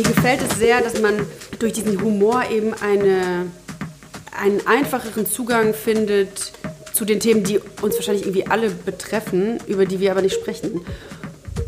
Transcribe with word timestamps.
Mir 0.00 0.14
gefällt 0.14 0.40
es 0.40 0.58
sehr, 0.58 0.80
dass 0.80 0.98
man 1.02 1.26
durch 1.58 1.74
diesen 1.74 2.00
Humor 2.00 2.44
eben 2.50 2.72
eine, 2.72 3.48
einen 4.34 4.66
einfacheren 4.66 5.26
Zugang 5.26 5.74
findet 5.74 6.52
zu 6.94 7.04
den 7.04 7.20
Themen, 7.20 7.44
die 7.44 7.60
uns 7.82 7.96
wahrscheinlich 7.96 8.22
irgendwie 8.24 8.46
alle 8.46 8.70
betreffen, 8.70 9.58
über 9.66 9.84
die 9.84 10.00
wir 10.00 10.12
aber 10.12 10.22
nicht 10.22 10.34
sprechen. 10.34 10.80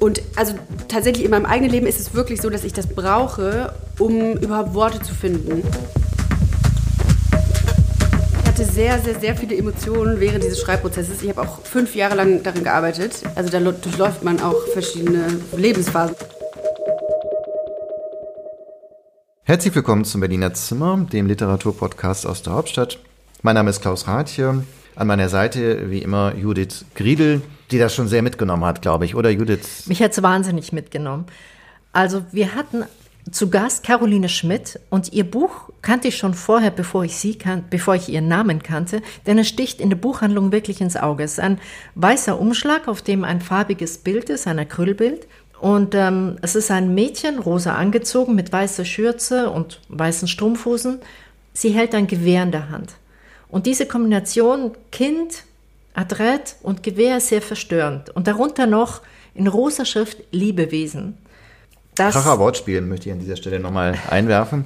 Und 0.00 0.22
also 0.34 0.54
tatsächlich 0.88 1.26
in 1.26 1.30
meinem 1.30 1.44
eigenen 1.44 1.70
Leben 1.72 1.86
ist 1.86 2.00
es 2.00 2.14
wirklich 2.14 2.40
so, 2.40 2.48
dass 2.48 2.64
ich 2.64 2.72
das 2.72 2.86
brauche, 2.86 3.74
um 3.98 4.38
überhaupt 4.38 4.72
Worte 4.72 5.02
zu 5.02 5.12
finden. 5.12 5.62
Ich 8.40 8.48
hatte 8.48 8.64
sehr, 8.64 8.98
sehr, 8.98 9.20
sehr 9.20 9.36
viele 9.36 9.58
Emotionen 9.58 10.20
während 10.20 10.42
dieses 10.42 10.58
Schreibprozesses. 10.62 11.20
Ich 11.20 11.28
habe 11.28 11.42
auch 11.42 11.60
fünf 11.66 11.94
Jahre 11.94 12.14
lang 12.14 12.42
darin 12.42 12.64
gearbeitet. 12.64 13.12
Also 13.34 13.50
da 13.50 13.60
durchläuft 13.60 14.24
man 14.24 14.40
auch 14.40 14.68
verschiedene 14.68 15.26
Lebensphasen. 15.54 16.16
Herzlich 19.44 19.74
willkommen 19.74 20.04
zum 20.04 20.20
Berliner 20.20 20.54
Zimmer, 20.54 21.04
dem 21.12 21.26
Literaturpodcast 21.26 22.28
aus 22.28 22.44
der 22.44 22.52
Hauptstadt. 22.52 23.00
Mein 23.42 23.56
Name 23.56 23.70
ist 23.70 23.82
Klaus 23.82 24.06
Rathje. 24.06 24.62
An 24.94 25.06
meiner 25.08 25.28
Seite, 25.28 25.90
wie 25.90 25.98
immer, 25.98 26.36
Judith 26.36 26.84
Griedel, 26.94 27.42
die 27.72 27.78
das 27.78 27.92
schon 27.92 28.06
sehr 28.06 28.22
mitgenommen 28.22 28.64
hat, 28.64 28.82
glaube 28.82 29.04
ich, 29.04 29.16
oder 29.16 29.30
Judith? 29.30 29.86
Mich 29.86 30.00
hat 30.00 30.12
es 30.12 30.22
wahnsinnig 30.22 30.72
mitgenommen. 30.72 31.26
Also 31.92 32.24
wir 32.30 32.54
hatten 32.54 32.84
zu 33.32 33.50
Gast 33.50 33.84
Caroline 33.84 34.28
Schmidt 34.28 34.78
und 34.90 35.12
ihr 35.12 35.24
Buch 35.24 35.70
kannte 35.80 36.08
ich 36.08 36.18
schon 36.18 36.34
vorher, 36.34 36.70
bevor 36.70 37.04
ich 37.04 37.16
sie 37.16 37.36
kan 37.36 37.64
bevor 37.68 37.96
ich 37.96 38.08
ihren 38.08 38.28
Namen 38.28 38.62
kannte, 38.62 39.02
denn 39.26 39.38
es 39.38 39.48
sticht 39.48 39.80
in 39.80 39.90
der 39.90 39.96
Buchhandlung 39.96 40.52
wirklich 40.52 40.80
ins 40.80 40.96
Auge. 40.96 41.24
Es 41.24 41.32
ist 41.32 41.40
ein 41.40 41.58
weißer 41.96 42.38
Umschlag, 42.38 42.86
auf 42.86 43.02
dem 43.02 43.24
ein 43.24 43.40
farbiges 43.40 43.98
Bild 43.98 44.30
ist, 44.30 44.46
ein 44.46 44.60
Acrylbild. 44.60 45.26
Und 45.62 45.94
ähm, 45.94 46.38
es 46.42 46.56
ist 46.56 46.72
ein 46.72 46.92
Mädchen, 46.92 47.38
rosa 47.38 47.76
angezogen, 47.76 48.34
mit 48.34 48.50
weißer 48.50 48.84
Schürze 48.84 49.48
und 49.48 49.80
weißen 49.90 50.26
Strumpfhosen. 50.26 50.98
Sie 51.52 51.70
hält 51.70 51.94
ein 51.94 52.08
Gewehr 52.08 52.42
in 52.42 52.50
der 52.50 52.70
Hand. 52.70 52.94
Und 53.48 53.66
diese 53.66 53.86
Kombination 53.86 54.72
Kind, 54.90 55.44
Adrett 55.94 56.56
und 56.64 56.82
Gewehr 56.82 57.18
ist 57.18 57.28
sehr 57.28 57.42
verstörend. 57.42 58.10
Und 58.10 58.26
darunter 58.26 58.66
noch 58.66 59.02
in 59.36 59.46
rosa 59.46 59.84
Schrift 59.84 60.18
Liebewesen. 60.32 61.16
Das 61.94 62.14
Kracher 62.14 62.40
Wortspiel 62.40 62.80
möchte 62.80 63.10
ich 63.10 63.12
an 63.12 63.20
dieser 63.20 63.36
Stelle 63.36 63.60
nochmal 63.60 63.96
einwerfen. 64.10 64.64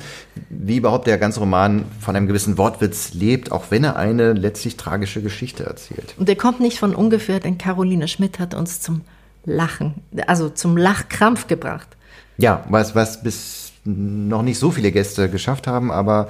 Wie 0.48 0.78
überhaupt 0.78 1.06
der 1.08 1.18
ganze 1.18 1.40
Roman 1.40 1.84
von 2.00 2.16
einem 2.16 2.26
gewissen 2.26 2.56
Wortwitz 2.56 3.12
lebt, 3.12 3.52
auch 3.52 3.66
wenn 3.68 3.84
er 3.84 3.96
eine 3.96 4.32
letztlich 4.32 4.78
tragische 4.78 5.20
Geschichte 5.20 5.64
erzählt. 5.64 6.14
Und 6.16 6.26
der 6.26 6.36
kommt 6.36 6.60
nicht 6.60 6.78
von 6.78 6.94
ungefähr, 6.94 7.38
denn 7.38 7.58
Caroline 7.58 8.08
Schmidt 8.08 8.38
hat 8.38 8.54
uns 8.54 8.80
zum 8.80 9.02
Lachen, 9.46 9.94
also 10.26 10.48
zum 10.48 10.76
Lachkrampf 10.76 11.46
gebracht. 11.46 11.88
Ja, 12.36 12.64
was, 12.68 12.94
was 12.94 13.22
bis 13.22 13.72
noch 13.84 14.42
nicht 14.42 14.58
so 14.58 14.70
viele 14.70 14.92
Gäste 14.92 15.30
geschafft 15.30 15.66
haben, 15.66 15.90
aber 15.90 16.28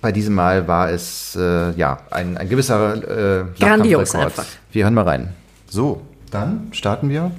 bei 0.00 0.12
diesem 0.12 0.34
Mal 0.34 0.68
war 0.68 0.90
es 0.90 1.36
äh, 1.36 1.72
ja 1.72 1.98
ein, 2.10 2.36
ein 2.36 2.48
gewisser 2.48 3.40
äh, 3.40 3.44
Grandios 3.58 4.14
einfach. 4.14 4.46
Wir 4.72 4.84
hören 4.84 4.94
mal 4.94 5.04
rein. 5.04 5.30
So, 5.68 6.02
dann 6.30 6.68
starten 6.72 7.08
wir. 7.08 7.30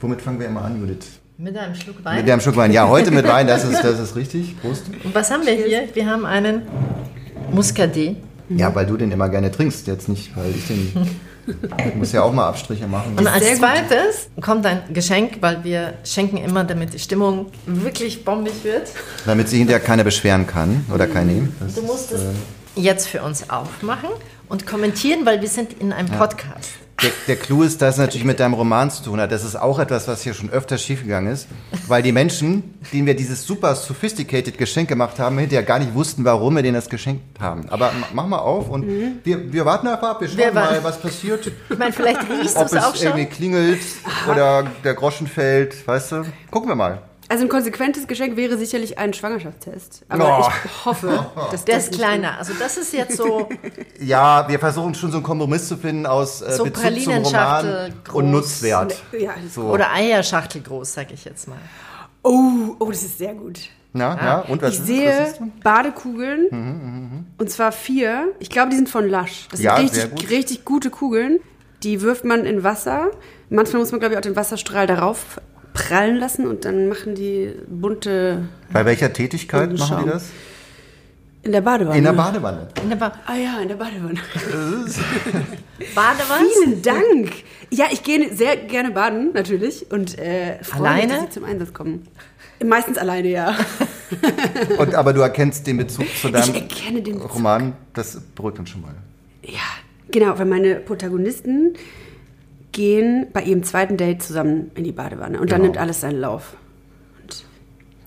Womit 0.00 0.22
fangen 0.22 0.38
wir 0.38 0.46
immer 0.46 0.64
an, 0.64 0.80
Judith? 0.80 1.06
Mit 1.36 1.56
einem 1.56 1.74
Schluck 1.74 2.04
Wein. 2.04 2.16
Mit 2.16 2.30
einem 2.30 2.40
Schluck 2.40 2.56
Wein. 2.56 2.72
Ja, 2.72 2.88
heute 2.88 3.10
mit 3.10 3.26
Wein, 3.26 3.46
das 3.46 3.64
ist, 3.64 3.80
das 3.84 3.98
ist 3.98 4.16
richtig. 4.16 4.60
Prost. 4.60 4.84
Und 5.04 5.14
was 5.14 5.30
haben 5.30 5.44
wir 5.46 5.54
hier? 5.54 5.88
Wir 5.92 6.06
haben 6.06 6.24
einen 6.24 6.62
Muscadet. 7.52 8.16
Ja, 8.48 8.74
weil 8.74 8.86
du 8.86 8.96
den 8.96 9.12
immer 9.12 9.28
gerne 9.28 9.50
trinkst, 9.50 9.86
jetzt 9.86 10.08
nicht, 10.08 10.36
weil 10.36 10.50
ich 10.50 10.66
den. 10.66 10.92
Ich 11.86 11.94
muss 11.94 12.12
ja 12.12 12.22
auch 12.22 12.32
mal 12.32 12.48
Abstriche 12.48 12.86
machen. 12.86 13.16
Und 13.16 13.26
als 13.26 13.58
zweites 13.58 14.28
kommt 14.40 14.66
ein 14.66 14.82
Geschenk, 14.92 15.38
weil 15.40 15.64
wir 15.64 15.94
schenken 16.04 16.38
immer, 16.38 16.64
damit 16.64 16.94
die 16.94 16.98
Stimmung 16.98 17.46
wirklich 17.66 18.24
bombig 18.24 18.64
wird. 18.64 18.88
Damit 19.26 19.48
sich 19.48 19.58
hinterher 19.58 19.80
keiner 19.80 20.04
beschweren 20.04 20.46
kann 20.46 20.84
oder 20.92 21.06
keine. 21.06 21.48
Das 21.60 21.74
du 21.74 21.82
musst 21.82 22.12
es 22.12 22.22
äh, 22.22 22.24
jetzt 22.76 23.08
für 23.08 23.22
uns 23.22 23.50
aufmachen 23.50 24.10
und 24.48 24.66
kommentieren, 24.66 25.24
weil 25.24 25.40
wir 25.40 25.48
sind 25.48 25.74
in 25.74 25.92
einem 25.92 26.08
Podcast. 26.08 26.70
Der, 27.02 27.10
der 27.28 27.36
Clou 27.36 27.62
ist, 27.62 27.80
dass 27.80 27.94
es 27.94 28.00
natürlich 28.00 28.24
mit 28.24 28.40
deinem 28.40 28.54
Roman 28.54 28.90
zu 28.90 29.04
tun 29.04 29.20
hat. 29.20 29.30
Das 29.30 29.44
ist 29.44 29.54
auch 29.54 29.78
etwas, 29.78 30.08
was 30.08 30.22
hier 30.22 30.34
schon 30.34 30.50
öfter 30.50 30.78
schiefgegangen 30.78 31.32
ist. 31.32 31.46
Weil 31.86 32.02
die 32.02 32.10
Menschen, 32.10 32.74
denen 32.92 33.06
wir 33.06 33.14
dieses 33.14 33.46
super 33.46 33.76
sophisticated 33.76 34.58
Geschenk 34.58 34.88
gemacht 34.88 35.20
haben, 35.20 35.38
hinterher 35.38 35.64
gar 35.64 35.78
nicht 35.78 35.94
wussten, 35.94 36.24
warum 36.24 36.56
wir 36.56 36.62
denen 36.62 36.74
das 36.74 36.88
geschenkt 36.88 37.40
haben. 37.40 37.68
Aber 37.68 37.92
mach 38.12 38.26
mal 38.26 38.38
auf 38.38 38.68
und 38.68 38.86
mhm. 38.86 39.20
wir, 39.22 39.52
wir 39.52 39.64
warten 39.64 39.86
einfach 39.86 40.10
ab. 40.10 40.20
Wir 40.20 40.28
schauen 40.28 40.38
wir 40.38 40.52
mal, 40.52 40.82
was 40.82 41.00
passiert. 41.00 41.52
Ich 41.70 41.78
meine, 41.78 41.92
vielleicht 41.92 42.20
riechst 42.28 42.56
du 42.56 42.62
es 42.62 42.72
auch 42.74 42.80
schon. 42.80 42.88
Ob 42.88 42.94
es 42.94 43.02
irgendwie 43.02 43.26
klingelt 43.26 43.80
oder 44.28 44.66
der 44.82 44.94
Groschen 44.94 45.28
fällt, 45.28 45.86
weißt 45.86 46.12
du? 46.12 46.24
Gucken 46.50 46.68
wir 46.68 46.74
mal. 46.74 47.07
Also 47.30 47.44
ein 47.44 47.50
konsequentes 47.50 48.06
Geschenk 48.06 48.36
wäre 48.36 48.56
sicherlich 48.56 48.98
ein 48.98 49.12
Schwangerschaftstest. 49.12 50.04
Aber 50.08 50.40
oh. 50.40 50.52
ich 50.64 50.84
hoffe, 50.86 51.26
dass 51.50 51.64
der 51.64 51.76
ist 51.76 51.92
kleiner. 51.92 52.38
Also 52.38 52.54
das 52.58 52.78
ist 52.78 52.94
jetzt 52.94 53.18
so. 53.18 53.48
ja, 54.00 54.48
wir 54.48 54.58
versuchen 54.58 54.94
schon 54.94 55.10
so 55.10 55.18
einen 55.18 55.24
Kompromiss 55.24 55.68
zu 55.68 55.76
finden 55.76 56.06
aus 56.06 56.40
äh, 56.40 56.52
so 56.52 56.64
Bezug 56.64 57.02
zum 57.02 57.12
Roman 57.12 57.92
groß. 58.04 58.14
und 58.14 58.30
Nutzwert. 58.30 59.02
Ja, 59.18 59.34
so. 59.54 59.62
Oder 59.64 59.92
Eierschachtel 59.92 60.62
groß, 60.62 60.94
sag 60.94 61.12
ich 61.12 61.26
jetzt 61.26 61.48
mal. 61.48 61.58
Oh, 62.22 62.76
oh, 62.78 62.90
das 62.90 63.02
ist 63.02 63.18
sehr 63.18 63.34
gut. 63.34 63.60
Ja, 63.92 64.16
ja. 64.16 64.24
ja. 64.24 64.38
Und 64.40 64.62
was 64.62 64.74
ich 64.74 64.80
sehe 64.80 65.34
Badekugeln. 65.62 66.46
Mhm, 66.50 66.58
mh, 66.58 67.16
mh. 67.16 67.24
Und 67.36 67.50
zwar 67.50 67.72
vier. 67.72 68.32
Ich 68.38 68.48
glaube, 68.48 68.70
die 68.70 68.76
sind 68.76 68.88
von 68.88 69.08
Lush. 69.08 69.48
Das 69.50 69.58
sind 69.58 69.66
ja, 69.66 69.76
richtig, 69.76 70.10
gut. 70.10 70.30
richtig 70.30 70.64
gute 70.64 70.88
Kugeln. 70.88 71.40
Die 71.82 72.00
wirft 72.00 72.24
man 72.24 72.46
in 72.46 72.64
Wasser. 72.64 73.10
Manchmal 73.50 73.80
muss 73.80 73.92
man, 73.92 74.00
glaube 74.00 74.14
ich, 74.14 74.18
auch 74.18 74.22
den 74.22 74.34
Wasserstrahl 74.36 74.86
darauf 74.86 75.40
prallen 75.78 76.16
lassen 76.16 76.46
und 76.46 76.64
dann 76.64 76.88
machen 76.88 77.14
die 77.14 77.52
bunte. 77.68 78.48
Bei 78.72 78.84
welcher 78.84 79.12
Tätigkeit 79.12 79.78
machen 79.78 80.04
die 80.04 80.10
das? 80.10 80.30
In 81.42 81.52
der 81.52 81.60
Badewanne. 81.60 81.96
In 81.96 82.04
der 82.04 82.12
Badewanne. 82.12 82.68
In 82.82 82.88
der 82.88 82.96
ba 82.96 83.12
ah 83.24 83.36
ja, 83.36 83.60
in 83.60 83.68
der 83.68 83.76
Badewanne. 83.76 84.18
Badewanne? 85.94 86.48
Vielen 86.64 86.82
Dank. 86.82 87.32
Ja, 87.70 87.86
ich 87.92 88.02
gehe 88.02 88.34
sehr 88.34 88.56
gerne 88.56 88.90
baden, 88.90 89.30
natürlich. 89.32 89.90
Und 89.90 90.18
äh, 90.18 90.62
freue 90.62 90.96
mich, 90.96 91.06
dass 91.06 91.20
sie 91.20 91.30
zum 91.30 91.44
Einsatz 91.44 91.72
kommen. 91.72 92.06
Meistens 92.64 92.98
alleine, 92.98 93.28
ja. 93.28 93.56
Und, 94.78 94.94
aber 94.96 95.12
du 95.12 95.20
erkennst 95.20 95.66
den 95.66 95.76
Bezug 95.76 96.06
zu 96.20 96.28
deinem 96.28 97.04
den 97.04 97.18
Roman. 97.18 97.74
Das 97.94 98.20
beruhigt 98.34 98.58
uns 98.58 98.70
schon 98.70 98.82
mal. 98.82 98.94
Ja, 99.42 99.60
genau, 100.10 100.36
weil 100.38 100.46
meine 100.46 100.76
Protagonisten 100.76 101.74
gehen 102.72 103.26
bei 103.32 103.42
ihrem 103.42 103.62
zweiten 103.62 103.96
Date 103.96 104.22
zusammen 104.22 104.70
in 104.74 104.84
die 104.84 104.92
Badewanne 104.92 105.38
und 105.38 105.46
genau. 105.46 105.56
dann 105.56 105.62
nimmt 105.62 105.78
alles 105.78 106.00
seinen 106.00 106.20
Lauf. 106.20 106.54
Und 107.20 107.44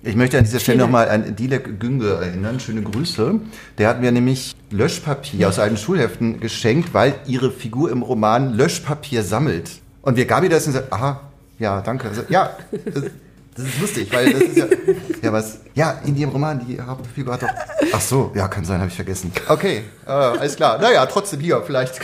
ich 0.03 0.15
möchte 0.15 0.37
an 0.37 0.43
dieser 0.43 0.59
Stelle 0.59 0.79
nochmal 0.79 1.09
an 1.09 1.35
Dilek 1.35 1.79
Günge 1.79 2.09
erinnern. 2.09 2.59
Schöne 2.59 2.81
Grüße. 2.81 3.39
Der 3.77 3.87
hat 3.87 4.01
mir 4.01 4.11
nämlich 4.11 4.55
Löschpapier 4.71 5.47
aus 5.47 5.59
alten 5.59 5.77
Schulheften 5.77 6.39
geschenkt, 6.39 6.93
weil 6.93 7.15
ihre 7.27 7.51
Figur 7.51 7.91
im 7.91 8.01
Roman 8.01 8.53
Löschpapier 8.53 9.23
sammelt. 9.23 9.69
Und 10.01 10.17
wir 10.17 10.25
gaben 10.25 10.45
ihr 10.45 10.49
das 10.49 10.65
und 10.65 10.73
gesagt, 10.73 10.91
aha, 10.91 11.21
ja, 11.59 11.81
danke. 11.81 12.07
Also, 12.07 12.23
ja, 12.29 12.57
das 13.63 13.73
ist 13.73 13.81
lustig, 13.81 14.07
weil 14.11 14.33
das 14.33 14.41
ist 14.41 14.57
ja. 14.57 14.65
Ja, 15.21 15.31
was? 15.31 15.59
Ja, 15.75 16.01
in 16.03 16.15
ihrem 16.15 16.31
Roman, 16.31 16.65
die 16.65 16.79
Hauptfigur 16.81 17.33
hat 17.33 17.43
doch. 17.43 17.49
Ach 17.93 18.01
so, 18.01 18.31
ja, 18.35 18.47
kann 18.47 18.65
sein, 18.65 18.79
habe 18.79 18.89
ich 18.89 18.95
vergessen. 18.95 19.31
Okay, 19.47 19.83
äh, 20.05 20.09
alles 20.09 20.55
klar. 20.55 20.79
Naja, 20.79 21.05
trotzdem 21.05 21.39
hier, 21.39 21.61
vielleicht. 21.65 21.99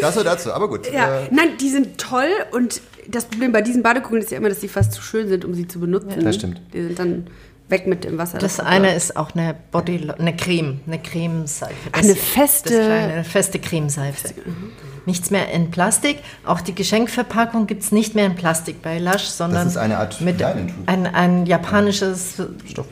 Das 0.00 0.14
nur 0.14 0.24
dazu, 0.24 0.52
aber 0.52 0.68
gut. 0.68 0.90
Ja, 0.90 1.20
äh, 1.20 1.28
nein, 1.30 1.58
die 1.60 1.68
sind 1.68 1.98
toll 1.98 2.30
und 2.52 2.80
das 3.08 3.24
Problem 3.24 3.52
bei 3.52 3.62
diesen 3.62 3.82
Badekugeln 3.82 4.22
ist 4.22 4.30
ja 4.30 4.38
immer, 4.38 4.48
dass 4.48 4.60
sie 4.60 4.68
fast 4.68 4.92
zu 4.92 5.02
schön 5.02 5.28
sind, 5.28 5.44
um 5.44 5.54
sie 5.54 5.66
zu 5.66 5.80
benutzen. 5.80 6.12
Ja, 6.16 6.22
das 6.22 6.36
stimmt. 6.36 6.60
Die 6.72 6.82
sind 6.82 6.98
dann 6.98 7.26
weg 7.68 7.86
mit 7.86 8.04
dem 8.04 8.18
Wasser. 8.18 8.38
Das, 8.38 8.56
das 8.56 8.66
eine 8.66 8.94
ist 8.94 9.16
auch 9.16 9.34
eine 9.34 9.54
Body, 9.70 10.10
eine 10.18 10.36
Creme, 10.36 10.80
eine 10.86 11.00
Cremeseife. 11.00 11.74
eine 11.92 12.14
feste, 12.14 12.70
das 12.70 12.86
kleine, 12.86 13.12
eine 13.12 13.24
feste 13.24 13.58
Cremeseife. 13.58 14.28
Mhm. 14.44 14.72
Nichts 15.08 15.30
mehr 15.30 15.50
in 15.50 15.70
Plastik. 15.70 16.18
Auch 16.44 16.60
die 16.60 16.74
Geschenkverpackung 16.74 17.66
gibt 17.66 17.82
es 17.82 17.92
nicht 17.92 18.14
mehr 18.14 18.26
in 18.26 18.34
Plastik 18.34 18.82
bei 18.82 18.98
Lush, 18.98 19.24
sondern 19.24 19.64
das 19.64 19.72
ist 19.72 19.78
eine 19.78 19.96
Art 19.96 20.20
mit 20.20 20.42
ein, 20.42 21.06
ein 21.06 21.46
japanisches 21.46 22.34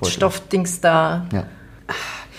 Stoffdings 0.07 0.81
da. 0.81 1.27
Ja. 1.31 1.45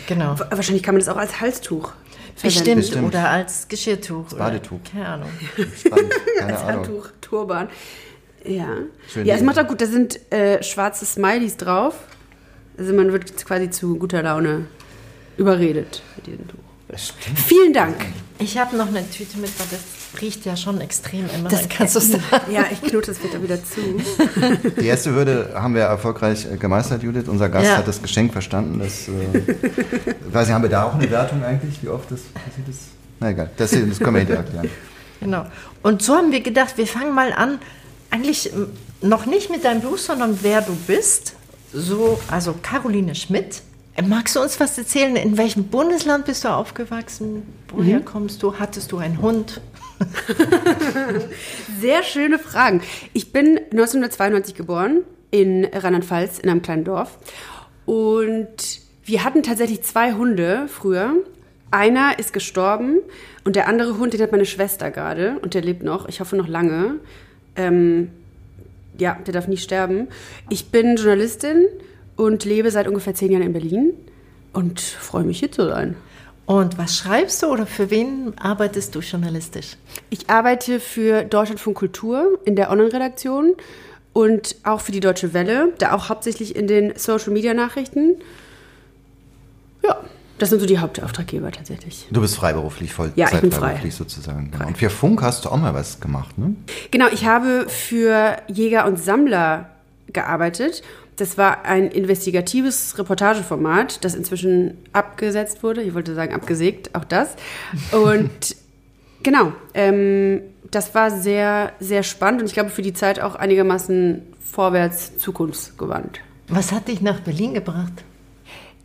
Genau. 0.08 0.36
Wahrscheinlich 0.50 0.82
kann 0.82 0.96
man 0.96 1.00
das 1.00 1.10
auch 1.10 1.18
als 1.18 1.42
Halstuch 1.42 1.94
Bestimmt. 2.42 2.76
Bestimmt. 2.78 3.08
Oder 3.08 3.30
als 3.30 3.68
Geschirrtuch. 3.68 4.26
Als 4.26 4.36
Badetuch. 4.36 4.80
Keine 4.92 5.08
Ahnung. 5.08 5.30
Spannend. 5.76 6.14
Keine 6.40 6.54
als 6.54 6.62
Ahnung. 6.62 6.76
Handtuch, 6.76 7.10
Turban. 7.22 7.70
Ja. 8.46 8.68
Schön 9.08 9.26
ja, 9.26 9.36
es 9.36 9.42
macht 9.42 9.60
auch 9.60 9.68
gut. 9.68 9.82
Da 9.82 9.86
sind 9.86 10.32
äh, 10.32 10.62
schwarze 10.64 11.06
Smileys 11.06 11.58
drauf. 11.58 11.96
Also 12.78 12.94
man 12.94 13.12
wird 13.12 13.46
quasi 13.46 13.70
zu 13.70 13.98
guter 13.98 14.22
Laune 14.22 14.68
überredet 15.38 16.04
mit 16.16 16.28
diesem 16.28 16.48
Tuch. 16.48 16.67
Vielen 17.48 17.74
Dank. 17.74 17.96
Ich 18.40 18.58
habe 18.58 18.78
noch 18.78 18.88
eine 18.88 19.10
Tüte 19.10 19.38
mit, 19.40 19.50
weil 19.60 19.68
das 19.72 20.22
riecht 20.22 20.46
ja 20.46 20.56
schon 20.56 20.80
extrem 20.80 21.26
immer. 21.36 21.50
Das 21.50 21.68
kannst 21.68 21.96
du 21.96 22.00
sagen. 22.00 22.24
Ja, 22.52 22.66
ich 22.72 22.82
knote 22.82 23.08
das 23.08 23.24
wieder 23.24 23.42
wieder 23.42 23.60
zu. 23.64 23.82
Die 24.80 24.86
erste 24.86 25.14
Hürde 25.14 25.52
haben 25.54 25.76
wir 25.76 25.84
erfolgreich 25.84 26.46
äh, 26.46 26.56
gemeistert, 26.56 27.04
Judith. 27.04 27.28
Unser 27.28 27.50
Gast 27.50 27.66
ja. 27.66 27.78
hat 27.78 27.88
das 27.88 28.02
Geschenk 28.02 28.32
verstanden. 28.32 28.80
Das, 28.80 29.08
äh, 29.08 30.16
weiß 30.32 30.48
nicht, 30.48 30.56
haben 30.56 30.62
wir 30.62 30.70
da 30.70 30.84
auch 30.84 30.96
eine 30.96 31.10
Wertung 31.10 31.44
eigentlich, 31.44 31.82
wie 31.82 31.90
oft 31.90 32.10
das 32.12 32.22
passiert 32.22 32.70
ist? 32.70 32.80
Na 33.20 33.32
egal, 33.32 33.50
das, 33.58 33.72
das 33.72 33.80
können 34.00 34.14
wir 34.14 34.20
hinterher 34.20 34.46
erklären. 34.46 34.70
Genau. 35.20 35.46
Und 35.82 36.02
so 36.02 36.16
haben 36.16 36.32
wir 36.32 36.42
gedacht, 36.42 36.78
wir 36.78 36.88
fangen 36.88 37.14
mal 37.14 37.34
an, 37.34 37.60
eigentlich 38.12 38.52
noch 39.02 39.26
nicht 39.26 39.50
mit 39.50 39.66
deinem 39.66 39.82
Buch, 39.82 39.98
sondern 39.98 40.40
wer 40.42 40.62
du 40.62 40.76
bist 40.88 41.34
So, 41.74 42.20
also 42.30 42.56
Caroline 42.62 43.16
Schmidt. 43.16 43.62
Magst 44.06 44.36
du 44.36 44.42
uns 44.42 44.60
was 44.60 44.78
erzählen? 44.78 45.16
In 45.16 45.38
welchem 45.38 45.66
Bundesland 45.66 46.26
bist 46.26 46.44
du 46.44 46.50
aufgewachsen? 46.50 47.44
Woher 47.70 48.00
mhm. 48.00 48.06
kommst 48.06 48.44
du? 48.44 48.60
Hattest 48.60 48.92
du 48.92 49.00
einen 49.00 49.22
Hund? 49.22 49.60
Sehr 51.82 52.04
schöne 52.04 52.38
Fragen. 52.38 52.82
Ich 53.14 53.32
bin 53.32 53.58
1992 53.58 54.54
geboren 54.54 55.02
in 55.32 55.66
Rheinland-Pfalz 55.66 56.38
in 56.38 56.50
einem 56.50 56.62
kleinen 56.62 56.84
Dorf. 56.84 57.18
Und 57.88 58.82
wir 59.04 59.24
hatten 59.24 59.42
tatsächlich 59.42 59.82
zwei 59.82 60.14
Hunde 60.14 60.68
früher. 60.68 61.14
Einer 61.72 62.20
ist 62.20 62.34
gestorben 62.34 63.00
und 63.46 63.56
der 63.56 63.68
andere 63.68 63.98
Hund, 63.98 64.14
den 64.14 64.22
hat 64.22 64.32
meine 64.32 64.46
Schwester 64.46 64.92
gerade 64.92 65.40
und 65.42 65.56
der 65.56 65.64
lebt 65.64 65.82
noch. 65.82 66.08
Ich 66.08 66.20
hoffe 66.20 66.36
noch 66.36 66.48
lange. 66.48 67.00
Ähm, 67.56 68.12
ja, 69.00 69.18
der 69.26 69.34
darf 69.34 69.48
nie 69.48 69.58
sterben. 69.58 70.08
Ich 70.50 70.70
bin 70.70 70.98
Journalistin 70.98 71.66
und 72.18 72.44
lebe 72.44 72.70
seit 72.72 72.88
ungefähr 72.88 73.16
zehn 73.16 73.32
Jahren 73.32 73.44
in 73.44 73.54
Berlin 73.54 73.94
und 74.52 74.82
freue 74.82 75.24
mich 75.24 75.40
hier 75.40 75.52
zu 75.52 75.68
sein. 75.68 75.96
Und 76.46 76.78
was 76.78 76.98
schreibst 76.98 77.44
du 77.44 77.48
oder 77.48 77.66
für 77.66 77.90
wen 77.90 78.34
arbeitest 78.38 78.96
du 78.96 79.00
journalistisch? 79.00 79.78
Ich 80.10 80.30
arbeite 80.30 80.80
für 80.80 81.24
Deutschlandfunk 81.24 81.78
Kultur 81.78 82.40
in 82.46 82.56
der 82.56 82.72
Online-Redaktion 82.72 83.56
und 84.14 84.56
auch 84.64 84.82
für 84.82 84.92
die 84.92 85.00
Deutsche 85.00 85.34
Welle, 85.34 85.74
da 85.78 85.94
auch 85.94 86.10
hauptsächlich 86.10 86.56
in 86.56 86.68
den 86.68 86.94
Social-Media-Nachrichten. 86.98 88.16
Ja, 89.84 89.98
das 90.38 90.50
sind 90.50 90.60
so 90.60 90.66
die 90.66 90.80
Hauptauftraggeber 90.80 91.52
tatsächlich. 91.52 92.08
Du 92.12 92.22
bist 92.22 92.36
freiberuflich, 92.36 92.94
voll 92.94 93.12
ja, 93.16 93.28
ich 93.32 93.42
bin 93.42 93.52
frei. 93.52 93.78
sozusagen. 93.90 94.50
Genau. 94.52 94.68
Und 94.68 94.78
für 94.78 94.90
Funk 94.90 95.22
hast 95.22 95.46
du 95.46 95.50
auch 95.50 95.58
mal 95.58 95.74
was 95.74 96.00
gemacht, 96.00 96.38
ne? 96.38 96.56
Genau, 96.92 97.08
ich 97.12 97.26
habe 97.26 97.68
für 97.68 98.38
Jäger 98.48 98.86
und 98.86 98.98
Sammler 99.04 99.70
gearbeitet. 100.14 100.82
Das 101.18 101.38
war 101.38 101.66
ein 101.66 101.88
investigatives 101.88 102.98
Reportageformat, 102.98 104.06
das 104.06 104.14
inzwischen 104.14 104.78
abgesetzt 104.94 105.64
wurde. 105.64 105.82
Ich 105.82 105.94
wollte 105.94 106.14
sagen 106.14 106.34
abgesägt, 106.34 106.96
auch 106.96 107.04
das. 107.04 107.36
Und 107.92 108.56
genau, 109.24 109.52
ähm, 109.74 110.42
das 110.70 110.94
war 110.94 111.10
sehr, 111.12 111.74
sehr 111.80 112.04
spannend 112.04 112.42
und 112.42 112.48
ich 112.48 112.54
glaube 112.54 112.70
für 112.70 112.84
die 112.84 112.94
Zeit 112.94 113.20
auch 113.20 113.36
einigermaßen 113.36 114.22
vorwärts 114.40 115.18
zukunftsgewandt. 115.18 116.22
Was 116.50 116.72
hat 116.72 116.88
dich 116.88 117.02
nach 117.02 117.20
Berlin 117.20 117.54
gebracht? 117.54 118.04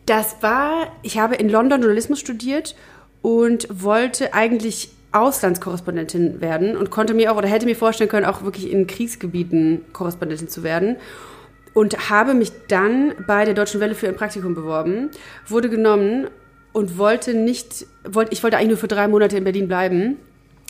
Das 0.06 0.37
war, 0.40 0.88
ich 1.02 1.19
habe 1.19 1.37
in 1.37 1.49
London 1.49 1.81
Journalismus 1.81 2.19
studiert 2.19 2.75
und 3.20 3.69
wollte 3.70 4.35
eigentlich 4.35 4.90
Auslandskorrespondentin 5.12 6.40
werden 6.40 6.76
und 6.76 6.90
konnte 6.90 7.14
mir 7.14 7.31
auch 7.31 7.37
oder 7.37 7.49
hätte 7.49 7.67
mir 7.67 7.76
vorstellen 7.76 8.11
können, 8.11 8.26
auch 8.26 8.43
wirklich 8.43 8.70
in 8.70 8.87
Kriegsgebieten 8.87 9.82
Korrespondentin 9.93 10.49
zu 10.49 10.62
werden. 10.62 10.96
Und 11.75 12.11
habe 12.11 12.35
mich 12.35 12.53
dann 12.69 13.15
bei 13.27 13.45
der 13.45 13.55
Deutschen 13.55 13.81
Welle 13.81 13.95
für 13.95 14.09
ein 14.09 14.15
Praktikum 14.15 14.55
beworben, 14.55 15.11
wurde 15.47 15.71
genommen 15.71 16.29
und 16.73 16.99
wollte 16.99 17.35
nicht, 17.35 17.87
wollte, 18.05 18.33
ich 18.33 18.43
wollte 18.43 18.59
eigentlich 18.59 18.71
nur 18.71 18.79
für 18.79 18.89
drei 18.89 19.09
Monate 19.09 19.37
in 19.39 19.45
Berlin 19.45 19.69
bleiben 19.69 20.19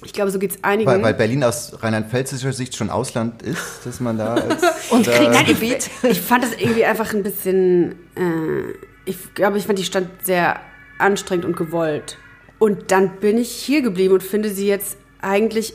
ich 0.05 0.13
glaube, 0.13 0.31
so 0.31 0.39
geht 0.39 0.53
es 0.53 0.65
einigen. 0.65 0.91
Weil, 0.91 1.03
weil, 1.03 1.15
Berlin 1.15 1.45
aus 1.45 1.81
rheinland-pfälzischer 1.81 2.53
Sicht 2.53 2.77
schon 2.77 2.91
Ausland 2.91 3.43
ist, 3.43 3.81
dass 3.85 4.01
man 4.01 4.19
da 4.19 4.35
als, 4.35 4.91
Und 4.91 5.07
Kriegsgebiet. 5.07 5.91
Ich, 6.03 6.11
ich, 6.11 6.21
fand 6.21 6.45
das 6.45 6.53
irgendwie 6.59 6.85
einfach 6.85 7.13
ein 7.15 7.23
bisschen, 7.23 7.93
äh, 8.17 8.73
ich 9.05 9.35
glaube, 9.35 9.59
ich 9.59 9.67
fand 9.67 9.79
die 9.79 9.85
Stadt 9.85 10.07
sehr 10.23 10.61
anstrengend 10.99 11.45
und 11.45 11.57
gewollt. 11.57 12.19
Und 12.59 12.91
dann 12.91 13.17
bin 13.21 13.39
ich 13.39 13.51
hier 13.51 13.83
geblieben 13.83 14.15
und 14.15 14.23
finde 14.23 14.51
sie 14.51 14.67
jetzt 14.67 14.97
eigentlich 15.21 15.75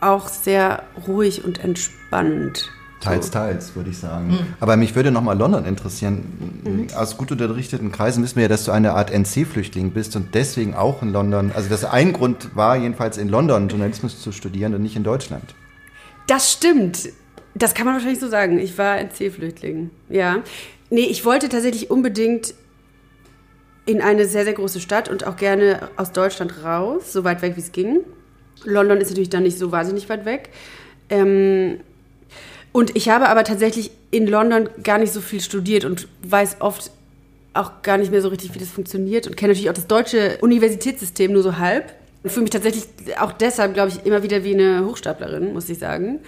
auch 0.00 0.28
sehr 0.28 0.84
ruhig 1.06 1.44
und 1.44 1.62
entspannend. 1.62 2.70
Teils, 3.00 3.30
teils, 3.30 3.76
würde 3.76 3.90
ich 3.90 3.98
sagen. 3.98 4.28
Mhm. 4.28 4.38
Aber 4.58 4.76
mich 4.76 4.96
würde 4.96 5.10
nochmal 5.10 5.38
London 5.38 5.64
interessieren. 5.64 6.62
Mhm. 6.64 6.86
Aus 6.96 7.16
gut 7.16 7.30
unterrichteten 7.30 7.92
Kreisen 7.92 8.22
wissen 8.24 8.36
wir 8.36 8.42
ja, 8.42 8.48
dass 8.48 8.64
du 8.64 8.72
eine 8.72 8.94
Art 8.94 9.10
NC-Flüchtling 9.12 9.92
bist 9.92 10.16
und 10.16 10.34
deswegen 10.34 10.74
auch 10.74 11.02
in 11.02 11.12
London, 11.12 11.52
also 11.54 11.68
das 11.68 11.84
ein 11.84 12.12
Grund 12.12 12.56
war 12.56 12.76
jedenfalls 12.76 13.16
in 13.16 13.28
London 13.28 13.68
Journalismus 13.68 14.20
zu 14.20 14.32
studieren 14.32 14.74
und 14.74 14.82
nicht 14.82 14.96
in 14.96 15.04
Deutschland. 15.04 15.54
Das 16.26 16.52
stimmt. 16.52 17.08
Das 17.54 17.74
kann 17.74 17.86
man 17.86 17.94
wahrscheinlich 17.94 18.20
so 18.20 18.28
sagen. 18.28 18.58
Ich 18.58 18.76
war 18.78 18.98
NC-Flüchtling. 18.98 19.90
Ja. 20.08 20.42
Nee, 20.90 21.06
ich 21.06 21.24
wollte 21.24 21.48
tatsächlich 21.48 21.90
unbedingt 21.90 22.54
in 23.86 24.02
eine 24.02 24.26
sehr, 24.26 24.44
sehr 24.44 24.52
große 24.52 24.80
Stadt 24.80 25.08
und 25.08 25.26
auch 25.26 25.36
gerne 25.36 25.88
aus 25.96 26.12
Deutschland 26.12 26.62
raus, 26.62 27.12
so 27.12 27.24
weit 27.24 27.42
weg 27.42 27.56
wie 27.56 27.60
es 27.60 27.72
ging. 27.72 28.00
London 28.64 28.98
ist 28.98 29.08
natürlich 29.08 29.30
dann 29.30 29.44
nicht 29.44 29.56
so 29.56 29.72
wahnsinnig 29.72 30.08
weit 30.08 30.24
weg. 30.24 30.50
Ähm, 31.08 31.80
und 32.72 32.96
ich 32.96 33.08
habe 33.08 33.28
aber 33.28 33.44
tatsächlich 33.44 33.90
in 34.10 34.26
London 34.26 34.68
gar 34.82 34.98
nicht 34.98 35.12
so 35.12 35.20
viel 35.20 35.40
studiert 35.40 35.84
und 35.84 36.08
weiß 36.22 36.56
oft 36.60 36.90
auch 37.54 37.82
gar 37.82 37.98
nicht 37.98 38.10
mehr 38.10 38.22
so 38.22 38.28
richtig, 38.28 38.54
wie 38.54 38.58
das 38.58 38.68
funktioniert 38.68 39.26
und 39.26 39.36
kenne 39.36 39.52
natürlich 39.52 39.70
auch 39.70 39.74
das 39.74 39.86
deutsche 39.86 40.38
Universitätssystem 40.40 41.32
nur 41.32 41.42
so 41.42 41.58
halb. 41.58 41.92
Und 42.22 42.30
fühle 42.30 42.42
mich 42.42 42.50
tatsächlich 42.50 42.84
auch 43.20 43.32
deshalb, 43.32 43.74
glaube 43.74 43.90
ich, 43.90 44.04
immer 44.04 44.24
wieder 44.24 44.42
wie 44.42 44.52
eine 44.52 44.84
Hochstaplerin, 44.84 45.52
muss 45.52 45.68
ich 45.68 45.78
sagen. 45.78 46.18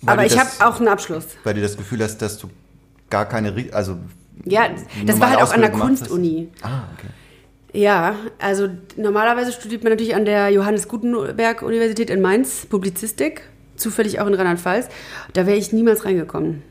Weil 0.00 0.14
aber 0.14 0.26
ich 0.26 0.38
habe 0.38 0.48
auch 0.60 0.78
einen 0.78 0.88
Abschluss. 0.88 1.26
Weil 1.44 1.54
du 1.54 1.60
das 1.60 1.76
Gefühl 1.76 2.02
hast, 2.02 2.18
dass 2.22 2.38
du 2.38 2.48
gar 3.10 3.28
keine, 3.28 3.54
also 3.72 3.98
ja, 4.44 4.70
das 5.06 5.20
war 5.20 5.30
halt 5.30 5.42
auch 5.42 5.52
an 5.52 5.60
der 5.60 5.70
Kunstuni. 5.70 6.48
Ah, 6.62 6.84
okay. 6.96 7.08
Ja, 7.74 8.16
also 8.38 8.68
normalerweise 8.96 9.52
studiert 9.52 9.82
man 9.82 9.92
natürlich 9.92 10.14
an 10.14 10.24
der 10.24 10.50
Johannes 10.50 10.88
Gutenberg 10.88 11.62
Universität 11.62 12.10
in 12.10 12.20
Mainz 12.20 12.66
Publizistik 12.66 13.42
zufällig 13.76 14.20
auch 14.20 14.26
in 14.26 14.34
Rheinland-Pfalz. 14.34 14.88
Da 15.32 15.46
wäre 15.46 15.56
ich 15.56 15.72
niemals 15.72 16.04
reingekommen. 16.04 16.62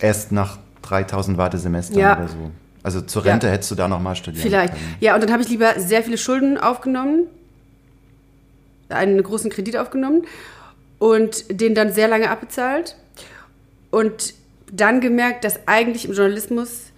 Erst 0.00 0.32
nach 0.32 0.58
3000 0.82 1.38
Wartesemestern 1.38 1.98
ja. 1.98 2.18
oder 2.18 2.28
so. 2.28 2.50
Also 2.82 3.00
zur 3.00 3.24
Rente 3.24 3.48
ja. 3.48 3.52
hättest 3.52 3.70
du 3.70 3.74
da 3.74 3.88
nochmal 3.88 4.14
studieren 4.14 4.42
Vielleicht. 4.42 4.74
Können. 4.74 4.96
Ja, 5.00 5.14
und 5.14 5.22
dann 5.22 5.32
habe 5.32 5.42
ich 5.42 5.48
lieber 5.48 5.78
sehr 5.78 6.02
viele 6.02 6.18
Schulden 6.18 6.56
aufgenommen, 6.58 7.26
einen 8.88 9.20
großen 9.20 9.50
Kredit 9.50 9.76
aufgenommen 9.76 10.22
und 10.98 11.60
den 11.60 11.74
dann 11.74 11.92
sehr 11.92 12.06
lange 12.06 12.30
abbezahlt. 12.30 12.96
Und 13.90 14.34
dann 14.70 15.00
gemerkt, 15.00 15.44
dass 15.44 15.66
eigentlich 15.66 16.04
im 16.04 16.12
Journalismus 16.12 16.92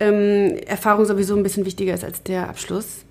ähm, 0.00 0.56
Erfahrung 0.66 1.04
sowieso 1.04 1.36
ein 1.36 1.42
bisschen 1.42 1.64
wichtiger 1.64 1.94
ist 1.94 2.04
als 2.04 2.22
der 2.22 2.48
Abschluss. 2.48 3.04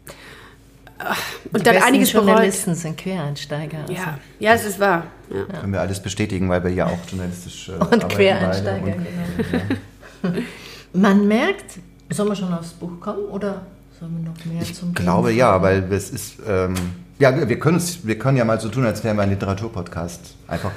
Und 1.51 1.61
Die 1.61 1.63
dann 1.63 1.81
einiges 1.81 2.11
Journalisten 2.11 2.71
bereut. 2.71 2.81
sind 2.81 2.97
Quereinsteiger. 2.97 3.79
Also. 3.81 3.93
Ja, 3.93 4.19
ja, 4.39 4.53
es 4.53 4.65
ist 4.65 4.79
wahr. 4.79 5.03
Ja. 5.29 5.59
Können 5.59 5.73
wir 5.73 5.81
alles 5.81 5.99
bestätigen, 5.99 6.49
weil 6.49 6.63
wir 6.63 6.71
ja 6.71 6.87
auch 6.87 6.97
journalistisch 7.09 7.69
äh, 7.69 7.73
Und 7.73 8.09
Quereinsteiger, 8.09 8.85
und, 8.85 9.05
genau. 9.05 9.63
Ja. 10.23 10.29
Man 10.93 11.27
merkt, 11.27 11.79
sollen 12.09 12.29
wir 12.29 12.35
schon 12.35 12.53
aufs 12.53 12.71
Buch 12.71 12.99
kommen 12.99 13.25
oder 13.25 13.61
sollen 13.99 14.17
wir 14.17 14.29
noch 14.29 14.45
mehr 14.45 14.61
ich 14.61 14.75
zum 14.75 14.89
Ich 14.89 14.95
glaube 14.95 15.31
ja, 15.31 15.61
weil 15.61 15.91
es 15.91 16.09
ist... 16.09 16.35
Ähm, 16.47 16.73
ja, 17.19 17.47
wir 17.49 17.59
können, 17.59 17.81
wir 18.03 18.17
können 18.17 18.37
ja 18.37 18.45
mal 18.45 18.59
so 18.61 18.69
tun, 18.69 18.85
als 18.85 19.03
wären 19.03 19.17
wir 19.17 19.23
ein 19.23 19.29
Literaturpodcast. 19.29 20.35
Einfach, 20.47 20.71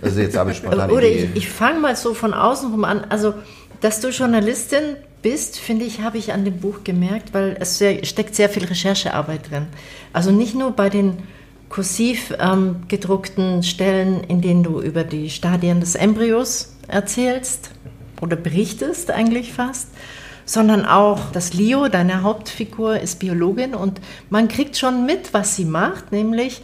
also 0.00 0.20
jetzt 0.20 0.36
habe 0.36 0.52
ich 0.52 0.56
spontan 0.58 0.90
Oder 0.90 1.08
Idee. 1.08 1.30
ich, 1.34 1.36
ich 1.36 1.48
fange 1.48 1.80
mal 1.80 1.96
so 1.96 2.14
von 2.14 2.32
außen 2.34 2.70
rum 2.70 2.84
an. 2.84 3.04
Also, 3.08 3.34
dass 3.80 4.00
du 4.00 4.10
Journalistin 4.10 4.96
bist, 5.22 5.58
finde 5.58 5.84
ich, 5.84 6.00
habe 6.00 6.18
ich 6.18 6.32
an 6.32 6.44
dem 6.44 6.58
Buch 6.58 6.84
gemerkt, 6.84 7.34
weil 7.34 7.56
es 7.60 7.78
sehr, 7.78 8.04
steckt 8.04 8.34
sehr 8.34 8.48
viel 8.48 8.64
Recherchearbeit 8.64 9.50
drin. 9.50 9.66
Also 10.12 10.30
nicht 10.30 10.54
nur 10.54 10.72
bei 10.72 10.88
den 10.88 11.18
kursiv 11.68 12.34
ähm, 12.38 12.76
gedruckten 12.88 13.62
Stellen, 13.62 14.24
in 14.24 14.40
denen 14.40 14.62
du 14.62 14.80
über 14.80 15.04
die 15.04 15.30
Stadien 15.30 15.80
des 15.80 15.94
Embryos 15.94 16.76
erzählst 16.86 17.70
oder 18.20 18.36
berichtest 18.36 19.10
eigentlich 19.10 19.52
fast, 19.52 19.88
sondern 20.44 20.86
auch 20.86 21.30
das 21.32 21.52
Leo, 21.52 21.88
deine 21.88 22.22
Hauptfigur, 22.22 23.00
ist 23.00 23.18
Biologin 23.18 23.74
und 23.74 24.00
man 24.30 24.48
kriegt 24.48 24.78
schon 24.78 25.04
mit, 25.04 25.34
was 25.34 25.56
sie 25.56 25.66
macht, 25.66 26.10
nämlich 26.10 26.62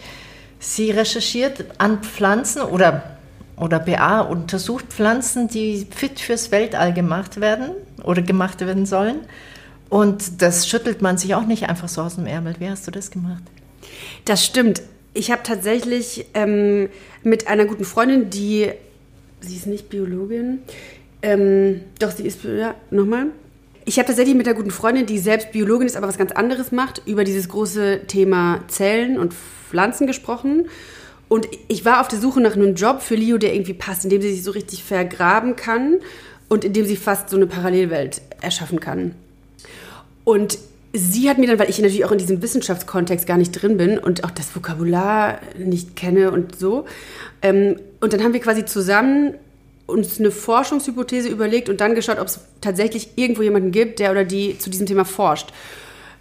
sie 0.58 0.90
recherchiert 0.90 1.66
an 1.78 2.02
Pflanzen 2.02 2.62
oder 2.62 3.10
oder 3.56 3.78
BA 3.78 4.20
untersucht 4.20 4.86
Pflanzen, 4.88 5.46
die 5.46 5.86
fit 5.94 6.18
fürs 6.18 6.50
Weltall 6.50 6.92
gemacht 6.92 7.40
werden 7.40 7.70
oder 8.04 8.22
gemacht 8.22 8.60
werden 8.60 8.86
sollen. 8.86 9.16
Und 9.88 10.42
das 10.42 10.68
schüttelt 10.68 11.02
man 11.02 11.18
sich 11.18 11.34
auch 11.34 11.46
nicht 11.46 11.68
einfach 11.68 11.88
so 11.88 12.02
aus 12.02 12.16
dem 12.16 12.26
Ärmel. 12.26 12.54
Wie 12.58 12.68
hast 12.68 12.86
du 12.86 12.90
das 12.90 13.10
gemacht? 13.10 13.42
Das 14.24 14.44
stimmt. 14.44 14.82
Ich 15.12 15.30
habe 15.30 15.42
tatsächlich 15.44 16.26
ähm, 16.34 16.88
mit 17.22 17.46
einer 17.46 17.64
guten 17.66 17.84
Freundin, 17.84 18.30
die, 18.30 18.70
sie 19.40 19.56
ist 19.56 19.66
nicht 19.66 19.88
Biologin, 19.90 20.60
ähm, 21.22 21.82
doch 22.00 22.10
sie 22.10 22.26
ist, 22.26 22.42
ja, 22.42 22.74
nochmal. 22.90 23.26
Ich 23.84 23.98
habe 23.98 24.06
tatsächlich 24.06 24.34
mit 24.34 24.48
einer 24.48 24.56
guten 24.56 24.70
Freundin, 24.70 25.06
die 25.06 25.18
selbst 25.18 25.52
Biologin 25.52 25.86
ist, 25.86 25.96
aber 25.96 26.08
was 26.08 26.18
ganz 26.18 26.32
anderes 26.32 26.72
macht, 26.72 27.02
über 27.06 27.22
dieses 27.22 27.48
große 27.48 28.00
Thema 28.08 28.64
Zellen 28.66 29.18
und 29.18 29.34
Pflanzen 29.34 30.06
gesprochen. 30.06 30.68
Und 31.28 31.46
ich 31.68 31.84
war 31.84 32.00
auf 32.00 32.08
der 32.08 32.18
Suche 32.18 32.40
nach 32.40 32.54
einem 32.54 32.74
Job 32.74 33.02
für 33.02 33.14
Leo, 33.14 33.38
der 33.38 33.54
irgendwie 33.54 33.74
passt, 33.74 34.04
in 34.04 34.10
dem 34.10 34.22
sie 34.22 34.32
sich 34.32 34.42
so 34.42 34.50
richtig 34.50 34.82
vergraben 34.82 35.54
kann 35.54 36.00
und 36.54 36.64
in 36.64 36.72
dem 36.72 36.86
sie 36.86 36.96
fast 36.96 37.30
so 37.30 37.36
eine 37.36 37.48
Parallelwelt 37.48 38.22
erschaffen 38.40 38.78
kann. 38.78 39.16
Und 40.22 40.56
sie 40.92 41.28
hat 41.28 41.36
mir 41.36 41.48
dann, 41.48 41.58
weil 41.58 41.68
ich 41.68 41.80
natürlich 41.80 42.04
auch 42.04 42.12
in 42.12 42.18
diesem 42.18 42.42
Wissenschaftskontext 42.42 43.26
gar 43.26 43.36
nicht 43.36 43.50
drin 43.50 43.76
bin 43.76 43.98
und 43.98 44.22
auch 44.22 44.30
das 44.30 44.54
Vokabular 44.54 45.40
nicht 45.58 45.96
kenne 45.96 46.30
und 46.30 46.56
so, 46.56 46.84
ähm, 47.42 47.76
und 48.00 48.12
dann 48.12 48.22
haben 48.22 48.34
wir 48.34 48.40
quasi 48.40 48.64
zusammen 48.64 49.34
uns 49.86 50.20
eine 50.20 50.30
Forschungshypothese 50.30 51.28
überlegt 51.28 51.68
und 51.68 51.80
dann 51.80 51.96
geschaut, 51.96 52.20
ob 52.20 52.28
es 52.28 52.38
tatsächlich 52.60 53.08
irgendwo 53.16 53.42
jemanden 53.42 53.72
gibt, 53.72 53.98
der 53.98 54.12
oder 54.12 54.24
die 54.24 54.56
zu 54.56 54.70
diesem 54.70 54.86
Thema 54.86 55.04
forscht. 55.04 55.48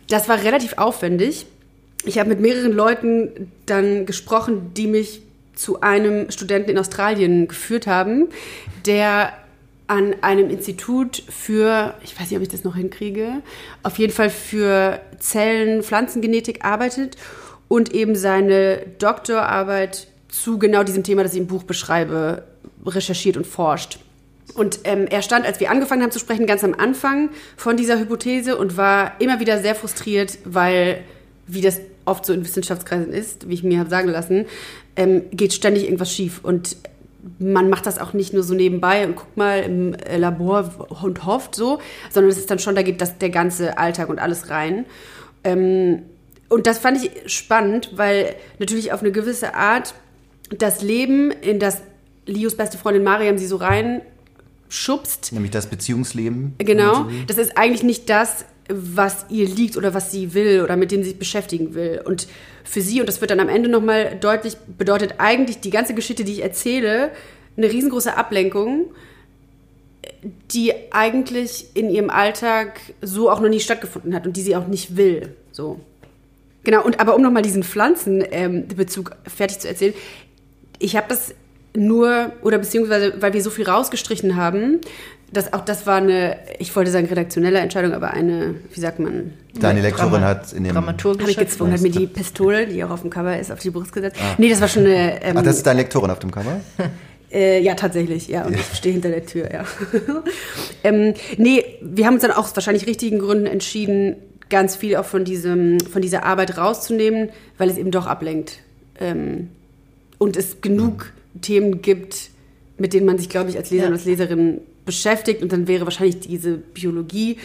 Das 0.09 0.27
war 0.27 0.43
relativ 0.43 0.79
aufwendig. 0.79 1.45
Ich 2.05 2.17
habe 2.17 2.29
mit 2.29 2.39
mehreren 2.39 2.73
Leuten 2.73 3.51
dann 3.67 4.07
gesprochen, 4.07 4.71
die 4.75 4.87
mich 4.87 5.21
zu 5.53 5.81
einem 5.81 6.31
Studenten 6.31 6.71
in 6.71 6.79
Australien 6.79 7.47
geführt 7.47 7.85
haben, 7.85 8.29
der 8.87 9.33
an 9.93 10.15
einem 10.21 10.49
Institut 10.49 11.23
für, 11.29 11.93
ich 12.03 12.19
weiß 12.19 12.31
nicht, 12.31 12.37
ob 12.37 12.41
ich 12.41 12.49
das 12.49 12.63
noch 12.63 12.75
hinkriege, 12.75 13.43
auf 13.83 13.99
jeden 13.99 14.11
Fall 14.11 14.31
für 14.31 14.99
Zellen, 15.19 15.83
Pflanzengenetik 15.83 16.65
arbeitet 16.65 17.15
und 17.67 17.93
eben 17.93 18.15
seine 18.15 18.79
Doktorarbeit 18.97 20.07
zu 20.29 20.57
genau 20.57 20.83
diesem 20.83 21.03
Thema, 21.03 21.21
das 21.21 21.33
ich 21.33 21.39
im 21.39 21.45
Buch 21.45 21.61
beschreibe, 21.61 22.43
recherchiert 22.83 23.37
und 23.37 23.45
forscht. 23.45 23.99
Und 24.55 24.79
ähm, 24.83 25.05
er 25.07 25.21
stand, 25.21 25.45
als 25.45 25.59
wir 25.59 25.69
angefangen 25.69 26.01
haben 26.01 26.11
zu 26.11 26.19
sprechen, 26.19 26.47
ganz 26.47 26.63
am 26.63 26.73
Anfang 26.73 27.29
von 27.55 27.77
dieser 27.77 27.99
Hypothese 27.99 28.57
und 28.57 28.75
war 28.75 29.21
immer 29.21 29.39
wieder 29.39 29.59
sehr 29.59 29.75
frustriert, 29.75 30.39
weil, 30.43 31.01
wie 31.45 31.61
das 31.61 31.79
oft 32.05 32.25
so 32.25 32.33
in 32.33 32.43
Wissenschaftskreisen 32.43 33.13
ist, 33.13 33.47
wie 33.47 33.53
ich 33.53 33.63
mir 33.63 33.77
habe 33.77 33.91
sagen 33.91 34.09
lassen, 34.09 34.45
ähm, 34.95 35.21
geht 35.31 35.53
ständig 35.53 35.83
irgendwas 35.83 36.11
schief. 36.11 36.39
Und 36.41 36.77
man 37.39 37.69
macht 37.69 37.85
das 37.85 37.99
auch 37.99 38.13
nicht 38.13 38.33
nur 38.33 38.43
so 38.43 38.53
nebenbei 38.53 39.05
und 39.05 39.15
guckt 39.15 39.37
mal 39.37 39.61
im 39.61 39.93
äh, 39.93 40.17
Labor 40.17 40.87
und 41.01 41.25
hofft 41.25 41.55
so, 41.55 41.79
sondern 42.09 42.31
es 42.31 42.37
ist 42.37 42.51
dann 42.51 42.59
schon, 42.59 42.75
da 42.75 42.81
geht 42.81 43.01
das, 43.01 43.17
der 43.17 43.29
ganze 43.29 43.77
Alltag 43.77 44.09
und 44.09 44.19
alles 44.19 44.49
rein. 44.49 44.85
Ähm, 45.43 46.03
und 46.49 46.67
das 46.67 46.79
fand 46.79 47.03
ich 47.03 47.31
spannend, 47.31 47.91
weil 47.95 48.35
natürlich 48.59 48.91
auf 48.91 49.01
eine 49.01 49.11
gewisse 49.11 49.55
Art 49.55 49.95
das 50.57 50.81
Leben, 50.81 51.31
in 51.31 51.59
das 51.59 51.81
Lios 52.25 52.55
beste 52.55 52.77
Freundin 52.77 53.03
Mariam 53.03 53.37
sie 53.37 53.47
so 53.47 53.55
rein 53.55 54.01
schubst. 54.69 55.31
Nämlich 55.33 55.51
das 55.51 55.67
Beziehungsleben. 55.67 56.55
Genau. 56.57 57.07
Das 57.27 57.37
ist 57.37 57.57
eigentlich 57.57 57.83
nicht 57.83 58.09
das, 58.09 58.45
was 58.69 59.25
ihr 59.29 59.47
liegt 59.47 59.77
oder 59.77 59.93
was 59.93 60.11
sie 60.11 60.33
will 60.33 60.61
oder 60.61 60.77
mit 60.77 60.91
dem 60.91 61.03
sie 61.03 61.09
sich 61.09 61.19
beschäftigen 61.19 61.73
will. 61.73 62.01
Und 62.03 62.27
für 62.63 62.81
sie, 62.81 62.99
und 62.99 63.07
das 63.07 63.21
wird 63.21 63.31
dann 63.31 63.39
am 63.39 63.49
Ende 63.49 63.69
nochmal 63.69 64.17
deutlich, 64.19 64.55
bedeutet 64.77 65.15
eigentlich 65.17 65.59
die 65.59 65.69
ganze 65.69 65.93
Geschichte, 65.93 66.23
die 66.23 66.33
ich 66.33 66.43
erzähle, 66.43 67.11
eine 67.57 67.71
riesengroße 67.71 68.15
Ablenkung, 68.15 68.91
die 70.51 70.73
eigentlich 70.91 71.75
in 71.75 71.89
ihrem 71.89 72.09
Alltag 72.09 72.79
so 73.01 73.29
auch 73.29 73.39
noch 73.39 73.49
nie 73.49 73.59
stattgefunden 73.59 74.13
hat 74.13 74.25
und 74.25 74.37
die 74.37 74.41
sie 74.41 74.55
auch 74.55 74.67
nicht 74.67 74.97
will. 74.97 75.35
So. 75.51 75.79
Genau, 76.63 76.83
und 76.83 76.99
aber 76.99 77.15
um 77.15 77.21
nochmal 77.21 77.41
diesen 77.41 77.63
Pflanzenbezug 77.63 79.11
ähm, 79.11 79.29
fertig 79.29 79.59
zu 79.59 79.67
erzählen, 79.67 79.93
ich 80.79 80.95
habe 80.95 81.07
das 81.09 81.33
nur, 81.75 82.31
oder 82.41 82.57
beziehungsweise, 82.57 83.21
weil 83.21 83.33
wir 83.33 83.41
so 83.41 83.49
viel 83.49 83.67
rausgestrichen 83.67 84.35
haben, 84.35 84.79
das, 85.33 85.51
auch 85.51 85.61
das 85.61 85.85
war 85.87 85.97
eine, 85.97 86.37
ich 86.59 86.75
wollte 86.75 86.91
sagen 86.91 87.07
redaktionelle 87.07 87.59
Entscheidung, 87.59 87.93
aber 87.93 88.11
eine, 88.11 88.55
wie 88.71 88.79
sagt 88.79 88.99
man? 88.99 89.33
Deine 89.59 89.81
Lektorin 89.81 90.11
Drama 90.11 90.25
hat 90.25 90.53
in 90.53 90.63
dem 90.63 90.75
Habe 90.75 90.95
ich 91.27 91.37
gezwungen, 91.37 91.73
hat 91.73 91.81
mir 91.81 91.91
die 91.91 92.07
Pistole, 92.07 92.67
die 92.67 92.83
auch 92.83 92.91
auf 92.91 93.01
dem 93.01 93.09
Cover 93.09 93.37
ist, 93.37 93.51
auf 93.51 93.59
die 93.59 93.71
Brust 93.71 93.93
gesetzt. 93.93 94.17
Ah. 94.19 94.35
Nee, 94.37 94.49
das 94.49 94.61
war 94.61 94.67
schon 94.67 94.85
eine. 94.85 95.21
Ähm, 95.23 95.37
Ach, 95.37 95.43
das 95.43 95.57
ist 95.57 95.65
deine 95.65 95.81
Lektorin 95.81 96.11
auf 96.11 96.19
dem 96.19 96.31
Cover? 96.31 96.61
Äh, 97.35 97.63
ja, 97.63 97.73
tatsächlich, 97.73 98.27
ja. 98.27 98.45
Und 98.45 98.53
ich 98.53 98.63
stehe 98.75 98.93
hinter 98.93 99.09
der 99.09 99.25
Tür, 99.25 99.51
ja. 99.51 99.65
ähm, 100.83 101.15
nee, 101.37 101.65
wir 101.81 102.05
haben 102.05 102.13
uns 102.13 102.21
dann 102.21 102.29
auch 102.29 102.43
aus 102.43 102.55
wahrscheinlich 102.55 102.85
richtigen 102.85 103.17
Gründen 103.17 103.47
entschieden, 103.47 104.17
ganz 104.51 104.75
viel 104.75 104.97
auch 104.97 105.05
von, 105.05 105.25
diesem, 105.25 105.79
von 105.79 106.03
dieser 106.03 106.25
Arbeit 106.25 106.59
rauszunehmen, 106.59 107.29
weil 107.57 107.71
es 107.71 107.79
eben 107.79 107.89
doch 107.89 108.05
ablenkt. 108.05 108.59
Ähm, 108.99 109.49
und 110.19 110.37
es 110.37 110.61
genug 110.61 111.11
mhm. 111.33 111.41
Themen 111.41 111.81
gibt, 111.81 112.29
mit 112.77 112.93
denen 112.93 113.07
man 113.07 113.17
sich, 113.17 113.29
glaube 113.29 113.49
ich, 113.49 113.57
als 113.57 113.71
Leser 113.71 113.85
ja. 113.85 113.87
und 113.87 113.93
als 113.95 114.05
Leserin 114.05 114.61
beschäftigt 114.85 115.41
und 115.41 115.51
dann 115.51 115.67
wäre 115.67 115.85
wahrscheinlich 115.85 116.19
diese 116.19 116.57
Biologie, 116.57 117.37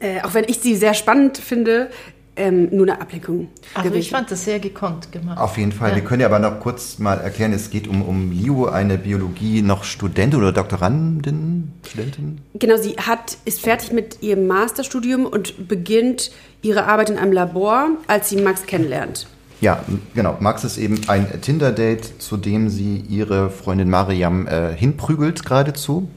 äh, 0.00 0.20
auch 0.22 0.34
wenn 0.34 0.44
ich 0.44 0.58
sie 0.58 0.76
sehr 0.76 0.94
spannend 0.94 1.38
finde, 1.38 1.90
ähm, 2.38 2.68
nur 2.70 2.86
eine 2.86 3.00
Ablenkung. 3.00 3.48
Also 3.74 3.88
gewesen. 3.88 4.00
ich 4.00 4.10
fand 4.10 4.30
das 4.30 4.44
sehr 4.44 4.60
gekonnt 4.60 5.10
gemacht. 5.12 5.38
Auf 5.38 5.58
jeden 5.58 5.72
Fall. 5.72 5.90
Ja. 5.90 5.96
Wir 5.96 6.04
können 6.04 6.20
ja 6.20 6.28
aber 6.28 6.38
noch 6.38 6.60
kurz 6.60 6.98
mal 6.98 7.18
erklären, 7.18 7.52
es 7.52 7.70
geht 7.70 7.88
um, 7.88 8.02
um 8.02 8.30
Liu, 8.30 8.66
eine 8.66 8.96
Biologie 8.96 9.60
noch 9.60 9.84
Studentin 9.84 10.38
oder 10.38 10.52
Doktorandin, 10.52 11.72
Studentin? 11.86 12.38
Genau, 12.54 12.76
sie 12.76 12.96
hat, 12.96 13.36
ist 13.44 13.60
fertig 13.60 13.92
mit 13.92 14.22
ihrem 14.22 14.46
Masterstudium 14.46 15.26
und 15.26 15.68
beginnt 15.68 16.30
ihre 16.62 16.84
Arbeit 16.84 17.10
in 17.10 17.18
einem 17.18 17.32
Labor, 17.32 17.90
als 18.06 18.28
sie 18.30 18.36
Max 18.36 18.66
kennenlernt. 18.66 19.26
Ja, 19.60 19.84
genau. 20.14 20.36
Max 20.38 20.62
ist 20.62 20.78
eben 20.78 21.00
ein 21.08 21.40
Tinder-Date, 21.40 22.22
zu 22.22 22.36
dem 22.36 22.68
sie 22.68 22.98
ihre 23.08 23.50
Freundin 23.50 23.90
Mariam 23.90 24.46
äh, 24.46 24.72
hinprügelt 24.74 25.44
geradezu. 25.44 26.08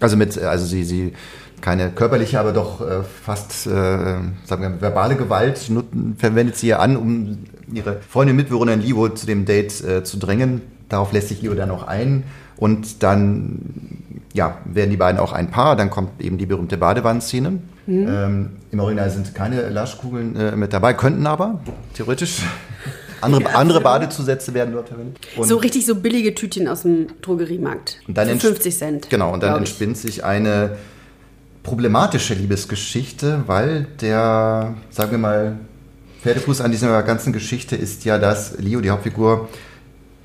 Also 0.00 0.16
mit, 0.16 0.36
also 0.38 0.66
sie, 0.66 0.84
sie 0.84 1.12
keine 1.60 1.90
körperliche, 1.90 2.40
aber 2.40 2.52
doch 2.52 2.80
äh, 2.80 3.02
fast, 3.02 3.66
äh, 3.66 3.70
sagen 3.70 4.62
wir, 4.62 4.80
verbale 4.80 5.16
Gewalt 5.16 5.70
verwendet 6.16 6.56
sie 6.56 6.68
ja 6.68 6.78
an, 6.78 6.96
um 6.96 7.38
ihre 7.72 8.00
Freundin 8.00 8.36
Mitbewohnerin 8.36 8.80
Livo 8.80 9.08
zu 9.10 9.26
dem 9.26 9.44
Date 9.44 9.82
äh, 9.84 10.02
zu 10.02 10.16
drängen. 10.16 10.62
Darauf 10.88 11.12
lässt 11.12 11.28
sich 11.28 11.42
Livo 11.42 11.54
dann 11.54 11.70
auch 11.70 11.86
ein. 11.86 12.24
Und 12.56 13.02
dann 13.02 13.58
ja, 14.32 14.58
werden 14.64 14.90
die 14.90 14.96
beiden 14.96 15.20
auch 15.20 15.32
ein 15.32 15.50
Paar. 15.50 15.76
Dann 15.76 15.90
kommt 15.90 16.20
eben 16.20 16.38
die 16.38 16.46
berühmte 16.46 16.76
Badewannenszene. 16.76 17.50
Mhm. 17.86 18.06
Ähm, 18.08 18.50
Im 18.70 18.80
Original 18.80 19.10
sind 19.10 19.34
keine 19.34 19.68
Laschkugeln 19.68 20.36
äh, 20.36 20.56
mit 20.56 20.72
dabei, 20.72 20.94
könnten 20.94 21.26
aber, 21.26 21.60
theoretisch. 21.94 22.42
Andere, 23.20 23.42
ja, 23.42 23.48
andere 23.50 23.80
Badezusätze 23.80 24.54
werden 24.54 24.72
dort 24.74 24.88
verwendet. 24.88 25.18
Und 25.36 25.46
so 25.46 25.56
richtig 25.56 25.86
so 25.86 25.94
billige 25.94 26.34
Tütchen 26.34 26.68
aus 26.68 26.82
dem 26.82 27.08
Drogeriemarkt. 27.22 28.00
Und 28.06 28.16
dann 28.16 28.28
Für 28.38 28.48
50 28.48 28.76
Cent. 28.76 29.10
Genau, 29.10 29.32
und 29.32 29.42
dann 29.42 29.58
entspinnt 29.58 29.96
sich 29.96 30.24
eine 30.24 30.76
problematische 31.62 32.34
Liebesgeschichte, 32.34 33.44
weil 33.46 33.86
der, 34.00 34.74
sagen 34.90 35.10
wir 35.12 35.18
mal, 35.18 35.56
Pferdefuß 36.22 36.60
an 36.60 36.70
dieser 36.70 37.02
ganzen 37.02 37.32
Geschichte 37.32 37.76
ist 37.76 38.04
ja, 38.04 38.18
dass 38.18 38.58
Leo, 38.58 38.80
die 38.80 38.90
Hauptfigur, 38.90 39.48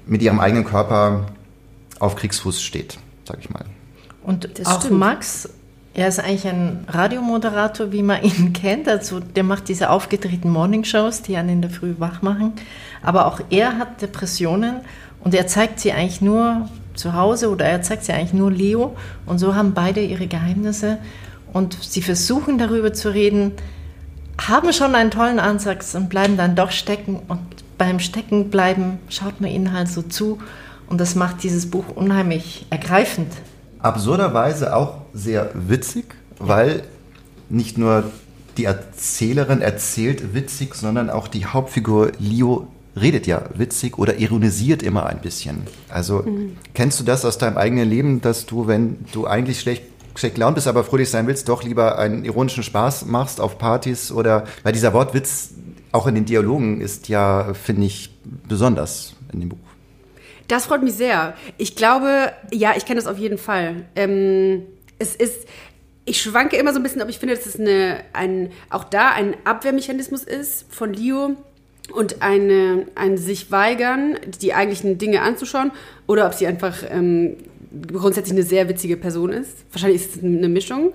mit 0.06 0.22
ihrem 0.22 0.40
eigenen 0.40 0.66
Körper 0.66 1.28
auf 2.00 2.16
Kriegsfuß 2.16 2.62
steht, 2.62 2.98
sag 3.28 3.40
ich 3.40 3.50
mal. 3.50 3.66
Und 4.24 4.60
das 4.60 4.68
auch 4.68 4.82
stimmt. 4.82 5.00
Max, 5.00 5.50
er 5.96 6.10
ist 6.10 6.20
eigentlich 6.20 6.46
ein 6.46 6.84
Radiomoderator, 6.90 7.92
wie 7.94 8.04
man 8.04 8.22
ihn 8.22 8.54
kennt. 8.54 8.88
Also 8.88 9.20
der 9.20 9.44
macht 9.44 9.70
diese 9.70 9.90
aufgedrehten 9.90 10.52
Morningshows, 10.52 11.22
die 11.22 11.38
einen 11.38 11.50
in 11.50 11.62
der 11.62 11.72
Früh 11.72 11.96
wach 11.98 12.22
machen. 12.22 12.54
Aber 13.02 13.26
auch 13.26 13.40
er 13.50 13.78
hat 13.78 14.02
Depressionen 14.02 14.82
und 15.22 15.34
er 15.34 15.48
zeigt 15.48 15.80
sie 15.80 15.94
eigentlich 15.94 16.22
nur 16.22 16.70
zu 16.96 17.14
Hause 17.14 17.50
oder 17.50 17.66
er 17.66 17.82
zeigt 17.82 18.04
sie 18.04 18.14
eigentlich 18.14 18.34
nur 18.34 18.52
Leo. 18.52 18.96
Und 19.26 19.40
so 19.40 19.56
haben 19.56 19.74
beide 19.74 20.02
ihre 20.02 20.28
Geheimnisse 20.28 20.98
und 21.54 21.78
sie 21.82 22.02
versuchen 22.02 22.58
darüber 22.58 22.92
zu 22.94 23.14
reden, 23.14 23.54
haben 24.38 24.74
schon 24.74 24.96
einen 24.96 25.12
tollen 25.12 25.40
Ansatz 25.40 25.96
und 25.96 26.10
bleiben 26.10 26.36
dann 26.36 26.58
doch 26.58 26.72
stecken. 26.72 27.22
Und 27.30 27.40
beim 27.78 28.00
Steckenbleiben 28.00 29.00
schaut 29.08 29.40
man 29.40 29.50
ihnen 29.50 29.72
halt 29.72 29.88
so 29.88 30.02
zu. 30.02 30.40
Und 30.90 31.00
das 31.00 31.16
macht 31.16 31.44
dieses 31.44 31.72
Buch 31.72 31.86
unheimlich 31.96 32.66
ergreifend. 32.70 33.32
Absurderweise 33.80 34.76
auch 34.76 35.05
sehr 35.16 35.50
witzig, 35.54 36.06
weil 36.38 36.84
nicht 37.50 37.78
nur 37.78 38.12
die 38.58 38.66
Erzählerin 38.66 39.62
erzählt 39.62 40.34
witzig, 40.34 40.76
sondern 40.76 41.10
auch 41.10 41.28
die 41.28 41.46
Hauptfigur 41.46 42.12
Leo 42.20 42.68
redet 43.00 43.28
ja 43.28 43.44
witzig 43.56 43.98
oder 43.98 44.18
ironisiert 44.18 44.84
immer 44.84 45.06
ein 45.06 45.20
bisschen. 45.20 45.64
Also 45.90 46.22
mhm. 46.22 46.58
kennst 46.74 47.00
du 47.00 47.04
das 47.04 47.26
aus 47.26 47.38
deinem 47.38 47.58
eigenen 47.58 47.90
Leben, 47.90 48.22
dass 48.22 48.46
du, 48.46 48.68
wenn 48.68 48.98
du 49.12 49.28
eigentlich 49.28 49.60
schlecht 49.60 49.84
schlecht 50.18 50.36
gelaunt 50.36 50.56
bist, 50.56 50.68
aber 50.68 50.86
fröhlich 50.86 51.10
sein 51.10 51.28
willst, 51.28 51.50
doch 51.50 51.64
lieber 51.64 51.98
einen 52.00 52.24
ironischen 52.24 52.64
Spaß 52.64 53.06
machst 53.06 53.42
auf 53.42 53.58
Partys 53.58 54.14
oder 54.14 54.46
weil 54.64 54.72
dieser 54.72 54.94
Wortwitz 54.94 55.50
auch 55.92 56.08
in 56.08 56.16
den 56.16 56.26
Dialogen 56.26 56.80
ist 56.80 57.10
ja, 57.10 57.54
finde 57.54 57.88
ich, 57.88 58.12
besonders 58.48 59.16
in 59.34 59.42
dem 59.42 59.50
Buch. 59.50 59.58
Das 60.48 60.68
freut 60.68 60.84
mich 60.84 60.94
sehr. 60.94 61.34
Ich 61.58 61.76
glaube, 61.76 62.32
ja, 62.54 62.74
ich 62.78 62.86
kenne 62.86 63.00
das 63.00 63.08
auf 63.08 63.18
jeden 63.18 63.38
Fall. 63.38 63.86
Ähm, 63.96 64.64
es 65.00 65.16
ist, 65.16 65.48
ich 66.06 66.22
schwanke 66.22 66.58
immer 66.58 66.74
so 66.74 66.80
ein 66.80 66.84
bisschen, 66.84 67.02
ob 67.02 67.10
ich 67.10 67.20
finde, 67.20 67.36
dass 67.36 67.46
es 67.46 67.60
eine, 67.60 68.02
ein, 68.14 68.52
auch 68.70 68.84
da 68.84 69.12
ein 69.12 69.36
Abwehrmechanismus 69.44 70.24
ist 70.24 70.66
von 70.74 70.94
Leo 70.94 71.36
und 71.92 72.22
eine, 72.22 72.88
ein 72.96 73.18
sich 73.18 73.52
weigern, 73.52 74.18
die 74.42 74.54
eigentlichen 74.54 74.98
Dinge 74.98 75.22
anzuschauen, 75.22 75.72
oder 76.08 76.28
ob 76.28 76.34
sie 76.34 76.48
einfach 76.48 76.84
ähm, 76.90 77.38
grundsätzlich 77.92 78.34
eine 78.34 78.44
sehr 78.44 78.70
witzige 78.70 78.98
Person 78.98 79.32
ist. 79.32 79.66
Wahrscheinlich 79.72 80.02
ist 80.02 80.18
es 80.18 80.24
eine 80.24 80.50
Mischung. 80.50 80.94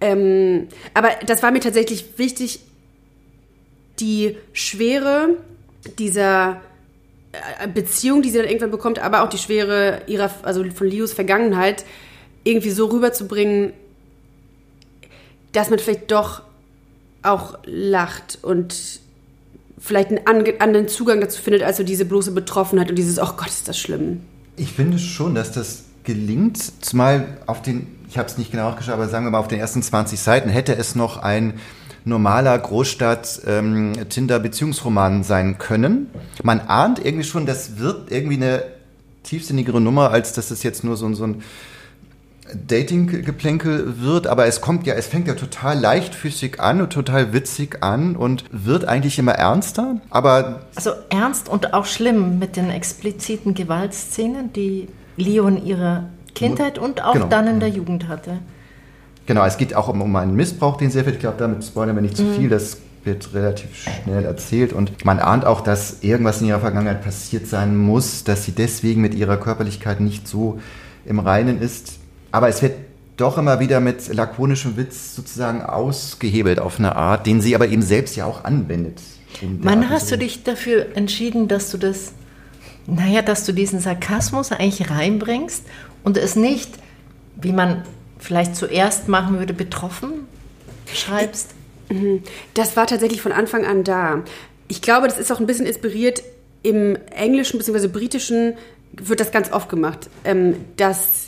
Ähm, 0.00 0.68
aber 0.92 1.10
das 1.26 1.42
war 1.42 1.50
mir 1.50 1.60
tatsächlich 1.60 2.18
wichtig, 2.18 2.60
die 4.00 4.36
Schwere 4.52 5.36
dieser 5.98 6.60
äh, 7.32 7.68
Beziehung, 7.68 8.22
die 8.22 8.30
sie 8.30 8.38
dann 8.38 8.46
irgendwann 8.46 8.70
bekommt, 8.70 8.98
aber 8.98 9.22
auch 9.22 9.28
die 9.28 9.38
Schwere 9.38 10.02
ihrer, 10.06 10.30
also 10.42 10.64
von 10.70 10.86
Leos 10.86 11.12
Vergangenheit 11.12 11.84
irgendwie 12.44 12.70
so 12.70 12.86
rüberzubringen, 12.86 13.72
dass 15.52 15.70
man 15.70 15.78
vielleicht 15.78 16.10
doch 16.10 16.42
auch 17.22 17.58
lacht 17.64 18.38
und 18.42 19.00
vielleicht 19.78 20.10
einen 20.10 20.26
anderen 20.60 20.88
Zugang 20.88 21.20
dazu 21.20 21.42
findet, 21.42 21.62
als 21.62 21.78
so 21.78 21.84
diese 21.84 22.04
bloße 22.04 22.32
Betroffenheit 22.32 22.90
und 22.90 22.96
dieses, 22.96 23.18
oh 23.18 23.32
Gott, 23.36 23.48
ist 23.48 23.68
das 23.68 23.78
schlimm. 23.78 24.20
Ich 24.56 24.72
finde 24.72 24.98
schon, 24.98 25.34
dass 25.34 25.52
das 25.52 25.84
gelingt, 26.04 26.84
zumal 26.84 27.38
auf 27.46 27.62
den, 27.62 27.86
ich 28.08 28.18
habe 28.18 28.28
es 28.28 28.36
nicht 28.38 28.50
genau 28.50 28.70
nachgeschaut, 28.70 28.94
aber 28.94 29.08
sagen 29.08 29.26
wir 29.26 29.30
mal 29.30 29.38
auf 29.38 29.48
den 29.48 29.58
ersten 29.58 29.82
20 29.82 30.20
Seiten 30.20 30.50
hätte 30.50 30.76
es 30.76 30.94
noch 30.94 31.18
ein 31.18 31.54
normaler 32.04 32.58
Großstadt-Tinder-Beziehungsroman 32.58 35.16
ähm, 35.16 35.22
sein 35.22 35.58
können. 35.58 36.08
Man 36.42 36.60
ahnt 36.60 37.02
irgendwie 37.04 37.24
schon, 37.24 37.46
das 37.46 37.78
wird 37.78 38.12
irgendwie 38.12 38.36
eine 38.36 38.62
tiefsinnigere 39.22 39.80
Nummer, 39.80 40.10
als 40.10 40.34
dass 40.34 40.50
es 40.50 40.62
jetzt 40.62 40.84
nur 40.84 40.98
so, 40.98 41.10
so 41.14 41.26
ein 41.26 41.42
Dating-Geplänkel 42.66 44.00
wird, 44.00 44.26
aber 44.26 44.46
es 44.46 44.60
kommt 44.60 44.86
ja, 44.86 44.94
es 44.94 45.06
fängt 45.06 45.28
ja 45.28 45.34
total 45.34 45.78
leichtfüßig 45.78 46.60
an 46.60 46.80
und 46.80 46.92
total 46.92 47.32
witzig 47.32 47.82
an 47.82 48.16
und 48.16 48.44
wird 48.50 48.86
eigentlich 48.86 49.18
immer 49.18 49.32
ernster, 49.32 50.00
aber... 50.10 50.60
Also 50.74 50.90
ernst 51.08 51.48
und 51.48 51.72
auch 51.72 51.86
schlimm 51.86 52.38
mit 52.38 52.56
den 52.56 52.70
expliziten 52.70 53.54
Gewaltszenen, 53.54 54.52
die 54.52 54.88
Leo 55.16 55.46
in 55.48 55.64
ihrer 55.64 56.04
Kindheit 56.34 56.78
und 56.78 57.02
auch 57.02 57.14
genau. 57.14 57.26
dann 57.26 57.46
in 57.46 57.60
der 57.60 57.70
Jugend 57.70 58.08
hatte. 58.08 58.38
Genau, 59.26 59.44
es 59.44 59.56
geht 59.56 59.74
auch 59.74 59.88
um, 59.88 60.02
um 60.02 60.14
einen 60.16 60.34
Missbrauch, 60.34 60.76
den 60.76 60.90
sehr 60.90 61.04
viel, 61.04 61.14
ich 61.14 61.20
glaube, 61.20 61.38
damit 61.38 61.64
spoilern 61.64 61.96
wir 61.96 62.02
nicht 62.02 62.16
zu 62.16 62.24
mhm. 62.24 62.34
viel, 62.34 62.48
das 62.50 62.78
wird 63.04 63.34
relativ 63.34 63.68
schnell 63.76 64.24
erzählt 64.24 64.72
und 64.72 65.04
man 65.04 65.18
ahnt 65.18 65.44
auch, 65.44 65.60
dass 65.60 66.02
irgendwas 66.02 66.40
in 66.40 66.48
ihrer 66.48 66.60
Vergangenheit 66.60 67.02
passiert 67.02 67.46
sein 67.46 67.76
muss, 67.76 68.24
dass 68.24 68.44
sie 68.44 68.52
deswegen 68.52 69.00
mit 69.00 69.14
ihrer 69.14 69.36
Körperlichkeit 69.36 70.00
nicht 70.00 70.26
so 70.26 70.58
im 71.04 71.18
Reinen 71.18 71.60
ist. 71.60 71.98
Aber 72.34 72.48
es 72.48 72.62
wird 72.62 72.74
doch 73.16 73.38
immer 73.38 73.60
wieder 73.60 73.78
mit 73.78 74.12
lakonischem 74.12 74.76
Witz 74.76 75.14
sozusagen 75.14 75.62
ausgehebelt 75.62 76.58
auf 76.58 76.80
eine 76.80 76.96
Art, 76.96 77.28
den 77.28 77.40
sie 77.40 77.54
aber 77.54 77.68
eben 77.68 77.80
selbst 77.80 78.16
ja 78.16 78.26
auch 78.26 78.42
anwendet. 78.42 79.00
Wann 79.60 79.88
hast 79.88 80.10
du 80.10 80.18
dich 80.18 80.42
dafür 80.42 80.96
entschieden, 80.96 81.46
dass 81.46 81.70
du 81.70 81.78
das, 81.78 82.10
naja, 82.88 83.22
dass 83.22 83.46
du 83.46 83.52
diesen 83.52 83.78
Sarkasmus 83.78 84.50
eigentlich 84.50 84.90
reinbringst 84.90 85.62
und 86.02 86.16
es 86.16 86.34
nicht, 86.34 86.72
wie 87.36 87.52
man 87.52 87.84
vielleicht 88.18 88.56
zuerst 88.56 89.06
machen 89.06 89.38
würde, 89.38 89.54
betroffen 89.54 90.26
schreibst? 90.92 91.54
Mhm. 91.88 92.24
Das 92.54 92.76
war 92.76 92.88
tatsächlich 92.88 93.22
von 93.22 93.30
Anfang 93.30 93.64
an 93.64 93.84
da. 93.84 94.24
Ich 94.66 94.82
glaube, 94.82 95.06
das 95.06 95.20
ist 95.20 95.30
auch 95.30 95.38
ein 95.38 95.46
bisschen 95.46 95.66
inspiriert. 95.66 96.20
Im 96.64 96.96
Englischen 97.14 97.58
bzw. 97.58 97.86
Britischen 97.86 98.54
wird 98.90 99.20
das 99.20 99.30
ganz 99.30 99.52
oft 99.52 99.68
gemacht, 99.68 100.10
ähm, 100.24 100.56
dass 100.76 101.23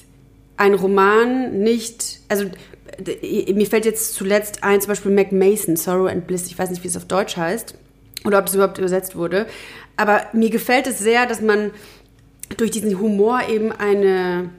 ein 0.56 0.74
Roman 0.74 1.58
nicht, 1.58 2.20
also 2.28 2.46
mir 3.54 3.66
fällt 3.66 3.84
jetzt 3.84 4.14
zuletzt 4.14 4.62
ein, 4.62 4.80
zum 4.80 4.88
Beispiel 4.88 5.12
Mac 5.12 5.32
Mason, 5.32 5.76
Sorrow 5.76 6.08
and 6.08 6.26
Bliss, 6.26 6.46
ich 6.46 6.58
weiß 6.58 6.70
nicht, 6.70 6.82
wie 6.82 6.88
es 6.88 6.96
auf 6.96 7.04
Deutsch 7.04 7.36
heißt 7.36 7.74
oder 8.24 8.38
ob 8.38 8.46
das 8.46 8.54
überhaupt 8.54 8.78
übersetzt 8.78 9.16
wurde, 9.16 9.46
aber 9.96 10.22
mir 10.32 10.50
gefällt 10.50 10.86
es 10.86 10.98
sehr, 10.98 11.26
dass 11.26 11.40
man 11.40 11.70
durch 12.56 12.70
diesen 12.70 12.98
Humor 12.98 13.40
eben 13.48 13.72
eine, 13.72 14.50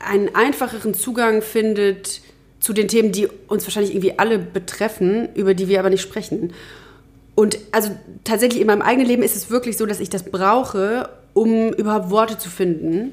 einen 0.00 0.34
einfacheren 0.34 0.94
Zugang 0.94 1.42
findet 1.42 2.20
zu 2.60 2.72
den 2.72 2.88
Themen, 2.88 3.12
die 3.12 3.28
uns 3.48 3.64
wahrscheinlich 3.64 3.92
irgendwie 3.92 4.18
alle 4.18 4.38
betreffen, 4.38 5.28
über 5.34 5.54
die 5.54 5.68
wir 5.68 5.78
aber 5.78 5.90
nicht 5.90 6.02
sprechen. 6.02 6.52
Und 7.34 7.58
also 7.70 7.90
tatsächlich 8.24 8.60
in 8.60 8.66
meinem 8.66 8.82
eigenen 8.82 9.06
Leben 9.06 9.22
ist 9.22 9.36
es 9.36 9.50
wirklich 9.50 9.76
so, 9.76 9.86
dass 9.86 10.00
ich 10.00 10.10
das 10.10 10.24
brauche, 10.24 11.08
um 11.34 11.72
überhaupt 11.72 12.10
Worte 12.10 12.38
zu 12.38 12.48
finden. 12.48 13.12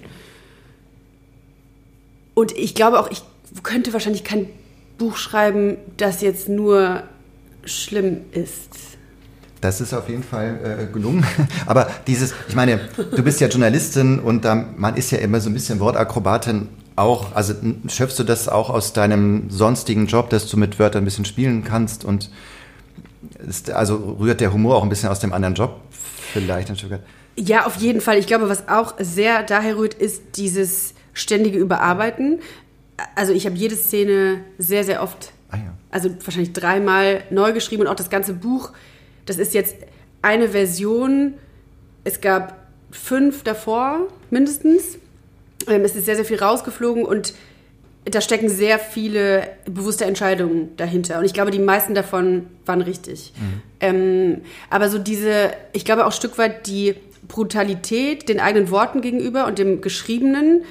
Und 2.33 2.51
ich 2.57 2.75
glaube 2.75 2.99
auch, 2.99 3.09
ich 3.11 3.21
könnte 3.63 3.93
wahrscheinlich 3.93 4.23
kein 4.23 4.47
Buch 4.97 5.17
schreiben, 5.17 5.77
das 5.97 6.21
jetzt 6.21 6.49
nur 6.49 7.03
schlimm 7.65 8.21
ist. 8.31 8.69
Das 9.61 9.79
ist 9.79 9.93
auf 9.93 10.09
jeden 10.09 10.23
Fall 10.23 10.87
äh, 10.89 10.91
gelungen. 10.91 11.25
Aber 11.65 11.89
dieses, 12.05 12.33
ich 12.49 12.55
meine, 12.55 12.81
du 13.15 13.23
bist 13.23 13.39
ja 13.39 13.47
Journalistin 13.47 14.19
und 14.19 14.45
ähm, 14.45 14.73
man 14.75 14.95
ist 14.95 15.11
ja 15.11 15.19
immer 15.19 15.39
so 15.39 15.49
ein 15.49 15.53
bisschen 15.53 15.79
Wortakrobatin 15.79 16.67
auch. 16.95 17.33
Also 17.33 17.53
schöpfst 17.87 18.17
du 18.17 18.23
das 18.23 18.49
auch 18.49 18.69
aus 18.69 18.93
deinem 18.93 19.49
sonstigen 19.49 20.07
Job, 20.07 20.29
dass 20.29 20.47
du 20.47 20.57
mit 20.57 20.79
Wörtern 20.79 21.03
ein 21.03 21.05
bisschen 21.05 21.25
spielen 21.25 21.63
kannst 21.63 22.03
und 22.03 22.29
ist, 23.47 23.71
also 23.71 24.17
rührt 24.19 24.41
der 24.41 24.51
Humor 24.51 24.75
auch 24.75 24.83
ein 24.83 24.89
bisschen 24.89 25.09
aus 25.09 25.19
dem 25.19 25.31
anderen 25.31 25.55
Job 25.55 25.79
vielleicht 26.33 26.69
ein 26.69 26.75
Stück 26.75 26.91
weit? 26.91 27.03
Ja, 27.35 27.65
auf 27.65 27.77
jeden 27.77 28.01
Fall. 28.01 28.17
Ich 28.17 28.27
glaube, 28.27 28.49
was 28.49 28.67
auch 28.67 28.95
sehr 28.99 29.43
daher 29.43 29.77
rührt, 29.77 29.93
ist 29.93 30.21
dieses 30.35 30.93
ständige 31.13 31.57
Überarbeiten. 31.57 32.39
Also 33.15 33.33
ich 33.33 33.45
habe 33.45 33.55
jede 33.55 33.75
Szene 33.75 34.43
sehr, 34.57 34.83
sehr 34.83 35.01
oft, 35.01 35.31
ah, 35.49 35.57
ja. 35.57 35.73
also 35.89 36.09
wahrscheinlich 36.23 36.53
dreimal 36.53 37.23
neu 37.29 37.53
geschrieben 37.53 37.83
und 37.83 37.87
auch 37.87 37.95
das 37.95 38.09
ganze 38.09 38.33
Buch. 38.33 38.71
Das 39.25 39.37
ist 39.37 39.53
jetzt 39.53 39.75
eine 40.21 40.49
Version. 40.49 41.35
Es 42.03 42.21
gab 42.21 42.67
fünf 42.91 43.43
davor 43.43 44.07
mindestens. 44.29 44.97
Ähm, 45.67 45.81
es 45.81 45.95
ist 45.95 46.05
sehr, 46.05 46.15
sehr 46.15 46.25
viel 46.25 46.39
rausgeflogen 46.39 47.05
und 47.05 47.33
da 48.05 48.19
stecken 48.19 48.49
sehr 48.49 48.79
viele 48.79 49.47
bewusste 49.65 50.05
Entscheidungen 50.05 50.75
dahinter. 50.75 51.19
Und 51.19 51.25
ich 51.25 51.33
glaube, 51.33 51.51
die 51.51 51.59
meisten 51.59 51.95
davon 51.95 52.47
waren 52.65 52.81
richtig. 52.81 53.33
Mhm. 53.37 53.61
Ähm, 53.79 54.41
aber 54.69 54.89
so 54.89 54.97
diese, 54.97 55.51
ich 55.71 55.85
glaube 55.85 56.03
auch 56.03 56.09
ein 56.09 56.13
Stück 56.13 56.37
weit 56.37 56.67
die 56.67 56.95
Brutalität 57.27 58.27
den 58.27 58.39
eigenen 58.39 58.69
Worten 58.69 59.01
gegenüber 59.01 59.47
und 59.47 59.57
dem 59.57 59.81
Geschriebenen, 59.81 60.63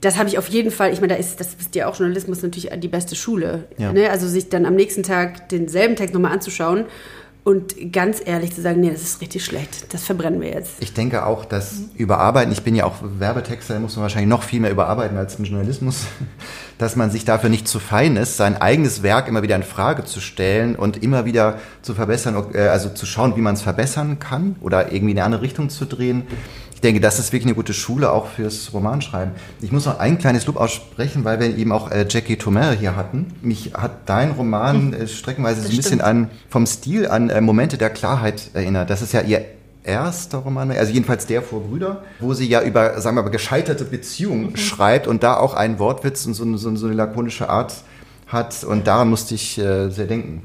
das 0.00 0.16
habe 0.16 0.28
ich 0.28 0.38
auf 0.38 0.48
jeden 0.48 0.70
Fall, 0.70 0.92
ich 0.92 1.00
meine, 1.00 1.14
da 1.14 1.18
ist, 1.18 1.40
das 1.40 1.54
ist 1.54 1.74
ja 1.74 1.88
auch 1.88 1.98
Journalismus 1.98 2.42
natürlich 2.42 2.70
die 2.76 2.88
beste 2.88 3.16
Schule. 3.16 3.64
Ja. 3.78 3.92
Ne? 3.92 4.10
Also 4.10 4.28
sich 4.28 4.48
dann 4.48 4.64
am 4.64 4.74
nächsten 4.74 5.02
Tag 5.02 5.48
denselben 5.48 5.96
Text 5.96 6.14
nochmal 6.14 6.32
anzuschauen 6.32 6.84
und 7.48 7.92
ganz 7.92 8.20
ehrlich 8.22 8.54
zu 8.54 8.60
sagen, 8.60 8.80
nee, 8.80 8.90
das 8.90 9.00
ist 9.00 9.20
richtig 9.22 9.42
schlecht, 9.42 9.94
das 9.94 10.04
verbrennen 10.04 10.40
wir 10.40 10.50
jetzt. 10.50 10.74
Ich 10.80 10.92
denke 10.92 11.24
auch, 11.24 11.46
dass 11.46 11.76
Überarbeiten, 11.96 12.52
ich 12.52 12.62
bin 12.62 12.74
ja 12.74 12.84
auch 12.84 12.96
Werbetexter, 13.00 13.74
da 13.74 13.80
muss 13.80 13.96
man 13.96 14.02
wahrscheinlich 14.02 14.28
noch 14.28 14.42
viel 14.42 14.60
mehr 14.60 14.70
überarbeiten 14.70 15.16
als 15.16 15.36
im 15.36 15.46
Journalismus, 15.46 16.04
dass 16.78 16.94
man 16.94 17.10
sich 17.10 17.24
dafür 17.24 17.48
nicht 17.48 17.66
zu 17.66 17.78
fein 17.78 18.16
ist, 18.16 18.36
sein 18.36 18.60
eigenes 18.60 19.02
Werk 19.02 19.28
immer 19.28 19.42
wieder 19.42 19.56
in 19.56 19.62
Frage 19.62 20.04
zu 20.04 20.20
stellen 20.20 20.76
und 20.76 21.02
immer 21.02 21.24
wieder 21.24 21.58
zu 21.80 21.94
verbessern, 21.94 22.36
äh, 22.52 22.68
also 22.68 22.90
zu 22.90 23.06
schauen, 23.06 23.34
wie 23.34 23.40
man 23.40 23.54
es 23.54 23.62
verbessern 23.62 24.18
kann 24.18 24.56
oder 24.60 24.92
irgendwie 24.92 25.12
in 25.12 25.18
eine 25.18 25.24
andere 25.24 25.42
Richtung 25.42 25.70
zu 25.70 25.86
drehen 25.86 26.24
ich 26.78 26.82
denke, 26.82 27.00
das 27.00 27.18
ist 27.18 27.32
wirklich 27.32 27.46
eine 27.46 27.56
gute 27.56 27.74
Schule 27.74 28.12
auch 28.12 28.28
fürs 28.28 28.72
Romanschreiben. 28.72 29.34
Ich 29.60 29.72
muss 29.72 29.84
noch 29.86 29.98
ein 29.98 30.16
kleines 30.16 30.46
Lob 30.46 30.56
aussprechen, 30.56 31.24
weil 31.24 31.40
wir 31.40 31.58
eben 31.58 31.72
auch 31.72 31.90
äh, 31.90 32.06
Jackie 32.08 32.36
Tomer 32.36 32.70
hier 32.70 32.94
hatten. 32.94 33.34
Mich 33.42 33.72
hat 33.74 34.08
dein 34.08 34.30
Roman 34.30 34.92
äh, 34.92 35.08
streckenweise 35.08 35.62
so 35.62 35.70
ein 35.70 35.76
bisschen 35.76 36.00
an, 36.00 36.30
vom 36.48 36.66
Stil 36.66 37.08
an 37.08 37.30
äh, 37.30 37.40
Momente 37.40 37.78
der 37.78 37.90
Klarheit 37.90 38.50
erinnert. 38.54 38.90
Das 38.90 39.02
ist 39.02 39.12
ja 39.12 39.22
ihr 39.22 39.44
erster 39.82 40.38
Roman, 40.38 40.70
also 40.70 40.92
jedenfalls 40.92 41.26
der 41.26 41.42
vor 41.42 41.64
Brüder, 41.64 42.04
wo 42.20 42.32
sie 42.32 42.46
ja 42.46 42.62
über, 42.62 43.00
sagen 43.00 43.16
wir 43.16 43.24
mal, 43.24 43.30
gescheiterte 43.30 43.84
Beziehungen 43.84 44.50
mhm. 44.50 44.56
schreibt 44.56 45.08
und 45.08 45.24
da 45.24 45.36
auch 45.36 45.54
einen 45.54 45.80
Wortwitz 45.80 46.26
und 46.26 46.34
so, 46.34 46.56
so, 46.56 46.76
so 46.76 46.86
eine 46.86 46.94
lakonische 46.94 47.48
Art 47.48 47.74
hat. 48.28 48.62
Und 48.62 48.86
daran 48.86 49.10
musste 49.10 49.34
ich 49.34 49.58
äh, 49.58 49.88
sehr 49.88 50.06
denken. 50.06 50.42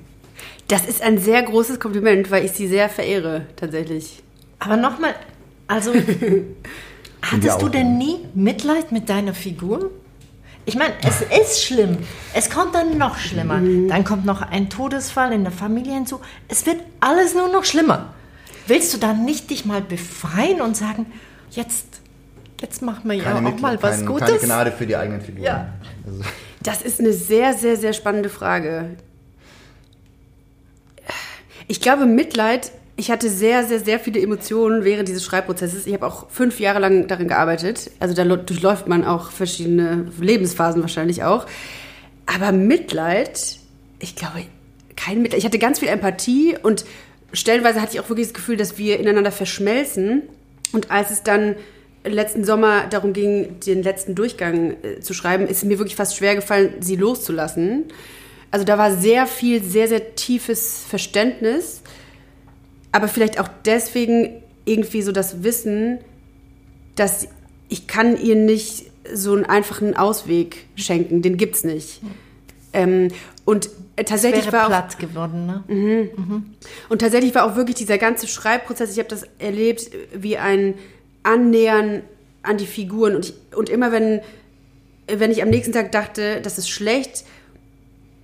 Das 0.68 0.84
ist 0.88 1.04
ein 1.04 1.20
sehr 1.20 1.44
großes 1.44 1.80
Kompliment, 1.80 2.32
weil 2.32 2.44
ich 2.44 2.54
sie 2.54 2.68
sehr 2.68 2.90
verehre, 2.90 3.46
tatsächlich. 3.56 4.24
Aber 4.58 4.78
nochmal 4.78 5.14
also, 5.74 5.94
hattest 7.22 7.62
du 7.62 7.70
denn 7.70 7.98
nie 7.98 8.20
Mitleid 8.36 8.92
mit 8.92 9.10
deiner 9.10 9.34
Figur? 9.34 9.90
Ich 10.66 10.76
meine, 10.76 10.94
es 11.02 11.22
ist 11.22 11.64
schlimm. 11.64 11.98
Es 12.34 12.50
kommt 12.50 12.76
dann 12.76 12.98
noch 12.98 13.18
schlimmer. 13.18 13.58
Mhm. 13.58 13.90
Dann 13.90 14.04
kommt 14.04 14.24
noch 14.24 14.42
ein 14.44 14.70
Todesfall 14.70 15.34
in 15.34 15.44
der 15.44 15.52
Familie 15.52 15.94
hinzu. 15.94 16.22
Es 16.48 16.66
wird 16.66 16.78
alles 17.00 17.34
nur 17.34 17.50
noch 17.50 17.66
schlimmer. 17.66 18.14
Willst 18.68 18.94
du 18.94 18.98
dann 18.98 19.26
nicht 19.26 19.50
dich 19.50 19.66
mal 19.66 19.82
befreien 19.82 20.62
und 20.62 20.78
sagen, 20.78 21.08
jetzt, 21.50 21.88
jetzt 22.62 22.82
machen 22.84 23.10
wir 23.10 23.18
ja 23.18 23.36
auch 23.36 23.60
mal 23.60 23.82
was 23.82 23.98
kein, 23.98 24.06
Gutes? 24.06 24.28
Keine 24.30 24.40
Gnade 24.40 24.72
für 24.72 24.86
die 24.86 24.96
eigenen 24.96 25.22
Figuren. 25.22 25.44
Ja. 25.44 25.74
Also. 26.06 26.22
Das 26.62 26.82
ist 26.82 27.02
eine 27.02 27.12
sehr, 27.12 27.54
sehr, 27.56 27.76
sehr 27.76 27.92
spannende 27.92 28.30
Frage. 28.30 28.92
Ich 31.68 31.82
glaube, 31.82 32.06
Mitleid 32.06 32.72
ich 32.96 33.10
hatte 33.10 33.30
sehr, 33.30 33.64
sehr, 33.66 33.80
sehr 33.80 34.00
viele 34.00 34.22
Emotionen 34.22 34.84
während 34.84 35.08
dieses 35.08 35.24
Schreibprozesses. 35.24 35.88
Ich 35.88 35.94
habe 35.94 36.06
auch 36.06 36.30
fünf 36.30 36.60
Jahre 36.60 36.80
lang 36.80 37.08
darin 37.08 37.28
gearbeitet. 37.28 37.90
Also 38.00 38.14
da 38.14 38.24
durchläuft 38.24 38.88
man 38.88 39.04
auch 39.04 39.32
verschiedene 39.32 40.12
Lebensphasen 40.20 40.82
wahrscheinlich 40.82 41.24
auch. 41.24 41.48
Aber 42.28 42.52
Mitleid, 42.52 43.58
ich 44.00 44.16
glaube, 44.16 44.44
kein 44.96 45.22
Mitleid. 45.22 45.40
Ich 45.40 45.46
hatte 45.46 45.60
ganz 45.60 45.80
viel 45.80 45.88
Empathie 45.88 46.56
und 46.62 46.86
stellenweise 47.34 47.82
hatte 47.82 47.94
ich 47.94 48.00
auch 48.00 48.10
wirklich 48.10 48.28
das 48.28 48.36
Gefühl, 48.36 48.58
dass 48.58 48.78
wir 48.78 49.00
ineinander 49.00 49.32
verschmelzen. 49.32 50.24
Und 50.72 50.92
als 50.92 51.10
es 51.10 51.24
dann 51.24 51.56
letzten 52.04 52.44
Sommer 52.44 52.88
darum 52.88 53.14
ging, 53.14 53.60
den 53.62 53.82
letzten 53.82 54.14
Durchgang 54.14 54.76
äh, 54.84 55.00
zu 55.00 55.14
schreiben, 55.14 55.48
ist 55.48 55.64
mir 55.64 55.80
wirklich 55.80 55.96
fast 55.96 56.16
schwer 56.16 56.36
gefallen, 56.36 56.76
sie 56.80 56.96
loszulassen. 56.96 57.86
Also 58.52 58.66
da 58.66 58.78
war 58.78 58.96
sehr 58.96 59.26
viel, 59.26 59.64
sehr, 59.64 59.88
sehr 59.88 60.16
tiefes 60.16 60.84
Verständnis 60.88 61.82
aber 62.94 63.10
vielleicht 63.10 63.40
auch 63.40 63.50
deswegen 63.66 64.42
irgendwie 64.64 65.02
so 65.02 65.12
das 65.12 65.44
Wissen, 65.44 66.00
dass 66.96 67.28
ich 67.68 67.88
kann 67.88 68.18
ihr 68.22 68.36
nicht 68.36 68.86
so 69.12 69.34
einen 69.34 69.46
einfachen 69.46 69.98
Ausweg 69.98 70.68
schenken, 70.76 71.22
den 71.22 71.36
gibt's 71.36 71.66
nicht. 71.66 72.02
Ähm, 72.72 73.10
und 73.44 73.70
tatsächlich 73.98 74.52
war 74.54 74.66
auch, 74.66 74.70
platt 74.70 75.00
geworden, 75.00 75.46
ne? 75.46 75.64
Mhm. 75.68 76.10
Mhm. 76.16 76.46
Und 76.88 77.02
tatsächlich 77.02 77.36
war 77.36 77.46
auch 77.46 77.56
wirklich 77.58 77.76
dieser 77.76 77.98
ganze 77.98 78.28
Schreibprozess, 78.28 78.94
ich 78.94 79.00
habe 79.00 79.10
das 79.10 79.26
erlebt 79.40 79.90
wie 80.14 80.38
ein 80.38 80.76
Annähern 81.24 82.04
an 82.44 82.58
die 82.58 82.68
Figuren 82.68 83.16
und, 83.16 83.26
ich, 83.26 83.34
und 83.56 83.70
immer 83.70 83.92
wenn 83.92 84.22
wenn 85.08 85.32
ich 85.32 85.44
am 85.44 85.50
nächsten 85.50 85.74
Tag 85.74 85.92
dachte, 85.92 86.40
das 86.42 86.58
ist 86.58 86.70
schlecht, 86.70 87.26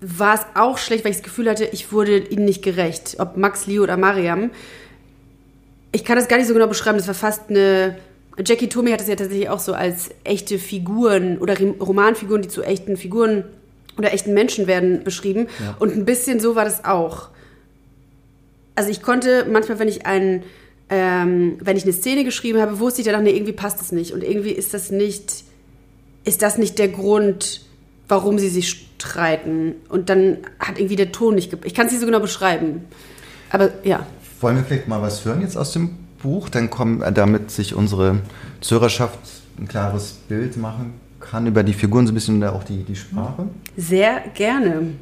war 0.02 0.36
es 0.36 0.42
auch 0.56 0.78
schlecht, 0.78 1.04
weil 1.04 1.12
ich 1.12 1.18
das 1.18 1.24
Gefühl 1.24 1.50
hatte, 1.50 1.66
ich 1.66 1.92
wurde 1.92 2.18
ihnen 2.18 2.46
nicht 2.46 2.64
gerecht. 2.64 3.18
Ob 3.20 3.38
Max, 3.38 3.68
Leo 3.68 3.84
oder 3.84 3.98
Mariam. 3.98 4.52
Ich 5.92 6.06
kann 6.06 6.16
das 6.16 6.28
gar 6.28 6.38
nicht 6.38 6.48
so 6.48 6.54
genau 6.54 6.68
beschreiben. 6.68 6.98
Das 6.98 7.08
war 7.08 7.16
fast 7.16 7.50
eine. 7.50 7.98
Jackie 8.46 8.70
Tomei 8.70 8.92
hat 8.92 9.02
es 9.02 9.08
ja 9.08 9.16
tatsächlich 9.16 9.50
auch 9.50 9.60
so 9.60 9.74
als 9.74 10.12
echte 10.24 10.60
Figuren 10.60 11.40
oder 11.40 11.58
Romanfiguren, 11.60 12.42
die 12.42 12.48
zu 12.48 12.64
echten 12.64 12.96
Figuren 12.96 13.44
oder 13.98 14.14
echten 14.14 14.34
Menschen 14.34 14.66
werden, 14.66 15.04
beschrieben. 15.04 15.48
Ja. 15.60 15.76
Und 15.80 15.94
ein 15.94 16.06
bisschen 16.06 16.40
so 16.40 16.56
war 16.56 16.64
das 16.64 16.86
auch. 16.86 17.30
Also 18.76 18.90
ich 18.90 19.02
konnte 19.02 19.46
manchmal, 19.52 19.80
wenn 19.80 19.90
ich 19.90 20.06
einen, 20.06 20.44
ähm, 20.90 21.58
wenn 21.60 21.76
ich 21.76 21.84
eine 21.84 21.92
Szene 21.92 22.24
geschrieben 22.24 22.62
habe, 22.62 22.80
wusste 22.80 23.02
ich 23.02 23.06
danach, 23.06 23.22
nee, 23.22 23.32
irgendwie 23.32 23.52
passt 23.52 23.82
das 23.82 23.92
nicht. 23.92 24.14
Und 24.14 24.24
irgendwie 24.24 24.52
ist 24.52 24.74
das 24.74 24.90
nicht, 24.90 25.44
ist 26.24 26.42
das 26.42 26.58
nicht 26.58 26.80
der 26.80 26.88
Grund, 26.88 27.66
warum 28.10 28.38
sie 28.40 28.50
sich 28.50 28.70
streiten. 28.70 29.76
Und 29.88 30.10
dann 30.10 30.38
hat 30.60 30.78
irgendwie 30.78 30.98
der 30.98 31.12
Ton 31.12 31.36
nicht 31.36 31.52
gepasst. 31.52 31.68
Ich 31.68 31.74
kann 31.74 31.86
es 31.86 31.94
nicht 31.94 32.02
so 32.02 32.06
genau 32.06 32.20
beschreiben. 32.20 32.86
Aber 33.50 33.70
ja. 33.84 34.06
Wollen 34.42 34.58
wir 34.58 34.64
vielleicht 34.64 34.88
mal 34.88 35.02
was 35.02 35.24
hören 35.26 35.42
jetzt 35.42 35.58
aus 35.58 35.72
dem 35.72 35.98
Buch? 36.22 36.50
Dann 36.50 36.70
kommen, 36.70 37.02
äh, 37.02 37.14
damit 37.14 37.52
sich 37.52 37.74
unsere 37.76 38.20
Zuhörerschaft 38.62 39.20
ein 39.58 39.68
klares 39.68 40.14
Bild 40.28 40.58
machen 40.58 40.94
kann 41.20 41.48
über 41.48 41.64
die 41.64 41.74
Figuren, 41.74 42.08
so 42.08 42.12
ein 42.12 42.16
bisschen 42.16 42.44
auch 42.44 42.64
die, 42.64 42.84
die 42.84 42.96
Sprache. 42.96 43.48
Sehr 43.78 44.22
gerne. 44.34 44.94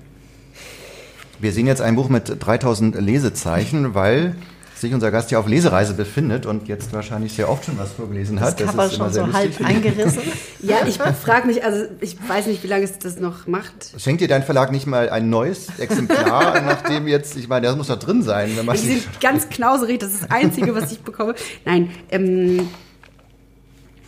Wir 1.40 1.52
sehen 1.52 1.68
jetzt 1.68 1.82
ein 1.82 1.96
Buch 1.96 2.10
mit 2.10 2.36
3000 2.40 3.00
Lesezeichen, 3.00 3.94
weil 3.94 4.36
sich 4.80 4.94
unser 4.94 5.12
Gast 5.12 5.32
ja 5.32 5.40
auf 5.40 5.48
Lesereise 5.48 5.94
befindet 5.94 6.46
und 6.46 6.68
jetzt 6.68 6.94
wahrscheinlich 6.94 7.34
sehr 7.34 7.50
oft 7.50 7.66
schon 7.66 7.78
was 7.78 7.94
vorgelesen 7.94 8.40
hat. 8.40 8.60
Das, 8.60 8.76
das 8.76 8.92
ist 8.92 8.98
schon 8.98 9.12
so 9.12 9.34
halb 9.34 9.60
eingerissen. 9.62 10.22
ja, 10.62 10.78
ich 10.88 10.98
frage 10.98 11.48
mich, 11.48 11.64
also 11.64 11.86
ich 12.00 12.18
weiß 12.28 12.48
nicht, 12.48 12.64
wie 12.64 12.68
lange 12.68 12.84
es 12.84 13.00
das 13.00 13.20
noch 13.20 13.48
macht. 13.48 13.94
Schenkt 13.98 14.22
dir 14.22 14.28
dein 14.28 14.44
Verlag 14.44 14.72
nicht 14.72 14.86
mal 14.86 15.10
ein 15.10 15.30
neues 15.30 15.68
Exemplar, 15.80 16.62
nachdem 16.66 17.08
jetzt, 17.08 17.38
ich 17.38 17.48
meine, 17.48 17.68
das 17.68 17.76
muss 17.76 17.88
doch 17.88 18.00
drin 18.00 18.22
sein. 18.22 18.52
Wenn 18.56 18.66
man 18.66 18.76
die 18.76 18.84
sind 18.84 19.22
ganz 19.22 19.50
knauserig, 19.50 20.00
das 20.00 20.14
ist 20.14 20.24
das 20.24 20.32
Einzige, 20.32 20.76
was 20.76 20.92
ich 20.92 21.00
bekomme. 21.00 21.34
Nein, 21.66 21.90
ähm, 22.10 22.70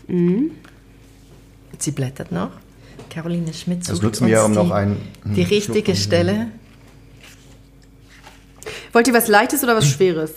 mh. 0.07 0.51
Sie 1.79 1.91
blättert 1.91 2.31
noch. 2.31 2.51
Caroline 3.09 3.53
Schmidt 3.53 3.85
sucht 3.85 3.97
Das 3.97 4.01
nutzen 4.03 4.27
wir, 4.27 4.43
um 4.43 4.51
noch 4.51 4.71
ein, 4.71 4.97
die 5.23 5.41
richtige 5.41 5.95
Stelle. 5.95 6.51
Wollt 8.91 9.07
ihr 9.07 9.13
was 9.13 9.27
Leichtes 9.27 9.63
oder 9.63 9.75
was 9.75 9.87
Schweres? 9.87 10.31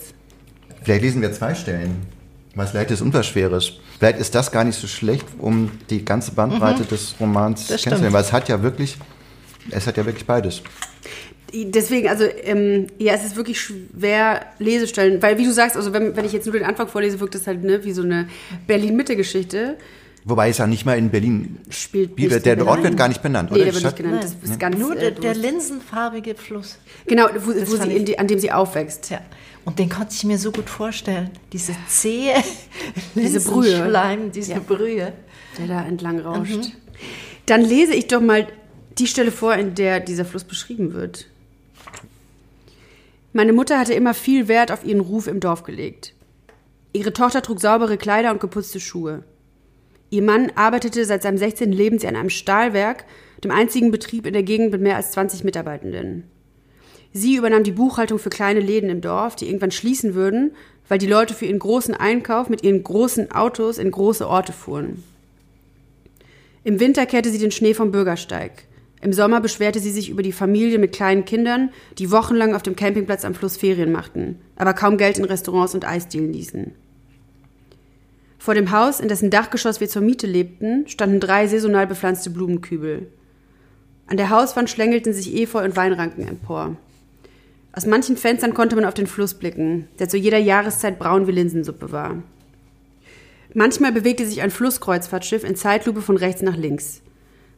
Vielleicht 0.83 1.01
lesen 1.01 1.21
wir 1.21 1.31
zwei 1.31 1.55
Stellen. 1.55 2.07
Was 2.55 2.73
Leichtes 2.73 3.01
und 3.01 3.13
was 3.13 3.25
Schweres. 3.25 3.73
Vielleicht 3.97 4.19
ist 4.19 4.35
das 4.35 4.51
gar 4.51 4.63
nicht 4.63 4.79
so 4.79 4.85
schlecht, 4.87 5.25
um 5.39 5.71
die 5.89 6.05
ganze 6.05 6.33
Bandbreite 6.33 6.83
mhm. 6.83 6.87
des 6.87 7.15
Romans 7.19 7.67
kennenzulernen, 7.67 8.13
weil 8.13 8.21
es 8.21 8.31
hat 8.31 8.47
ja 8.47 8.61
wirklich, 8.61 8.97
es 9.71 9.87
hat 9.87 9.97
ja 9.97 10.05
wirklich 10.05 10.25
beides. 10.25 10.61
Deswegen, 11.51 12.07
also 12.09 12.25
ähm, 12.43 12.87
ja, 12.97 13.13
es 13.13 13.23
ist 13.23 13.35
wirklich 13.35 13.59
schwer 13.59 14.45
Lesestellen, 14.59 15.21
weil 15.21 15.37
wie 15.37 15.45
du 15.45 15.53
sagst, 15.53 15.77
also 15.77 15.93
wenn, 15.93 16.15
wenn 16.15 16.25
ich 16.25 16.33
jetzt 16.33 16.45
nur 16.45 16.53
den 16.53 16.63
Anfang 16.63 16.87
vorlese, 16.87 17.19
wirkt 17.19 17.35
das 17.35 17.45
halt 17.45 17.63
ne, 17.63 17.83
wie 17.83 17.91
so 17.91 18.01
eine 18.01 18.27
Berlin-Mitte-Geschichte. 18.65 19.77
Wobei 20.25 20.49
es 20.49 20.57
ja 20.57 20.67
nicht 20.67 20.85
mal 20.85 20.97
in 20.97 21.09
Berlin 21.09 21.57
spielt. 21.69 22.17
Nicht 22.17 22.45
der 22.45 22.65
Ort 22.65 22.83
wird 22.83 22.97
gar 22.97 23.07
nicht 23.07 23.21
benannt, 23.21 23.51
nee, 23.51 23.57
oder? 23.57 23.65
der 23.65 23.73
wird 23.73 23.83
nicht 23.83 23.97
genannt. 23.97 24.23
Das 24.23 24.49
ist 24.49 24.59
ganz, 24.59 24.77
Nur 24.77 24.95
der, 24.95 25.09
äh, 25.09 25.19
der 25.19 25.35
linsenfarbige 25.35 26.35
Fluss. 26.35 26.77
Genau, 27.07 27.27
wo, 27.37 27.51
wo 27.51 27.75
sie 27.75 28.05
die, 28.05 28.17
an 28.17 28.27
dem 28.27 28.39
sie 28.39 28.51
aufwächst. 28.51 29.09
Ja. 29.09 29.21
Und 29.65 29.79
den 29.79 29.89
konnte 29.89 30.13
ich 30.13 30.23
mir 30.23 30.37
so 30.37 30.51
gut 30.51 30.69
vorstellen. 30.69 31.31
Diese 31.51 31.75
zähe 31.87 32.35
diese 33.15 33.39
Brühe. 33.39 33.85
Schleim, 33.85 34.31
diese 34.31 34.53
ja. 34.53 34.59
Brühe. 34.59 35.13
Der 35.57 35.67
da 35.67 35.85
entlang 35.85 36.19
rauscht. 36.19 36.51
Mhm. 36.51 36.71
Dann 37.45 37.61
lese 37.61 37.93
ich 37.93 38.07
doch 38.07 38.21
mal 38.21 38.47
die 38.97 39.07
Stelle 39.07 39.31
vor, 39.31 39.55
in 39.55 39.75
der 39.75 39.99
dieser 39.99 40.25
Fluss 40.25 40.43
beschrieben 40.43 40.93
wird. 40.93 41.27
Meine 43.31 43.53
Mutter 43.53 43.79
hatte 43.79 43.93
immer 43.93 44.13
viel 44.13 44.47
Wert 44.47 44.71
auf 44.71 44.85
ihren 44.85 44.99
Ruf 44.99 45.27
im 45.27 45.39
Dorf 45.39 45.63
gelegt. 45.63 46.13
Ihre 46.93 47.13
Tochter 47.13 47.41
trug 47.41 47.59
saubere 47.59 47.97
Kleider 47.97 48.31
und 48.31 48.39
geputzte 48.39 48.79
Schuhe. 48.79 49.23
Ihr 50.11 50.21
Mann 50.21 50.51
arbeitete 50.53 51.05
seit 51.05 51.23
seinem 51.23 51.39
16. 51.39 51.71
Lebensjahr 51.71 52.11
in 52.11 52.19
einem 52.19 52.29
Stahlwerk, 52.29 53.05
dem 53.43 53.49
einzigen 53.49 53.89
Betrieb 53.89 54.27
in 54.27 54.33
der 54.33 54.43
Gegend 54.43 54.71
mit 54.71 54.81
mehr 54.81 54.95
als 54.95 55.11
20 55.11 55.43
Mitarbeitenden. 55.43 56.25
Sie 57.13 57.35
übernahm 57.35 57.63
die 57.63 57.71
Buchhaltung 57.71 58.17
für 58.17 58.31
kleine 58.31 58.59
Läden 58.59 58.89
im 58.89 59.01
Dorf, 59.01 59.35
die 59.35 59.45
irgendwann 59.45 59.71
schließen 59.71 60.15
würden, 60.15 60.51
weil 60.89 60.97
die 60.97 61.07
Leute 61.07 61.33
für 61.33 61.45
ihren 61.45 61.59
großen 61.59 61.93
Einkauf 61.93 62.49
mit 62.49 62.63
ihren 62.63 62.83
großen 62.83 63.31
Autos 63.31 63.77
in 63.77 63.91
große 63.91 64.27
Orte 64.27 64.51
fuhren. 64.51 65.03
Im 66.63 66.79
Winter 66.79 67.05
kehrte 67.05 67.29
sie 67.29 67.37
den 67.37 67.51
Schnee 67.51 67.73
vom 67.73 67.91
Bürgersteig. 67.91 68.63
Im 69.01 69.13
Sommer 69.13 69.41
beschwerte 69.41 69.79
sie 69.79 69.91
sich 69.91 70.09
über 70.09 70.23
die 70.23 70.31
Familien 70.31 70.79
mit 70.79 70.93
kleinen 70.93 71.25
Kindern, 71.25 71.69
die 71.99 72.09
wochenlang 72.09 72.55
auf 72.55 72.63
dem 72.63 72.75
Campingplatz 72.75 73.25
am 73.25 73.35
Fluss 73.35 73.57
Ferien 73.57 73.91
machten, 73.91 74.39
aber 74.55 74.73
kaum 74.73 74.97
Geld 74.97 75.17
in 75.17 75.25
Restaurants 75.25 75.75
und 75.75 75.85
Eisdielen 75.85 76.31
ließen. 76.31 76.71
Vor 78.39 78.55
dem 78.55 78.71
Haus, 78.71 78.99
in 78.99 79.09
dessen 79.09 79.29
Dachgeschoss 79.29 79.81
wir 79.81 79.89
zur 79.89 80.01
Miete 80.01 80.25
lebten, 80.25 80.87
standen 80.87 81.19
drei 81.19 81.47
saisonal 81.47 81.85
bepflanzte 81.85 82.29
Blumenkübel. 82.29 83.07
An 84.07 84.17
der 84.17 84.29
Hauswand 84.29 84.69
schlängelten 84.69 85.13
sich 85.13 85.35
Efeu 85.35 85.63
und 85.63 85.75
Weinranken 85.75 86.27
empor. 86.27 86.77
Aus 87.75 87.87
manchen 87.87 88.17
Fenstern 88.17 88.53
konnte 88.53 88.75
man 88.75 88.85
auf 88.85 88.93
den 88.93 89.07
Fluss 89.07 89.33
blicken, 89.33 89.87
der 89.97 90.07
zu 90.07 90.15
jeder 90.15 90.37
Jahreszeit 90.37 90.99
braun 90.99 91.25
wie 91.25 91.31
Linsensuppe 91.31 91.91
war. 91.91 92.21
Manchmal 93.55 93.91
bewegte 93.91 94.27
sich 94.27 94.41
ein 94.43 94.51
Flusskreuzfahrtschiff 94.51 95.43
in 95.43 95.55
Zeitlupe 95.55 96.01
von 96.01 96.15
rechts 96.17 96.43
nach 96.43 96.55
links. 96.55 97.01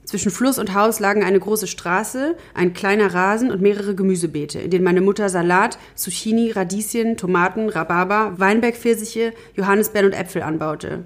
Zwischen 0.05 0.31
Fluss 0.31 0.57
und 0.57 0.73
Haus 0.73 0.99
lagen 0.99 1.23
eine 1.23 1.39
große 1.39 1.67
Straße, 1.67 2.37
ein 2.53 2.73
kleiner 2.73 3.13
Rasen 3.13 3.51
und 3.51 3.61
mehrere 3.61 3.93
Gemüsebeete, 3.93 4.59
in 4.59 4.69
denen 4.69 4.83
meine 4.85 5.01
Mutter 5.01 5.27
Salat, 5.27 5.77
Zucchini, 5.95 6.51
Radieschen, 6.51 7.17
Tomaten, 7.17 7.67
Rhabarber, 7.69 8.35
Weinbergpfirsiche, 8.37 9.33
Johannisbeeren 9.55 10.11
und 10.11 10.17
Äpfel 10.17 10.43
anbaute. 10.43 11.03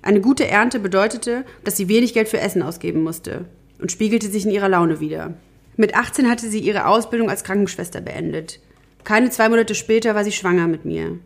Eine 0.00 0.20
gute 0.20 0.46
Ernte 0.46 0.78
bedeutete, 0.78 1.44
dass 1.64 1.76
sie 1.76 1.88
wenig 1.88 2.14
Geld 2.14 2.28
für 2.28 2.40
Essen 2.40 2.62
ausgeben 2.62 3.02
musste 3.02 3.44
und 3.78 3.92
spiegelte 3.92 4.28
sich 4.28 4.46
in 4.46 4.52
ihrer 4.52 4.68
Laune 4.68 5.00
wieder. 5.00 5.34
Mit 5.76 5.94
18 5.94 6.28
hatte 6.28 6.48
sie 6.48 6.60
ihre 6.60 6.86
Ausbildung 6.86 7.30
als 7.30 7.44
Krankenschwester 7.44 8.00
beendet. 8.00 8.60
Keine 9.04 9.30
zwei 9.30 9.48
Monate 9.48 9.74
später 9.74 10.14
war 10.14 10.24
sie 10.24 10.32
schwanger 10.32 10.68
mit 10.68 10.84
mir. 10.84 11.18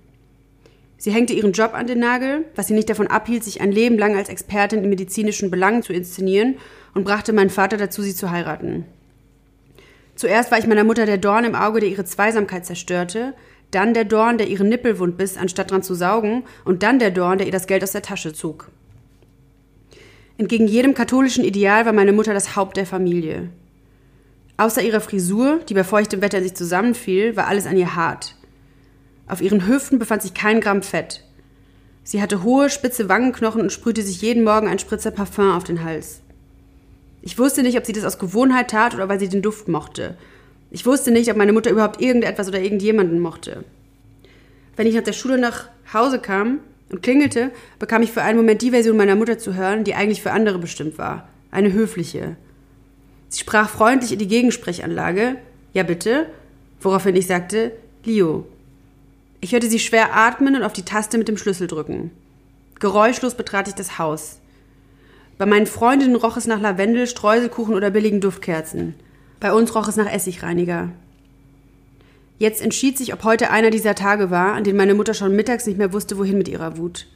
Sie 0.98 1.11
hängte 1.11 1.35
ihren 1.35 1.52
Job 1.52 1.74
an 1.74 1.87
den 1.87 1.98
Nagel, 1.98 2.46
was 2.54 2.68
sie 2.68 2.74
nicht 2.74 2.88
davon 2.88 3.06
abhielt, 3.06 3.44
sich 3.44 3.61
ein 3.61 3.72
Leben 3.72 3.98
lang 3.98 4.16
als 4.16 4.28
Expertin 4.28 4.82
in 4.82 4.88
medizinischen 4.88 5.50
Belangen 5.50 5.82
zu 5.82 5.92
inszenieren 5.92 6.56
und 6.94 7.04
brachte 7.04 7.32
meinen 7.32 7.50
Vater 7.50 7.76
dazu, 7.76 8.02
sie 8.02 8.14
zu 8.14 8.30
heiraten. 8.30 8.87
Zuerst 10.14 10.50
war 10.50 10.59
ich 10.59 10.66
meiner 10.66 10.85
Mutter 10.85 11.04
der 11.04 11.18
Dorn 11.18 11.44
im 11.44 11.54
Auge, 11.54 11.80
der 11.80 11.90
ihre 11.90 12.06
Zweisamkeit 12.06 12.64
zerstörte, 12.64 13.35
dann 13.70 13.92
der 13.92 14.04
Dorn, 14.04 14.38
der 14.38 14.48
ihren 14.48 14.68
Nippelwund 14.68 15.18
biss, 15.18 15.37
anstatt 15.37 15.70
dran 15.70 15.82
zu 15.82 15.94
saugen, 15.94 16.44
und 16.64 16.82
dann 16.82 16.98
der 16.98 17.11
Dorn, 17.11 17.37
der 17.37 17.46
ihr 17.46 17.52
das 17.52 17.66
Geld 17.66 17.82
aus 17.82 17.92
der 17.92 18.02
Tasche 18.02 18.32
zog. 18.32 18.70
Entgegen 20.38 20.66
jedem 20.66 20.94
katholischen 20.94 21.44
Ideal 21.44 21.85
war 21.85 21.92
meine 21.92 22.12
Mutter 22.12 22.32
das 22.32 22.56
Haupt 22.56 22.78
der 22.78 22.87
Familie. 22.87 23.50
Außer 24.59 24.83
ihrer 24.83 25.01
Frisur, 25.01 25.61
die 25.69 25.75
bei 25.75 25.85
feuchtem 25.85 26.23
Wetter 26.23 26.42
sich 26.42 26.55
zusammenfiel, 26.55 27.37
war 27.37 27.47
alles 27.47 27.66
an 27.66 27.77
ihr 27.77 27.95
hart. 27.95 28.37
Auf 29.29 29.42
ihren 29.42 29.66
Hüften 29.66 29.99
befand 29.99 30.23
sich 30.23 30.35
kein 30.35 30.61
Gramm 30.61 30.83
Fett. 30.83 31.25
Sie 32.05 32.23
hatte 32.23 32.42
hohe, 32.42 32.71
spitze 32.71 33.09
Wangenknochen 33.09 33.61
und 33.61 33.73
sprühte 33.73 34.03
sich 34.03 34.23
jeden 34.23 34.45
Morgen 34.45 34.69
ein 34.69 34.79
Spritzer 34.79 35.11
Parfum 35.11 35.51
auf 35.51 35.64
den 35.64 35.83
Hals. 35.85 36.23
Ich 37.21 37.38
wusste 37.38 37.62
nicht, 37.62 37.77
ob 37.77 37.85
sie 37.85 37.92
das 37.92 38.05
aus 38.05 38.19
Gewohnheit 38.19 38.71
tat 38.71 38.95
oder 38.95 39.09
weil 39.09 39.19
sie 39.19 39.29
den 39.29 39.42
Duft 39.42 39.66
mochte. 39.66 40.16
Ich 40.71 40.87
wusste 40.87 41.11
nicht, 41.11 41.31
ob 41.31 41.37
meine 41.37 41.53
Mutter 41.53 41.71
überhaupt 41.71 42.01
irgendetwas 42.01 42.49
oder 42.49 42.61
irgendjemanden 42.61 43.19
mochte. 43.19 43.64
Wenn 44.77 44.87
ich 44.87 44.95
nach 44.95 45.03
der 45.03 45.12
Schule 45.12 45.38
nach 45.38 45.69
Hause 45.92 46.21
kam 46.21 46.61
und 46.90 47.03
klingelte, 47.03 47.51
bekam 47.79 48.03
ich 48.03 48.12
für 48.12 48.23
einen 48.23 48.38
Moment 48.38 48.62
die 48.62 48.71
Version 48.71 48.97
meiner 48.97 49.16
Mutter 49.16 49.38
zu 49.38 49.55
hören, 49.55 49.83
die 49.83 49.95
eigentlich 49.95 50.23
für 50.23 50.31
andere 50.33 50.59
bestimmt 50.59 50.99
war. 50.99 51.29
Eine 51.51 51.73
höfliche. 51.73 52.37
Sie 53.37 53.42
sprach 53.42 53.68
freundlich 53.68 54.12
in 54.12 54.18
die 54.18 54.29
Gegensprechanlage. 54.29 55.37
Ja, 55.75 55.83
bitte? 55.83 56.27
Woraufhin 56.81 57.14
ich 57.16 57.27
sagte, 57.27 57.72
Leo. 58.03 58.46
Ich 59.42 59.53
hörte 59.53 59.68
sie 59.68 59.79
schwer 59.79 60.16
atmen 60.16 60.57
und 60.57 60.62
auf 60.62 60.72
die 60.72 60.87
Taste 60.87 61.18
mit 61.18 61.29
dem 61.29 61.37
Schlüssel 61.37 61.66
drücken. 61.66 62.12
Geräuschlos 62.81 63.35
betrat 63.35 63.68
ich 63.68 63.75
das 63.75 63.99
Haus. 63.99 64.40
Bei 65.37 65.44
meinen 65.44 65.66
Freundinnen 65.66 66.16
roch 66.16 66.38
es 66.38 66.46
nach 66.46 66.62
Lavendel, 66.62 67.07
Streuselkuchen 67.07 67.75
oder 67.75 67.90
billigen 67.90 68.22
Duftkerzen. 68.22 68.94
Bei 69.38 69.53
uns 69.53 69.75
roch 69.75 69.87
es 69.87 69.96
nach 69.96 70.11
Essigreiniger. 70.11 70.92
Jetzt 72.38 72.62
entschied 72.62 72.96
sich, 72.96 73.12
ob 73.12 73.22
heute 73.22 73.51
einer 73.51 73.68
dieser 73.68 73.94
Tage 73.94 74.31
war, 74.31 74.55
an 74.55 74.64
denen 74.64 74.79
meine 74.79 74.94
Mutter 74.94 75.12
schon 75.12 75.37
mittags 75.37 75.66
nicht 75.66 75.77
mehr 75.77 75.92
wusste, 75.92 76.16
wohin 76.16 76.38
mit 76.38 76.49
ihrer 76.49 76.79
Wut. 76.79 77.07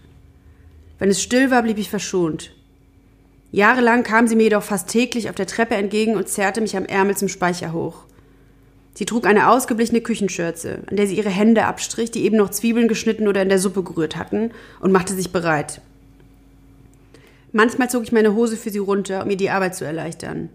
Wenn 0.98 1.08
es 1.08 1.22
still 1.22 1.50
war, 1.50 1.62
blieb 1.62 1.78
ich 1.78 1.88
verschont. 1.88 2.52
Jahrelang 3.52 4.04
kam 4.04 4.28
sie 4.28 4.36
mir 4.36 4.44
jedoch 4.44 4.62
fast 4.62 4.88
täglich 4.88 5.28
auf 5.28 5.34
der 5.34 5.46
Treppe 5.46 5.74
entgegen 5.74 6.16
und 6.16 6.28
zerrte 6.28 6.60
mich 6.60 6.76
am 6.76 6.84
Ärmel 6.84 7.16
zum 7.16 7.28
Speicher 7.28 7.72
hoch. 7.72 8.04
Sie 8.94 9.06
trug 9.06 9.26
eine 9.26 9.48
ausgeblichene 9.48 10.00
Küchenschürze, 10.00 10.80
an 10.86 10.96
der 10.96 11.06
sie 11.06 11.16
ihre 11.16 11.30
Hände 11.30 11.64
abstrich, 11.64 12.10
die 12.10 12.24
eben 12.24 12.36
noch 12.36 12.50
Zwiebeln 12.50 12.86
geschnitten 12.86 13.28
oder 13.28 13.42
in 13.42 13.48
der 13.48 13.58
Suppe 13.58 13.82
gerührt 13.82 14.16
hatten, 14.16 14.50
und 14.80 14.92
machte 14.92 15.14
sich 15.14 15.32
bereit. 15.32 15.80
Manchmal 17.52 17.90
zog 17.90 18.04
ich 18.04 18.12
meine 18.12 18.34
Hose 18.34 18.56
für 18.56 18.70
sie 18.70 18.78
runter, 18.78 19.24
um 19.24 19.30
ihr 19.30 19.36
die 19.36 19.50
Arbeit 19.50 19.74
zu 19.74 19.84
erleichtern. 19.84 20.50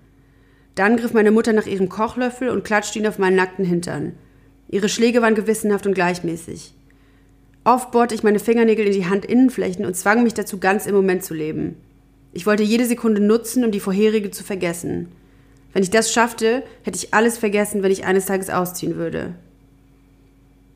Dann 0.76 0.98
griff 0.98 1.14
meine 1.14 1.32
Mutter 1.32 1.54
nach 1.54 1.66
ihrem 1.66 1.90
Kochlöffel 1.90 2.50
und 2.50 2.64
klatschte 2.64 3.00
ihn 3.00 3.08
auf 3.08 3.18
meinen 3.18 3.36
nackten 3.36 3.66
Hintern. 3.66 4.14
Ihre 4.70 4.90
Schläge 4.90 5.22
waren 5.22 5.36
gewissenhaft 5.36 5.86
und 5.88 5.94
gleichmäßig. 5.94 6.74
Oft 7.64 7.92
bohrte 7.92 8.16
ich 8.16 8.24
meine 8.24 8.40
Fingernägel 8.40 8.86
in 8.86 8.94
die 8.94 9.06
Handinnenflächen 9.06 9.86
und 9.86 9.96
zwang 9.96 10.24
mich 10.24 10.34
dazu, 10.34 10.60
ganz 10.60 10.86
im 10.86 10.96
Moment 10.96 11.24
zu 11.24 11.34
leben. 11.34 11.78
Ich 12.36 12.46
wollte 12.46 12.64
jede 12.64 12.86
Sekunde 12.86 13.22
nutzen, 13.22 13.64
um 13.64 13.72
die 13.72 13.80
vorherige 13.80 14.30
zu 14.30 14.44
vergessen. 14.44 15.08
Wenn 15.72 15.84
ich 15.84 15.90
das 15.90 16.12
schaffte, 16.12 16.64
hätte 16.84 16.98
ich 16.98 17.14
alles 17.14 17.38
vergessen, 17.38 17.82
wenn 17.82 17.94
ich 17.94 18.04
eines 18.04 18.26
Tages 18.26 18.50
ausziehen 18.50 18.98
würde. 18.98 19.36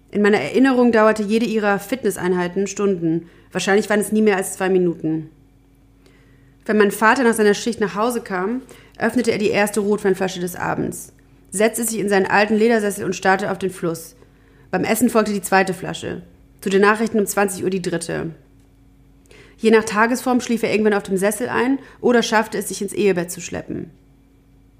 In 0.09 0.21
meiner 0.21 0.39
Erinnerung 0.39 0.93
dauerte 0.93 1.21
jede 1.21 1.45
ihrer 1.45 1.77
Fitnesseinheiten 1.79 2.65
Stunden. 2.65 3.29
Wahrscheinlich 3.51 3.89
waren 3.89 3.99
es 3.99 4.13
nie 4.13 4.21
mehr 4.21 4.37
als 4.37 4.53
zwei 4.53 4.69
Minuten. 4.69 5.31
Wenn 6.65 6.77
mein 6.77 6.91
Vater 6.91 7.23
nach 7.23 7.33
seiner 7.33 7.53
Schicht 7.53 7.81
nach 7.81 7.93
Hause 7.93 8.21
kam, 8.21 8.61
öffnete 8.97 9.33
er 9.33 9.37
die 9.37 9.49
erste 9.49 9.81
Rotweinflasche 9.81 10.39
des 10.39 10.55
Abends, 10.55 11.11
setzte 11.51 11.83
sich 11.83 11.99
in 11.99 12.07
seinen 12.07 12.25
alten 12.25 12.55
Ledersessel 12.55 13.03
und 13.03 13.17
starrte 13.17 13.51
auf 13.51 13.59
den 13.59 13.69
Fluss. 13.69 14.15
Beim 14.71 14.85
Essen 14.85 15.09
folgte 15.09 15.33
die 15.33 15.41
zweite 15.41 15.73
Flasche. 15.73 16.21
Zu 16.61 16.69
den 16.69 16.81
Nachrichten 16.81 17.19
um 17.19 17.25
20 17.25 17.65
Uhr 17.65 17.69
die 17.69 17.81
dritte. 17.81 18.31
Je 19.59 19.71
nach 19.71 19.83
Tagesform 19.83 20.39
schlief 20.39 20.63
er 20.63 20.71
irgendwann 20.71 20.93
auf 20.93 21.03
dem 21.03 21.17
Sessel 21.17 21.49
ein 21.49 21.79
oder 21.99 22.23
schaffte 22.23 22.57
es, 22.57 22.69
sich 22.69 22.81
ins 22.81 22.93
Ehebett 22.93 23.29
zu 23.29 23.41
schleppen. 23.41 23.91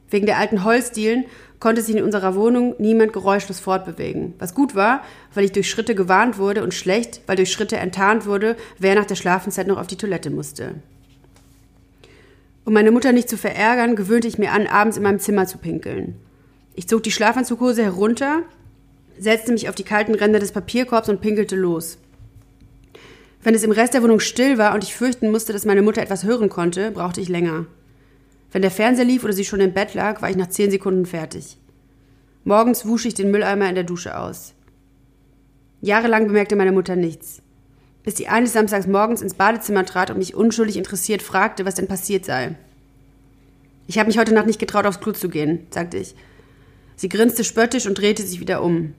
Wegen 0.09 0.25
der 0.25 0.37
alten 0.37 0.63
Holzdielen 0.63 1.25
konnte 1.59 1.81
sich 1.81 1.97
in 1.97 2.03
unserer 2.03 2.33
Wohnung 2.33 2.75
niemand 2.79 3.11
geräuschlos 3.11 3.59
fortbewegen. 3.59 4.33
Was 4.39 4.55
gut 4.55 4.75
war, 4.75 5.03
weil 5.33 5.43
ich 5.43 5.51
durch 5.51 5.69
Schritte 5.69 5.95
gewarnt 5.95 6.37
wurde 6.37 6.63
und 6.63 6.73
schlecht, 6.73 7.21
weil 7.27 7.35
durch 7.35 7.51
Schritte 7.51 7.75
enttarnt 7.75 8.25
wurde, 8.25 8.55
wer 8.79 8.95
nach 8.95 9.05
der 9.05 9.15
Schlafenszeit 9.15 9.67
noch 9.67 9.77
auf 9.77 9.87
die 9.87 9.97
Toilette 9.97 10.29
musste. 10.29 10.75
Um 12.63 12.73
meine 12.73 12.91
Mutter 12.91 13.11
nicht 13.11 13.29
zu 13.29 13.37
verärgern, 13.37 13.97
gewöhnte 13.97 14.29
ich 14.29 14.37
mir 14.37 14.53
an, 14.53 14.65
abends 14.65 14.95
in 14.95 15.03
meinem 15.03 15.19
Zimmer 15.19 15.45
zu 15.45 15.57
pinkeln. 15.57 16.15
Ich 16.73 16.87
zog 16.87 17.03
die 17.03 17.11
Schlafanzughose 17.11 17.83
herunter, 17.83 18.43
setzte 19.19 19.51
mich 19.51 19.67
auf 19.67 19.75
die 19.75 19.83
kalten 19.83 20.15
Ränder 20.15 20.39
des 20.39 20.53
Papierkorbs 20.53 21.09
und 21.09 21.19
pinkelte 21.19 21.57
los. 21.57 21.97
Wenn 23.41 23.55
es 23.55 23.63
im 23.63 23.71
Rest 23.71 23.93
der 23.93 24.03
Wohnung 24.03 24.19
still 24.19 24.57
war 24.57 24.73
und 24.73 24.83
ich 24.83 24.95
fürchten 24.95 25.31
musste, 25.31 25.53
dass 25.53 25.65
meine 25.65 25.81
Mutter 25.81 26.01
etwas 26.01 26.23
hören 26.23 26.49
konnte, 26.49 26.91
brauchte 26.91 27.21
ich 27.21 27.29
länger. 27.29 27.65
Wenn 28.51 28.61
der 28.61 28.71
Fernseher 28.71 29.05
lief 29.05 29.23
oder 29.23 29.33
sie 29.33 29.45
schon 29.45 29.61
im 29.61 29.73
Bett 29.73 29.93
lag, 29.93 30.21
war 30.21 30.29
ich 30.29 30.35
nach 30.35 30.49
zehn 30.49 30.71
Sekunden 30.71 31.05
fertig. 31.05 31.57
Morgens 32.43 32.85
wusch 32.85 33.05
ich 33.05 33.13
den 33.13 33.31
Mülleimer 33.31 33.69
in 33.69 33.75
der 33.75 33.83
Dusche 33.83 34.17
aus. 34.17 34.53
Jahrelang 35.81 36.27
bemerkte 36.27 36.55
meine 36.55 36.71
Mutter 36.71 36.95
nichts. 36.95 37.41
Bis 38.03 38.17
sie 38.17 38.27
eines 38.27 38.53
Samstags 38.53 38.87
morgens 38.87 39.21
ins 39.21 39.35
Badezimmer 39.35 39.85
trat 39.85 40.09
und 40.09 40.17
mich 40.17 40.35
unschuldig 40.35 40.77
interessiert 40.77 41.21
fragte, 41.21 41.65
was 41.65 41.75
denn 41.75 41.87
passiert 41.87 42.25
sei. 42.25 42.55
Ich 43.87 43.97
habe 43.97 44.07
mich 44.07 44.17
heute 44.17 44.33
Nacht 44.33 44.47
nicht 44.47 44.59
getraut, 44.59 44.85
aufs 44.85 44.99
Klo 44.99 45.13
zu 45.13 45.29
gehen, 45.29 45.67
sagte 45.71 45.97
ich. 45.97 46.15
Sie 46.95 47.09
grinste 47.09 47.43
spöttisch 47.43 47.87
und 47.87 47.97
drehte 47.97 48.23
sich 48.23 48.39
wieder 48.39 48.61
um. 48.61 48.93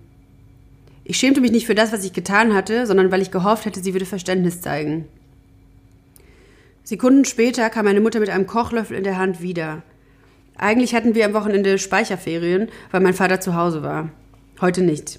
Ich 1.11 1.19
schämte 1.19 1.41
mich 1.41 1.51
nicht 1.51 1.67
für 1.67 1.75
das, 1.75 1.91
was 1.91 2.05
ich 2.05 2.13
getan 2.13 2.55
hatte, 2.55 2.87
sondern 2.87 3.11
weil 3.11 3.21
ich 3.21 3.33
gehofft 3.33 3.65
hätte, 3.65 3.81
sie 3.81 3.95
würde 3.95 4.07
Verständnis 4.07 4.61
zeigen. 4.61 5.09
Sekunden 6.85 7.25
später 7.25 7.69
kam 7.69 7.87
meine 7.87 8.01
Mutter 8.01 8.21
mit 8.21 8.31
einem 8.31 8.47
Kochlöffel 8.47 8.97
in 8.97 9.03
der 9.03 9.19
Hand 9.19 9.43
wieder. 9.43 9.83
Eigentlich 10.57 10.95
hatten 10.95 11.17
wir 11.17 11.25
am 11.25 11.35
Wochenende 11.35 11.79
Speicherferien, 11.79 12.69
weil 12.93 13.01
mein 13.01 13.15
Vater 13.15 13.41
zu 13.41 13.57
Hause 13.57 13.83
war. 13.83 14.11
Heute 14.61 14.83
nicht. 14.83 15.19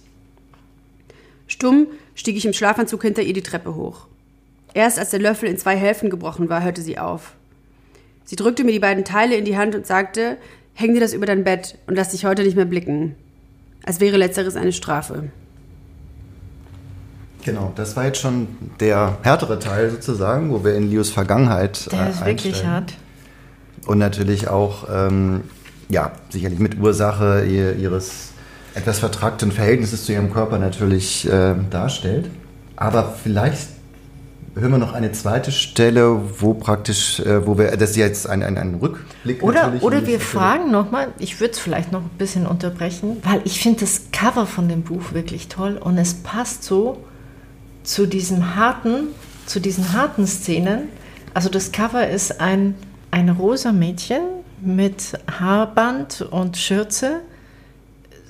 Stumm 1.46 1.88
stieg 2.16 2.38
ich 2.38 2.46
im 2.46 2.54
Schlafanzug 2.54 3.02
hinter 3.02 3.24
ihr 3.24 3.34
die 3.34 3.44
Treppe 3.44 3.76
hoch. 3.76 4.08
Erst 4.74 4.98
als 4.98 5.10
der 5.10 5.20
Löffel 5.20 5.50
in 5.50 5.58
zwei 5.58 5.76
Hälften 5.76 6.10
gebrochen 6.10 6.48
war, 6.48 6.64
hörte 6.64 6.82
sie 6.82 7.00
auf. 7.00 7.36
Sie 8.24 8.38
drückte 8.38 8.64
mir 8.64 8.72
die 8.72 8.80
beiden 8.80 9.04
Teile 9.04 9.36
in 9.36 9.44
die 9.44 9.58
Hand 9.58 9.76
und 9.76 9.86
sagte, 9.86 10.38
häng 10.74 10.94
dir 10.94 11.02
das 11.02 11.14
über 11.14 11.26
dein 11.26 11.44
Bett 11.44 11.78
und 11.86 11.98
lass 11.98 12.12
dich 12.12 12.24
heute 12.24 12.44
nicht 12.44 12.56
mehr 12.56 12.64
blicken. 12.64 13.18
Als 13.84 14.00
wäre 14.00 14.16
letzteres 14.16 14.56
eine 14.56 14.72
Strafe. 14.72 15.32
Genau, 17.44 17.72
das 17.76 17.96
war 17.96 18.06
jetzt 18.06 18.20
schon 18.20 18.48
der 18.80 19.18
härtere 19.24 19.60
Teil 19.60 19.90
sozusagen, 19.92 20.52
wo 20.52 20.64
wir 20.64 20.76
in 20.76 20.90
Leos 20.90 21.10
Vergangenheit 21.10 21.92
Der 21.92 22.08
äh, 22.08 22.10
ist 22.10 22.26
wirklich 22.26 22.66
hart. 22.66 22.94
Und 23.86 23.98
natürlich 23.98 24.48
auch, 24.48 24.88
ähm, 24.94 25.42
ja, 25.90 26.12
sicherlich 26.30 26.60
mit 26.60 26.80
Ursache 26.80 27.44
ihres 27.46 28.32
etwas 28.74 29.00
vertragten 29.00 29.52
Verhältnisses 29.52 30.06
zu 30.06 30.14
ihrem 30.14 30.32
Körper 30.32 30.60
natürlich 30.60 31.28
äh, 31.28 31.56
darstellt. 31.70 32.30
Aber 32.76 33.16
vielleicht 33.22 33.68
hören 34.56 34.72
wir 34.72 34.78
noch 34.78 34.94
eine 34.94 35.12
zweite 35.12 35.52
Stelle, 35.52 36.22
wo 36.40 36.54
praktisch, 36.54 37.20
äh, 37.20 37.46
wo 37.46 37.58
wir, 37.58 37.76
das 37.78 37.92
ist 37.92 37.96
jetzt 37.96 38.30
ein, 38.30 38.44
ein, 38.44 38.58
ein 38.58 38.76
Rückblick 38.76 39.44
Oder, 39.44 39.74
oder 39.82 40.06
wir 40.06 40.20
fragen 40.20 40.72
nochmal, 40.72 41.10
ich 41.20 41.40
würde 41.40 41.54
es 41.54 41.60
vielleicht 41.60 41.92
noch 41.92 42.02
ein 42.02 42.10
bisschen 42.18 42.46
unterbrechen, 42.46 43.18
weil 43.24 43.42
ich 43.46 43.62
finde 43.62 43.82
das 43.82 44.12
Cover 44.12 44.46
von 44.46 44.68
dem 44.68 44.84
Buch 44.84 45.14
wirklich 45.14 45.48
toll 45.48 45.78
und 45.78 45.98
es 45.98 46.16
passt 46.16 46.64
so 46.64 46.98
zu 47.84 48.08
diesem 48.08 48.56
harten, 48.56 49.08
zu 49.46 49.60
diesen 49.60 49.94
harten 49.94 50.28
Szenen. 50.28 50.90
Also 51.34 51.50
das 51.50 51.72
Cover 51.72 52.08
ist 52.08 52.40
ein, 52.40 52.76
ein 53.12 53.30
rosa 53.30 53.72
Mädchen 53.72 54.22
mit 54.62 55.18
Haarband 55.40 56.22
und 56.22 56.58
Schürze. 56.58 57.22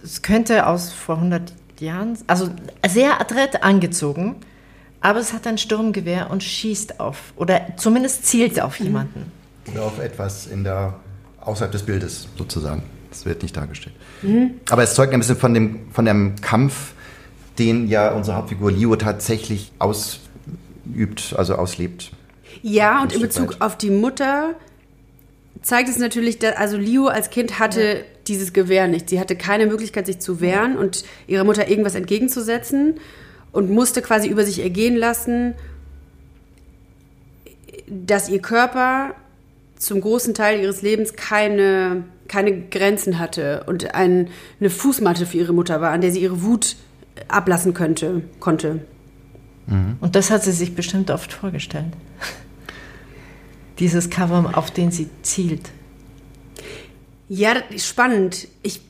Es 0.04 0.22
könnte 0.22 0.68
aus 0.68 0.92
vor 0.92 1.16
100 1.16 1.54
Jahren, 1.80 2.18
also 2.28 2.50
sehr 2.88 3.20
adrett 3.20 3.64
angezogen, 3.64 4.36
aber 5.02 5.20
es 5.20 5.34
hat 5.34 5.48
ein 5.48 5.58
Sturmgewehr 5.58 6.30
und 6.30 6.44
schießt 6.44 7.00
auf 7.00 7.34
oder 7.36 7.62
zumindest 7.78 8.26
zielt 8.26 8.62
auf 8.62 8.80
mhm. 8.80 8.86
jemanden. 8.86 9.32
Oder 9.72 9.84
auf 9.84 10.00
etwas 10.00 10.48
in 10.48 10.64
der 10.64 10.96
außerhalb 11.42 11.72
des 11.72 11.84
Bildes 11.84 12.28
sozusagen. 12.38 12.84
Das 13.10 13.26
wird 13.26 13.42
nicht 13.42 13.58
dargestellt. 13.58 13.96
Mhm. 14.22 14.52
Aber 14.70 14.84
es 14.84 14.96
zeugt 14.96 15.14
ein 15.14 15.20
bisschen 15.20 15.36
von 15.36 15.54
dem, 15.54 15.92
von 15.92 16.06
dem 16.06 16.36
Kampf 16.40 16.94
den 17.60 17.88
ja 17.88 18.12
unsere 18.14 18.38
Hauptfigur 18.38 18.72
Leo 18.72 18.96
tatsächlich 18.96 19.72
ausübt, 19.80 21.36
also 21.38 21.56
auslebt. 21.56 22.12
Ja, 22.62 23.02
und 23.02 23.14
in 23.14 23.22
Bezug 23.22 23.54
weit. 23.54 23.62
auf 23.62 23.78
die 23.78 23.90
Mutter 23.90 24.56
zeigt 25.62 25.90
es 25.90 25.98
natürlich, 25.98 26.40
dass, 26.40 26.56
also 26.56 26.78
Leo 26.78 27.08
als 27.08 27.30
Kind 27.30 27.60
hatte 27.60 27.82
ja. 27.82 28.04
dieses 28.28 28.54
Gewehr 28.54 28.88
nicht. 28.88 29.10
Sie 29.10 29.20
hatte 29.20 29.36
keine 29.36 29.68
Möglichkeit, 29.68 30.06
sich 30.08 30.20
zu 30.20 30.42
wehren 30.42 30.78
und 30.78 31.04
ihrer 31.28 31.44
Mutter 31.44 31.68
irgendwas 31.68 31.96
entgegenzusetzen 31.96 33.00
und 33.52 33.70
musste 33.70 34.02
quasi 34.02 34.28
über 34.28 34.44
sich 34.44 34.60
ergehen 34.60 34.96
lassen, 34.96 35.54
dass 37.88 38.30
ihr 38.30 38.42
Körper 38.42 39.16
zum 39.78 40.02
großen 40.02 40.34
Teil 40.34 40.62
ihres 40.62 40.82
Lebens 40.82 41.16
keine, 41.16 42.04
keine 42.28 42.68
Grenzen 42.70 43.20
hatte 43.20 43.64
und 43.66 43.94
ein, 43.96 44.30
eine 44.60 44.70
Fußmatte 44.70 45.26
für 45.26 45.38
ihre 45.38 45.54
Mutter 45.54 45.82
war, 45.82 45.92
an 45.92 46.02
der 46.02 46.12
sie 46.12 46.22
ihre 46.22 46.44
Wut 46.44 46.76
ablassen 47.28 47.74
könnte, 47.74 48.24
konnte. 48.40 48.86
Mhm. 49.68 49.98
Und 50.00 50.16
das 50.16 50.32
hat 50.32 50.44
sie 50.44 50.52
sich 50.52 50.76
bestimmt 50.76 51.12
oft 51.12 51.34
vorgestellt. 51.34 51.94
Dieses 53.80 54.10
Cover, 54.10 54.52
auf 54.58 54.72
den 54.72 54.92
sie 54.92 55.10
zielt. 55.22 55.70
Ja, 57.30 57.54
das 57.54 57.64
ist 57.70 57.88
spannend. 57.88 58.48
Ich, 58.62 58.82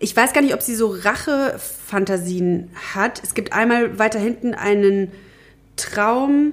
ich 0.00 0.14
weiß 0.16 0.32
gar 0.32 0.42
nicht, 0.42 0.54
ob 0.54 0.62
sie 0.62 0.74
so 0.74 0.88
Rache-Fantasien 0.88 2.70
hat. 2.94 3.22
Es 3.22 3.34
gibt 3.34 3.52
einmal 3.52 3.98
weiter 3.98 4.18
hinten 4.18 4.54
einen 4.54 5.12
Traum. 5.76 6.52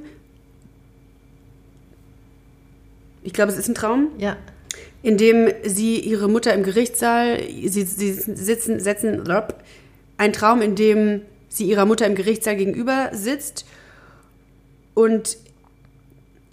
Ich 3.24 3.34
glaube, 3.34 3.52
es 3.52 3.58
ist 3.58 3.68
ein 3.68 3.76
Traum. 3.76 4.10
Ja. 4.20 4.38
In 5.02 5.18
dem 5.18 5.50
sie 5.64 6.00
ihre 6.00 6.30
Mutter 6.30 6.54
im 6.54 6.64
Gerichtssaal, 6.64 7.40
sie, 7.40 7.84
sie 7.84 8.14
sitzen, 8.14 8.80
setzen, 8.80 9.26
ein 10.18 10.34
Traum, 10.34 10.62
in 10.62 10.76
dem 10.76 11.22
sie 11.50 11.66
ihrer 11.66 11.86
Mutter 11.86 12.06
im 12.06 12.16
Gerichtssaal 12.16 12.56
gegenüber 12.56 13.10
sitzt. 13.14 13.66
Und 14.94 15.38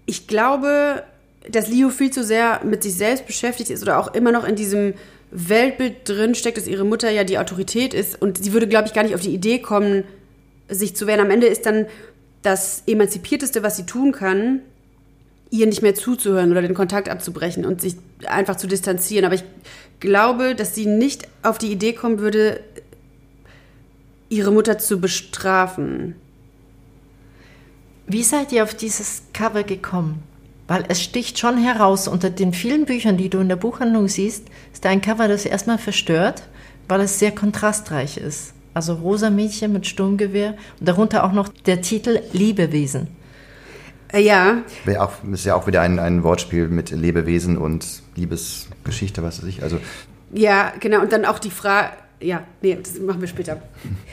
ich 0.07 0.27
glaube, 0.27 1.03
dass 1.49 1.69
Leo 1.69 1.91
viel 1.91 2.11
zu 2.11 2.25
sehr 2.25 2.61
mit 2.65 2.83
sich 2.83 2.95
selbst 2.95 3.27
beschäftigt 3.27 3.71
ist 3.71 3.83
oder 3.83 3.99
auch 3.99 4.15
immer 4.15 4.33
noch 4.33 4.45
in 4.45 4.57
diesem 4.57 4.95
Weltbild 5.31 6.09
drin 6.09 6.35
steckt, 6.35 6.59
dass 6.59 6.67
ihre 6.67 6.85
Mutter 6.85 7.11
ja 7.11 7.25
die 7.25 7.39
Autorität 7.39 7.95
ist. 7.95 8.21
Und 8.21 8.43
sie 8.43 8.53
würde, 8.53 8.69
glaube 8.69 8.87
ich, 8.87 8.93
gar 8.93 9.03
nicht 9.03 9.15
auf 9.15 9.21
die 9.21 9.35
Idee 9.35 9.59
kommen, 9.59 10.05
sich 10.69 10.95
zu 10.95 11.07
wehren. 11.07 11.21
Am 11.21 11.31
Ende 11.31 11.47
ist 11.47 11.67
dann 11.67 11.87
das 12.43 12.83
Emanzipierteste, 12.87 13.63
was 13.63 13.77
sie 13.77 13.87
tun 13.87 14.13
kann, 14.13 14.61
ihr 15.51 15.67
nicht 15.67 15.83
mehr 15.83 15.95
zuzuhören 15.95 16.51
oder 16.51 16.63
den 16.63 16.75
Kontakt 16.75 17.09
abzubrechen 17.09 17.65
und 17.65 17.81
sich 17.81 17.97
einfach 18.27 18.57
zu 18.57 18.67
distanzieren. 18.67 19.25
Aber 19.25 19.35
ich 19.35 19.45
glaube, 20.01 20.55
dass 20.55 20.75
sie 20.75 20.87
nicht 20.87 21.29
auf 21.43 21.59
die 21.59 21.71
Idee 21.71 21.93
kommen 21.93 22.19
würde, 22.19 22.61
ihre 24.33 24.51
Mutter 24.51 24.79
zu 24.79 24.99
bestrafen. 24.99 26.17
Wie 28.07 28.23
seid 28.23 28.51
ihr 28.51 28.65
auf 28.65 28.75
dieses 28.75 29.25
Cover 29.33 29.63
gekommen? 29.63 30.23
Weil 30.67 30.85
es 30.89 31.03
sticht 31.03 31.39
schon 31.39 31.59
heraus, 31.59 32.09
unter 32.09 32.31
den 32.31 32.53
vielen 32.53 32.87
Büchern, 32.87 33.19
die 33.19 33.29
du 33.29 33.39
in 33.39 33.49
der 33.49 33.57
Buchhandlung 33.57 34.09
siehst, 34.09 34.47
ist 34.73 34.87
ein 34.87 35.03
Cover, 35.03 35.29
das 35.29 35.45
erstmal 35.45 35.79
verstört, 35.79 36.45
weil 36.89 37.03
es 37.03 37.19
sehr 37.19 37.33
kontrastreich 37.33 38.17
ist. 38.17 38.55
Also 38.75 38.95
rosa 38.95 39.29
Mädchen 39.29 39.73
mit 39.73 39.87
Sturmgewehr 39.87 40.57
und 40.81 40.89
darunter 40.89 41.25
auch 41.25 41.33
noch 41.33 41.49
der 41.49 41.83
Titel 41.83 42.21
Liebewesen. 42.33 43.09
Äh, 44.13 44.21
ja. 44.21 44.63
Auch, 44.99 45.13
ist 45.31 45.45
ja 45.45 45.55
auch 45.55 45.67
wieder 45.67 45.83
ein, 45.83 45.99
ein 45.99 46.23
Wortspiel 46.23 46.69
mit 46.69 46.91
Lebewesen 46.91 47.59
und 47.59 48.03
Liebesgeschichte, 48.15 49.23
was 49.23 49.43
weiß 49.43 49.49
ich. 49.49 49.63
Also 49.63 49.79
Ja, 50.33 50.73
genau. 50.81 51.01
Und 51.01 51.13
dann 51.13 51.27
auch 51.27 51.39
die 51.39 51.51
Frage. 51.51 51.91
Ja, 52.23 52.45
nee, 52.63 52.79
das 52.81 53.01
machen 53.01 53.21
wir 53.21 53.27
später. 53.27 53.61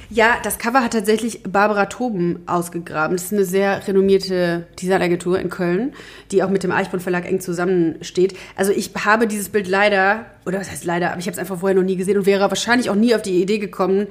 Ja, 0.10 0.38
das 0.44 0.58
Cover 0.58 0.84
hat 0.84 0.94
tatsächlich 0.94 1.44
Barbara 1.44 1.86
Toben 1.86 2.40
ausgegraben. 2.48 3.16
Das 3.16 3.26
ist 3.26 3.34
eine 3.34 3.46
sehr 3.46 3.88
renommierte 3.88 4.66
Designagentur 4.82 5.40
in 5.40 5.50
Köln, 5.50 5.94
die 6.32 6.42
auch 6.42 6.50
mit 6.50 6.64
dem 6.64 6.72
Eichborn 6.72 7.00
Verlag 7.00 7.26
eng 7.26 7.40
zusammensteht. 7.40 8.36
Also 8.56 8.72
ich 8.72 8.92
habe 9.06 9.28
dieses 9.28 9.50
Bild 9.50 9.68
leider, 9.68 10.26
oder 10.46 10.60
was 10.60 10.72
heißt 10.72 10.86
leider, 10.86 11.12
aber 11.12 11.20
ich 11.20 11.28
habe 11.28 11.34
es 11.34 11.40
einfach 11.40 11.60
vorher 11.60 11.76
noch 11.76 11.86
nie 11.86 11.98
gesehen 11.98 12.18
und 12.18 12.26
wäre 12.26 12.50
wahrscheinlich 12.50 12.90
auch 12.90 12.96
nie 12.96 13.14
auf 13.14 13.22
die 13.22 13.42
Idee 13.42 13.60
gekommen, 13.60 14.08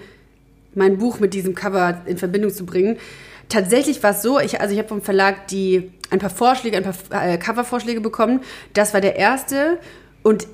mein 0.75 0.99
Buch 0.99 1.19
mit 1.19 1.35
diesem 1.35 1.57
Cover 1.57 2.03
in 2.07 2.19
Verbindung 2.19 2.53
zu 2.53 2.65
bringen. 2.65 2.99
Tatsächlich 3.49 4.03
war 4.03 4.11
es 4.11 4.23
so, 4.23 4.39
ich, 4.39 4.61
also 4.61 4.73
ich 4.73 4.79
habe 4.79 4.89
vom 4.89 5.03
Verlag 5.03 5.49
die, 5.49 5.91
ein 6.11 6.21
paar 6.21 6.31
Vorschläge, 6.31 6.77
ein 6.77 6.85
paar 6.85 6.95
äh, 7.11 7.39
Covervorschläge 7.39 8.01
bekommen. 8.01 8.41
Das 8.75 8.95
war 8.95 9.01
der 9.01 9.17
erste 9.17 9.79
und 10.23 10.47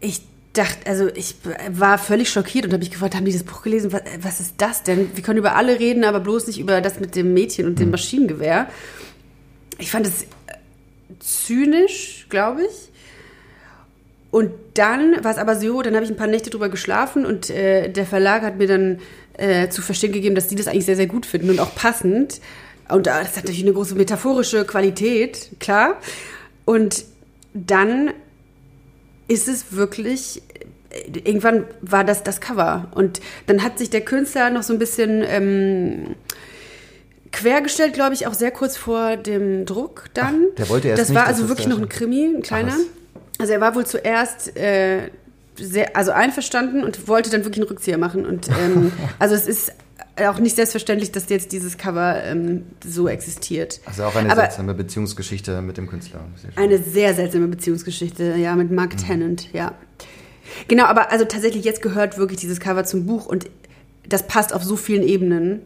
ich 0.00 0.22
dachte, 0.52 0.86
also 0.86 1.08
ich 1.14 1.36
war 1.70 1.98
völlig 1.98 2.30
schockiert 2.30 2.66
und 2.66 2.72
habe 2.72 2.80
mich 2.80 2.90
gefragt, 2.90 3.14
haben 3.14 3.24
die 3.24 3.32
das 3.32 3.44
Buch 3.44 3.62
gelesen? 3.62 3.92
Was, 3.92 4.02
was 4.20 4.40
ist 4.40 4.54
das 4.58 4.82
denn? 4.82 5.10
Wir 5.14 5.22
können 5.22 5.38
über 5.38 5.56
alle 5.56 5.78
reden, 5.78 6.04
aber 6.04 6.20
bloß 6.20 6.46
nicht 6.46 6.58
über 6.58 6.80
das 6.80 7.00
mit 7.00 7.16
dem 7.16 7.32
Mädchen 7.32 7.66
und 7.66 7.78
dem 7.78 7.90
Maschinengewehr. 7.90 8.68
Ich 9.78 9.90
fand 9.90 10.06
es 10.06 10.26
zynisch, 11.20 12.26
glaube 12.28 12.62
ich. 12.62 12.90
Und 14.30 14.50
dann 14.74 15.22
war 15.24 15.30
es 15.30 15.38
aber 15.38 15.56
so, 15.56 15.82
dann 15.82 15.94
habe 15.94 16.04
ich 16.04 16.10
ein 16.10 16.16
paar 16.16 16.26
Nächte 16.26 16.48
drüber 16.48 16.70
geschlafen 16.70 17.26
und 17.26 17.50
äh, 17.50 17.90
der 17.90 18.06
Verlag 18.06 18.42
hat 18.42 18.56
mir 18.56 18.66
dann 18.66 19.00
äh, 19.34 19.68
zu 19.68 19.82
verstehen 19.82 20.12
gegeben, 20.12 20.34
dass 20.34 20.48
die 20.48 20.54
das 20.54 20.68
eigentlich 20.68 20.86
sehr, 20.86 20.96
sehr 20.96 21.06
gut 21.06 21.26
finden 21.26 21.50
und 21.50 21.60
auch 21.60 21.74
passend. 21.74 22.40
Und 22.88 23.06
äh, 23.06 23.10
das 23.10 23.36
hat 23.36 23.44
natürlich 23.44 23.62
eine 23.62 23.74
große 23.74 23.94
metaphorische 23.94 24.64
Qualität, 24.64 25.50
klar. 25.60 25.98
Und 26.64 27.04
dann 27.52 28.12
ist 29.28 29.48
es 29.48 29.72
wirklich, 29.72 30.42
äh, 30.90 31.18
irgendwann 31.24 31.64
war 31.80 32.04
das 32.04 32.22
das 32.22 32.40
Cover. 32.40 32.88
Und 32.94 33.20
dann 33.46 33.62
hat 33.62 33.78
sich 33.78 33.90
der 33.90 34.02
Künstler 34.02 34.50
noch 34.50 34.62
so 34.62 34.72
ein 34.72 34.78
bisschen 34.78 35.22
ähm, 35.26 36.14
quergestellt, 37.32 37.94
glaube 37.94 38.14
ich, 38.14 38.26
auch 38.26 38.34
sehr 38.34 38.50
kurz 38.50 38.76
vor 38.76 39.16
dem 39.16 39.64
Druck 39.66 40.10
dann. 40.14 40.46
Ach, 40.52 40.56
der 40.56 40.68
wollte 40.68 40.88
erst 40.88 41.00
Das 41.00 41.08
nicht, 41.08 41.18
war 41.18 41.26
also 41.26 41.48
wirklich 41.48 41.66
noch 41.66 41.78
ein. 41.78 41.88
Krimi, 41.88 42.26
ein 42.36 42.42
kleiner. 42.42 42.72
was. 42.72 42.80
Also 43.38 43.52
er 43.54 43.60
war 43.60 43.74
wohl 43.74 43.86
zuerst 43.86 44.56
äh, 44.56 45.10
sehr, 45.56 45.96
also 45.96 46.12
einverstanden 46.12 46.84
und 46.84 47.08
wollte 47.08 47.30
dann 47.30 47.44
wirklich 47.44 47.60
einen 47.62 47.68
Rückzieher 47.68 47.98
machen. 47.98 48.24
Und 48.26 48.48
ähm, 48.48 48.92
also 49.18 49.34
es 49.34 49.46
ist 49.46 49.72
auch 50.28 50.38
nicht 50.38 50.56
selbstverständlich, 50.56 51.10
dass 51.12 51.28
jetzt 51.28 51.52
dieses 51.52 51.78
Cover 51.78 52.22
ähm, 52.24 52.64
so 52.86 53.08
existiert. 53.08 53.80
also 53.86 54.04
auch 54.04 54.14
eine 54.14 54.30
Aber 54.30 54.42
seltsame 54.42 54.74
Beziehungsgeschichte 54.74 55.62
mit 55.62 55.76
dem 55.78 55.86
Künstler. 55.86 56.20
Sehr 56.36 56.50
eine 56.62 56.78
sehr 56.78 57.14
seltsame 57.14 57.48
Beziehungsgeschichte, 57.48 58.34
ja, 58.36 58.54
mit 58.56 58.70
Mark 58.70 58.94
Mhm. 58.94 58.98
Tennant, 58.98 59.52
ja. 59.52 59.74
Genau, 60.68 60.84
aber 60.84 61.10
also 61.10 61.24
tatsächlich 61.24 61.64
jetzt 61.64 61.80
gehört 61.82 62.18
wirklich 62.18 62.40
dieses 62.40 62.60
Cover 62.60 62.84
zum 62.84 63.06
Buch 63.06 63.26
und 63.26 63.46
das 64.06 64.26
passt 64.26 64.52
auf 64.52 64.62
so 64.62 64.76
vielen 64.76 65.02
Ebenen. 65.02 65.62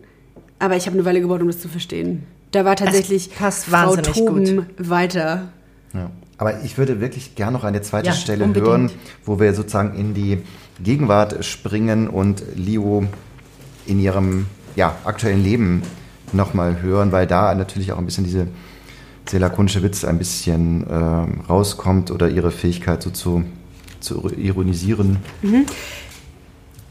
Aber 0.58 0.76
ich 0.76 0.86
habe 0.86 0.94
eine 0.96 1.04
Weile 1.04 1.20
gebraucht, 1.20 1.40
um 1.42 1.48
das 1.48 1.60
zu 1.60 1.68
verstehen. 1.68 2.24
Da 2.52 2.64
war 2.64 2.76
tatsächlich 2.76 3.34
passt 3.34 3.64
Frau 3.66 3.96
Toben 3.96 4.66
weiter. 4.78 5.48
Ja. 5.92 6.10
Aber 6.38 6.62
ich 6.62 6.78
würde 6.78 7.00
wirklich 7.00 7.34
gern 7.34 7.52
noch 7.52 7.64
eine 7.64 7.82
zweite 7.82 8.08
Ja, 8.08 8.12
Stelle 8.14 8.44
unbedingt. 8.44 8.68
hören, 8.68 8.90
wo 9.24 9.40
wir 9.40 9.52
sozusagen 9.54 9.98
in 9.98 10.14
die 10.14 10.38
Gegenwart 10.82 11.44
springen 11.44 12.08
und 12.08 12.42
Leo 12.54 13.06
in 13.86 13.98
ihrem 14.00 14.46
ja, 14.74 14.96
aktuellen 15.04 15.42
Leben 15.42 15.82
nochmal 16.32 16.82
hören, 16.82 17.12
weil 17.12 17.26
da 17.26 17.54
natürlich 17.54 17.92
auch 17.92 17.98
ein 17.98 18.04
bisschen 18.06 18.24
diese 18.24 18.46
sehr 19.28 19.40
lakonische 19.40 19.82
Witz 19.82 20.04
ein 20.04 20.18
bisschen 20.18 20.86
ähm, 20.90 21.40
rauskommt 21.48 22.10
oder 22.10 22.28
ihre 22.28 22.50
Fähigkeit 22.50 23.02
so 23.02 23.10
zu, 23.10 23.44
zu 24.00 24.30
ironisieren. 24.36 25.18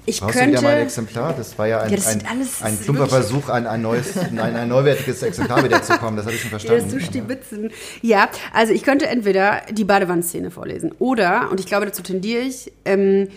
Ich 0.08 0.20
Brauchst 0.20 0.36
du 0.36 0.48
wieder 0.48 0.62
mal 0.62 0.70
ein 0.70 0.76
könnte. 0.76 0.84
Exemplar? 0.84 1.34
Das 1.36 1.58
war 1.58 1.68
ja 1.68 1.82
ein, 1.82 1.90
Ja, 1.90 1.96
das 1.96 2.08
ein, 2.08 2.26
ein 2.28 2.40
das 2.40 2.78
plumper 2.84 3.08
Versuch, 3.08 3.50
ein, 3.50 3.66
ein, 3.66 3.82
neues, 3.82 4.16
ein, 4.18 4.38
ein 4.40 4.68
neuwertiges 4.68 5.24
Exemplar 5.24 5.64
wiederzukommen. 5.64 6.16
Das 6.18 6.26
habe 6.26 6.36
ich 6.36 6.42
schon 6.42 6.52
Ja, 6.52 6.60
verstanden. 6.60 6.90
so 6.90 7.00
stibitzen. 7.00 7.72
Ja, 8.02 8.30
also 8.54 8.74
ich 8.74 8.84
könnte 8.84 9.08
entweder 9.08 9.62
die 9.72 9.84
Badewannenszene 9.84 10.52
vorlesen 10.52 10.92
oder, 11.00 11.50
und 11.50 11.60
ich 11.60 11.66
glaube, 11.66 11.86
dazu 11.86 12.04
tendiere 12.04 12.42
ich, 12.42 12.72
ähm, 12.86 13.30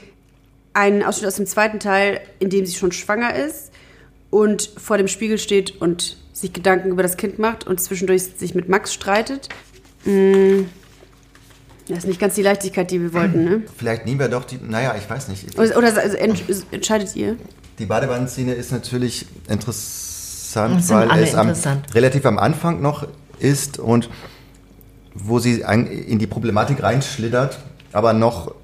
einen 0.79 1.03
Ausschnitt 1.03 1.27
aus 1.27 1.35
dem 1.35 1.47
zweiten 1.47 1.81
Teil, 1.81 2.21
in 2.39 2.51
dem 2.51 2.65
sie 2.65 2.77
schon 2.77 2.93
schwanger 2.93 3.35
ist 3.35 3.73
und 4.31 4.71
vor 4.77 4.97
dem 4.97 5.09
Spiegel 5.09 5.39
steht 5.39 5.81
und 5.83 6.17
sich 6.33 6.53
Gedanken 6.53 6.91
über 6.91 7.03
das 7.03 7.17
Kind 7.17 7.41
macht 7.41 7.67
und 7.67 7.81
zwischendurch 7.81 8.23
sich 8.37 8.55
mit 8.55 8.69
Max 8.69 8.95
streitet. 8.95 9.49
Mm, 10.05 10.67
Das 11.89 11.99
ist 11.99 12.07
nicht 12.07 12.21
ganz 12.21 12.37
die 12.37 12.43
Leichtigkeit, 12.43 12.93
die 12.93 13.01
wir 13.01 13.13
wollten, 13.13 13.45
ne? 13.45 13.63
Vielleicht 13.77 14.07
nehmen 14.07 14.21
wir 14.21 14.29
doch 14.29 14.45
die, 14.45 14.59
naja, 14.63 14.95
ich 14.97 15.11
weiß 15.11 15.27
nicht. 15.29 15.59
Oder, 15.59 15.77
oder 15.77 15.97
also 15.97 16.17
ent, 16.17 16.45
entscheidet 16.71 17.17
ihr? 17.17 17.37
Die 17.81 17.87
Badewannenszene 17.87 18.55
ist 18.55 18.71
natürlich 18.71 19.27
interessant, 19.49 20.89
weil 20.91 21.23
es 21.25 21.35
am, 21.35 21.49
interessant. 21.49 21.93
relativ 21.93 22.25
am 22.25 22.39
Anfang 22.39 22.81
noch 22.81 23.09
ist 23.41 23.81
und 23.81 24.11
wo 25.15 25.41
sie 25.41 25.65
in 26.07 26.21
die 26.21 26.27
Problematik 26.29 26.85
reinschlittert, 26.85 27.59
aber 27.93 28.13
noch 28.13 28.55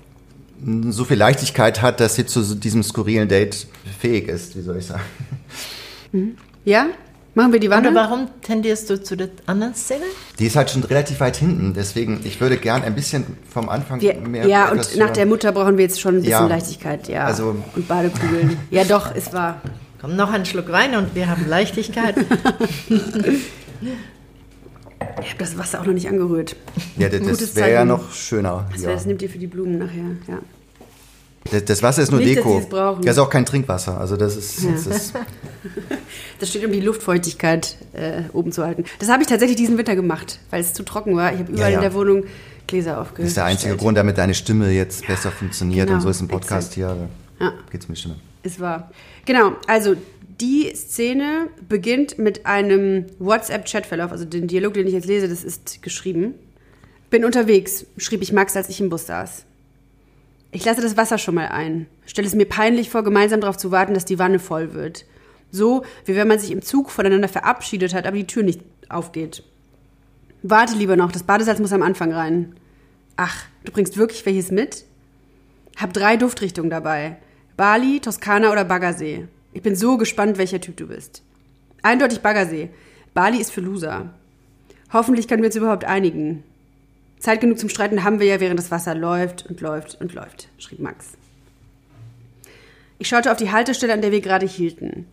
so 0.90 1.04
viel 1.04 1.18
Leichtigkeit 1.18 1.82
hat, 1.82 2.00
dass 2.00 2.14
sie 2.14 2.26
zu 2.26 2.54
diesem 2.54 2.82
skurrilen 2.82 3.28
Date 3.28 3.66
fähig 3.98 4.28
ist, 4.28 4.56
wie 4.56 4.62
soll 4.62 4.78
ich 4.78 4.86
sagen. 4.86 5.02
Ja? 6.64 6.86
Machen 7.34 7.52
wir 7.52 7.58
die 7.58 7.68
Wanne? 7.68 7.92
warum 7.94 8.28
tendierst 8.42 8.88
du 8.88 9.02
zu 9.02 9.16
der 9.16 9.28
anderen 9.46 9.74
Szene? 9.74 10.04
Die 10.38 10.46
ist 10.46 10.54
halt 10.54 10.70
schon 10.70 10.84
relativ 10.84 11.18
weit 11.18 11.36
hinten, 11.36 11.74
deswegen, 11.74 12.20
ich 12.22 12.40
würde 12.40 12.56
gern 12.56 12.82
ein 12.82 12.94
bisschen 12.94 13.24
vom 13.50 13.68
Anfang 13.68 14.00
Wir, 14.00 14.14
mehr 14.14 14.46
ja, 14.46 14.70
und 14.70 14.96
nach 14.96 15.10
der 15.10 15.26
Mutter 15.26 15.50
brauchen 15.50 15.76
wir 15.76 15.84
jetzt 15.84 16.00
schon 16.00 16.14
ein 16.14 16.20
bisschen 16.20 16.30
Ja. 16.30 16.46
Leichtigkeit, 16.46 17.08
ja. 17.08 17.24
Also- 17.24 17.56
und 17.74 17.88
Badekugeln. 17.88 18.56
ja, 18.70 18.84
doch, 18.84 19.14
es 19.14 19.32
war. 19.32 19.60
Komm, 20.00 20.14
noch 20.14 20.32
ein 20.32 20.46
Schluck 20.46 20.70
Wein 20.70 20.94
und 20.94 21.14
wir 21.14 21.28
haben 21.28 21.48
Leichtigkeit. 21.48 22.14
Ich 25.22 25.30
habe 25.30 25.38
das 25.38 25.56
Wasser 25.58 25.80
auch 25.80 25.86
noch 25.86 25.92
nicht 25.92 26.08
angerührt. 26.08 26.56
Ja, 26.96 27.08
das, 27.08 27.38
das 27.38 27.56
wäre 27.56 27.72
ja 27.72 27.84
noch 27.84 28.12
schöner. 28.12 28.66
Das, 28.72 28.82
ja. 28.82 28.88
wär, 28.88 28.94
das 28.96 29.06
nimmt 29.06 29.22
ihr 29.22 29.28
für 29.28 29.38
die 29.38 29.46
Blumen 29.46 29.78
nachher, 29.78 30.16
ja. 30.26 30.38
Das, 31.50 31.64
das 31.64 31.82
Wasser 31.82 32.02
ist 32.02 32.10
nur 32.10 32.20
Nicht, 32.20 32.36
Deko. 32.36 32.62
Das 33.02 33.16
ist 33.16 33.18
auch 33.18 33.30
kein 33.30 33.44
Trinkwasser. 33.44 33.98
Also 34.00 34.16
das 34.16 34.36
ist, 34.36 34.64
das 34.64 34.86
ist 34.86 35.12
Das 36.40 36.48
steht, 36.48 36.64
um 36.64 36.72
die 36.72 36.80
Luftfeuchtigkeit 36.80 37.76
äh, 37.92 38.22
oben 38.32 38.52
zu 38.52 38.64
halten. 38.64 38.84
Das 38.98 39.08
habe 39.08 39.22
ich 39.22 39.28
tatsächlich 39.28 39.56
diesen 39.56 39.78
Winter 39.78 39.94
gemacht, 39.94 40.40
weil 40.50 40.60
es 40.60 40.72
zu 40.72 40.82
trocken 40.84 41.16
war. 41.16 41.32
Ich 41.32 41.40
habe 41.40 41.52
überall 41.52 41.70
ja. 41.70 41.78
in 41.78 41.82
der 41.82 41.94
Wohnung 41.94 42.24
Gläser 42.66 43.00
aufgestellt. 43.00 43.26
Das 43.26 43.28
ist 43.28 43.36
der 43.36 43.44
einzige 43.44 43.76
Grund, 43.76 43.98
damit 43.98 44.18
deine 44.18 44.34
Stimme 44.34 44.70
jetzt 44.70 45.06
besser 45.06 45.30
funktioniert. 45.30 45.86
genau, 45.86 45.96
und 45.96 46.02
so 46.02 46.08
ist 46.08 46.20
ein 46.20 46.28
Podcast 46.28 46.74
hier. 46.74 47.08
Ja. 47.40 47.52
Geht's 47.70 47.86
die 47.86 47.96
Stimme. 47.96 48.16
Es 48.42 48.58
war. 48.60 48.90
Genau, 49.24 49.52
also 49.66 49.94
die 50.40 50.72
Szene 50.74 51.48
beginnt 51.68 52.18
mit 52.18 52.46
einem 52.46 53.06
WhatsApp-Chatverlauf. 53.18 54.12
Also 54.12 54.24
den 54.24 54.48
Dialog, 54.48 54.74
den 54.74 54.86
ich 54.86 54.94
jetzt 54.94 55.06
lese, 55.06 55.28
das 55.28 55.44
ist 55.44 55.82
geschrieben. 55.82 56.34
Bin 57.10 57.24
unterwegs, 57.24 57.86
schrieb 57.96 58.22
ich 58.22 58.32
Max, 58.32 58.56
als 58.56 58.68
ich 58.68 58.80
im 58.80 58.88
Bus 58.88 59.06
saß. 59.06 59.44
Ich 60.54 60.64
lasse 60.64 60.80
das 60.80 60.96
Wasser 60.96 61.18
schon 61.18 61.34
mal 61.34 61.48
ein. 61.48 61.88
Stelle 62.06 62.28
es 62.28 62.34
mir 62.36 62.44
peinlich 62.44 62.88
vor, 62.88 63.02
gemeinsam 63.02 63.40
darauf 63.40 63.56
zu 63.56 63.72
warten, 63.72 63.92
dass 63.92 64.04
die 64.04 64.20
Wanne 64.20 64.38
voll 64.38 64.72
wird. 64.72 65.04
So, 65.50 65.84
wie 66.04 66.14
wenn 66.14 66.28
man 66.28 66.38
sich 66.38 66.52
im 66.52 66.62
Zug 66.62 66.92
voneinander 66.92 67.26
verabschiedet 67.26 67.92
hat, 67.92 68.06
aber 68.06 68.16
die 68.16 68.28
Tür 68.28 68.44
nicht 68.44 68.60
aufgeht. 68.88 69.42
Warte 70.44 70.76
lieber 70.76 70.94
noch, 70.94 71.10
das 71.10 71.24
Badesalz 71.24 71.58
muss 71.58 71.72
am 71.72 71.82
Anfang 71.82 72.12
rein. 72.12 72.54
Ach, 73.16 73.36
du 73.64 73.72
bringst 73.72 73.96
wirklich 73.96 74.24
welches 74.26 74.52
mit? 74.52 74.84
Hab 75.76 75.92
drei 75.92 76.16
Duftrichtungen 76.16 76.70
dabei. 76.70 77.16
Bali, 77.56 77.98
Toskana 77.98 78.52
oder 78.52 78.64
Baggersee. 78.64 79.26
Ich 79.54 79.62
bin 79.62 79.74
so 79.74 79.96
gespannt, 79.96 80.38
welcher 80.38 80.60
Typ 80.60 80.76
du 80.76 80.86
bist. 80.86 81.24
Eindeutig 81.82 82.20
Baggersee. 82.20 82.70
Bali 83.12 83.38
ist 83.40 83.50
für 83.50 83.60
Loser. 83.60 84.14
Hoffentlich 84.92 85.26
können 85.26 85.42
wir 85.42 85.48
uns 85.48 85.56
überhaupt 85.56 85.84
einigen. 85.84 86.44
Zeit 87.24 87.40
genug 87.40 87.58
zum 87.58 87.70
Streiten 87.70 88.04
haben 88.04 88.20
wir 88.20 88.26
ja, 88.26 88.38
während 88.38 88.58
das 88.58 88.70
Wasser 88.70 88.94
läuft 88.94 89.46
und 89.46 89.62
läuft 89.62 89.98
und 89.98 90.12
läuft, 90.12 90.48
schrieb 90.58 90.80
Max. 90.80 91.12
Ich 92.98 93.08
schaute 93.08 93.32
auf 93.32 93.38
die 93.38 93.50
Haltestelle, 93.50 93.94
an 93.94 94.02
der 94.02 94.12
wir 94.12 94.20
gerade 94.20 94.44
hielten. 94.44 95.06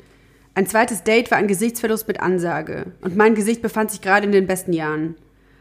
Ein 0.54 0.68
zweites 0.68 1.04
Date 1.04 1.32
war 1.32 1.38
ein 1.38 1.48
Gesichtsverlust 1.48 2.10
mit 2.10 2.20
Ansage. 2.20 2.88
Und 3.00 3.16
mein 3.16 3.34
Gesicht 3.34 3.62
befand 3.62 3.92
sich 3.92 4.02
gerade 4.02 4.26
in 4.26 4.34
den 4.34 4.46
besten 4.46 4.74
Jahren. 4.74 5.16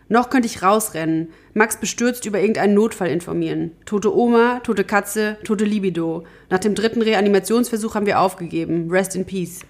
Noch 0.08 0.28
könnte 0.28 0.46
ich 0.46 0.60
rausrennen, 0.60 1.28
Max 1.54 1.76
bestürzt 1.76 2.26
über 2.26 2.40
irgendeinen 2.40 2.74
Notfall 2.74 3.10
informieren. 3.10 3.70
Tote 3.86 4.12
Oma, 4.12 4.58
tote 4.64 4.82
Katze, 4.82 5.36
tote 5.44 5.64
Libido. 5.64 6.24
Nach 6.48 6.58
dem 6.58 6.74
dritten 6.74 7.00
Reanimationsversuch 7.00 7.94
haben 7.94 8.06
wir 8.06 8.18
aufgegeben. 8.18 8.90
Rest 8.90 9.14
in 9.14 9.24
peace. 9.24 9.60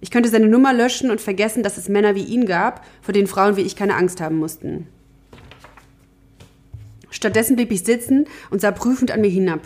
Ich 0.00 0.12
könnte 0.12 0.28
seine 0.28 0.46
Nummer 0.46 0.72
löschen 0.72 1.10
und 1.10 1.20
vergessen, 1.20 1.64
dass 1.64 1.76
es 1.76 1.88
Männer 1.88 2.14
wie 2.14 2.22
ihn 2.22 2.46
gab, 2.46 2.86
vor 3.02 3.12
denen 3.12 3.26
Frauen 3.26 3.56
wie 3.56 3.62
ich 3.62 3.74
keine 3.74 3.96
Angst 3.96 4.20
haben 4.20 4.36
mussten. 4.36 4.86
Stattdessen 7.10 7.56
blieb 7.56 7.72
ich 7.72 7.84
sitzen 7.84 8.26
und 8.50 8.60
sah 8.60 8.70
prüfend 8.70 9.10
an 9.10 9.20
mir 9.20 9.30
hinab. 9.30 9.60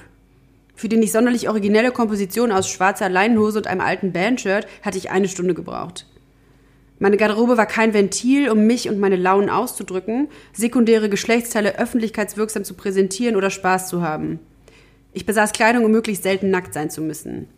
Für 0.75 0.89
die 0.89 0.97
nicht 0.97 1.13
sonderlich 1.13 1.49
originelle 1.49 1.93
Komposition 1.93 2.51
aus 2.53 2.69
schwarzer 2.69 3.09
Leinenhose 3.09 3.59
und 3.59 3.67
einem 3.67 3.81
alten 3.81 4.13
Bandshirt 4.13 4.67
hatte 4.83 4.99
ich 4.99 5.11
eine 5.11 5.29
Stunde 5.29 5.55
gebraucht. 5.55 6.07
Meine 6.99 7.17
Garderobe 7.17 7.57
war 7.57 7.67
kein 7.67 7.95
Ventil, 7.95 8.49
um 8.49 8.67
mich 8.67 8.89
und 8.89 9.01
meine 9.01 9.17
Launen 9.17 9.51
auszudrücken, 9.51 10.29
sekundäre 10.53 11.09
Geschlechtsteile 11.09 11.79
öffentlichkeitswirksam 11.79 12.65
zu 12.65 12.75
präsentieren 12.75 13.35
oder 13.35 13.51
Spaß 13.51 13.89
zu 13.89 14.03
haben. 14.03 14.39
Ich 15.13 15.27
besaß 15.27 15.53
Kleidung, 15.53 15.85
um 15.85 15.91
möglichst 15.91 16.23
selten 16.23 16.51
nackt 16.51 16.73
sein 16.73 16.91
zu 16.91 17.03
müssen. 17.03 17.49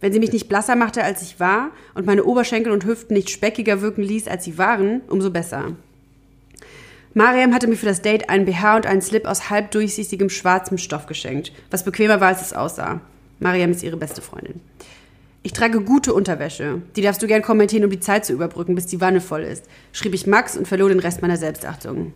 Wenn 0.00 0.12
sie 0.12 0.20
mich 0.20 0.32
nicht 0.32 0.48
blasser 0.48 0.76
machte, 0.76 1.02
als 1.02 1.22
ich 1.22 1.40
war, 1.40 1.70
und 1.94 2.06
meine 2.06 2.24
Oberschenkel 2.24 2.72
und 2.72 2.84
Hüften 2.84 3.14
nicht 3.14 3.30
speckiger 3.30 3.80
wirken 3.80 4.02
ließ, 4.02 4.28
als 4.28 4.44
sie 4.44 4.58
waren, 4.58 5.00
umso 5.08 5.30
besser. 5.30 5.72
Mariam 7.18 7.52
hatte 7.52 7.66
mir 7.66 7.74
für 7.74 7.86
das 7.86 8.00
Date 8.00 8.30
einen 8.30 8.44
BH 8.44 8.76
und 8.76 8.86
einen 8.86 9.02
Slip 9.02 9.26
aus 9.26 9.50
halbdurchsichtigem 9.50 10.30
schwarzem 10.30 10.78
Stoff 10.78 11.06
geschenkt, 11.06 11.50
was 11.68 11.82
bequemer 11.82 12.20
war, 12.20 12.28
als 12.28 12.42
es 12.42 12.52
aussah. 12.52 13.00
Mariam 13.40 13.72
ist 13.72 13.82
ihre 13.82 13.96
beste 13.96 14.22
Freundin. 14.22 14.60
Ich 15.42 15.52
trage 15.52 15.80
gute 15.80 16.14
Unterwäsche. 16.14 16.80
Die 16.94 17.02
darfst 17.02 17.20
du 17.20 17.26
gern 17.26 17.42
kommentieren, 17.42 17.82
um 17.82 17.90
die 17.90 17.98
Zeit 17.98 18.24
zu 18.24 18.32
überbrücken, 18.32 18.76
bis 18.76 18.86
die 18.86 19.00
Wanne 19.00 19.20
voll 19.20 19.42
ist, 19.42 19.64
schrieb 19.90 20.14
ich 20.14 20.28
Max 20.28 20.56
und 20.56 20.68
verlor 20.68 20.90
den 20.90 21.00
Rest 21.00 21.20
meiner 21.20 21.36
Selbstachtung. 21.36 22.14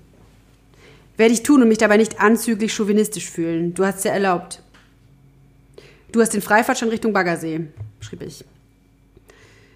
Werde 1.17 1.35
ich 1.35 1.43
tun 1.43 1.63
und 1.63 1.67
mich 1.67 1.79
dabei 1.79 1.97
nicht 1.97 2.21
anzüglich 2.21 2.73
chauvinistisch 2.73 3.29
fühlen. 3.29 3.75
Du 3.75 3.85
hast 3.85 3.99
es 3.99 4.05
ja 4.05 4.13
erlaubt. 4.13 4.63
Du 6.13 6.21
hast 6.21 6.33
den 6.33 6.43
Freifahrt 6.43 6.79
schon 6.79 6.91
Richtung 6.91 7.13
Baggersee, 7.13 7.63
schrieb 7.99 8.23
ich. 8.23 8.45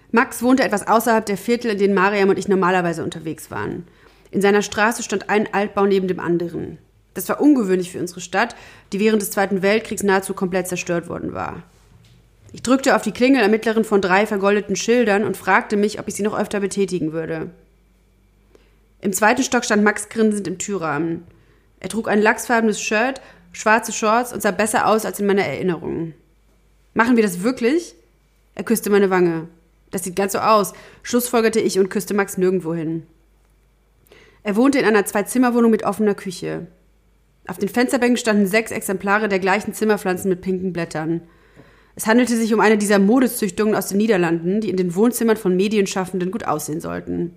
Max 0.09 0.41
wohnte 0.41 0.63
etwas 0.63 0.87
außerhalb 0.87 1.25
der 1.25 1.35
Viertel, 1.35 1.71
in 1.71 1.79
denen 1.79 1.95
Mariam 1.95 2.29
und 2.29 2.39
ich 2.39 2.47
normalerweise 2.47 3.03
unterwegs 3.03 3.51
waren. 3.51 3.85
In 4.31 4.41
seiner 4.41 4.61
Straße 4.61 5.03
stand 5.03 5.29
ein 5.29 5.53
Altbau 5.53 5.85
neben 5.85 6.07
dem 6.07 6.19
anderen. 6.19 6.77
Das 7.13 7.29
war 7.29 7.41
ungewöhnlich 7.41 7.91
für 7.91 7.99
unsere 7.99 8.21
Stadt, 8.21 8.55
die 8.93 8.99
während 8.99 9.21
des 9.21 9.31
Zweiten 9.31 9.61
Weltkriegs 9.61 10.03
nahezu 10.03 10.33
komplett 10.33 10.67
zerstört 10.67 11.09
worden 11.09 11.33
war. 11.33 11.63
Ich 12.53 12.61
drückte 12.61 12.95
auf 12.95 13.01
die 13.01 13.11
Klingel 13.11 13.43
am 13.43 13.51
mittleren 13.51 13.83
von 13.83 14.01
drei 14.01 14.25
vergoldeten 14.25 14.75
Schildern 14.75 15.23
und 15.23 15.35
fragte 15.35 15.77
mich, 15.77 15.99
ob 15.99 16.07
ich 16.07 16.15
sie 16.15 16.23
noch 16.23 16.37
öfter 16.37 16.59
betätigen 16.59 17.13
würde. 17.13 17.49
Im 19.01 19.13
zweiten 19.13 19.43
Stock 19.43 19.65
stand 19.65 19.83
Max 19.83 20.09
grinsend 20.09 20.47
im 20.47 20.57
Türrahmen. 20.57 21.23
Er 21.79 21.89
trug 21.89 22.07
ein 22.07 22.21
lachsfarbenes 22.21 22.81
Shirt, 22.81 23.21
schwarze 23.51 23.91
Shorts 23.91 24.33
und 24.33 24.41
sah 24.41 24.51
besser 24.51 24.87
aus 24.87 25.05
als 25.05 25.19
in 25.19 25.25
meiner 25.25 25.45
Erinnerung. 25.45 26.13
Machen 26.93 27.15
wir 27.15 27.23
das 27.23 27.43
wirklich? 27.43 27.95
Er 28.55 28.63
küsste 28.63 28.89
meine 28.89 29.09
Wange. 29.09 29.47
Das 29.91 30.03
sieht 30.03 30.15
ganz 30.15 30.33
so 30.33 30.39
aus, 30.39 30.73
schlussfolgerte 31.03 31.59
ich 31.59 31.79
und 31.79 31.89
küsste 31.89 32.13
Max 32.13 32.37
nirgendwo 32.37 32.73
hin. 32.73 33.05
Er 34.47 34.55
wohnte 34.55 34.79
in 34.79 34.85
einer 34.85 35.03
Zwei-Zimmer-Wohnung 35.03 35.71
mit 35.71 35.83
offener 35.83 36.15
Küche. 36.15 36.67
Auf 37.47 37.57
den 37.57 37.67
Fensterbänken 37.67 38.15
standen 38.15 38.47
sechs 38.47 38.71
Exemplare 38.71 39.27
der 39.27 39.39
gleichen 39.39 39.73
Zimmerpflanzen 39.73 40.29
mit 40.29 40.39
pinken 40.39 40.71
Blättern. 40.71 41.19
Es 41.97 42.07
handelte 42.07 42.37
sich 42.37 42.53
um 42.53 42.61
eine 42.61 42.77
dieser 42.77 42.97
Modezüchtungen 42.97 43.75
aus 43.75 43.89
den 43.89 43.97
Niederlanden, 43.97 44.61
die 44.61 44.69
in 44.69 44.77
den 44.77 44.95
Wohnzimmern 44.95 45.35
von 45.35 45.57
Medienschaffenden 45.57 46.31
gut 46.31 46.45
aussehen 46.45 46.79
sollten. 46.79 47.33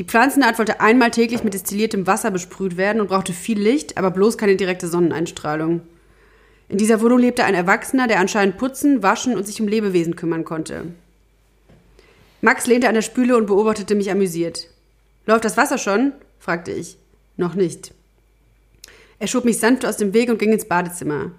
Die 0.00 0.04
Pflanzenart 0.04 0.58
wollte 0.58 0.80
einmal 0.80 1.12
täglich 1.12 1.44
mit 1.44 1.54
destilliertem 1.54 2.08
Wasser 2.08 2.32
besprüht 2.32 2.76
werden 2.76 3.00
und 3.00 3.06
brauchte 3.06 3.32
viel 3.32 3.60
Licht, 3.60 3.96
aber 3.96 4.10
bloß 4.10 4.36
keine 4.36 4.56
direkte 4.56 4.88
Sonneneinstrahlung. 4.88 5.82
In 6.68 6.78
dieser 6.78 7.00
Wohnung 7.00 7.20
lebte 7.20 7.44
ein 7.44 7.54
Erwachsener, 7.54 8.08
der 8.08 8.18
anscheinend 8.18 8.58
putzen, 8.58 9.04
waschen 9.04 9.36
und 9.36 9.46
sich 9.46 9.60
um 9.60 9.68
Lebewesen 9.68 10.16
kümmern 10.16 10.44
konnte. 10.44 10.86
Max 12.40 12.66
lehnte 12.66 12.88
an 12.88 12.96
der 12.96 13.02
Spüle 13.02 13.36
und 13.36 13.46
beobachtete 13.46 13.94
mich 13.94 14.10
amüsiert. 14.10 14.70
Läuft 15.26 15.44
das 15.44 15.56
Wasser 15.56 15.78
schon? 15.78 16.12
fragte 16.38 16.72
ich. 16.72 16.98
Noch 17.36 17.54
nicht. 17.54 17.94
Er 19.18 19.26
schob 19.26 19.44
mich 19.44 19.58
sanft 19.58 19.84
aus 19.84 19.96
dem 19.96 20.14
Weg 20.14 20.30
und 20.30 20.38
ging 20.38 20.52
ins 20.52 20.64
Badezimmer. 20.64 21.32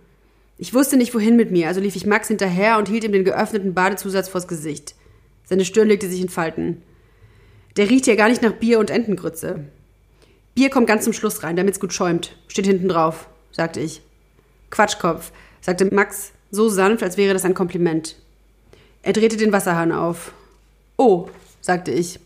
Ich 0.57 0.73
wusste 0.73 0.97
nicht, 0.97 1.15
wohin 1.15 1.35
mit 1.35 1.51
mir, 1.51 1.67
also 1.67 1.81
lief 1.81 1.95
ich 1.95 2.05
Max 2.05 2.27
hinterher 2.27 2.77
und 2.77 2.87
hielt 2.87 3.03
ihm 3.03 3.11
den 3.11 3.25
geöffneten 3.25 3.73
Badezusatz 3.73 4.29
vors 4.29 4.47
Gesicht. 4.47 4.93
Seine 5.43 5.65
Stirn 5.65 5.87
legte 5.87 6.07
sich 6.07 6.21
in 6.21 6.29
Falten. 6.29 6.83
Der 7.77 7.89
riecht 7.89 8.05
ja 8.05 8.15
gar 8.15 8.29
nicht 8.29 8.41
nach 8.41 8.53
Bier 8.53 8.79
und 8.79 8.91
Entengrütze. 8.91 9.65
Bier 10.53 10.69
kommt 10.69 10.87
ganz 10.87 11.03
zum 11.03 11.13
Schluss 11.13 11.41
rein, 11.43 11.55
damit's 11.55 11.79
gut 11.79 11.93
schäumt. 11.93 12.35
Steht 12.47 12.67
hinten 12.67 12.89
drauf, 12.89 13.27
sagte 13.51 13.79
ich. 13.79 14.01
Quatschkopf, 14.69 15.31
sagte 15.61 15.93
Max 15.93 16.33
so 16.51 16.69
sanft, 16.69 17.01
als 17.01 17.17
wäre 17.17 17.33
das 17.33 17.45
ein 17.45 17.53
Kompliment. 17.53 18.15
Er 19.03 19.13
drehte 19.13 19.37
den 19.37 19.53
Wasserhahn 19.53 19.91
auf. 19.91 20.33
Oh, 20.97 21.29
sagte 21.61 21.91
ich. 21.91 22.19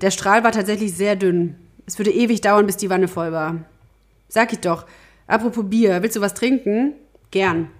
Der 0.00 0.10
Strahl 0.10 0.44
war 0.44 0.52
tatsächlich 0.52 0.94
sehr 0.94 1.16
dünn. 1.16 1.56
Es 1.86 1.98
würde 1.98 2.10
ewig 2.12 2.40
dauern, 2.40 2.66
bis 2.66 2.76
die 2.76 2.88
Wanne 2.88 3.08
voll 3.08 3.32
war. 3.32 3.64
Sag 4.28 4.52
ich 4.52 4.60
doch. 4.60 4.86
Apropos 5.26 5.68
Bier, 5.68 6.02
willst 6.02 6.16
du 6.16 6.20
was 6.20 6.34
trinken? 6.34 6.94
Gern. 7.30 7.70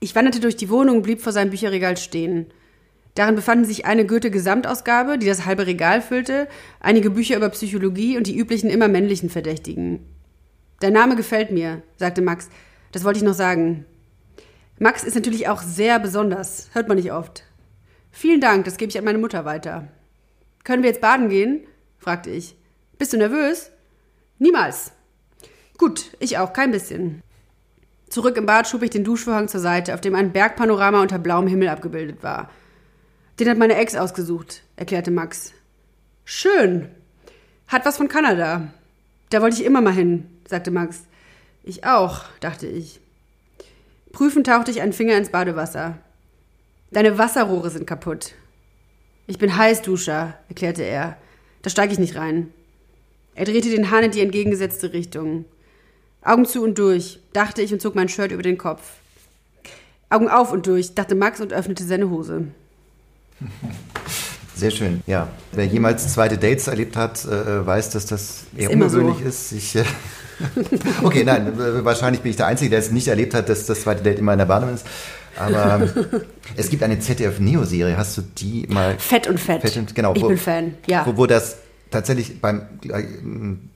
Ich 0.00 0.14
wanderte 0.14 0.40
durch 0.40 0.56
die 0.56 0.70
Wohnung 0.70 0.96
und 0.96 1.02
blieb 1.02 1.20
vor 1.20 1.32
seinem 1.32 1.50
Bücherregal 1.50 1.96
stehen. 1.96 2.46
Darin 3.14 3.34
befanden 3.34 3.64
sich 3.64 3.86
eine 3.86 4.06
Goethe-Gesamtausgabe, 4.06 5.18
die 5.18 5.26
das 5.26 5.44
halbe 5.44 5.66
Regal 5.66 6.00
füllte, 6.00 6.48
einige 6.80 7.10
Bücher 7.10 7.36
über 7.36 7.48
Psychologie 7.50 8.16
und 8.16 8.26
die 8.26 8.36
üblichen 8.36 8.70
immer 8.70 8.88
männlichen 8.88 9.30
Verdächtigen. 9.30 10.00
Der 10.80 10.90
Name 10.90 11.16
gefällt 11.16 11.50
mir, 11.50 11.82
sagte 11.96 12.22
Max. 12.22 12.48
Das 12.92 13.04
wollte 13.04 13.18
ich 13.18 13.24
noch 13.24 13.34
sagen. 13.34 13.84
Max 14.78 15.04
ist 15.04 15.14
natürlich 15.14 15.48
auch 15.48 15.60
sehr 15.60 15.98
besonders, 15.98 16.70
hört 16.72 16.88
man 16.88 16.96
nicht 16.96 17.12
oft. 17.12 17.44
Vielen 18.10 18.40
Dank, 18.40 18.64
das 18.64 18.78
gebe 18.78 18.90
ich 18.90 18.98
an 18.98 19.04
meine 19.04 19.18
Mutter 19.18 19.44
weiter. 19.44 19.88
Können 20.64 20.82
wir 20.82 20.90
jetzt 20.90 21.00
baden 21.00 21.28
gehen? 21.28 21.66
fragte 21.98 22.30
ich. 22.30 22.56
Bist 22.98 23.12
du 23.12 23.16
nervös? 23.16 23.70
Niemals. 24.38 24.92
Gut, 25.78 26.10
ich 26.18 26.38
auch, 26.38 26.52
kein 26.52 26.70
bisschen. 26.70 27.22
Zurück 28.08 28.36
im 28.36 28.46
Bad 28.46 28.66
schob 28.66 28.82
ich 28.82 28.90
den 28.90 29.04
Duschvorhang 29.04 29.48
zur 29.48 29.60
Seite, 29.60 29.94
auf 29.94 30.00
dem 30.00 30.14
ein 30.14 30.32
Bergpanorama 30.32 31.00
unter 31.00 31.18
blauem 31.18 31.46
Himmel 31.46 31.68
abgebildet 31.68 32.22
war. 32.22 32.50
Den 33.38 33.48
hat 33.48 33.56
meine 33.56 33.76
Ex 33.76 33.94
ausgesucht, 33.94 34.62
erklärte 34.76 35.10
Max. 35.10 35.52
Schön. 36.24 36.88
Hat 37.68 37.86
was 37.86 37.96
von 37.96 38.08
Kanada. 38.08 38.68
Da 39.30 39.40
wollte 39.40 39.56
ich 39.56 39.64
immer 39.64 39.80
mal 39.80 39.94
hin, 39.94 40.28
sagte 40.46 40.70
Max. 40.70 41.04
Ich 41.62 41.84
auch, 41.84 42.24
dachte 42.40 42.66
ich. 42.66 43.00
Prüfend 44.12 44.46
tauchte 44.46 44.70
ich 44.70 44.82
einen 44.82 44.92
Finger 44.92 45.16
ins 45.16 45.30
Badewasser. 45.30 45.98
Deine 46.90 47.16
Wasserrohre 47.16 47.70
sind 47.70 47.86
kaputt. 47.86 48.34
Ich 49.30 49.38
bin 49.38 49.56
Heißduscher, 49.56 50.34
erklärte 50.48 50.82
er. 50.82 51.16
Da 51.62 51.70
steige 51.70 51.92
ich 51.92 52.00
nicht 52.00 52.16
rein. 52.16 52.48
Er 53.36 53.44
drehte 53.44 53.70
den 53.70 53.92
Hahn 53.92 54.02
in 54.02 54.10
die 54.10 54.22
entgegengesetzte 54.22 54.92
Richtung. 54.92 55.44
Augen 56.20 56.46
zu 56.46 56.64
und 56.64 56.76
durch, 56.76 57.20
dachte 57.32 57.62
ich 57.62 57.72
und 57.72 57.80
zog 57.80 57.94
mein 57.94 58.08
Shirt 58.08 58.32
über 58.32 58.42
den 58.42 58.58
Kopf. 58.58 58.82
Augen 60.08 60.28
auf 60.28 60.50
und 60.50 60.66
durch, 60.66 60.96
dachte 60.96 61.14
Max 61.14 61.40
und 61.40 61.52
öffnete 61.52 61.84
seine 61.84 62.10
Hose. 62.10 62.48
Sehr 64.56 64.72
schön, 64.72 65.00
ja. 65.06 65.28
Wer 65.52 65.66
jemals 65.66 66.12
zweite 66.12 66.36
Dates 66.36 66.66
erlebt 66.66 66.96
hat, 66.96 67.24
äh, 67.24 67.64
weiß, 67.64 67.90
dass 67.90 68.06
das 68.06 68.46
eher 68.56 68.70
ist 68.70 68.74
ungewöhnlich 68.74 69.18
so. 69.18 69.28
ist. 69.28 69.52
Ich, 69.52 69.76
äh, 69.76 69.84
okay, 71.04 71.22
nein, 71.22 71.52
wahrscheinlich 71.84 72.22
bin 72.22 72.30
ich 72.30 72.36
der 72.36 72.48
Einzige, 72.48 72.70
der 72.70 72.80
es 72.80 72.90
nicht 72.90 73.06
erlebt 73.06 73.32
hat, 73.34 73.48
dass 73.48 73.64
das 73.66 73.82
zweite 73.82 74.02
Date 74.02 74.18
immer 74.18 74.32
in 74.32 74.38
der 74.38 74.46
Badewanne 74.46 74.74
ist. 74.74 74.86
Aber 75.40 75.88
es 76.56 76.70
gibt 76.70 76.82
eine 76.82 76.98
ZDF-Neo-Serie, 76.98 77.96
hast 77.96 78.16
du 78.18 78.22
die 78.22 78.66
mal... 78.68 78.98
Fett 78.98 79.26
und 79.28 79.38
Fett. 79.38 79.62
Fett 79.62 79.76
und, 79.76 79.94
genau, 79.94 80.14
ich 80.14 80.22
wo, 80.22 80.28
bin 80.28 80.38
Fan, 80.38 80.74
ja. 80.86 81.06
Wo, 81.06 81.16
wo 81.16 81.26
das 81.26 81.56
tatsächlich 81.90 82.40
beim, 82.40 82.62
äh, 82.84 83.02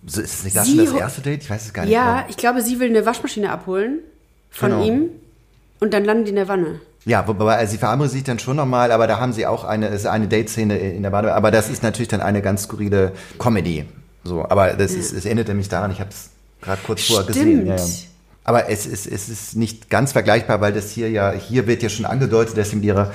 ist 0.06 0.18
es 0.18 0.44
nicht 0.44 0.56
das 0.56 0.68
schon 0.68 0.78
das 0.78 0.92
erste 0.92 1.20
Date? 1.22 1.42
Ich 1.42 1.50
weiß 1.50 1.66
es 1.66 1.72
gar 1.72 1.82
nicht. 1.84 1.92
Ja, 1.92 2.14
mehr. 2.14 2.24
ich 2.28 2.36
glaube, 2.36 2.62
sie 2.62 2.80
will 2.80 2.88
eine 2.88 3.04
Waschmaschine 3.06 3.50
abholen 3.50 4.00
von 4.50 4.70
genau. 4.70 4.84
ihm 4.84 5.08
und 5.80 5.92
dann 5.92 6.04
landen 6.04 6.24
die 6.24 6.30
in 6.30 6.36
der 6.36 6.48
Wanne. 6.48 6.80
Ja, 7.04 7.26
wobei 7.28 7.56
also 7.56 7.72
sie 7.72 7.78
verabreden 7.78 8.10
sich 8.10 8.24
dann 8.24 8.38
schon 8.38 8.56
nochmal, 8.56 8.90
aber 8.90 9.06
da 9.06 9.20
haben 9.20 9.32
sie 9.32 9.46
auch 9.46 9.64
eine, 9.64 9.88
ist 9.88 10.06
eine 10.06 10.26
Date-Szene 10.26 10.78
in 10.78 11.02
der 11.02 11.12
Wanne. 11.12 11.34
Aber 11.34 11.50
das 11.50 11.68
ist 11.68 11.82
natürlich 11.82 12.08
dann 12.08 12.22
eine 12.22 12.40
ganz 12.40 12.62
skurrile 12.62 13.12
Comedy. 13.38 13.84
So, 14.22 14.42
aber 14.48 14.72
das 14.72 14.92
ist, 14.92 15.12
es 15.12 15.26
endet 15.26 15.48
nämlich 15.48 15.68
daran, 15.68 15.90
ich 15.90 16.00
habe 16.00 16.10
es 16.10 16.30
gerade 16.62 16.80
kurz 16.86 17.04
vorher 17.04 17.26
gesehen. 17.26 17.66
Ja, 17.66 17.76
ja. 17.76 17.82
Aber 18.44 18.68
es 18.68 18.86
ist, 18.86 19.06
es 19.06 19.28
ist 19.28 19.56
nicht 19.56 19.88
ganz 19.88 20.12
vergleichbar, 20.12 20.60
weil 20.60 20.72
das 20.72 20.90
hier 20.90 21.10
ja, 21.10 21.32
hier 21.32 21.66
wird 21.66 21.82
ja 21.82 21.88
schon 21.88 22.04
angedeutet, 22.04 22.56
dass 22.56 22.70
sie 22.70 22.76
mit 22.76 22.84
ihrer 22.84 23.12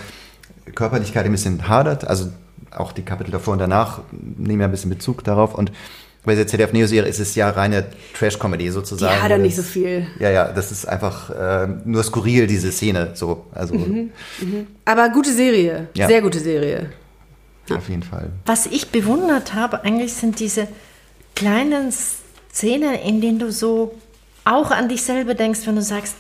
Körperlichkeit 0.74 1.26
ein 1.26 1.32
bisschen 1.32 1.68
hadert. 1.68 2.08
Also 2.08 2.30
auch 2.72 2.92
die 2.92 3.04
Kapitel 3.04 3.32
davor 3.32 3.54
und 3.54 3.60
danach 3.60 4.02
nehmen 4.12 4.62
ja 4.62 4.68
ein 4.68 4.72
bisschen 4.72 4.90
Bezug 4.90 5.24
darauf. 5.24 5.54
Und 5.54 5.72
bei 6.26 6.36
der 6.36 6.48
ZDF 6.48 6.74
Neo 6.74 6.88
Serie 6.88 7.10
ist 7.10 7.20
es 7.20 7.36
ja 7.36 7.50
reine 7.50 7.86
Trash-Comedy 8.18 8.70
sozusagen. 8.72 9.22
Ja, 9.22 9.30
dann 9.30 9.42
nicht 9.42 9.56
so 9.56 9.64
viel. 9.64 10.08
Ja, 10.20 10.30
ja, 10.30 10.52
das 10.52 10.72
ist 10.72 10.88
einfach 10.88 11.30
äh, 11.30 11.68
nur 11.86 12.04
skurril, 12.04 12.46
diese 12.48 12.72
Szene. 12.72 13.12
So, 13.14 13.46
also, 13.54 13.76
mhm, 13.76 14.12
mhm. 14.42 14.68
Aber 14.86 15.10
gute 15.10 15.32
Serie, 15.32 15.88
ja. 15.94 16.08
sehr 16.08 16.22
gute 16.22 16.40
Serie. 16.40 16.90
Ja. 17.68 17.78
Auf 17.78 17.88
jeden 17.88 18.04
Fall. 18.04 18.32
Was 18.46 18.66
ich 18.66 18.90
bewundert 18.90 19.54
habe, 19.54 19.84
eigentlich 19.84 20.14
sind 20.14 20.40
diese 20.40 20.68
kleinen 21.36 21.92
Szenen, 21.92 22.96
in 22.96 23.22
denen 23.22 23.40
du 23.40 23.52
so 23.52 23.96
auch 24.50 24.72
an 24.72 24.90
dich 24.90 25.04
selber 25.04 25.34
denkst, 25.34 25.62
wenn 25.66 25.76
du 25.76 25.82
sagst, 25.82 26.16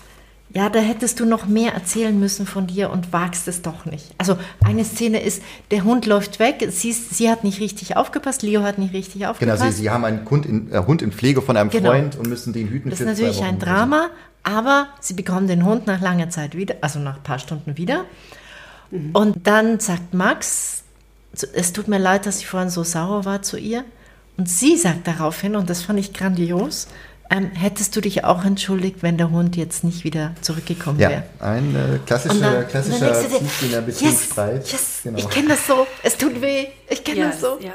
ja, 0.51 0.67
da 0.69 0.79
hättest 0.79 1.19
du 1.19 1.25
noch 1.25 1.45
mehr 1.45 1.73
erzählen 1.73 2.19
müssen 2.19 2.47
von 2.47 2.65
dir 2.65 2.89
und 2.89 3.13
wagst 3.13 3.47
es 3.47 3.61
doch 3.61 3.85
nicht. 3.85 4.15
Also 4.17 4.37
eine 4.65 4.83
Szene 4.83 5.21
ist, 5.21 5.43
der 5.69 5.83
Hund 5.83 6.07
läuft 6.07 6.39
weg, 6.39 6.67
sie, 6.71 6.91
sie 6.91 7.29
hat 7.29 7.43
nicht 7.43 7.59
richtig 7.59 7.95
aufgepasst, 7.95 8.41
Leo 8.41 8.63
hat 8.63 8.79
nicht 8.79 8.93
richtig 8.93 9.27
aufgepasst. 9.27 9.61
Genau, 9.61 9.71
sie, 9.71 9.81
sie 9.81 9.89
haben 9.91 10.05
einen 10.05 10.27
Hund 10.27 10.47
in, 10.47 10.71
äh, 10.71 10.79
Hund 10.79 11.03
in 11.03 11.11
Pflege 11.11 11.43
von 11.43 11.55
einem 11.55 11.69
genau. 11.69 11.91
Freund 11.91 12.15
und 12.15 12.27
müssen 12.27 12.51
den 12.51 12.67
hüten. 12.67 12.89
Das 12.89 12.99
ist 12.99 13.05
natürlich 13.05 13.43
ein 13.43 13.59
Drama, 13.59 14.09
aber 14.41 14.87
sie 14.99 15.13
bekommen 15.13 15.47
den 15.47 15.65
Hund 15.65 15.85
nach 15.85 16.01
langer 16.01 16.31
Zeit 16.31 16.55
wieder, 16.55 16.75
also 16.81 16.97
nach 16.97 17.17
ein 17.17 17.23
paar 17.23 17.39
Stunden 17.39 17.77
wieder. 17.77 18.05
Mhm. 18.89 19.11
Und 19.13 19.45
dann 19.45 19.79
sagt 19.79 20.15
Max, 20.15 20.83
es 21.53 21.73
tut 21.73 21.87
mir 21.87 21.99
leid, 21.99 22.25
dass 22.25 22.39
ich 22.39 22.47
vorhin 22.47 22.71
so 22.71 22.83
sauer 22.83 23.23
war 23.23 23.43
zu 23.43 23.57
ihr. 23.57 23.85
Und 24.35 24.49
sie 24.49 24.77
sagt 24.77 25.05
daraufhin, 25.05 25.55
und 25.55 25.69
das 25.69 25.83
fand 25.83 25.99
ich 25.99 26.13
grandios, 26.13 26.87
ähm, 27.29 27.51
hättest 27.51 27.95
du 27.95 28.01
dich 28.01 28.23
auch 28.23 28.43
entschuldigt, 28.43 29.03
wenn 29.03 29.17
der 29.17 29.29
Hund 29.29 29.55
jetzt 29.55 29.83
nicht 29.83 30.03
wieder 30.03 30.33
zurückgekommen 30.41 30.97
wäre? 30.97 31.23
Ja, 31.39 31.45
ein 31.45 31.75
äh, 31.75 31.99
klassischer, 32.05 32.63
klassischer 32.63 33.81
Beziehungsstreit. 33.81 34.63
Yes, 34.63 34.71
yes, 34.71 34.99
genau. 35.03 35.17
Ich 35.19 35.29
kenne 35.29 35.49
das 35.49 35.67
so, 35.67 35.85
es 36.01 36.17
tut 36.17 36.41
weh, 36.41 36.67
ich 36.89 37.03
kenne 37.03 37.19
yes, 37.19 37.31
das 37.31 37.41
so. 37.41 37.59
Ja. 37.61 37.73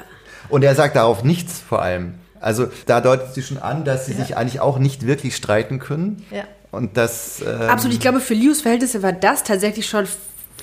Und 0.49 0.65
er 0.65 0.75
sagt 0.75 0.97
darauf 0.97 1.23
nichts 1.23 1.61
vor 1.61 1.83
allem. 1.83 2.15
Also 2.41 2.67
da 2.87 3.01
deutet 3.01 3.35
sie 3.35 3.43
schon 3.43 3.59
an, 3.59 3.85
dass 3.85 4.07
sie 4.07 4.13
ja. 4.13 4.19
sich 4.19 4.37
eigentlich 4.37 4.61
auch 4.61 4.79
nicht 4.79 5.07
wirklich 5.07 5.37
streiten 5.37 5.79
können. 5.79 6.25
Ja. 6.31 6.45
Und 6.73 6.97
das. 6.97 7.41
Ähm, 7.41 7.63
Absolut, 7.63 7.95
ich 7.95 8.01
glaube, 8.01 8.21
für 8.21 8.35
Lius 8.35 8.61
Verhältnisse 8.61 9.03
war 9.03 9.13
das 9.13 9.45
tatsächlich 9.45 9.87
schon 9.87 10.07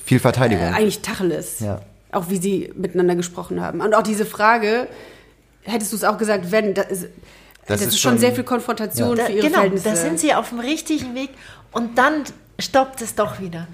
viel 0.04 0.20
Verteidigung. 0.20 0.64
Äh, 0.64 0.76
eigentlich 0.76 1.00
Tacheles. 1.00 1.60
Ja. 1.60 1.80
Auch 2.12 2.28
wie 2.28 2.36
sie 2.36 2.72
miteinander 2.76 3.16
gesprochen 3.16 3.60
haben. 3.62 3.80
Und 3.80 3.94
auch 3.94 4.02
diese 4.02 4.26
Frage, 4.26 4.86
hättest 5.62 5.92
du 5.92 5.96
es 5.96 6.04
auch 6.04 6.18
gesagt, 6.18 6.52
wenn, 6.52 6.74
das 6.74 6.86
ist, 6.86 7.06
das, 7.66 7.78
das 7.78 7.88
ist, 7.88 7.94
ist, 7.94 8.00
schon 8.00 8.18
sehr 8.18 8.32
viel 8.32 8.44
Konfrontation 8.44 9.16
ja. 9.16 9.26
für 9.26 9.32
ihre 9.32 9.42
genau, 9.42 9.54
Verhältnisse. 9.54 9.88
da 9.88 9.96
sind 9.96 10.20
sie 10.20 10.34
auf 10.34 10.50
dem 10.50 10.60
richtigen 10.60 11.14
Weg 11.14 11.30
und 11.72 11.96
dann 11.96 12.24
stoppt 12.58 13.02
es 13.02 13.14
doch 13.14 13.40
wieder. 13.40 13.66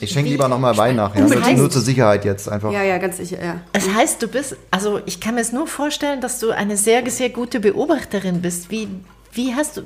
Ich 0.00 0.10
schenke 0.12 0.30
lieber 0.30 0.46
nochmal 0.46 0.76
Wein 0.76 0.94
nachher. 0.94 1.26
Ja. 1.26 1.52
Nur 1.54 1.70
zur 1.70 1.82
Sicherheit 1.82 2.24
jetzt 2.24 2.48
einfach. 2.48 2.70
Ja, 2.70 2.84
ja, 2.84 2.98
ganz 2.98 3.16
sicher, 3.16 3.44
ja. 3.44 3.60
Es 3.72 3.92
heißt, 3.92 4.22
du 4.22 4.28
bist, 4.28 4.56
also 4.70 5.00
ich 5.06 5.20
kann 5.20 5.34
mir 5.34 5.40
es 5.40 5.52
nur 5.52 5.66
vorstellen, 5.66 6.20
dass 6.20 6.38
du 6.38 6.50
eine 6.50 6.76
sehr, 6.76 7.08
sehr 7.10 7.30
gute 7.30 7.58
Beobachterin 7.58 8.40
bist. 8.40 8.70
Wie, 8.70 8.88
wie 9.32 9.54
hast 9.56 9.76
du, 9.76 9.82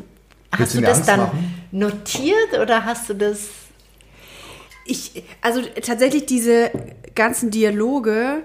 hast 0.50 0.74
du 0.74 0.82
das 0.82 0.98
Angst 0.98 1.08
dann 1.08 1.20
machen? 1.20 1.66
notiert 1.70 2.58
oder 2.60 2.84
hast 2.84 3.08
du 3.08 3.14
das 3.14 3.38
ich, 4.84 5.22
also 5.40 5.62
tatsächlich 5.62 6.26
diese 6.26 6.70
ganzen 7.14 7.50
Dialoge, 7.50 8.42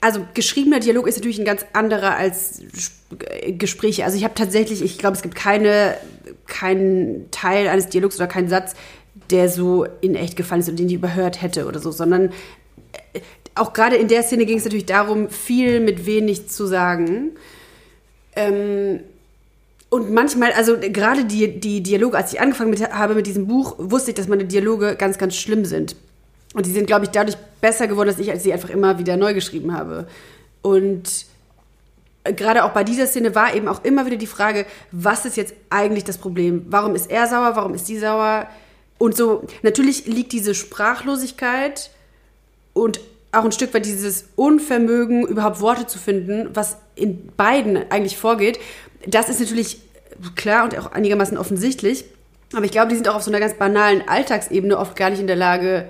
also 0.00 0.26
geschriebener 0.34 0.80
Dialog 0.80 1.06
ist 1.06 1.16
natürlich 1.16 1.38
ein 1.38 1.44
ganz 1.44 1.64
anderer 1.72 2.16
als 2.16 2.62
Gespräche. 3.48 4.04
Also 4.04 4.16
ich 4.16 4.24
habe 4.24 4.34
tatsächlich, 4.34 4.82
ich 4.82 4.98
glaube, 4.98 5.16
es 5.16 5.22
gibt 5.22 5.34
keine, 5.34 5.96
keinen 6.46 7.30
Teil 7.30 7.68
eines 7.68 7.88
Dialogs 7.88 8.16
oder 8.16 8.26
keinen 8.26 8.48
Satz, 8.48 8.74
der 9.30 9.48
so 9.48 9.86
in 10.00 10.14
echt 10.14 10.36
gefallen 10.36 10.60
ist 10.60 10.68
und 10.68 10.78
den 10.78 10.88
ich 10.88 10.94
überhört 10.94 11.42
hätte 11.42 11.66
oder 11.66 11.78
so, 11.78 11.90
sondern 11.90 12.32
äh, 13.12 13.20
auch 13.54 13.72
gerade 13.72 13.96
in 13.96 14.08
der 14.08 14.22
Szene 14.22 14.46
ging 14.46 14.58
es 14.58 14.64
natürlich 14.64 14.86
darum, 14.86 15.28
viel 15.28 15.80
mit 15.80 16.06
wenig 16.06 16.48
zu 16.48 16.66
sagen. 16.66 17.32
Ähm, 18.34 19.00
und 19.90 20.10
manchmal, 20.10 20.52
also 20.52 20.78
gerade 20.78 21.26
die, 21.26 21.60
die 21.60 21.82
Dialoge, 21.82 22.16
als 22.16 22.32
ich 22.32 22.40
angefangen 22.40 22.70
mit, 22.70 22.80
habe 22.80 23.14
mit 23.14 23.26
diesem 23.26 23.46
Buch, 23.46 23.74
wusste 23.78 24.10
ich, 24.10 24.14
dass 24.14 24.26
meine 24.26 24.46
Dialoge 24.46 24.96
ganz, 24.96 25.18
ganz 25.18 25.36
schlimm 25.36 25.66
sind. 25.66 25.96
Und 26.54 26.66
die 26.66 26.72
sind, 26.72 26.86
glaube 26.86 27.06
ich, 27.06 27.10
dadurch 27.10 27.36
besser 27.60 27.86
geworden, 27.86 28.08
dass 28.08 28.18
ich 28.18 28.30
sie 28.40 28.52
einfach 28.52 28.70
immer 28.70 28.98
wieder 28.98 29.16
neu 29.16 29.34
geschrieben 29.34 29.72
habe. 29.72 30.06
Und 30.60 31.26
gerade 32.24 32.64
auch 32.64 32.70
bei 32.70 32.84
dieser 32.84 33.06
Szene 33.06 33.34
war 33.34 33.54
eben 33.54 33.68
auch 33.68 33.84
immer 33.84 34.06
wieder 34.06 34.16
die 34.16 34.26
Frage, 34.26 34.66
was 34.90 35.24
ist 35.24 35.36
jetzt 35.36 35.54
eigentlich 35.70 36.04
das 36.04 36.18
Problem? 36.18 36.66
Warum 36.68 36.94
ist 36.94 37.10
er 37.10 37.26
sauer? 37.26 37.52
Warum 37.56 37.74
ist 37.74 37.86
sie 37.86 37.98
sauer? 37.98 38.46
Und 38.98 39.16
so, 39.16 39.44
natürlich 39.62 40.06
liegt 40.06 40.32
diese 40.32 40.54
Sprachlosigkeit 40.54 41.90
und 42.72 43.00
auch 43.32 43.44
ein 43.44 43.52
Stück 43.52 43.72
weit 43.74 43.86
dieses 43.86 44.26
Unvermögen, 44.36 45.26
überhaupt 45.26 45.60
Worte 45.60 45.86
zu 45.86 45.98
finden, 45.98 46.50
was 46.52 46.76
in 46.94 47.28
beiden 47.36 47.90
eigentlich 47.90 48.18
vorgeht. 48.18 48.60
Das 49.06 49.28
ist 49.28 49.40
natürlich 49.40 49.80
klar 50.36 50.64
und 50.64 50.78
auch 50.78 50.92
einigermaßen 50.92 51.38
offensichtlich. 51.38 52.04
Aber 52.52 52.64
ich 52.64 52.70
glaube, 52.70 52.88
die 52.88 52.94
sind 52.94 53.08
auch 53.08 53.16
auf 53.16 53.22
so 53.22 53.30
einer 53.30 53.40
ganz 53.40 53.54
banalen 53.54 54.06
Alltagsebene 54.06 54.78
oft 54.78 54.94
gar 54.94 55.10
nicht 55.10 55.20
in 55.20 55.26
der 55.26 55.36
Lage 55.36 55.88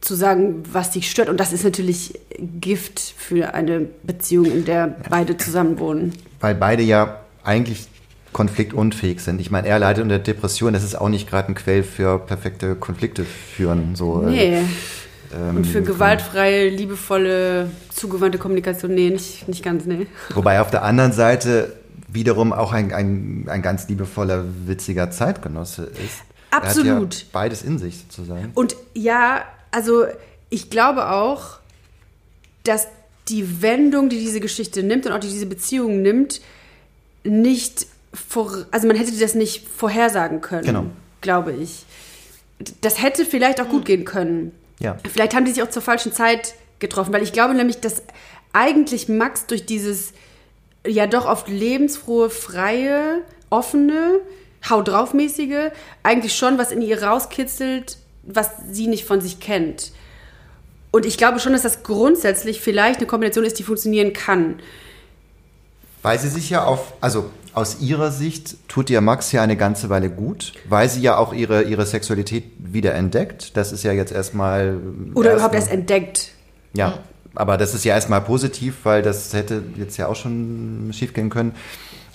zu 0.00 0.14
sagen, 0.14 0.62
was 0.72 0.90
dich 0.90 1.10
stört. 1.10 1.28
Und 1.28 1.38
das 1.38 1.52
ist 1.52 1.64
natürlich 1.64 2.18
Gift 2.60 3.00
für 3.00 3.54
eine 3.54 3.86
Beziehung, 4.02 4.46
in 4.46 4.64
der 4.64 4.96
beide 5.08 5.36
zusammenwohnen. 5.36 6.12
Weil 6.40 6.54
beide 6.54 6.82
ja 6.82 7.20
eigentlich 7.44 7.86
konfliktunfähig 8.32 9.20
sind. 9.20 9.40
Ich 9.40 9.50
meine, 9.50 9.68
er 9.68 9.78
leidet 9.78 10.02
unter 10.02 10.18
Depression. 10.18 10.72
Das 10.72 10.84
ist 10.84 10.94
auch 10.94 11.08
nicht 11.08 11.28
gerade 11.28 11.48
ein 11.48 11.54
Quell 11.54 11.82
für 11.82 12.18
perfekte 12.18 12.76
Konflikte 12.76 13.24
führen. 13.24 13.94
So, 13.94 14.22
äh, 14.22 14.30
nee. 14.30 14.58
Ähm, 15.34 15.56
und 15.58 15.66
für 15.66 15.82
gewaltfreie, 15.82 16.68
liebevolle, 16.70 17.70
zugewandte 17.94 18.38
Kommunikation, 18.38 18.94
nee, 18.94 19.10
nicht, 19.10 19.48
nicht 19.48 19.62
ganz, 19.62 19.84
nee. 19.84 20.06
Wobei 20.34 20.60
auf 20.60 20.70
der 20.70 20.82
anderen 20.82 21.12
Seite 21.12 21.72
wiederum 22.08 22.52
auch 22.52 22.72
ein, 22.72 22.92
ein, 22.92 23.46
ein 23.48 23.62
ganz 23.62 23.88
liebevoller, 23.88 24.44
witziger 24.66 25.10
Zeitgenosse 25.10 25.84
ist. 25.84 26.22
Absolut. 26.50 26.86
Er 26.86 26.96
hat 26.96 27.14
ja 27.14 27.26
beides 27.32 27.62
in 27.62 27.78
sich 27.78 27.98
sozusagen. 27.98 28.50
Und 28.54 28.74
ja, 28.94 29.44
also 29.70 30.06
ich 30.48 30.70
glaube 30.70 31.10
auch, 31.10 31.58
dass 32.64 32.88
die 33.28 33.62
Wendung, 33.62 34.08
die 34.08 34.18
diese 34.18 34.40
Geschichte 34.40 34.82
nimmt 34.82 35.06
und 35.06 35.12
auch 35.12 35.20
die 35.20 35.28
diese 35.28 35.46
Beziehung 35.46 36.02
nimmt, 36.02 36.40
nicht 37.22 37.86
vor, 38.12 38.66
also 38.70 38.86
man 38.86 38.96
hätte 38.96 39.12
das 39.16 39.34
nicht 39.34 39.66
vorhersagen 39.68 40.40
können, 40.40 40.64
genau. 40.64 40.86
glaube 41.20 41.52
ich. 41.52 41.84
Das 42.80 43.00
hätte 43.02 43.24
vielleicht 43.24 43.60
auch 43.60 43.68
gut 43.68 43.84
gehen 43.84 44.04
können. 44.04 44.52
Ja. 44.80 44.98
Vielleicht 45.10 45.34
haben 45.34 45.44
die 45.44 45.52
sich 45.52 45.62
auch 45.62 45.70
zur 45.70 45.82
falschen 45.82 46.12
Zeit 46.12 46.54
getroffen, 46.78 47.12
weil 47.12 47.22
ich 47.22 47.32
glaube 47.32 47.54
nämlich, 47.54 47.80
dass 47.80 48.02
eigentlich 48.52 49.08
Max 49.08 49.46
durch 49.46 49.64
dieses 49.66 50.12
ja 50.86 51.06
doch 51.06 51.26
oft 51.26 51.48
lebensfrohe, 51.48 52.30
freie, 52.30 53.22
offene, 53.50 54.20
hau 54.68 54.82
draufmäßige, 54.82 55.70
eigentlich 56.02 56.34
schon 56.34 56.58
was 56.58 56.72
in 56.72 56.82
ihr 56.82 57.02
rauskitzelt, 57.02 57.98
was 58.34 58.50
sie 58.70 58.86
nicht 58.86 59.04
von 59.04 59.20
sich 59.20 59.40
kennt. 59.40 59.92
Und 60.90 61.06
ich 61.06 61.18
glaube 61.18 61.38
schon, 61.38 61.52
dass 61.52 61.62
das 61.62 61.82
grundsätzlich 61.82 62.60
vielleicht 62.60 62.98
eine 62.98 63.06
Kombination 63.06 63.44
ist, 63.44 63.58
die 63.58 63.62
funktionieren 63.62 64.12
kann. 64.12 64.56
Weil 66.02 66.18
sie 66.18 66.28
sich 66.28 66.50
ja 66.50 66.64
auf, 66.64 66.94
also 67.00 67.30
aus 67.52 67.80
ihrer 67.80 68.10
Sicht 68.10 68.56
tut 68.68 68.90
ihr 68.90 69.00
Max 69.00 69.32
ja 69.32 69.42
eine 69.42 69.56
ganze 69.56 69.90
Weile 69.90 70.10
gut, 70.10 70.52
weil 70.68 70.88
sie 70.88 71.00
ja 71.00 71.16
auch 71.16 71.32
ihre, 71.32 71.62
ihre 71.62 71.84
Sexualität 71.84 72.44
wieder 72.58 72.94
entdeckt. 72.94 73.56
Das 73.56 73.72
ist 73.72 73.82
ja 73.82 73.92
jetzt 73.92 74.12
erstmal. 74.12 74.78
Oder 75.14 75.30
erst 75.30 75.36
überhaupt 75.36 75.54
erst 75.54 75.70
entdeckt. 75.70 76.30
Ja, 76.72 76.98
aber 77.34 77.56
das 77.56 77.74
ist 77.74 77.84
ja 77.84 77.94
erstmal 77.94 78.20
positiv, 78.20 78.76
weil 78.84 79.02
das 79.02 79.32
hätte 79.32 79.62
jetzt 79.76 79.96
ja 79.96 80.06
auch 80.06 80.16
schon 80.16 80.90
schief 80.92 81.12
gehen 81.12 81.30
können. 81.30 81.54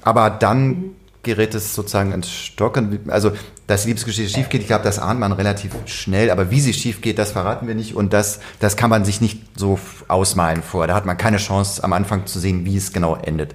Aber 0.01 0.30
dann 0.30 0.68
mhm. 0.68 0.95
Gerät 1.26 1.53
es 1.55 1.76
sozusagen 1.76 2.13
ins 2.13 2.32
Stocken. 2.32 2.99
Also, 3.09 3.32
dass 3.67 3.82
die 3.82 3.89
Liebesgeschichte 3.89 4.32
schief 4.32 4.47
geht, 4.47 4.61
ich 4.61 4.67
glaube, 4.67 4.86
das 4.86 4.99
ahnt 4.99 5.19
man 5.19 5.34
relativ 5.34 5.73
schnell. 5.86 6.30
Aber 6.32 6.51
wie 6.51 6.61
sie 6.61 6.73
schief 6.73 7.01
geht, 7.01 7.19
das 7.19 7.32
verraten 7.32 7.67
wir 7.67 7.76
nicht. 7.76 7.95
Und 7.95 8.13
das, 8.13 8.39
das 8.59 8.78
kann 8.78 8.89
man 8.89 9.03
sich 9.03 9.19
nicht 9.19 9.41
so 9.57 9.78
ausmalen 10.07 10.63
vor. 10.63 10.88
Da 10.88 10.93
hat 10.95 11.05
man 11.05 11.17
keine 11.17 11.38
Chance, 11.38 11.84
am 11.84 11.91
Anfang 11.91 12.28
zu 12.28 12.39
sehen, 12.39 12.63
wie 12.63 12.78
es 12.78 12.93
genau 12.93 13.15
endet. 13.15 13.53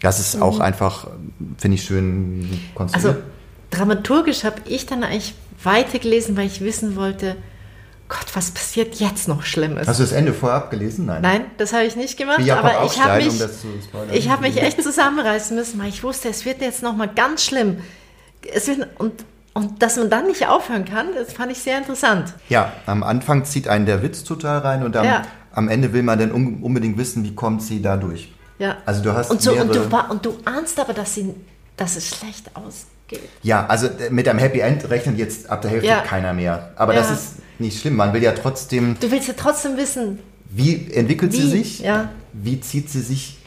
Das 0.00 0.18
ist 0.18 0.36
mhm. 0.36 0.42
auch 0.42 0.58
einfach, 0.58 1.06
finde 1.58 1.76
ich, 1.76 1.84
schön 1.84 2.60
konstruiert. 2.74 3.06
Also, 3.06 3.22
dramaturgisch 3.70 4.42
habe 4.42 4.62
ich 4.64 4.86
dann 4.86 5.04
eigentlich 5.04 5.34
weitergelesen, 5.62 6.36
weil 6.36 6.46
ich 6.46 6.62
wissen 6.62 6.96
wollte, 6.96 7.36
Gott, 8.10 8.26
was 8.34 8.50
passiert 8.50 8.96
jetzt 8.96 9.28
noch 9.28 9.44
Schlimmes? 9.44 9.86
Hast 9.86 10.00
du 10.00 10.02
das 10.02 10.10
Ende 10.10 10.34
vorab 10.34 10.72
gelesen? 10.72 11.06
Nein. 11.06 11.22
Nein, 11.22 11.44
das 11.58 11.72
habe 11.72 11.84
ich 11.84 11.94
nicht 11.94 12.18
gemacht. 12.18 12.40
Ich 12.40 12.52
aber 12.52 12.84
ich 12.84 13.00
habe 13.00 13.22
mich, 13.22 13.40
um 13.40 14.00
ich 14.12 14.28
habe 14.28 14.42
mich 14.42 14.60
echt 14.60 14.82
zusammenreißen 14.82 15.56
müssen, 15.56 15.80
weil 15.80 15.90
ich 15.90 16.02
wusste, 16.02 16.28
es 16.28 16.44
wird 16.44 16.60
jetzt 16.60 16.82
noch 16.82 16.96
mal 16.96 17.06
ganz 17.06 17.44
schlimm. 17.44 17.78
Es 18.52 18.66
wird, 18.66 18.88
und, 18.98 19.24
und 19.54 19.80
dass 19.80 19.96
man 19.96 20.10
dann 20.10 20.26
nicht 20.26 20.48
aufhören 20.48 20.84
kann, 20.84 21.14
das 21.14 21.32
fand 21.32 21.52
ich 21.52 21.58
sehr 21.58 21.78
interessant. 21.78 22.34
Ja, 22.48 22.72
am 22.86 23.04
Anfang 23.04 23.44
zieht 23.44 23.68
einen 23.68 23.86
der 23.86 24.02
Witz 24.02 24.24
total 24.24 24.58
rein 24.58 24.82
und 24.82 24.96
am, 24.96 25.04
ja. 25.04 25.22
am 25.52 25.68
Ende 25.68 25.92
will 25.92 26.02
man 26.02 26.18
dann 26.18 26.32
unbedingt 26.32 26.98
wissen, 26.98 27.22
wie 27.22 27.36
kommt 27.36 27.62
sie 27.62 27.80
da 27.80 27.96
durch. 27.96 28.32
Ja. 28.58 28.78
Also 28.86 29.04
du 29.04 29.12
hast 29.12 29.30
und, 29.30 29.40
so, 29.40 29.52
und, 29.52 29.72
du, 29.72 29.82
und 30.10 30.26
du 30.26 30.36
ahnst 30.46 30.80
aber, 30.80 30.94
dass, 30.94 31.14
sie, 31.14 31.32
dass 31.76 31.94
es 31.94 32.08
schlecht 32.08 32.56
ausgeht. 33.10 33.28
Ja, 33.42 33.66
also 33.66 33.88
mit 34.10 34.28
einem 34.28 34.38
Happy 34.38 34.60
End 34.60 34.88
rechnet 34.90 35.18
jetzt 35.18 35.50
ab 35.50 35.62
der 35.62 35.70
Hälfte 35.70 35.88
ja. 35.88 36.00
keiner 36.00 36.32
mehr. 36.32 36.70
Aber 36.76 36.94
ja. 36.94 37.00
das 37.00 37.10
ist 37.10 37.34
nicht 37.58 37.80
schlimm. 37.80 37.96
Man 37.96 38.12
will 38.12 38.22
ja 38.22 38.32
trotzdem. 38.32 38.96
Du 39.00 39.10
willst 39.10 39.28
ja 39.28 39.34
trotzdem 39.36 39.76
wissen. 39.76 40.18
Wie 40.48 40.92
entwickelt 40.92 41.32
wie? 41.32 41.36
sie 41.36 41.48
sich? 41.48 41.80
Ja. 41.80 42.10
Wie 42.32 42.60
zieht 42.60 42.90
sie 42.90 43.00
sich 43.00 43.38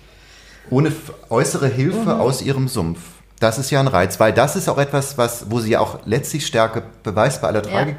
ohne 0.69 0.91
äußere 1.29 1.67
Hilfe 1.67 1.97
mhm. 2.13 2.21
aus 2.21 2.41
ihrem 2.41 2.67
Sumpf? 2.67 2.99
Das 3.39 3.57
ist 3.57 3.71
ja 3.71 3.79
ein 3.79 3.87
Reiz, 3.87 4.19
weil 4.19 4.31
das 4.31 4.55
ist 4.55 4.69
auch 4.69 4.77
etwas, 4.77 5.17
was, 5.17 5.51
wo 5.51 5.59
sie 5.59 5.71
ja 5.71 5.79
auch 5.79 5.99
letztlich 6.05 6.45
Stärke 6.45 6.83
beweist 7.03 7.41
bei 7.41 7.49
aller 7.49 7.61
Tragik, 7.61 7.97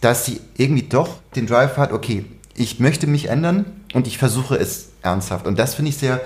dass 0.00 0.24
sie 0.24 0.40
irgendwie 0.56 0.82
doch 0.82 1.18
den 1.36 1.46
Drive 1.46 1.76
hat, 1.76 1.92
okay, 1.92 2.24
ich 2.56 2.80
möchte 2.80 3.06
mich 3.06 3.28
ändern 3.28 3.66
und 3.94 4.08
ich 4.08 4.18
versuche 4.18 4.56
es 4.56 4.88
ernsthaft. 5.02 5.46
Und 5.46 5.60
das 5.60 5.74
finde 5.74 5.90
ich 5.90 5.98
sehr 5.98 6.20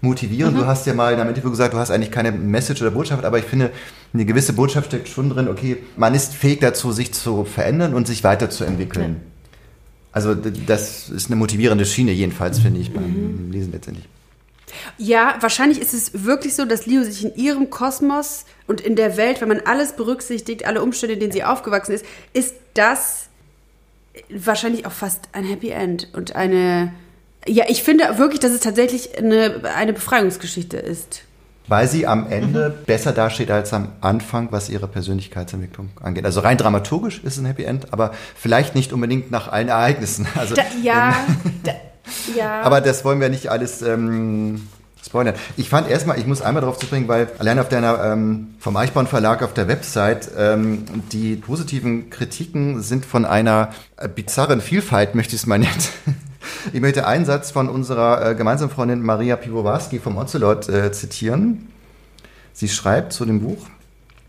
motivierend. 0.00 0.56
Mhm. 0.56 0.60
Du 0.60 0.66
hast 0.66 0.86
ja 0.86 0.94
mal 0.94 1.12
in 1.12 1.20
einem 1.20 1.30
Interview 1.30 1.50
gesagt, 1.50 1.74
du 1.74 1.78
hast 1.78 1.90
eigentlich 1.90 2.10
keine 2.10 2.32
Message 2.32 2.80
oder 2.82 2.90
Botschaft, 2.90 3.24
aber 3.24 3.38
ich 3.38 3.44
finde, 3.44 3.70
eine 4.12 4.24
gewisse 4.24 4.52
Botschaft 4.52 4.88
steckt 4.88 5.08
schon 5.08 5.30
drin, 5.30 5.48
okay, 5.48 5.78
man 5.96 6.14
ist 6.14 6.34
fähig 6.34 6.60
dazu, 6.60 6.92
sich 6.92 7.12
zu 7.12 7.44
verändern 7.44 7.94
und 7.94 8.06
sich 8.06 8.24
weiterzuentwickeln. 8.24 9.12
Ja. 9.12 9.20
Also 10.12 10.34
das 10.34 11.08
ist 11.08 11.28
eine 11.28 11.36
motivierende 11.36 11.86
Schiene 11.86 12.12
jedenfalls, 12.12 12.58
finde 12.58 12.80
ich, 12.80 12.92
beim 12.92 13.46
mhm. 13.46 13.52
Lesen 13.52 13.72
letztendlich. 13.72 14.08
Ja, 14.98 15.36
wahrscheinlich 15.40 15.80
ist 15.80 15.94
es 15.94 16.24
wirklich 16.24 16.54
so, 16.54 16.64
dass 16.64 16.86
Leo 16.86 17.02
sich 17.02 17.24
in 17.24 17.34
ihrem 17.34 17.70
Kosmos 17.70 18.44
und 18.66 18.80
in 18.80 18.96
der 18.96 19.16
Welt, 19.16 19.40
wenn 19.40 19.48
man 19.48 19.60
alles 19.60 19.92
berücksichtigt, 19.92 20.64
alle 20.66 20.82
Umstände, 20.82 21.14
in 21.14 21.20
denen 21.20 21.32
sie 21.32 21.44
aufgewachsen 21.44 21.92
ist, 21.92 22.04
ist 22.32 22.54
das 22.74 23.28
wahrscheinlich 24.28 24.86
auch 24.86 24.92
fast 24.92 25.28
ein 25.32 25.44
Happy 25.44 25.70
End 25.70 26.08
und 26.12 26.34
eine. 26.36 26.92
Ja, 27.46 27.64
ich 27.68 27.82
finde 27.82 28.18
wirklich, 28.18 28.40
dass 28.40 28.52
es 28.52 28.60
tatsächlich 28.60 29.16
eine, 29.18 29.62
eine 29.76 29.92
Befreiungsgeschichte 29.92 30.76
ist. 30.76 31.22
Weil 31.68 31.86
sie 31.86 32.06
am 32.06 32.26
Ende 32.28 32.70
mhm. 32.70 32.84
besser 32.84 33.12
dasteht 33.12 33.50
als 33.50 33.72
am 33.72 33.92
Anfang, 34.00 34.48
was 34.50 34.68
ihre 34.68 34.88
Persönlichkeitsentwicklung 34.88 35.90
angeht. 36.02 36.24
Also 36.24 36.40
rein 36.40 36.56
dramaturgisch 36.56 37.18
ist 37.22 37.34
es 37.34 37.38
ein 37.38 37.46
Happy 37.46 37.62
End, 37.62 37.92
aber 37.92 38.12
vielleicht 38.34 38.74
nicht 38.74 38.92
unbedingt 38.92 39.30
nach 39.30 39.48
allen 39.48 39.68
Ereignissen. 39.68 40.26
Also, 40.36 40.54
da, 40.54 40.62
ja, 40.82 41.14
da, 41.62 41.72
ja. 42.36 42.60
Aber 42.62 42.80
das 42.80 43.04
wollen 43.04 43.20
wir 43.20 43.28
nicht 43.28 43.50
alles 43.50 43.82
ähm, 43.82 44.66
spoilern. 45.04 45.34
Ich 45.56 45.68
fand 45.68 45.88
erstmal, 45.88 46.18
ich 46.18 46.26
muss 46.26 46.42
einmal 46.42 46.62
darauf 46.62 46.78
zu 46.78 46.86
bringen, 46.86 47.08
weil 47.08 47.28
allein 47.38 47.58
auf 47.58 47.68
deiner 47.68 48.02
ähm, 48.04 48.54
vom 48.58 48.76
Eichborn 48.76 49.06
Verlag 49.06 49.42
auf 49.42 49.54
der 49.54 49.68
Website 49.68 50.30
ähm, 50.36 50.84
die 51.12 51.36
positiven 51.36 52.10
Kritiken 52.10 52.82
sind 52.82 53.04
von 53.04 53.24
einer 53.24 53.70
äh, 53.96 54.08
bizarren 54.08 54.60
Vielfalt, 54.60 55.14
möchte 55.14 55.36
ich 55.36 55.42
es 55.42 55.46
mal 55.46 55.58
nennen. 55.58 55.70
Ich 56.72 56.80
möchte 56.80 57.06
einen 57.06 57.24
Satz 57.24 57.50
von 57.50 57.68
unserer 57.68 58.30
äh, 58.30 58.34
gemeinsamen 58.34 58.70
Freundin 58.70 59.02
Maria 59.02 59.36
Piwowarski 59.36 59.98
vom 59.98 60.16
Ocelot 60.16 60.68
äh, 60.68 60.92
zitieren. 60.92 61.68
Sie 62.52 62.68
schreibt 62.68 63.12
zu 63.12 63.24
dem 63.24 63.40
Buch, 63.40 63.66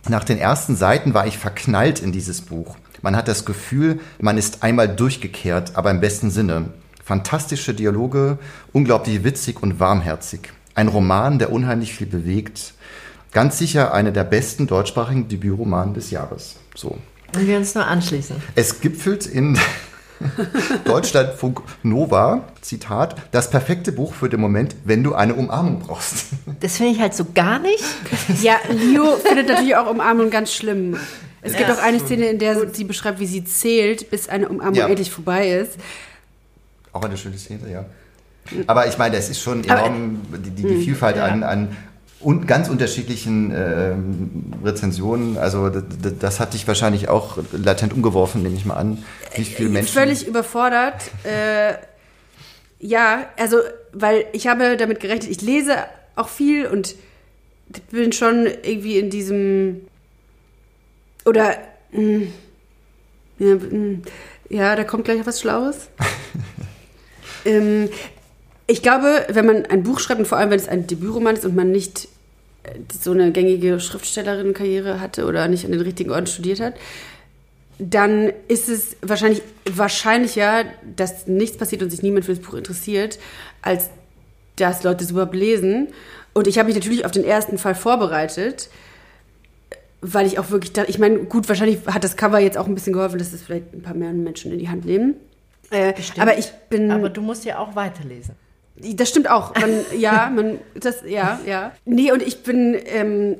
nach 0.07 0.23
den 0.23 0.37
ersten 0.37 0.75
Seiten 0.75 1.13
war 1.13 1.27
ich 1.27 1.37
verknallt 1.37 1.99
in 1.99 2.11
dieses 2.11 2.41
Buch. 2.41 2.77
Man 3.01 3.15
hat 3.15 3.27
das 3.27 3.45
Gefühl, 3.45 3.99
man 4.19 4.37
ist 4.37 4.63
einmal 4.63 4.87
durchgekehrt, 4.87 5.75
aber 5.75 5.91
im 5.91 5.99
besten 6.01 6.31
Sinne. 6.31 6.65
Fantastische 7.03 7.73
Dialoge, 7.73 8.37
unglaublich 8.73 9.23
witzig 9.23 9.61
und 9.61 9.79
warmherzig. 9.79 10.53
Ein 10.75 10.87
Roman, 10.87 11.39
der 11.39 11.51
unheimlich 11.51 11.93
viel 11.93 12.07
bewegt. 12.07 12.73
Ganz 13.31 13.57
sicher 13.57 13.93
eine 13.93 14.11
der 14.11 14.23
besten 14.23 14.67
deutschsprachigen 14.67 15.27
Debütromanen 15.27 15.93
des 15.93 16.11
Jahres. 16.11 16.57
So. 16.75 16.97
Und 17.35 17.47
wir 17.47 17.57
uns 17.57 17.75
nur 17.75 17.85
anschließen. 17.85 18.37
Es 18.55 18.81
gipfelt 18.81 19.25
in 19.25 19.57
Deutschlandfunk 20.85 21.61
Nova, 21.83 22.47
Zitat, 22.61 23.15
das 23.31 23.49
perfekte 23.49 23.91
Buch 23.91 24.13
für 24.13 24.29
den 24.29 24.39
Moment, 24.39 24.75
wenn 24.83 25.03
du 25.03 25.13
eine 25.13 25.33
Umarmung 25.35 25.79
brauchst. 25.79 26.27
Das 26.59 26.77
finde 26.77 26.93
ich 26.93 26.99
halt 26.99 27.13
so 27.13 27.25
gar 27.33 27.59
nicht. 27.59 27.83
Ja, 28.41 28.57
Leo 28.69 29.17
findet 29.17 29.47
natürlich 29.47 29.75
auch 29.75 29.89
Umarmung 29.89 30.29
ganz 30.29 30.53
schlimm. 30.53 30.97
Es 31.41 31.55
gibt 31.55 31.69
auch 31.71 31.81
eine 31.81 31.99
Szene, 31.99 32.27
in 32.27 32.39
der 32.39 32.71
sie 32.73 32.83
beschreibt, 32.83 33.19
wie 33.19 33.25
sie 33.25 33.43
zählt, 33.43 34.11
bis 34.11 34.29
eine 34.29 34.47
Umarmung 34.47 34.75
ja. 34.75 34.87
endlich 34.87 35.09
vorbei 35.09 35.49
ist. 35.49 35.73
Auch 36.93 37.03
eine 37.03 37.17
schöne 37.17 37.37
Szene, 37.37 37.71
ja. 37.71 37.85
Aber 38.67 38.87
ich 38.87 38.97
meine, 38.97 39.17
es 39.17 39.29
ist 39.29 39.41
schon 39.41 39.63
enorm, 39.63 40.21
die, 40.33 40.49
die, 40.51 40.63
die 40.63 40.83
Vielfalt 40.83 41.15
ja. 41.15 41.25
an, 41.25 41.43
an 41.43 41.77
und 42.23 42.47
ganz 42.47 42.69
unterschiedlichen 42.69 43.51
äh, 43.51 43.95
Rezensionen. 44.63 45.37
Also 45.37 45.69
das, 45.69 46.39
hat 46.39 46.53
dich 46.53 46.67
wahrscheinlich 46.67 47.09
auch 47.09 47.37
latent 47.51 47.93
umgeworfen, 47.93 48.43
nehme 48.43 48.55
ich 48.55 48.65
mal 48.65 48.75
an. 48.75 49.03
Wie 49.35 49.43
viele 49.43 49.69
äh, 49.69 49.71
Menschen? 49.71 49.93
Völlig 49.93 50.27
überfordert. 50.27 51.11
Äh, 51.23 51.73
ja, 52.79 53.29
also 53.37 53.57
weil 53.93 54.25
ich 54.33 54.47
habe 54.47 54.77
damit 54.77 54.99
gerechnet, 54.99 55.29
ich 55.29 55.41
lese 55.41 55.77
auch 56.15 56.29
viel 56.29 56.65
und 56.67 56.95
bin 57.91 58.11
schon 58.11 58.47
irgendwie 58.63 58.97
in 58.97 59.09
diesem 59.09 59.81
oder 61.25 61.57
mh, 61.91 61.97
hm, 61.97 62.33
ja, 63.39 63.55
mh, 63.55 63.69
hm, 63.69 64.01
ja, 64.49 64.75
da 64.75 64.83
kommt 64.83 65.05
gleich 65.05 65.25
was 65.25 65.39
Schlaues. 65.39 65.87
ähm, 67.45 67.89
ich 68.67 68.81
glaube, 68.81 69.25
wenn 69.29 69.45
man 69.45 69.65
ein 69.65 69.83
Buch 69.83 69.99
schreibt 69.99 70.19
und 70.19 70.27
vor 70.27 70.37
allem, 70.37 70.49
wenn 70.49 70.59
es 70.59 70.67
ein 70.67 70.87
Debütroman 70.87 71.35
ist 71.35 71.45
und 71.45 71.55
man 71.55 71.71
nicht 71.71 72.07
so 72.91 73.11
eine 73.11 73.31
gängige 73.31 73.79
Schriftstellerinnenkarriere 73.79 74.99
hatte 74.99 75.25
oder 75.25 75.47
nicht 75.47 75.65
an 75.65 75.71
den 75.71 75.81
richtigen 75.81 76.11
Orten 76.11 76.27
studiert 76.27 76.59
hat, 76.59 76.75
dann 77.79 78.31
ist 78.47 78.69
es 78.69 78.95
wahrscheinlich 79.01 79.41
wahrscheinlicher, 79.65 80.65
dass 80.95 81.27
nichts 81.27 81.57
passiert 81.57 81.81
und 81.81 81.89
sich 81.89 82.03
niemand 82.03 82.25
für 82.25 82.35
das 82.35 82.43
Buch 82.43 82.53
interessiert, 82.53 83.17
als 83.61 83.89
dass 84.55 84.83
Leute 84.83 85.03
es 85.03 85.11
überhaupt 85.11 85.33
lesen. 85.33 85.87
Und 86.33 86.47
ich 86.47 86.59
habe 86.59 86.67
mich 86.67 86.75
natürlich 86.75 87.05
auf 87.05 87.11
den 87.11 87.23
ersten 87.23 87.57
Fall 87.57 87.73
vorbereitet, 87.73 88.69
weil 90.01 90.27
ich 90.27 90.37
auch 90.37 90.51
wirklich 90.51 90.73
da, 90.73 90.83
ich 90.87 90.99
meine, 90.99 91.19
gut, 91.19 91.49
wahrscheinlich 91.49 91.79
hat 91.87 92.03
das 92.03 92.15
Cover 92.15 92.39
jetzt 92.39 92.57
auch 92.57 92.67
ein 92.67 92.75
bisschen 92.75 92.93
geholfen, 92.93 93.17
dass 93.17 93.33
es 93.33 93.41
vielleicht 93.41 93.73
ein 93.73 93.81
paar 93.81 93.95
mehr 93.95 94.11
Menschen 94.13 94.51
in 94.51 94.59
die 94.59 94.69
Hand 94.69 94.85
nehmen. 94.85 95.15
Äh, 95.71 95.93
aber 96.17 96.37
ich 96.37 96.51
bin. 96.69 96.91
Aber 96.91 97.09
du 97.09 97.21
musst 97.21 97.45
ja 97.45 97.57
auch 97.57 97.75
weiterlesen. 97.75 98.35
Das 98.75 99.09
stimmt 99.09 99.29
auch. 99.29 99.53
Man, 99.55 99.85
ja, 99.97 100.31
man, 100.33 100.59
das, 100.75 101.03
ja, 101.05 101.39
ja. 101.45 101.71
Nee, 101.85 102.11
und 102.11 102.21
ich 102.21 102.43
bin 102.43 102.77
ähm, 102.85 103.37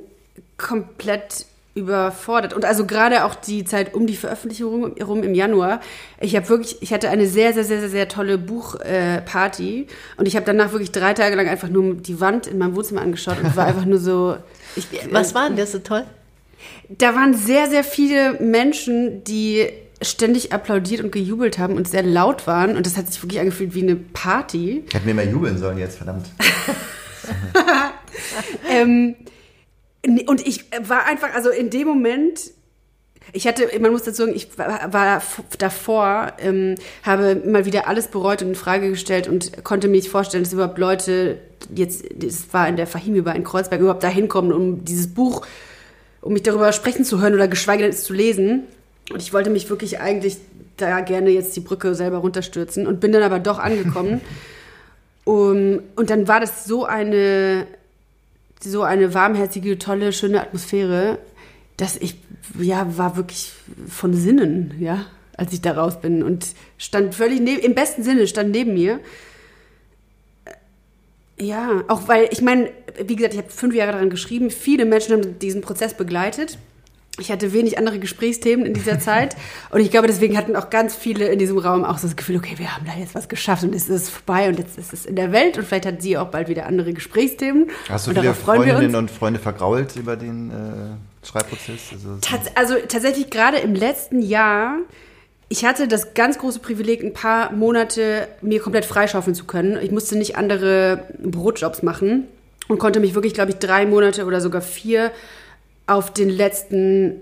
komplett 0.56 1.46
überfordert. 1.74 2.52
Und 2.52 2.64
also 2.64 2.86
gerade 2.86 3.24
auch 3.24 3.34
die 3.34 3.64
Zeit 3.64 3.94
um 3.94 4.06
die 4.06 4.16
Veröffentlichung 4.16 4.92
rum 5.00 5.22
im 5.22 5.34
Januar. 5.34 5.80
Ich 6.20 6.36
habe 6.36 6.48
wirklich, 6.48 6.82
ich 6.82 6.92
hatte 6.92 7.08
eine 7.08 7.26
sehr, 7.26 7.54
sehr, 7.54 7.64
sehr, 7.64 7.80
sehr, 7.80 7.88
sehr 7.88 8.08
tolle 8.08 8.36
Buchparty. 8.36 9.80
Äh, 9.80 9.86
und 10.18 10.28
ich 10.28 10.36
habe 10.36 10.44
danach 10.44 10.72
wirklich 10.72 10.92
drei 10.92 11.14
Tage 11.14 11.34
lang 11.34 11.48
einfach 11.48 11.68
nur 11.68 11.94
die 11.94 12.20
Wand 12.20 12.46
in 12.46 12.58
meinem 12.58 12.76
Wohnzimmer 12.76 13.00
angeschaut 13.00 13.38
und 13.42 13.56
war 13.56 13.66
einfach 13.66 13.86
nur 13.86 13.98
so. 13.98 14.36
Ich, 14.76 14.86
Was 15.10 15.34
war 15.34 15.48
denn 15.48 15.56
das 15.56 15.72
so 15.72 15.78
toll? 15.78 16.04
Da 16.90 17.14
waren 17.14 17.34
sehr, 17.34 17.70
sehr 17.70 17.84
viele 17.84 18.34
Menschen, 18.34 19.24
die 19.24 19.68
ständig 20.02 20.52
applaudiert 20.52 21.02
und 21.02 21.12
gejubelt 21.12 21.58
haben 21.58 21.76
und 21.76 21.88
sehr 21.88 22.02
laut 22.02 22.46
waren. 22.46 22.76
Und 22.76 22.86
das 22.86 22.96
hat 22.96 23.12
sich 23.12 23.22
wirklich 23.22 23.40
angefühlt 23.40 23.74
wie 23.74 23.82
eine 23.82 23.96
Party. 23.96 24.84
Hätten 24.92 25.06
wir 25.06 25.14
mal 25.14 25.28
jubeln 25.28 25.58
sollen 25.58 25.78
jetzt, 25.78 25.96
verdammt. 25.96 26.26
ähm, 28.70 29.14
und 30.26 30.46
ich 30.46 30.64
war 30.82 31.06
einfach, 31.06 31.34
also 31.34 31.50
in 31.50 31.70
dem 31.70 31.86
Moment, 31.86 32.52
ich 33.32 33.46
hatte, 33.46 33.68
man 33.78 33.92
muss 33.92 34.02
dazu 34.02 34.24
sagen, 34.24 34.34
ich 34.34 34.58
war, 34.58 34.92
war 34.92 35.22
davor, 35.58 36.32
ähm, 36.38 36.74
habe 37.04 37.36
mal 37.46 37.64
wieder 37.64 37.86
alles 37.86 38.08
bereut 38.08 38.42
und 38.42 38.48
in 38.48 38.54
Frage 38.54 38.90
gestellt 38.90 39.28
und 39.28 39.64
konnte 39.64 39.88
mir 39.88 39.96
nicht 39.96 40.08
vorstellen, 40.08 40.42
dass 40.42 40.52
überhaupt 40.52 40.78
Leute 40.78 41.38
jetzt, 41.74 42.04
das 42.14 42.52
war 42.52 42.68
in 42.68 42.76
der 42.76 42.86
Fahim 42.86 43.14
über 43.14 43.34
in 43.34 43.44
Kreuzberg, 43.44 43.80
überhaupt 43.80 44.02
da 44.02 44.08
hinkommen, 44.08 44.52
um 44.52 44.84
dieses 44.84 45.14
Buch, 45.14 45.46
um 46.20 46.32
mich 46.32 46.42
darüber 46.42 46.72
sprechen 46.72 47.04
zu 47.04 47.20
hören 47.20 47.34
oder 47.34 47.48
geschweige 47.48 47.82
denn 47.82 47.92
es 47.92 48.04
zu 48.04 48.12
lesen. 48.12 48.64
Und 49.10 49.20
ich 49.20 49.32
wollte 49.32 49.50
mich 49.50 49.68
wirklich 49.68 50.00
eigentlich 50.00 50.38
da 50.76 51.00
gerne 51.00 51.30
jetzt 51.30 51.54
die 51.56 51.60
Brücke 51.60 51.94
selber 51.94 52.18
runterstürzen 52.18 52.86
und 52.86 53.00
bin 53.00 53.12
dann 53.12 53.22
aber 53.22 53.38
doch 53.38 53.58
angekommen. 53.58 54.20
um, 55.24 55.80
und 55.96 56.10
dann 56.10 56.28
war 56.28 56.40
das 56.40 56.64
so 56.64 56.84
eine, 56.84 57.66
so 58.60 58.82
eine 58.82 59.14
warmherzige, 59.14 59.78
tolle, 59.78 60.12
schöne 60.12 60.40
Atmosphäre, 60.40 61.18
dass 61.76 61.96
ich, 61.96 62.16
ja, 62.58 62.96
war 62.96 63.16
wirklich 63.16 63.52
von 63.88 64.14
Sinnen, 64.14 64.74
ja, 64.78 65.06
als 65.36 65.52
ich 65.52 65.60
da 65.60 65.72
raus 65.72 66.00
bin 66.00 66.22
und 66.22 66.48
stand 66.78 67.14
völlig 67.14 67.40
neben, 67.40 67.62
im 67.62 67.74
besten 67.74 68.02
Sinne 68.02 68.26
stand 68.26 68.50
neben 68.50 68.74
mir. 68.74 69.00
Ja, 71.38 71.82
auch 71.88 72.06
weil, 72.08 72.28
ich 72.30 72.42
meine, 72.42 72.70
wie 73.04 73.16
gesagt, 73.16 73.34
ich 73.34 73.40
habe 73.40 73.50
fünf 73.50 73.74
Jahre 73.74 73.92
daran 73.92 74.10
geschrieben, 74.10 74.50
viele 74.50 74.84
Menschen 74.84 75.14
haben 75.14 75.38
diesen 75.38 75.60
Prozess 75.60 75.94
begleitet 75.94 76.58
ich 77.18 77.30
hatte 77.30 77.52
wenig 77.52 77.76
andere 77.76 77.98
Gesprächsthemen 77.98 78.64
in 78.64 78.72
dieser 78.72 78.98
Zeit 78.98 79.36
und 79.70 79.80
ich 79.80 79.90
glaube, 79.90 80.06
deswegen 80.06 80.36
hatten 80.36 80.56
auch 80.56 80.70
ganz 80.70 80.94
viele 80.94 81.26
in 81.26 81.38
diesem 81.38 81.58
Raum 81.58 81.84
auch 81.84 81.98
so 81.98 82.06
das 82.06 82.16
Gefühl, 82.16 82.36
okay, 82.36 82.54
wir 82.56 82.74
haben 82.74 82.86
da 82.86 82.92
jetzt 82.98 83.14
was 83.14 83.28
geschafft 83.28 83.64
und 83.64 83.74
jetzt 83.74 83.90
ist 83.90 84.02
es 84.04 84.08
vorbei 84.08 84.48
und 84.48 84.58
jetzt 84.58 84.78
ist 84.78 84.92
es 84.92 85.04
in 85.04 85.16
der 85.16 85.30
Welt 85.30 85.58
und 85.58 85.66
vielleicht 85.66 85.84
hat 85.84 86.00
sie 86.00 86.16
auch 86.16 86.28
bald 86.28 86.48
wieder 86.48 86.66
andere 86.66 86.94
Gesprächsthemen. 86.94 87.70
Hast 87.88 88.06
du 88.06 88.12
viele 88.12 88.32
Freundinnen 88.32 88.94
und 88.94 89.10
Freunde 89.10 89.38
vergrault 89.38 89.96
über 89.96 90.16
den 90.16 90.50
äh, 90.50 91.26
Schreibprozess? 91.26 91.92
Also, 91.92 92.16
Tats 92.22 92.50
also 92.56 92.74
tatsächlich 92.88 93.28
gerade 93.28 93.58
im 93.58 93.74
letzten 93.74 94.22
Jahr 94.22 94.78
ich 95.52 95.66
hatte 95.66 95.86
das 95.86 96.14
ganz 96.14 96.38
große 96.38 96.60
Privileg, 96.60 97.04
ein 97.04 97.12
paar 97.12 97.52
Monate 97.52 98.26
mir 98.40 98.58
komplett 98.58 98.86
freischaufeln 98.86 99.34
zu 99.34 99.44
können. 99.44 99.78
Ich 99.82 99.90
musste 99.90 100.16
nicht 100.16 100.34
andere 100.34 101.04
Brotjobs 101.22 101.82
machen 101.82 102.26
und 102.68 102.78
konnte 102.78 103.00
mich 103.00 103.14
wirklich, 103.14 103.34
glaube 103.34 103.50
ich, 103.50 103.58
drei 103.58 103.84
Monate 103.84 104.24
oder 104.24 104.40
sogar 104.40 104.62
vier 104.62 105.10
auf 105.86 106.12
den 106.12 106.28
letzten, 106.28 107.20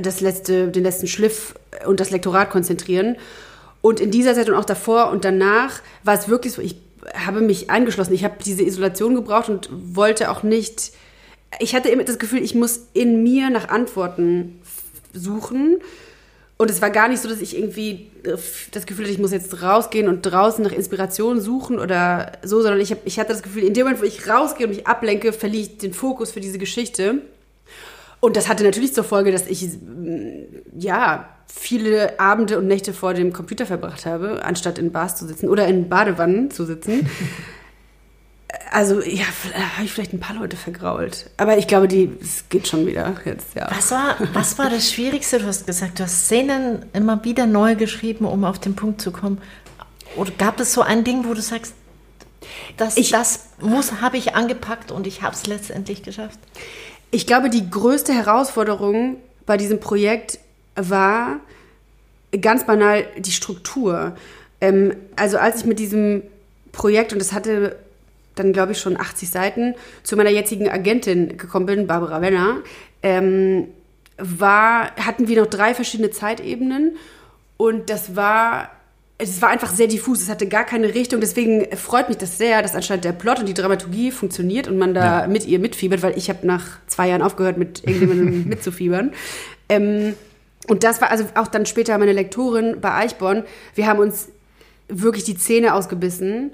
das 0.00 0.20
letzte, 0.20 0.68
den 0.68 0.82
letzten 0.82 1.06
Schliff 1.06 1.54
und 1.86 2.00
das 2.00 2.10
Lektorat 2.10 2.50
konzentrieren. 2.50 3.16
Und 3.80 4.00
in 4.00 4.10
dieser 4.10 4.34
Zeit 4.34 4.48
und 4.48 4.54
auch 4.54 4.64
davor 4.64 5.10
und 5.10 5.24
danach 5.24 5.80
war 6.02 6.14
es 6.14 6.28
wirklich 6.28 6.52
so, 6.54 6.62
ich 6.62 6.76
habe 7.14 7.40
mich 7.40 7.70
eingeschlossen. 7.70 8.14
Ich 8.14 8.24
habe 8.24 8.36
diese 8.44 8.62
Isolation 8.62 9.14
gebraucht 9.14 9.48
und 9.48 9.68
wollte 9.72 10.30
auch 10.30 10.42
nicht. 10.42 10.92
Ich 11.60 11.74
hatte 11.74 11.88
immer 11.88 12.04
das 12.04 12.18
Gefühl, 12.18 12.42
ich 12.42 12.54
muss 12.54 12.80
in 12.92 13.22
mir 13.22 13.50
nach 13.50 13.68
Antworten 13.68 14.60
suchen. 15.12 15.78
Und 16.58 16.70
es 16.70 16.80
war 16.80 16.90
gar 16.90 17.08
nicht 17.08 17.20
so, 17.20 17.28
dass 17.28 17.42
ich 17.42 17.56
irgendwie 17.56 18.10
das 18.72 18.86
Gefühl 18.86 19.04
hatte, 19.04 19.12
ich 19.12 19.18
muss 19.18 19.30
jetzt 19.30 19.62
rausgehen 19.62 20.08
und 20.08 20.22
draußen 20.22 20.64
nach 20.64 20.72
Inspiration 20.72 21.38
suchen 21.40 21.78
oder 21.78 22.32
so, 22.42 22.62
sondern 22.62 22.80
ich, 22.80 22.90
hab, 22.92 23.06
ich 23.06 23.18
hatte 23.18 23.32
das 23.32 23.42
Gefühl, 23.42 23.64
in 23.64 23.74
dem 23.74 23.84
Moment, 23.84 24.00
wo 24.00 24.06
ich 24.06 24.26
rausgehe 24.26 24.66
und 24.66 24.74
mich 24.74 24.86
ablenke, 24.86 25.34
verliere 25.34 25.62
ich 25.64 25.78
den 25.78 25.92
Fokus 25.92 26.32
für 26.32 26.40
diese 26.40 26.58
Geschichte. 26.58 27.20
Und 28.26 28.36
das 28.36 28.48
hatte 28.48 28.64
natürlich 28.64 28.92
zur 28.92 29.04
Folge, 29.04 29.30
dass 29.30 29.46
ich 29.46 29.68
ja 30.76 31.28
viele 31.46 32.18
Abende 32.18 32.58
und 32.58 32.66
Nächte 32.66 32.92
vor 32.92 33.14
dem 33.14 33.32
Computer 33.32 33.66
verbracht 33.66 34.04
habe, 34.04 34.44
anstatt 34.44 34.78
in 34.78 34.90
Bars 34.90 35.14
zu 35.14 35.26
sitzen 35.28 35.48
oder 35.48 35.68
in 35.68 35.88
Badewannen 35.88 36.50
zu 36.50 36.64
sitzen. 36.64 37.08
Also, 38.70 39.00
ja, 39.02 39.24
habe 39.76 39.84
ich 39.84 39.92
vielleicht 39.92 40.12
ein 40.12 40.20
paar 40.20 40.36
Leute 40.36 40.56
vergrault. 40.56 41.30
Aber 41.36 41.56
ich 41.58 41.66
glaube, 41.66 41.88
die, 41.88 42.10
es 42.20 42.44
geht 42.48 42.66
schon 42.66 42.86
wieder 42.86 43.14
jetzt, 43.24 43.54
ja. 43.54 43.68
Was 43.74 43.90
war, 43.90 44.16
was 44.32 44.58
war 44.58 44.70
das 44.70 44.90
Schwierigste? 44.90 45.38
Du 45.38 45.46
hast 45.46 45.66
gesagt, 45.66 45.98
du 45.98 46.04
hast 46.04 46.26
Szenen 46.26 46.84
immer 46.92 47.22
wieder 47.24 47.46
neu 47.46 47.74
geschrieben, 47.76 48.24
um 48.24 48.44
auf 48.44 48.58
den 48.58 48.74
Punkt 48.74 49.00
zu 49.00 49.10
kommen. 49.12 49.38
Oder 50.16 50.30
gab 50.38 50.58
es 50.60 50.72
so 50.72 50.82
ein 50.82 51.04
Ding, 51.04 51.24
wo 51.26 51.34
du 51.34 51.42
sagst, 51.42 51.74
das, 52.76 52.96
Ich- 52.96 53.10
das 53.10 53.50
muss, 53.60 54.00
habe 54.00 54.16
ich 54.16 54.34
angepackt 54.34 54.90
und 54.90 55.06
ich 55.06 55.22
habe 55.22 55.34
es 55.34 55.46
letztendlich 55.46 56.02
geschafft? 56.02 56.38
Ich 57.16 57.26
glaube, 57.26 57.48
die 57.48 57.70
größte 57.70 58.12
Herausforderung 58.12 59.16
bei 59.46 59.56
diesem 59.56 59.80
Projekt 59.80 60.38
war 60.74 61.40
ganz 62.42 62.66
banal 62.66 63.06
die 63.16 63.32
Struktur. 63.32 64.14
Ähm, 64.60 64.94
also 65.16 65.38
als 65.38 65.60
ich 65.60 65.64
mit 65.64 65.78
diesem 65.78 66.24
Projekt, 66.72 67.14
und 67.14 67.18
das 67.18 67.32
hatte 67.32 67.76
dann, 68.34 68.52
glaube 68.52 68.72
ich, 68.72 68.78
schon 68.78 69.00
80 69.00 69.30
Seiten, 69.30 69.74
zu 70.02 70.14
meiner 70.14 70.28
jetzigen 70.28 70.68
Agentin 70.68 71.38
gekommen 71.38 71.64
bin, 71.64 71.86
Barbara 71.86 72.20
Wenner, 72.20 72.58
ähm, 73.02 73.68
war, 74.18 74.94
hatten 74.96 75.26
wir 75.26 75.40
noch 75.40 75.48
drei 75.48 75.72
verschiedene 75.72 76.10
Zeitebenen 76.10 76.98
und 77.56 77.88
das 77.88 78.14
war, 78.14 78.72
es 79.18 79.40
war 79.40 79.48
einfach 79.48 79.72
sehr 79.72 79.86
diffus, 79.86 80.20
es 80.20 80.28
hatte 80.28 80.46
gar 80.46 80.64
keine 80.64 80.94
Richtung, 80.94 81.20
deswegen 81.20 81.74
freut 81.76 82.08
mich 82.08 82.18
das 82.18 82.36
sehr, 82.36 82.60
dass 82.60 82.74
anscheinend 82.74 83.04
der 83.04 83.12
Plot 83.12 83.40
und 83.40 83.48
die 83.48 83.54
Dramaturgie 83.54 84.10
funktioniert 84.10 84.68
und 84.68 84.76
man 84.76 84.92
da 84.92 85.26
mit 85.26 85.46
ihr 85.46 85.58
mitfiebert, 85.58 86.02
weil 86.02 86.18
ich 86.18 86.28
habe 86.28 86.46
nach 86.46 86.64
zwei 86.86 87.08
Jahren 87.08 87.22
aufgehört, 87.22 87.56
mit 87.56 87.82
irgendjemandem 87.86 88.44
mitzufiebern. 88.48 89.12
Ähm, 89.68 90.14
und 90.68 90.84
das 90.84 91.00
war 91.00 91.10
also 91.10 91.24
auch 91.34 91.46
dann 91.46 91.64
später 91.64 91.96
meine 91.96 92.12
Lektorin 92.12 92.80
bei 92.80 92.92
Eichborn. 92.92 93.44
Wir 93.74 93.86
haben 93.86 94.00
uns 94.00 94.28
wirklich 94.88 95.24
die 95.24 95.36
Zähne 95.36 95.74
ausgebissen. 95.74 96.52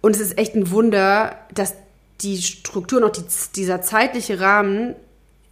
Und 0.00 0.16
es 0.16 0.20
ist 0.20 0.38
echt 0.38 0.54
ein 0.54 0.70
Wunder, 0.70 1.36
dass 1.54 1.74
die 2.22 2.38
Struktur 2.38 2.98
und 2.98 3.04
auch 3.04 3.12
die, 3.12 3.24
dieser 3.54 3.82
zeitliche 3.82 4.40
Rahmen, 4.40 4.94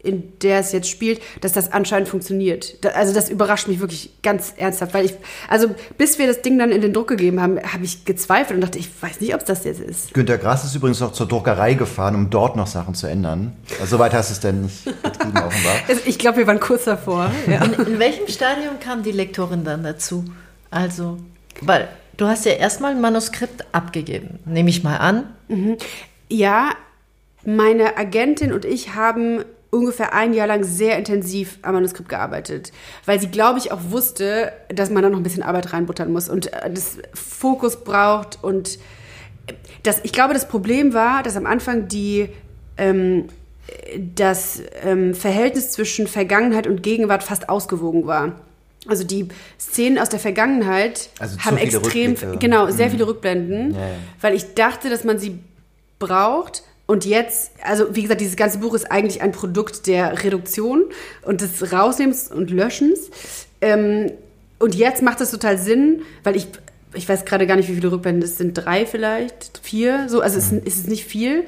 in 0.09 0.33
der 0.41 0.61
es 0.61 0.73
jetzt 0.73 0.89
spielt, 0.89 1.21
dass 1.41 1.53
das 1.53 1.73
anscheinend 1.73 2.09
funktioniert. 2.09 2.83
Da, 2.85 2.91
also 2.91 3.13
das 3.13 3.29
überrascht 3.29 3.69
mich 3.69 3.81
wirklich 3.81 4.11
ganz 4.23 4.55
ernsthaft, 4.57 4.95
weil 4.95 5.05
ich, 5.05 5.15
also 5.49 5.75
bis 5.97 6.19
wir 6.19 6.27
das 6.27 6.43
Ding 6.43 6.59
dann 6.59 6.73
in 6.73 6.81
den 6.81 6.93
Druck 6.93 7.09
gegeben 7.09 7.41
haben, 7.41 7.59
habe 7.61 7.85
ich 7.85 8.05
gezweifelt 8.05 8.57
und 8.57 8.63
dachte, 8.63 8.79
ich 8.79 8.91
weiß 9.01 9.21
nicht, 9.21 9.35
ob 9.35 9.41
es 9.41 9.47
das 9.47 9.65
jetzt 9.65 9.81
ist. 9.81 10.15
Günter 10.15 10.39
Grass 10.39 10.65
ist 10.65 10.75
übrigens 10.75 11.01
noch 11.01 11.13
zur 11.13 11.29
Druckerei 11.29 11.75
gefahren, 11.75 12.15
um 12.15 12.31
dort 12.31 12.57
noch 12.57 12.67
Sachen 12.67 12.95
zu 12.95 13.07
ändern. 13.07 13.57
Also, 13.81 13.99
Soweit 13.99 14.15
hast 14.15 14.31
du 14.31 14.33
es 14.35 14.41
denn 14.41 14.63
nicht 14.63 14.85
getrieben, 14.85 15.37
offenbar. 15.39 15.75
Also 15.89 16.03
ich 16.05 16.19
glaube, 16.19 16.39
wir 16.39 16.47
waren 16.47 16.61
kurz 16.61 16.85
davor. 16.85 17.31
Ja. 17.47 17.65
In, 17.65 17.73
in 17.73 17.99
welchem 17.99 18.29
Stadium 18.29 18.79
kam 18.81 19.03
die 19.03 19.11
Lektorin 19.11 19.65
dann 19.65 19.83
dazu? 19.83 20.25
Also, 20.71 21.19
weil 21.63 21.89
du 22.17 22.27
hast 22.27 22.45
ja 22.45 22.53
erstmal 22.53 22.93
ein 22.93 23.01
Manuskript 23.01 23.65
abgegeben, 23.73 24.39
nehme 24.45 24.71
ich 24.71 24.85
mal 24.85 24.99
an. 24.99 25.25
Ja, 26.29 26.71
meine 27.45 27.97
Agentin 27.97 28.53
und 28.53 28.65
ich 28.65 28.95
haben 28.95 29.45
ungefähr 29.71 30.15
ein 30.15 30.33
Jahr 30.33 30.47
lang 30.47 30.65
sehr 30.65 30.97
intensiv 30.97 31.59
am 31.63 31.75
Manuskript 31.75 32.09
gearbeitet, 32.09 32.73
weil 33.05 33.21
sie, 33.21 33.29
glaube 33.29 33.59
ich, 33.59 33.71
auch 33.73 33.81
wusste, 33.91 34.53
dass 34.69 34.91
man 34.91 35.03
da 35.03 35.11
noch 35.11 35.19
ein 35.19 35.23
bisschen 35.23 35.43
Arbeit 35.43 35.73
reinbuttern 35.73 36.11
muss 36.13 36.29
und 36.29 36.53
äh, 36.53 36.71
das 36.73 36.99
Fokus 37.15 37.85
braucht 37.85 38.39
und 38.43 38.79
das, 39.83 40.01
ich 40.03 40.13
glaube, 40.13 40.35
das 40.35 40.49
Problem 40.49 40.93
war, 40.95 41.23
dass 41.23 41.37
am 41.37 41.47
Anfang 41.47 41.89
die 41.89 42.29
ähm, 42.77 43.29
das 44.15 44.63
ähm, 44.83 45.15
Verhältnis 45.15 45.71
zwischen 45.73 46.07
Vergangenheit 46.07 46.67
und 46.67 46.83
Gegenwart 46.83 47.23
fast 47.23 47.49
ausgewogen 47.49 48.07
war. 48.07 48.33
Also 48.87 49.05
die 49.05 49.29
Szenen 49.61 49.99
aus 49.99 50.09
der 50.09 50.21
Vergangenheit 50.21 51.11
Also 51.19 51.39
haben 51.41 51.59
extrem, 51.59 52.13
Rückblicke. 52.13 52.39
genau, 52.39 52.71
sehr 52.71 52.91
viele 52.91 53.07
Rückblenden, 53.07 53.75
Ja, 53.75 53.81
ja. 53.81 53.87
weil 54.23 54.35
ich 54.35 54.55
dachte, 54.55 54.89
dass 54.89 55.05
man 55.05 55.19
sie 55.19 55.39
braucht. 55.99 56.63
Und 56.91 57.05
jetzt, 57.05 57.53
also 57.63 57.95
wie 57.95 58.01
gesagt, 58.01 58.23
dieses 58.23 58.37
ganze 58.37 58.59
Buch 58.59 58.73
ist 58.73 58.91
eigentlich 58.91 59.21
ein 59.21 59.31
Produkt 59.31 59.87
der 59.87 60.25
Reduktion 60.25 60.85
und 61.21 61.43
des 61.43 61.71
Rausnehmens 61.71 62.33
und 62.33 62.51
Löschens. 62.51 63.11
Ähm, 63.61 64.11
und 64.59 64.75
jetzt 64.75 65.03
macht 65.03 65.21
es 65.21 65.31
total 65.31 65.59
Sinn, 65.59 66.01
weil 66.25 66.35
ich, 66.35 66.47
ich 66.95 67.07
weiß 67.07 67.27
gerade 67.27 67.47
gar 67.47 67.57
nicht, 67.57 67.69
wie 67.69 67.75
viele 67.75 67.93
Rückblenden 67.93 68.23
es 68.23 68.39
sind, 68.39 68.55
drei 68.55 68.87
vielleicht, 68.87 69.61
vier, 69.63 70.09
so, 70.09 70.23
also 70.23 70.39
es 70.39 70.51
ist, 70.51 70.63
es 70.65 70.77
ist 70.77 70.89
nicht 70.89 71.05
viel. 71.05 71.45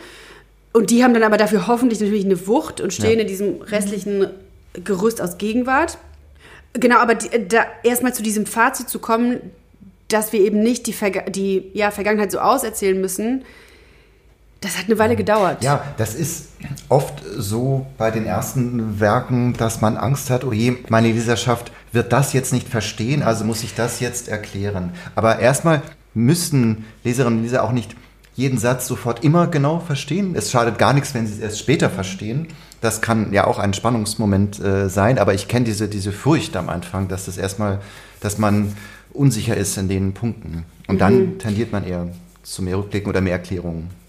Und 0.74 0.90
die 0.90 1.02
haben 1.02 1.14
dann 1.14 1.22
aber 1.22 1.38
dafür 1.38 1.66
hoffentlich 1.66 2.00
natürlich 2.00 2.26
eine 2.26 2.46
Wucht 2.46 2.82
und 2.82 2.92
stehen 2.92 3.14
Ja. 3.14 3.22
in 3.22 3.26
diesem 3.26 3.62
restlichen 3.62 4.26
Gerüst 4.84 5.22
aus 5.22 5.38
Gegenwart. 5.38 5.96
Genau, 6.74 6.98
aber 6.98 7.14
die, 7.14 7.48
da 7.48 7.64
erstmal 7.82 8.12
zu 8.12 8.22
diesem 8.22 8.44
Fazit 8.44 8.90
zu 8.90 8.98
kommen, 8.98 9.40
dass 10.08 10.34
wir 10.34 10.40
eben 10.40 10.60
nicht 10.60 10.86
die, 10.86 10.92
Verga 10.92 11.22
die 11.30 11.70
ja, 11.72 11.90
Vergangenheit 11.90 12.30
so 12.30 12.40
auserzählen 12.40 13.00
müssen, 13.00 13.46
das 14.60 14.76
hat 14.76 14.86
eine 14.86 14.98
Weile 14.98 15.16
gedauert. 15.16 15.62
Ja, 15.62 15.82
das 15.96 16.14
ist 16.14 16.48
oft 16.88 17.22
so 17.36 17.86
bei 17.96 18.10
den 18.10 18.26
ersten 18.26 19.00
Werken, 19.00 19.54
dass 19.54 19.80
man 19.80 19.96
Angst 19.96 20.28
hat, 20.28 20.44
oh 20.44 20.52
je, 20.52 20.76
meine 20.88 21.10
Leserschaft 21.10 21.72
wird 21.92 22.12
das 22.12 22.32
jetzt 22.32 22.52
nicht 22.52 22.68
verstehen, 22.68 23.22
also 23.22 23.44
muss 23.44 23.62
ich 23.62 23.74
das 23.74 24.00
jetzt 24.00 24.28
erklären. 24.28 24.92
Aber 25.14 25.38
erstmal 25.38 25.82
müssten 26.12 26.84
Leserinnen 27.04 27.38
und 27.38 27.44
Leser 27.44 27.64
auch 27.64 27.72
nicht 27.72 27.96
jeden 28.34 28.58
Satz 28.58 28.86
sofort 28.86 29.24
immer 29.24 29.46
genau 29.46 29.80
verstehen. 29.80 30.34
Es 30.36 30.50
schadet 30.50 30.78
gar 30.78 30.92
nichts, 30.92 31.14
wenn 31.14 31.26
sie 31.26 31.34
es 31.34 31.38
erst 31.40 31.58
später 31.58 31.90
verstehen. 31.90 32.48
Das 32.80 33.00
kann 33.00 33.32
ja 33.32 33.46
auch 33.46 33.58
ein 33.58 33.74
Spannungsmoment 33.74 34.60
äh, 34.60 34.88
sein, 34.88 35.18
aber 35.18 35.34
ich 35.34 35.48
kenne 35.48 35.66
diese, 35.66 35.88
diese 35.88 36.12
Furcht 36.12 36.56
am 36.56 36.68
Anfang, 36.68 37.08
dass 37.08 37.26
das 37.26 37.38
erstmal, 37.38 37.80
dass 38.20 38.38
man 38.38 38.74
unsicher 39.12 39.56
ist 39.56 39.76
in 39.76 39.88
den 39.88 40.12
Punkten. 40.12 40.64
Und 40.86 41.00
dann 41.00 41.38
tendiert 41.38 41.72
man 41.72 41.84
eher 41.84 42.08
zu 42.42 42.62
mehr 42.62 42.78
Rückblicken 42.78 43.08
oder 43.08 43.20
mehr 43.20 43.34
Erklärungen. 43.34 43.99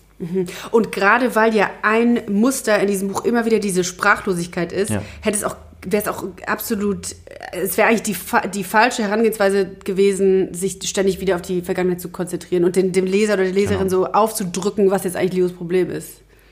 Und 0.71 0.91
gerade 0.91 1.35
weil 1.35 1.55
ja 1.55 1.69
ein 1.81 2.21
Muster 2.29 2.79
in 2.79 2.87
diesem 2.87 3.09
Buch 3.09 3.25
immer 3.25 3.45
wieder 3.45 3.59
diese 3.59 3.83
Sprachlosigkeit 3.83 4.71
ist, 4.71 4.89
Ja. 4.89 5.01
hätte 5.21 5.37
es 5.37 5.43
auch 5.43 5.55
wäre 5.83 6.03
es 6.03 6.07
auch 6.07 6.23
absolut, 6.45 7.15
es 7.53 7.75
wäre 7.75 7.87
eigentlich 7.87 8.03
die, 8.03 8.15
die 8.53 8.63
falsche 8.63 9.01
Herangehensweise 9.01 9.65
gewesen, 9.83 10.53
sich 10.53 10.77
ständig 10.83 11.19
wieder 11.19 11.33
auf 11.35 11.41
die 11.41 11.63
Vergangenheit 11.63 11.99
zu 11.99 12.09
konzentrieren 12.09 12.65
und 12.65 12.75
den, 12.75 12.91
dem 12.91 13.05
Leser 13.07 13.33
oder 13.33 13.45
der 13.45 13.53
Leserin 13.53 13.87
Genau. 13.87 13.89
so 13.89 14.05
aufzudrücken, 14.13 14.91
was 14.91 15.05
jetzt 15.05 15.15
eigentlich 15.15 15.33
Leos 15.33 15.53
Problem 15.53 15.89
ist. 15.89 16.09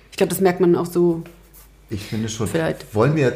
Ich 0.09 0.17
glaube, 0.17 0.31
das 0.31 0.41
merkt 0.41 0.61
man 0.61 0.75
auch 0.75 0.87
so. 0.87 1.21
Ich 1.91 2.01
finde 2.07 2.27
schon. 2.27 2.47
Vielleicht. 2.47 2.95
Wollen 2.95 3.15
wir 3.15 3.33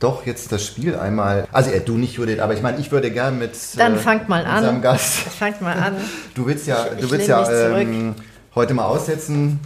doch 0.00 0.26
jetzt 0.26 0.50
das 0.50 0.66
Spiel 0.66 0.96
einmal. 0.96 1.46
Also, 1.52 1.70
äh, 1.70 1.80
du 1.80 1.96
nicht, 1.96 2.14
Judith, 2.16 2.40
aber 2.40 2.54
ich 2.54 2.62
meine, 2.62 2.80
ich 2.80 2.90
würde 2.90 3.12
gern 3.12 3.38
mit. 3.38 3.52
Dann 3.76 3.94
äh, 3.94 3.98
fangt 3.98 4.28
mal 4.28 4.44
an. 4.44 4.56
Unserem 4.58 4.82
Gast. 4.82 5.18
Fangt 5.38 5.62
mal 5.62 5.74
an. 5.78 5.94
Du 6.34 6.44
willst 6.44 6.66
ja, 6.66 6.86
Ich- 6.92 6.98
du 6.98 7.06
ich 7.06 7.12
willst 7.12 7.28
ja 7.28 7.38
mich 7.38 7.48
zurück. 7.48 8.14
Heute 8.56 8.74
mal 8.74 8.86
aussetzen. 8.86 9.60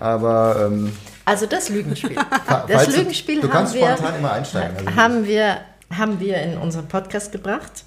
Aber. 0.00 0.68
Ähm, 0.72 0.92
Also 1.24 1.46
das 1.46 1.68
Lügenspiel. 1.68 2.16
Das 2.68 2.86
du- 2.86 2.96
Lügenspiel 2.96 3.40
Du 3.40 3.48
kannst 3.48 3.74
haben 3.74 3.80
wir, 3.80 3.96
spontan 3.96 4.18
immer 4.18 4.32
einsteigen. 4.32 4.76
Also, 4.78 4.96
haben, 4.96 5.26
wir, 5.26 5.58
haben 5.96 6.18
wir 6.18 6.36
in 6.42 6.56
unseren 6.58 6.88
Podcast 6.88 7.30
gebracht. 7.30 7.84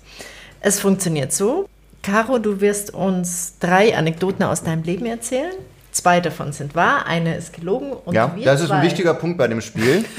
Es 0.62 0.80
funktioniert 0.80 1.34
so. 1.34 1.68
Caro, 2.02 2.38
du 2.38 2.62
wirst 2.62 2.94
uns 2.94 3.56
drei 3.60 3.98
Anekdoten 3.98 4.44
aus 4.46 4.64
deinem 4.64 4.84
Leben 4.84 5.06
erzählen. 5.06 5.52
Zwei 5.92 6.20
davon 6.20 6.54
sind 6.54 6.76
wahr, 6.76 7.06
eine 7.08 7.36
ist 7.36 7.54
gelogen. 7.54 7.92
Und 7.94 8.14
ja, 8.14 8.34
das 8.44 8.62
ist 8.62 8.70
ein 8.72 8.84
wichtiger 8.84 9.14
Punkt 9.14 9.38
bei 9.38 9.48
dem 9.48 9.62
Spiel. 9.62 10.06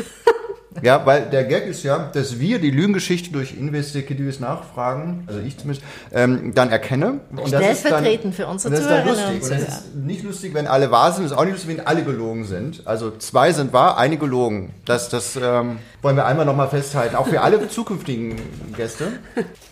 ja, 0.83 1.05
weil 1.07 1.22
der 1.31 1.45
Gag 1.45 1.66
ist 1.66 1.83
ja, 1.83 2.11
dass 2.12 2.39
wir 2.39 2.59
die 2.59 2.70
Lügengeschichte 2.70 3.33
durch 3.33 3.57
investigatives 3.57 4.41
Nachfragen, 4.41 5.24
also 5.27 5.41
ich 5.41 5.57
zumindest, 5.59 5.87
ähm, 6.12 6.53
dann 6.55 6.70
erkenne. 6.70 7.20
Und 7.31 7.39
das 7.39 7.47
ist 7.47 7.53
dann, 7.53 7.62
Stellvertretend 7.62 8.35
für 8.35 8.47
unsere 8.47 8.68
und 8.68 8.72
das 8.74 8.81
ist 8.81 8.91
dann 8.91 9.03
Zuhörerinnen 9.05 9.39
lustig. 9.41 9.43
und 9.43 9.61
das 9.61 9.66
Zuhörer. 9.66 9.85
ist 9.87 9.95
nicht 9.97 10.24
lustig, 10.24 10.55
wenn 10.55 10.66
alle 10.66 10.91
wahr 10.91 11.12
sind, 11.12 11.24
es 11.24 11.33
ist 11.33 11.37
auch 11.37 11.45
nicht 11.45 11.55
lustig, 11.55 11.77
wenn 11.77 11.87
alle 11.87 12.05
gelogen 12.05 12.45
sind. 12.45 12.83
Also 12.87 13.11
zwei 13.16 13.53
sind 13.53 13.72
wahr, 13.72 13.99
eine 13.99 14.16
gelogen. 14.16 14.74
Das, 14.85 15.09
das 15.09 15.37
ähm, 15.37 15.79
wollen 16.03 16.16
wir 16.16 16.27
einmal 16.27 16.47
nochmal 16.47 16.68
festhalten, 16.68 17.16
auch 17.16 17.27
für 17.27 17.41
alle 17.41 17.68
zukünftigen 17.68 18.37
Gäste. 18.77 19.12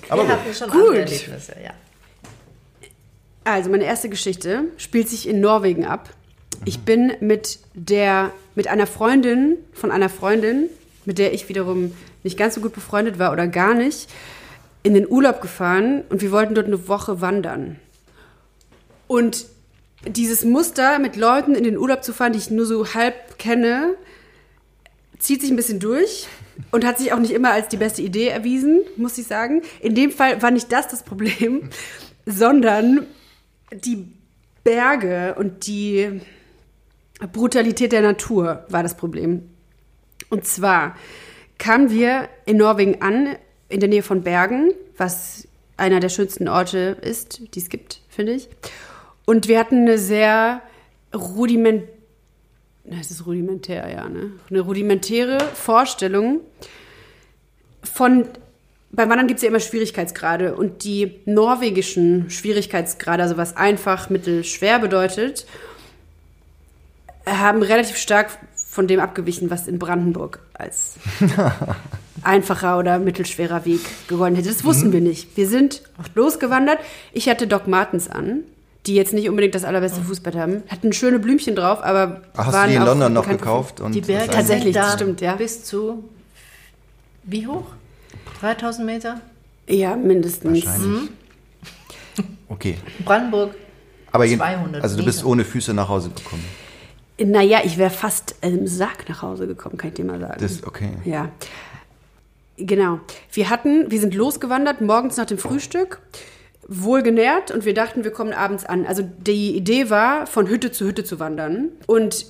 Aber 0.08 0.22
Wir 0.22 0.28
gut. 0.28 0.38
hatten 0.40 0.54
schon 0.54 0.70
Gut. 0.70 0.80
andere 0.80 0.98
Erlebnisse, 1.00 1.52
ja. 1.62 1.70
Also, 3.44 3.68
meine 3.70 3.84
erste 3.84 4.08
Geschichte 4.08 4.64
spielt 4.78 5.08
sich 5.08 5.28
in 5.28 5.40
Norwegen 5.40 5.84
ab. 5.84 6.08
Ich 6.64 6.80
bin 6.80 7.12
mit 7.20 7.58
der, 7.74 8.30
mit 8.54 8.68
einer 8.68 8.86
Freundin 8.86 9.56
von 9.74 9.90
einer 9.90 10.08
Freundin, 10.08 10.70
mit 11.06 11.18
der 11.18 11.32
ich 11.32 11.48
wiederum 11.48 11.92
nicht 12.22 12.38
ganz 12.38 12.54
so 12.54 12.60
gut 12.60 12.74
befreundet 12.74 13.18
war 13.18 13.32
oder 13.32 13.46
gar 13.46 13.74
nicht, 13.74 14.08
in 14.82 14.94
den 14.94 15.08
Urlaub 15.08 15.40
gefahren 15.40 16.02
und 16.10 16.20
wir 16.20 16.30
wollten 16.30 16.54
dort 16.54 16.66
eine 16.66 16.88
Woche 16.88 17.20
wandern. 17.20 17.80
Und 19.06 19.46
dieses 20.06 20.44
Muster, 20.44 20.98
mit 20.98 21.16
Leuten 21.16 21.54
in 21.54 21.64
den 21.64 21.78
Urlaub 21.78 22.04
zu 22.04 22.12
fahren, 22.12 22.32
die 22.32 22.38
ich 22.38 22.50
nur 22.50 22.66
so 22.66 22.94
halb 22.94 23.38
kenne, 23.38 23.94
zieht 25.18 25.40
sich 25.40 25.50
ein 25.50 25.56
bisschen 25.56 25.80
durch 25.80 26.26
und 26.70 26.84
hat 26.84 26.98
sich 26.98 27.12
auch 27.12 27.18
nicht 27.18 27.32
immer 27.32 27.52
als 27.52 27.68
die 27.68 27.76
beste 27.76 28.02
Idee 28.02 28.28
erwiesen, 28.28 28.82
muss 28.96 29.18
ich 29.18 29.26
sagen. 29.26 29.62
In 29.80 29.94
dem 29.94 30.10
Fall 30.10 30.42
war 30.42 30.50
nicht 30.50 30.70
das 30.70 30.88
das 30.88 31.02
Problem, 31.02 31.70
sondern 32.26 33.06
die 33.72 34.06
Berge 34.62 35.34
und 35.38 35.66
die 35.66 36.20
Brutalität 37.32 37.92
der 37.92 38.02
Natur 38.02 38.64
war 38.68 38.82
das 38.82 38.96
Problem. 38.96 39.50
Und 40.30 40.46
zwar 40.46 40.96
kamen 41.58 41.90
wir 41.90 42.28
in 42.46 42.56
Norwegen 42.56 43.02
an, 43.02 43.36
in 43.68 43.80
der 43.80 43.88
Nähe 43.88 44.02
von 44.02 44.22
Bergen, 44.22 44.72
was 44.96 45.48
einer 45.76 46.00
der 46.00 46.08
schönsten 46.08 46.48
Orte 46.48 46.96
ist, 47.00 47.54
die 47.54 47.58
es 47.58 47.68
gibt, 47.68 48.00
finde 48.08 48.32
ich. 48.32 48.48
Und 49.24 49.48
wir 49.48 49.58
hatten 49.58 49.82
eine 49.82 49.98
sehr 49.98 50.62
Na, 52.84 52.96
es 53.00 53.10
ist 53.10 53.26
rudimentär, 53.26 53.90
ja, 53.90 54.08
ne? 54.08 54.32
Eine 54.50 54.60
rudimentäre 54.60 55.38
Vorstellung 55.54 56.40
von. 57.82 58.28
Beim 58.90 59.08
Wandern 59.08 59.26
gibt 59.26 59.38
es 59.38 59.42
ja 59.42 59.48
immer 59.48 59.58
Schwierigkeitsgrade 59.58 60.54
und 60.54 60.84
die 60.84 61.18
norwegischen 61.24 62.30
Schwierigkeitsgrade, 62.30 63.24
also 63.24 63.36
was 63.36 63.56
einfach, 63.56 64.08
mittel, 64.08 64.44
schwer 64.44 64.78
bedeutet, 64.78 65.46
haben 67.26 67.62
relativ 67.62 67.96
stark 67.96 68.38
von 68.74 68.88
dem 68.88 68.98
abgewichen, 68.98 69.50
was 69.50 69.68
in 69.68 69.78
Brandenburg 69.78 70.40
als 70.52 70.96
einfacher 72.24 72.76
oder 72.78 72.98
mittelschwerer 72.98 73.64
Weg 73.64 73.80
gegolten 74.08 74.34
hätte. 74.36 74.48
Das 74.48 74.64
wussten 74.64 74.92
wir 74.92 75.00
nicht. 75.00 75.36
Wir 75.36 75.48
sind 75.48 75.82
losgewandert. 76.16 76.78
Ich 77.12 77.28
hatte 77.28 77.46
Doc 77.46 77.68
Martens 77.68 78.10
an, 78.10 78.40
die 78.86 78.96
jetzt 78.96 79.12
nicht 79.12 79.28
unbedingt 79.28 79.54
das 79.54 79.62
allerbeste 79.64 80.00
Fußbett 80.02 80.34
haben. 80.34 80.64
Hatten 80.68 80.92
schöne 80.92 81.20
Blümchen 81.20 81.54
drauf, 81.54 81.84
aber 81.84 82.22
Ach, 82.36 82.46
hast 82.46 82.52
waren 82.54 82.64
du 82.64 82.70
die 82.70 82.76
in 82.76 82.82
London 82.84 83.12
noch 83.12 83.28
gekauft? 83.28 83.80
Und 83.80 83.94
Die 83.94 84.00
Berge 84.00 84.26
das 84.26 84.34
Tatsächlich, 84.36 84.74
das 84.74 84.94
stimmt, 84.94 85.20
ja. 85.20 85.36
bis 85.36 85.62
zu 85.64 86.02
wie 87.22 87.46
hoch? 87.46 87.66
3000 88.40 88.84
Meter? 88.86 89.20
Ja, 89.68 89.94
mindestens. 89.94 90.66
Wahrscheinlich. 90.66 91.10
Okay. 92.48 92.76
Brandenburg 93.04 93.54
Aber 94.12 94.24
je- 94.24 94.36
200 94.36 94.82
also 94.82 94.96
du 94.98 95.04
bist 95.04 95.18
Meter. 95.18 95.28
ohne 95.28 95.44
Füße 95.44 95.72
nach 95.74 95.88
Hause 95.88 96.10
gekommen. 96.10 96.44
Naja, 97.18 97.60
ich 97.64 97.78
wäre 97.78 97.90
fast 97.90 98.34
im 98.40 98.66
Sarg 98.66 99.08
nach 99.08 99.22
Hause 99.22 99.46
gekommen, 99.46 99.76
kann 99.76 99.88
ich 99.88 99.94
dir 99.94 100.04
mal 100.04 100.18
sagen. 100.18 100.36
Das 100.40 100.64
okay. 100.64 100.90
Ja. 101.04 101.30
Genau. 102.56 103.00
Wir 103.32 103.50
hatten, 103.50 103.90
wir 103.90 104.00
sind 104.00 104.14
losgewandert 104.14 104.80
morgens 104.80 105.16
nach 105.16 105.26
dem 105.26 105.38
Frühstück, 105.38 106.00
wohl 106.66 107.02
genährt 107.02 107.50
und 107.50 107.64
wir 107.64 107.74
dachten, 107.74 108.04
wir 108.04 108.10
kommen 108.10 108.32
abends 108.32 108.64
an. 108.64 108.86
Also 108.86 109.02
die 109.02 109.56
Idee 109.56 109.90
war, 109.90 110.26
von 110.26 110.48
Hütte 110.48 110.72
zu 110.72 110.86
Hütte 110.86 111.04
zu 111.04 111.20
wandern 111.20 111.68
und 111.86 112.26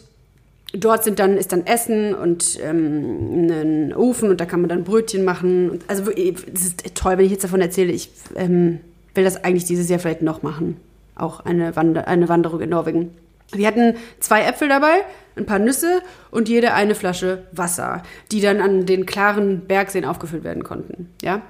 dort 0.72 1.04
sind 1.04 1.18
dann 1.18 1.36
ist 1.36 1.52
dann 1.52 1.66
Essen 1.66 2.14
und 2.14 2.58
ähm, 2.62 3.48
ein 3.48 3.94
Ofen 3.94 4.30
und 4.30 4.40
da 4.40 4.46
kann 4.46 4.60
man 4.60 4.68
dann 4.68 4.84
Brötchen 4.84 5.24
machen. 5.24 5.70
Und, 5.70 5.84
also 5.88 6.10
es 6.10 6.64
ist 6.64 6.94
toll, 6.94 7.16
wenn 7.16 7.24
ich 7.24 7.32
jetzt 7.32 7.44
davon 7.44 7.60
erzähle. 7.60 7.92
Ich 7.92 8.10
ähm, 8.34 8.80
will 9.14 9.24
das 9.24 9.42
eigentlich 9.44 9.64
dieses 9.64 9.88
Jahr 9.88 9.98
vielleicht 9.98 10.22
noch 10.22 10.42
machen. 10.42 10.76
Auch 11.16 11.40
eine, 11.40 11.76
Wander 11.76 12.08
eine 12.08 12.28
Wanderung 12.28 12.60
in 12.60 12.70
Norwegen. 12.70 13.10
Wir 13.56 13.66
hatten 13.66 13.96
zwei 14.20 14.42
Äpfel 14.44 14.68
dabei, 14.68 15.04
ein 15.36 15.46
paar 15.46 15.58
Nüsse 15.58 16.02
und 16.30 16.48
jede 16.48 16.74
eine 16.74 16.94
Flasche 16.94 17.44
Wasser, 17.52 18.02
die 18.30 18.40
dann 18.40 18.60
an 18.60 18.86
den 18.86 19.06
klaren 19.06 19.66
Bergseen 19.66 20.04
aufgefüllt 20.04 20.44
werden 20.44 20.64
konnten. 20.64 21.10
Ja. 21.22 21.42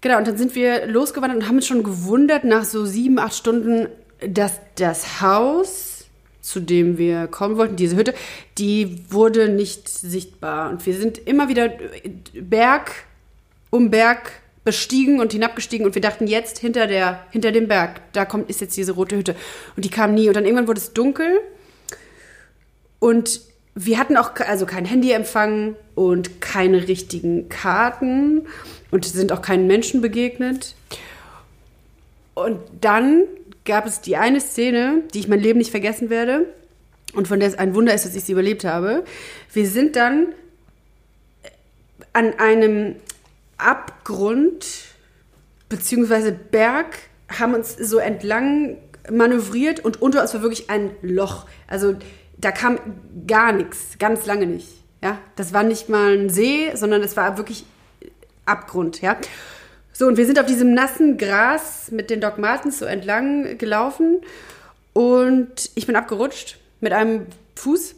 Genau, 0.00 0.18
und 0.18 0.26
dann 0.26 0.36
sind 0.36 0.54
wir 0.54 0.86
losgewandert 0.86 1.42
und 1.42 1.48
haben 1.48 1.56
uns 1.56 1.66
schon 1.66 1.82
gewundert 1.82 2.44
nach 2.44 2.64
so 2.64 2.86
sieben, 2.86 3.18
acht 3.18 3.34
Stunden, 3.34 3.88
dass 4.26 4.60
das 4.76 5.20
Haus, 5.20 6.06
zu 6.40 6.60
dem 6.60 6.96
wir 6.96 7.26
kommen 7.26 7.58
wollten, 7.58 7.76
diese 7.76 7.96
Hütte, 7.96 8.14
die 8.56 9.04
wurde 9.10 9.50
nicht 9.50 9.88
sichtbar. 9.88 10.70
Und 10.70 10.84
wir 10.86 10.94
sind 10.94 11.18
immer 11.18 11.48
wieder 11.48 11.70
Berg 12.32 12.92
um 13.70 13.90
Berg 13.90 14.32
bestiegen 14.70 15.18
und 15.18 15.32
hinabgestiegen 15.32 15.84
und 15.84 15.96
wir 15.96 16.02
dachten 16.02 16.28
jetzt 16.28 16.58
hinter 16.58 16.86
der 16.86 17.26
hinter 17.32 17.50
dem 17.50 17.66
Berg, 17.66 18.00
da 18.12 18.24
kommt 18.24 18.48
ist 18.48 18.60
jetzt 18.60 18.76
diese 18.76 18.92
rote 18.92 19.16
Hütte 19.16 19.34
und 19.74 19.84
die 19.84 19.90
kam 19.90 20.14
nie 20.14 20.28
und 20.28 20.36
dann 20.36 20.44
irgendwann 20.44 20.68
wurde 20.68 20.78
es 20.78 20.92
dunkel 20.92 21.40
und 23.00 23.40
wir 23.74 23.98
hatten 23.98 24.16
auch 24.16 24.30
also 24.36 24.66
kein 24.66 24.84
Handyempfang 24.84 25.74
und 25.96 26.40
keine 26.40 26.86
richtigen 26.86 27.48
Karten 27.48 28.46
und 28.92 29.04
sind 29.04 29.32
auch 29.32 29.42
keinen 29.42 29.66
Menschen 29.66 30.00
begegnet. 30.00 30.76
Und 32.34 32.60
dann 32.80 33.24
gab 33.64 33.86
es 33.86 34.00
die 34.00 34.16
eine 34.16 34.40
Szene, 34.40 35.02
die 35.12 35.20
ich 35.20 35.28
mein 35.28 35.40
Leben 35.40 35.58
nicht 35.58 35.70
vergessen 35.70 36.10
werde 36.10 36.46
und 37.12 37.26
von 37.28 37.40
der 37.40 37.48
es 37.48 37.58
ein 37.58 37.74
Wunder 37.74 37.94
ist, 37.94 38.04
dass 38.04 38.14
ich 38.14 38.24
sie 38.24 38.32
überlebt 38.32 38.64
habe. 38.64 39.04
Wir 39.52 39.66
sind 39.66 39.96
dann 39.96 40.28
an 42.12 42.34
einem 42.38 42.96
Abgrund 43.62 44.66
beziehungsweise 45.68 46.32
Berg 46.32 46.98
haben 47.38 47.54
uns 47.54 47.76
so 47.76 47.98
entlang 47.98 48.76
manövriert 49.10 49.80
und 49.80 50.02
unter 50.02 50.20
uns 50.22 50.34
war 50.34 50.42
wirklich 50.42 50.68
ein 50.68 50.90
Loch. 51.02 51.46
Also 51.66 51.94
da 52.38 52.50
kam 52.50 52.78
gar 53.26 53.52
nichts, 53.52 53.98
ganz 53.98 54.26
lange 54.26 54.46
nicht. 54.46 54.68
Ja, 55.02 55.18
das 55.36 55.52
war 55.52 55.62
nicht 55.62 55.88
mal 55.88 56.16
ein 56.16 56.28
See, 56.28 56.70
sondern 56.74 57.02
es 57.02 57.16
war 57.16 57.38
wirklich 57.38 57.64
Abgrund. 58.44 59.00
Ja, 59.00 59.16
so 59.92 60.06
und 60.06 60.16
wir 60.16 60.26
sind 60.26 60.38
auf 60.38 60.46
diesem 60.46 60.74
nassen 60.74 61.16
Gras 61.16 61.90
mit 61.90 62.10
den 62.10 62.20
Doc 62.20 62.38
Martens 62.38 62.78
so 62.78 62.84
entlang 62.84 63.58
gelaufen 63.58 64.18
und 64.92 65.70
ich 65.74 65.86
bin 65.86 65.96
abgerutscht 65.96 66.58
mit 66.80 66.92
einem 66.92 67.26
Fuß 67.56 67.94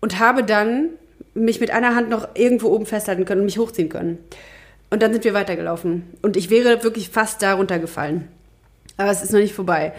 und 0.00 0.18
habe 0.18 0.44
dann 0.44 0.90
mich 1.34 1.60
mit 1.60 1.70
einer 1.70 1.94
Hand 1.94 2.08
noch 2.08 2.28
irgendwo 2.34 2.68
oben 2.68 2.86
festhalten 2.86 3.24
können 3.24 3.40
und 3.40 3.46
mich 3.46 3.58
hochziehen 3.58 3.88
können. 3.88 4.18
Und 4.90 5.02
dann 5.02 5.12
sind 5.12 5.24
wir 5.24 5.34
weitergelaufen. 5.34 6.04
Und 6.22 6.36
ich 6.36 6.50
wäre 6.50 6.82
wirklich 6.84 7.10
fast 7.10 7.42
da 7.42 7.54
runtergefallen. 7.54 8.28
Aber 8.96 9.10
es 9.10 9.22
ist 9.22 9.32
noch 9.32 9.40
nicht 9.40 9.54
vorbei. 9.54 9.92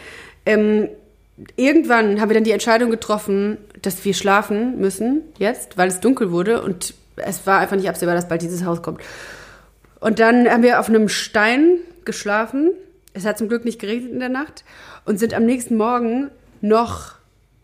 Ähm, 0.46 0.90
irgendwann 1.56 2.20
haben 2.20 2.30
wir 2.30 2.36
dann 2.36 2.44
die 2.44 2.52
Entscheidung 2.52 2.90
getroffen, 2.90 3.58
dass 3.82 4.04
wir 4.06 4.14
schlafen 4.14 4.80
müssen 4.80 5.22
jetzt, 5.38 5.78
weil 5.78 5.90
es 5.90 6.00
dunkel 6.00 6.32
wurde 6.32 6.62
und 6.62 6.94
es 7.18 7.46
war 7.46 7.60
einfach 7.60 7.76
nicht 7.76 7.90
absehbar, 7.90 8.16
dass 8.16 8.28
bald 8.28 8.42
dieses 8.42 8.64
Haus 8.64 8.82
kommt. 8.82 9.02
Und 10.00 10.20
dann 10.20 10.50
haben 10.50 10.64
wir 10.64 10.80
auf 10.80 10.90
einem 10.90 11.10
Stein 11.10 11.78
geschlafen. 12.06 12.72
Es 13.14 13.26
hat 13.26 13.38
zum 13.38 13.50
Glück 13.50 13.66
nicht 13.66 13.80
geregnet 13.80 14.12
in 14.12 14.20
der 14.20 14.30
Nacht 14.30 14.64
und 15.06 15.20
sind 15.20 15.34
am 15.34 15.46
nächsten 15.46 15.76
Morgen 15.76 16.30
noch. 16.62 17.16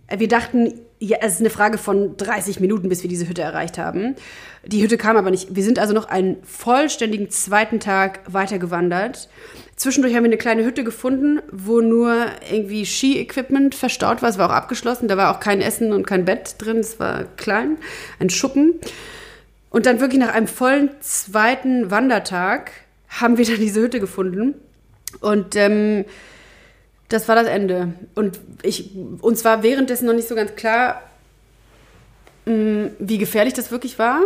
äh, 0.07 0.19
Wir 0.19 0.28
dachten, 0.28 0.74
ja, 1.06 1.18
es 1.20 1.34
ist 1.34 1.39
eine 1.41 1.49
Frage 1.49 1.78
von 1.78 2.16
30 2.16 2.62
Minuten, 2.62 2.88
bis 2.88 3.04
wir 3.04 3.10
diese 3.10 3.28
Hütte 3.28 3.41
erreicht 3.41 3.78
haben. 3.78 4.16
Die 4.66 4.82
Hütte 4.82 4.97
kam 4.97 5.18
aber 5.18 5.32
nicht. 5.32 5.54
Wir 5.54 5.64
sind 5.64 5.78
also 5.78 5.93
noch 5.93 6.06
einen 6.06 6.38
vollständigen 6.43 7.30
zweiten 7.30 7.82
Tag 7.82 8.22
weitergewandert. 8.32 9.28
Zwischendurch 9.76 10.16
haben 10.16 10.24
wir 10.24 10.30
eine 10.30 10.38
kleine 10.38 10.64
Hütte 10.64 10.86
gefunden, 10.86 11.41
wo 11.51 11.82
nur 11.82 12.28
irgendwie 12.49 12.86
Ski-Equipment 12.86 13.76
verstaut 13.76 14.22
war. 14.22 14.30
Es 14.30 14.38
war 14.38 14.49
auch 14.49 14.54
abgeschlossen. 14.54 15.10
Da 15.10 15.18
war 15.18 15.36
auch 15.36 15.41
kein 15.41 15.60
Essen 15.60 15.91
und 15.91 16.08
kein 16.08 16.24
Bett 16.24 16.56
drin. 16.60 16.78
Es 16.78 17.01
war 17.01 17.26
klein, 17.36 17.78
ein 18.20 18.30
Schuppen. 18.30 18.76
Und 19.70 19.86
dann 19.86 19.99
wirklich 19.99 20.22
nach 20.22 20.34
einem 20.34 20.47
vollen 20.47 20.89
zweiten 21.01 21.91
Wandertag 21.91 22.72
haben 23.10 23.38
wir 23.38 23.45
dann 23.45 23.60
diese 23.60 23.82
Hütte 23.82 23.99
gefunden. 23.99 24.54
Und 25.20 25.58
ähm, 25.58 26.06
das 27.14 27.28
war 27.28 27.36
das 27.36 27.47
Ende. 27.47 27.93
Und 28.16 28.39
ich, 28.64 28.89
uns 29.22 29.45
war 29.45 29.61
währenddessen 29.61 30.07
noch 30.07 30.14
nicht 30.14 30.28
so 30.28 30.36
ganz 30.36 30.55
klar, 30.55 31.01
mh, 32.45 32.89
wie 32.97 33.20
gefährlich 33.20 33.53
das 33.53 33.72
wirklich 33.72 33.99
war. 33.99 34.22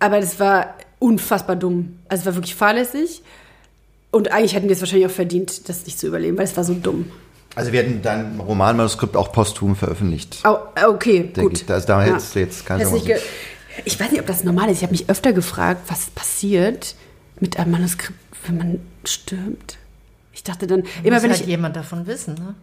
Aber 0.00 0.20
das 0.20 0.40
war 0.40 0.74
unfassbar 0.98 1.54
dumm. 1.54 2.00
Also 2.08 2.22
es 2.22 2.26
war 2.26 2.34
wirklich 2.34 2.56
fahrlässig. 2.56 3.22
Und 4.10 4.32
eigentlich 4.32 4.54
hätten 4.54 4.68
wir 4.68 4.74
es 4.74 4.80
wahrscheinlich 4.80 5.06
auch 5.06 5.12
verdient, 5.14 5.68
das 5.68 5.86
nicht 5.86 5.98
zu 5.98 6.08
überleben, 6.08 6.36
weil 6.36 6.44
es 6.44 6.56
war 6.56 6.64
so 6.64 6.74
dumm. 6.74 7.10
Also 7.54 7.70
wir 7.70 7.82
hätten 7.82 8.02
dein 8.02 8.40
Romanmanuskript 8.40 9.16
auch 9.16 9.30
posthum 9.30 9.76
veröffentlicht. 9.76 10.38
Oh, 10.44 10.56
okay, 10.86 11.30
gut. 11.32 11.60
ich. 11.60 11.66
Da, 11.66 11.78
da 11.78 12.02
hättest 12.02 12.34
du 12.34 12.40
jetzt 12.40 12.66
keine 12.66 12.82
Chance. 12.82 13.20
Ich 13.84 13.98
weiß 13.98 14.10
nicht, 14.10 14.20
ob 14.20 14.26
das 14.26 14.42
normal 14.42 14.68
ist. 14.68 14.78
Ich 14.78 14.82
habe 14.82 14.92
mich 14.92 15.08
öfter 15.08 15.32
gefragt, 15.32 15.82
was 15.88 16.06
passiert 16.10 16.96
mit 17.38 17.58
einem 17.58 17.72
Manuskript, 17.72 18.18
wenn 18.46 18.58
man 18.58 18.80
stirbt. 19.04 19.78
Ich 20.46 20.52
dachte 20.52 20.66
dann, 20.66 20.82
immer 21.02 21.14
Muss 21.16 21.22
wenn 21.22 21.30
halt 21.30 21.40
ich 21.40 21.46
jemand 21.46 21.74
davon 21.74 22.06
wissen, 22.06 22.34
ne? 22.34 22.54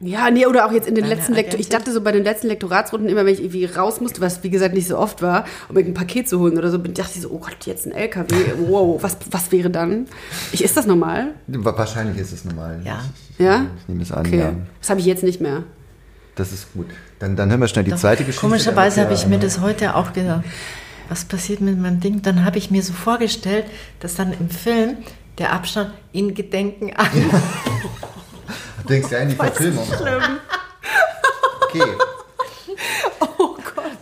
Ja, 0.00 0.28
nee, 0.32 0.44
oder 0.46 0.66
auch 0.66 0.72
jetzt 0.72 0.88
in 0.88 0.96
den 0.96 1.04
Deine 1.04 1.14
letzten 1.14 1.32
Lektor. 1.32 1.60
Ich 1.60 1.68
dachte 1.68 1.92
so 1.92 2.00
bei 2.00 2.10
den 2.10 2.24
letzten 2.24 2.48
Lektoratsrunden 2.48 3.08
immer, 3.08 3.24
wenn 3.24 3.32
ich 3.32 3.38
irgendwie 3.40 3.64
raus 3.66 4.00
musste, 4.00 4.20
was 4.20 4.42
wie 4.42 4.50
gesagt 4.50 4.74
nicht 4.74 4.88
so 4.88 4.98
oft 4.98 5.22
war, 5.22 5.44
um 5.68 5.76
irgendein 5.76 5.94
Paket 6.06 6.28
zu 6.28 6.40
holen 6.40 6.58
oder 6.58 6.68
so, 6.72 6.76
dachte 6.78 7.12
ich 7.14 7.20
so, 7.22 7.30
oh 7.30 7.38
Gott, 7.38 7.64
jetzt 7.66 7.86
ein 7.86 7.92
LKW, 7.92 8.34
wow, 8.66 9.00
was, 9.00 9.16
was 9.30 9.52
wäre 9.52 9.70
dann? 9.70 10.06
Ich, 10.50 10.64
ist 10.64 10.76
das 10.76 10.86
normal? 10.86 11.28
Wa- 11.46 11.78
Wahrscheinlich 11.78 12.18
ist 12.18 12.32
es 12.32 12.44
normal. 12.44 12.80
Ja. 12.84 13.04
Ich, 13.30 13.44
Ja? 13.44 13.66
ich 13.80 13.88
nehme 13.88 14.02
es 14.02 14.10
an, 14.10 14.26
Okay. 14.26 14.38
ja. 14.40 14.52
Das 14.80 14.90
habe 14.90 14.98
ich 14.98 15.06
jetzt 15.06 15.22
nicht 15.22 15.40
mehr. 15.40 15.62
Das 16.34 16.52
ist 16.52 16.72
gut. 16.74 16.86
Dann, 17.20 17.36
dann 17.36 17.48
hören 17.48 17.60
wir 17.60 17.68
schnell 17.68 17.84
die 17.84 17.92
Doch, 17.92 17.98
zweite 17.98 18.24
Geschichte. 18.24 18.44
Komischerweise 18.44 19.00
habe 19.02 19.14
ich 19.14 19.28
mir 19.28 19.38
das 19.38 19.60
heute 19.60 19.94
auch 19.94 20.12
gedacht. 20.12 20.42
Was 21.08 21.24
passiert 21.24 21.60
mit 21.60 21.78
meinem 21.78 22.00
Ding? 22.00 22.20
Dann 22.22 22.44
habe 22.44 22.58
ich 22.58 22.72
mir 22.72 22.82
so 22.82 22.92
vorgestellt, 22.92 23.66
dass 24.00 24.16
dann 24.16 24.32
im 24.32 24.50
Film 24.50 24.96
der 25.38 25.52
Abstand 25.52 25.92
in 26.12 26.34
Gedenken 26.34 26.94
an. 26.94 27.08
Du 28.82 28.88
denkst 28.88 29.10
ja 29.10 29.18
in 29.18 29.30
die 29.30 29.36
Verfilmung. 29.36 29.88
Okay. 31.68 31.96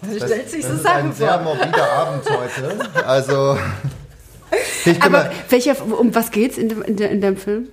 Man 0.03 0.16
stellt 0.16 0.51
sich 0.51 0.62
das 0.62 0.70
so 0.70 0.76
ist 0.76 0.83
Sachen 0.83 1.07
ein 1.07 1.12
sehr 1.12 1.35
vor. 1.35 1.55
morbider 1.55 1.93
Abend 1.93 2.24
heute. 2.28 3.07
Also. 3.07 3.59
Aber 5.01 5.11
mal, 5.11 5.33
welcher, 5.49 5.80
um 5.80 6.14
was 6.14 6.30
geht's 6.30 6.59
in, 6.59 6.68
dem, 6.68 6.83
in, 6.83 6.97
der, 6.97 7.11
in 7.11 7.20
deinem 7.20 7.37
Film? 7.37 7.68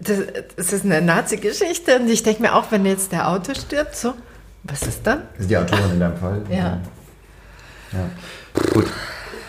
Das, 0.00 0.18
das 0.56 0.72
ist 0.72 0.84
eine 0.84 1.00
Nazi-Geschichte 1.00 1.98
und 1.98 2.08
ich 2.08 2.22
denke 2.22 2.42
mir 2.42 2.54
auch, 2.54 2.70
wenn 2.70 2.84
jetzt 2.84 3.12
der 3.12 3.28
Autor 3.28 3.54
stirbt, 3.54 3.96
so, 3.96 4.14
was 4.64 4.82
ist 4.82 5.06
dann? 5.06 5.22
das 5.32 5.42
ist 5.42 5.50
die 5.50 5.56
Autorin 5.56 5.92
in 5.92 6.00
deinem 6.00 6.16
Fall. 6.16 6.42
Ja. 6.50 6.80
ja. 7.92 8.10
Gut. 8.72 8.86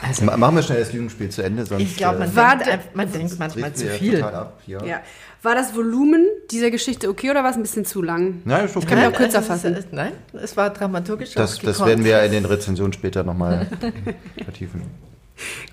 Also, 0.08 0.26
Ma- 0.26 0.38
Machen 0.38 0.56
wir 0.58 0.64
schnell 0.64 0.80
das 0.80 0.94
Lügenspiel 0.94 1.30
zu 1.30 1.42
Ende, 1.42 1.66
sonst. 1.66 1.82
ich 1.84 1.96
glaube, 1.98 2.20
man, 2.20 2.30
äh, 2.32 2.36
War 2.36 2.56
denkt, 2.58 2.68
einfach- 2.74 2.86
man 2.94 3.12
denkt 3.12 3.40
manchmal 3.40 3.74
zu 3.74 3.88
viel. 3.90 4.16
Total 4.16 4.36
ab, 4.36 4.60
ja. 4.68 4.84
Ja. 4.86 5.02
War 5.42 5.56
das 5.56 5.76
Volumen 5.76 6.26
dieser 6.52 6.72
Geschichte 6.72 7.08
okay 7.08 7.30
oder 7.30 7.44
war 7.44 7.52
es 7.52 7.56
ein 7.56 7.62
bisschen 7.62 7.86
zu 7.86 8.02
lang? 8.02 8.42
Nein, 8.46 8.66
ist 8.66 8.76
okay. 8.76 8.88
Kann 8.88 8.98
ich 9.00 9.06
auch 9.08 9.14
kürzer 9.14 9.38
es 9.40 9.44
ist, 9.46 9.48
fassen. 9.48 9.76
äh, 9.76 9.84
Nein, 9.92 10.12
es 10.34 10.58
war 10.58 10.72
dramaturgisch 10.72 11.34
Das, 11.34 11.60
das 11.60 11.86
werden 11.86 12.04
wir 12.04 12.22
in 12.24 12.32
den 12.32 12.46
Rezensionen 12.46 12.94
später 12.94 13.24
nochmal 13.24 13.68
vertiefen. 14.44 14.82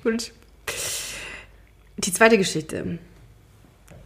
Gut. 0.03 0.33
Die 1.99 2.13
zweite 2.13 2.37
Geschichte 2.39 2.99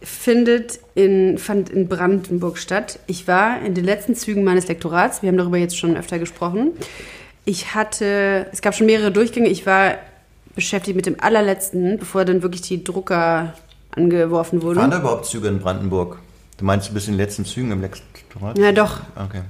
findet 0.01 0.79
in, 0.95 1.37
fand 1.37 1.69
in 1.69 1.87
Brandenburg 1.87 2.57
statt. 2.59 2.99
Ich 3.07 3.27
war 3.27 3.61
in 3.61 3.73
den 3.73 3.83
letzten 3.83 4.15
Zügen 4.15 4.43
meines 4.43 4.67
Lektorats, 4.67 5.21
wir 5.21 5.29
haben 5.29 5.37
darüber 5.37 5.57
jetzt 5.57 5.77
schon 5.77 5.97
öfter 5.97 6.19
gesprochen. 6.19 6.71
Ich 7.45 7.73
hatte, 7.73 8.45
es 8.51 8.61
gab 8.61 8.75
schon 8.75 8.85
mehrere 8.85 9.11
Durchgänge, 9.11 9.47
ich 9.49 9.65
war 9.65 9.95
beschäftigt 10.57 10.95
mit 10.95 11.05
dem 11.05 11.19
allerletzten, 11.19 11.99
bevor 11.99 12.25
dann 12.25 12.41
wirklich 12.41 12.63
die 12.63 12.83
Drucker 12.83 13.53
angeworfen 13.91 14.63
wurden. 14.63 14.79
Waren 14.79 14.91
da 14.91 14.99
überhaupt 14.99 15.27
Züge 15.27 15.47
in 15.47 15.59
Brandenburg? 15.59 16.17
Du 16.57 16.65
meinst, 16.65 16.89
du 16.89 16.93
bist 16.93 17.07
in 17.07 17.13
den 17.13 17.19
letzten 17.19 17.45
Zügen 17.45 17.71
im 17.71 17.79
Lektorat? 17.79 18.57
Ja, 18.57 18.71
doch. 18.71 18.99
Okay. 19.15 19.43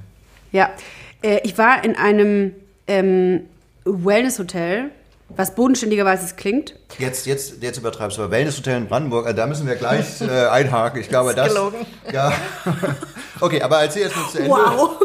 Ja, 0.52 0.70
äh, 1.22 1.40
ich 1.44 1.56
war 1.56 1.82
in 1.82 1.96
einem 1.96 2.52
ähm, 2.86 3.40
Wellness-Hotel, 3.84 4.90
was 5.30 5.54
bodenständigerweise 5.54 6.34
klingt. 6.36 6.74
Jetzt, 6.98 7.26
jetzt, 7.26 7.62
jetzt 7.62 7.78
übertreibst 7.78 8.18
du. 8.18 8.22
Aber 8.22 8.30
Wellnesshotel 8.30 8.76
in 8.76 8.86
Brandenburg, 8.86 9.24
also 9.24 9.36
da 9.36 9.46
müssen 9.46 9.66
wir 9.66 9.76
gleich 9.76 10.20
äh, 10.20 10.46
einhaken. 10.48 11.00
Ich 11.00 11.08
glaube, 11.08 11.34
das. 11.34 11.48
gelogen. 11.48 11.86
Ja. 12.12 12.32
Okay, 13.40 13.62
aber 13.62 13.82
erzähl 13.82 14.02
jetzt 14.02 14.16
mal 14.16 14.28
zu 14.28 14.38
Ende. 14.38 14.50
Wow. 14.50 15.00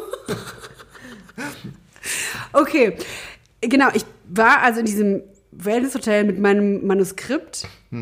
okay, 2.54 2.98
genau. 3.62 3.90
Ich 3.94 4.04
war 4.28 4.64
also 4.64 4.80
in 4.80 4.88
diesem 4.88 5.22
Wellness-Hotel 5.58 6.24
mit 6.26 6.40
meinem 6.40 6.86
Manuskript. 6.86 7.68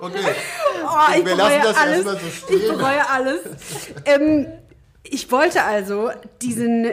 Okay. 0.00 0.18
Oh, 0.84 0.88
ich 1.10 1.16
Wir 1.16 1.24
bereue 1.24 1.36
lassen 1.36 1.62
das 1.64 1.76
alles. 1.76 1.94
erstmal 1.96 2.18
so 2.18 2.30
stehen. 2.30 2.60
Ich 2.60 2.68
bereue 2.68 3.10
alles. 3.10 3.40
ähm, 4.04 4.46
ich 5.02 5.30
wollte 5.32 5.64
also 5.64 6.10
diesen 6.40 6.86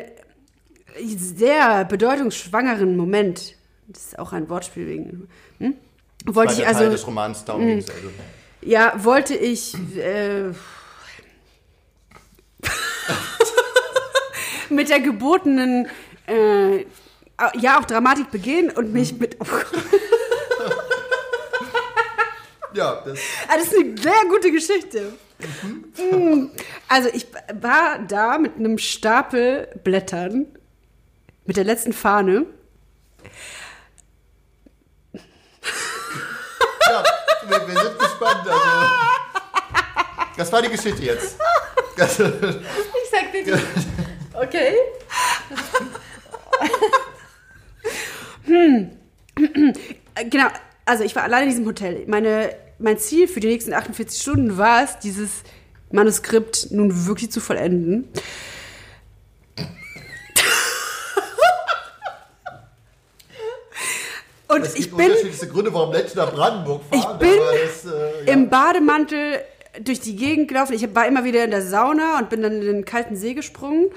sehr 1.17 1.85
bedeutungsschwangeren 1.85 2.95
Moment, 2.97 3.55
das 3.87 4.05
ist 4.07 4.19
auch 4.19 4.33
ein 4.33 4.49
Wortspiel 4.49 4.87
wegen, 4.87 5.27
hm? 5.59 5.75
wollte 6.25 6.53
ich 6.53 6.65
also 6.65 6.79
Teil 6.81 6.89
des 6.91 7.05
Romans 7.05 7.45
Down 7.45 7.61
also. 7.69 7.91
Ja, 8.61 8.93
wollte 9.03 9.35
ich 9.35 9.75
äh, 9.97 10.51
mit 14.69 14.89
der 14.89 14.99
gebotenen, 14.99 15.87
äh, 16.27 16.85
ja 17.55 17.79
auch 17.79 17.85
Dramatik 17.85 18.31
begehen 18.31 18.69
und 18.69 18.93
mich 18.93 19.17
mit. 19.19 19.37
Oh 19.39 19.45
Ja, 22.75 23.01
das. 23.05 23.19
Ah, 23.47 23.55
das 23.55 23.67
ist 23.67 23.79
eine 23.79 23.97
sehr 23.97 24.25
gute 24.29 24.51
Geschichte. 24.51 25.13
Mm. 25.97 26.47
Also 26.89 27.09
ich 27.13 27.25
war 27.53 27.99
da 27.99 28.37
mit 28.37 28.57
einem 28.57 28.77
Stapel 28.77 29.69
Blättern, 29.83 30.45
mit 31.45 31.55
der 31.57 31.63
letzten 31.63 31.93
Fahne. 31.93 32.45
Ja, 36.87 37.03
wir, 37.47 37.67
wir 37.67 37.81
sind 37.81 37.97
gespannt. 37.97 38.47
Also. 38.47 38.61
Das 40.37 40.51
war 40.51 40.61
die 40.61 40.69
Geschichte 40.69 41.01
jetzt. 41.01 41.35
Das, 41.97 42.21
Ich 43.15 43.21
sag 43.21 43.31
dir 43.31 43.43
die. 43.45 43.51
Okay. 44.33 44.73
Äh, 50.15 50.25
Genau, 50.29 50.47
also 50.85 51.03
ich 51.03 51.15
war 51.15 51.23
alleine 51.23 51.43
in 51.43 51.49
diesem 51.49 51.65
Hotel. 51.65 52.05
Meine, 52.07 52.55
mein 52.79 52.97
Ziel 52.97 53.27
für 53.27 53.41
die 53.41 53.47
nächsten 53.47 53.73
48 53.73 54.21
Stunden 54.21 54.57
war 54.57 54.83
es, 54.83 54.97
dieses 54.99 55.43
Manuskript 55.91 56.71
nun 56.71 57.05
wirklich 57.05 57.31
zu 57.31 57.41
vollenden. 57.41 58.07
Und 64.47 64.61
es 64.61 64.75
ich 64.75 64.85
gibt 64.85 64.97
bin 64.97 65.07
unterschiedlichste 65.07 65.47
Gründe, 65.49 65.73
warum 65.73 65.89
Menschen 65.91 66.17
nach 66.17 66.31
Brandenburg 66.31 66.83
fahren. 66.89 66.99
Ich 66.99 67.05
bin 67.17 67.39
aber 67.39 67.57
das, 67.57 67.85
äh, 67.85 68.25
ja. 68.25 68.33
im 68.33 68.49
Bademantel 68.49 69.41
durch 69.83 69.99
die 69.99 70.15
Gegend 70.15 70.47
gelaufen. 70.47 70.73
Ich 70.73 70.95
war 70.95 71.07
immer 71.07 71.23
wieder 71.23 71.43
in 71.43 71.51
der 71.51 71.61
Sauna 71.61 72.19
und 72.19 72.29
bin 72.29 72.41
dann 72.41 72.53
in 72.53 72.61
den 72.61 72.85
kalten 72.85 73.15
See 73.15 73.33
gesprungen. 73.33 73.87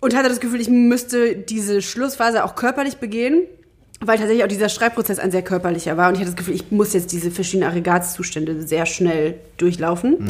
Und 0.00 0.14
hatte 0.14 0.28
das 0.28 0.40
Gefühl, 0.40 0.60
ich 0.60 0.68
müsste 0.68 1.34
diese 1.36 1.82
Schlussphase 1.82 2.44
auch 2.44 2.54
körperlich 2.54 2.98
begehen, 2.98 3.42
weil 4.00 4.18
tatsächlich 4.18 4.44
auch 4.44 4.48
dieser 4.48 4.68
Schreibprozess 4.68 5.18
ein 5.18 5.30
sehr 5.30 5.42
körperlicher 5.42 5.96
war. 5.96 6.08
Und 6.08 6.14
ich 6.14 6.20
hatte 6.20 6.30
das 6.30 6.36
Gefühl, 6.36 6.54
ich 6.54 6.70
muss 6.70 6.92
jetzt 6.92 7.12
diese 7.12 7.30
verschiedenen 7.30 7.70
Aggregatzustände 7.70 8.66
sehr 8.66 8.86
schnell 8.86 9.40
durchlaufen. 9.56 10.28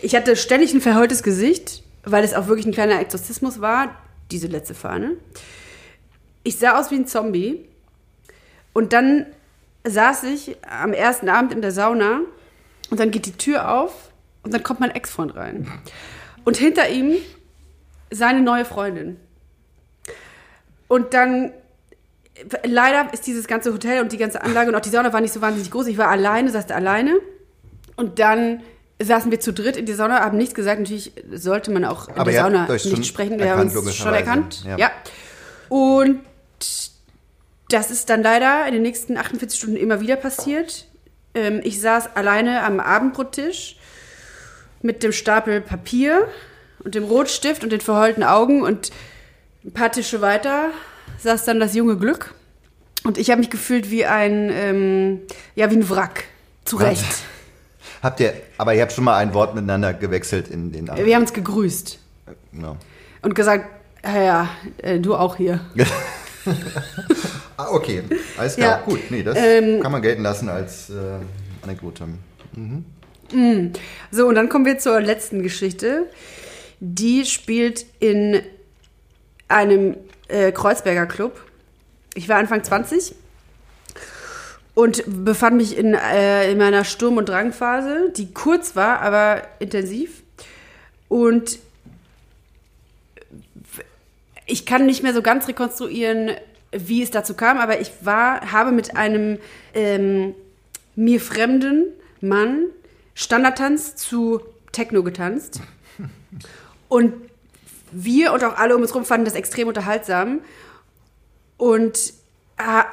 Ich 0.00 0.14
hatte 0.14 0.36
ständig 0.36 0.72
ein 0.72 0.80
verheultes 0.80 1.22
Gesicht, 1.22 1.82
weil 2.04 2.22
es 2.22 2.32
auch 2.32 2.46
wirklich 2.46 2.66
ein 2.66 2.72
kleiner 2.72 3.00
Exorzismus 3.00 3.60
war, 3.60 3.96
diese 4.30 4.46
letzte 4.46 4.74
Fahne. 4.74 5.12
Ich 6.44 6.58
sah 6.58 6.78
aus 6.78 6.90
wie 6.90 6.96
ein 6.96 7.06
Zombie. 7.06 7.64
Und 8.72 8.92
dann 8.92 9.26
saß 9.84 10.24
ich 10.24 10.56
am 10.62 10.92
ersten 10.92 11.28
Abend 11.28 11.52
in 11.52 11.62
der 11.62 11.72
Sauna 11.72 12.20
und 12.90 13.00
dann 13.00 13.10
geht 13.10 13.26
die 13.26 13.32
Tür 13.32 13.70
auf 13.72 14.10
und 14.42 14.54
dann 14.54 14.62
kommt 14.62 14.80
mein 14.80 14.90
Ex-Freund 14.90 15.34
rein. 15.36 15.66
Und 16.44 16.56
hinter 16.56 16.88
ihm 16.88 17.16
seine 18.10 18.40
neue 18.40 18.64
Freundin. 18.64 19.16
Und 20.88 21.14
dann, 21.14 21.50
leider 22.64 23.12
ist 23.12 23.26
dieses 23.26 23.48
ganze 23.48 23.72
Hotel 23.72 24.00
und 24.02 24.12
die 24.12 24.18
ganze 24.18 24.42
Anlage 24.42 24.70
und 24.70 24.76
auch 24.76 24.80
die 24.80 24.90
Sauna 24.90 25.12
war 25.12 25.20
nicht 25.20 25.34
so 25.34 25.40
wahnsinnig 25.40 25.70
groß. 25.70 25.88
Ich 25.88 25.98
war 25.98 26.08
alleine, 26.08 26.50
saß 26.50 26.66
da 26.66 26.74
alleine. 26.74 27.18
Und 27.96 28.18
dann 28.18 28.62
saßen 29.02 29.30
wir 29.30 29.40
zu 29.40 29.52
dritt 29.52 29.76
in 29.76 29.86
der 29.86 29.96
Sauna, 29.96 30.20
haben 30.20 30.38
nichts 30.38 30.54
gesagt. 30.54 30.80
Natürlich 30.80 31.12
sollte 31.32 31.70
man 31.70 31.84
auch 31.84 32.08
in 32.08 32.14
Aber 32.14 32.30
der 32.30 32.42
Sauna 32.42 32.68
nicht 32.68 33.06
sprechen. 33.06 33.38
Wir 33.38 33.50
haben 33.50 33.68
uns 33.68 33.94
schon 33.94 34.14
erkannt. 34.14 34.64
Ja. 34.64 34.76
ja. 34.76 34.90
Und 35.68 36.20
das 37.68 37.90
ist 37.90 38.08
dann 38.08 38.22
leider 38.22 38.66
in 38.66 38.74
den 38.74 38.82
nächsten 38.82 39.16
48 39.16 39.58
Stunden 39.58 39.76
immer 39.76 40.00
wieder 40.00 40.16
passiert. 40.16 40.86
Ähm, 41.36 41.60
ich 41.62 41.80
saß 41.80 42.16
alleine 42.16 42.64
am 42.64 42.80
Abendbrottisch 42.80 43.76
mit 44.82 45.02
dem 45.02 45.12
Stapel 45.12 45.60
Papier 45.60 46.26
und 46.82 46.94
dem 46.94 47.04
Rotstift 47.04 47.62
und 47.62 47.70
den 47.70 47.80
verheulten 47.80 48.24
Augen 48.24 48.62
und 48.62 48.90
ein 49.64 49.72
paar 49.72 49.92
Tische 49.92 50.20
weiter 50.22 50.70
saß 51.18 51.44
dann 51.44 51.60
das 51.60 51.74
junge 51.74 51.96
Glück. 51.98 52.34
Und 53.04 53.18
ich 53.18 53.30
habe 53.30 53.40
mich 53.40 53.50
gefühlt 53.50 53.90
wie 53.90 54.06
ein, 54.06 54.50
ähm, 54.50 55.20
ja, 55.54 55.70
wie 55.70 55.76
ein 55.76 55.88
Wrack. 55.90 56.24
Zu 56.64 56.76
Recht. 56.76 57.04
Habt 58.02 58.18
ihr, 58.18 58.32
aber 58.58 58.74
ihr 58.74 58.82
habt 58.82 58.92
schon 58.92 59.04
mal 59.04 59.16
ein 59.18 59.34
Wort 59.34 59.54
miteinander 59.54 59.92
gewechselt 59.94 60.48
in 60.48 60.72
den 60.72 60.88
Wir 60.88 61.14
haben 61.14 61.22
uns 61.22 61.32
gegrüßt 61.32 61.98
Genau. 62.52 62.76
und 63.22 63.34
gesagt, 63.34 63.66
ja, 64.04 64.22
ja, 64.22 64.48
äh, 64.78 64.98
du 64.98 65.14
auch 65.14 65.36
hier. 65.36 65.60
Ah, 67.56 67.68
okay. 67.70 68.02
Alles 68.36 68.56
klar. 68.56 68.78
Ja. 68.78 68.84
Gut. 68.84 69.10
Nee, 69.10 69.22
das 69.22 69.36
Ähm, 69.38 69.80
kann 69.80 69.92
man 69.92 70.02
gelten 70.02 70.22
lassen 70.22 70.48
als 70.48 70.90
äh, 70.90 70.94
Anekdote. 71.62 72.04
So, 74.10 74.26
und 74.28 74.34
dann 74.34 74.48
kommen 74.48 74.64
wir 74.66 74.78
zur 74.78 75.00
letzten 75.00 75.42
Geschichte. 75.42 76.06
Die 76.80 77.24
spielt 77.24 77.86
in 78.00 78.40
einem 79.48 79.96
äh, 80.28 80.52
Kreuzberger 80.52 81.06
Club. 81.06 81.40
Ich 82.14 82.28
war 82.28 82.36
Anfang 82.36 82.62
20 82.62 83.14
und 84.74 85.02
befand 85.06 85.56
mich 85.56 85.76
in, 85.76 85.94
äh, 85.94 86.50
in 86.50 86.58
meiner 86.58 86.84
Sturm- 86.84 87.16
und 87.16 87.28
Drangphase, 87.28 88.12
die 88.16 88.32
kurz 88.32 88.76
war, 88.76 89.00
aber 89.00 89.42
intensiv. 89.58 90.22
Und 91.08 91.58
ich 94.46 94.66
kann 94.66 94.86
nicht 94.86 95.02
mehr 95.02 95.14
so 95.14 95.22
ganz 95.22 95.48
rekonstruieren, 95.48 96.30
wie 96.72 97.02
es 97.02 97.10
dazu 97.10 97.34
kam, 97.34 97.58
aber 97.58 97.80
ich 97.80 97.92
war, 98.02 98.52
habe 98.52 98.72
mit 98.72 98.96
einem 98.96 99.38
ähm, 99.74 100.34
mir 100.94 101.20
fremden 101.20 101.84
Mann 102.20 102.66
Standardtanz 103.14 103.96
zu 103.96 104.40
Techno 104.72 105.02
getanzt. 105.02 105.60
Und 106.88 107.14
wir 107.92 108.32
und 108.32 108.44
auch 108.44 108.58
alle 108.58 108.76
um 108.76 108.82
uns 108.82 108.90
herum 108.90 109.04
fanden 109.04 109.24
das 109.24 109.34
extrem 109.34 109.68
unterhaltsam. 109.68 110.40
Und 111.56 112.12
ah, 112.58 112.84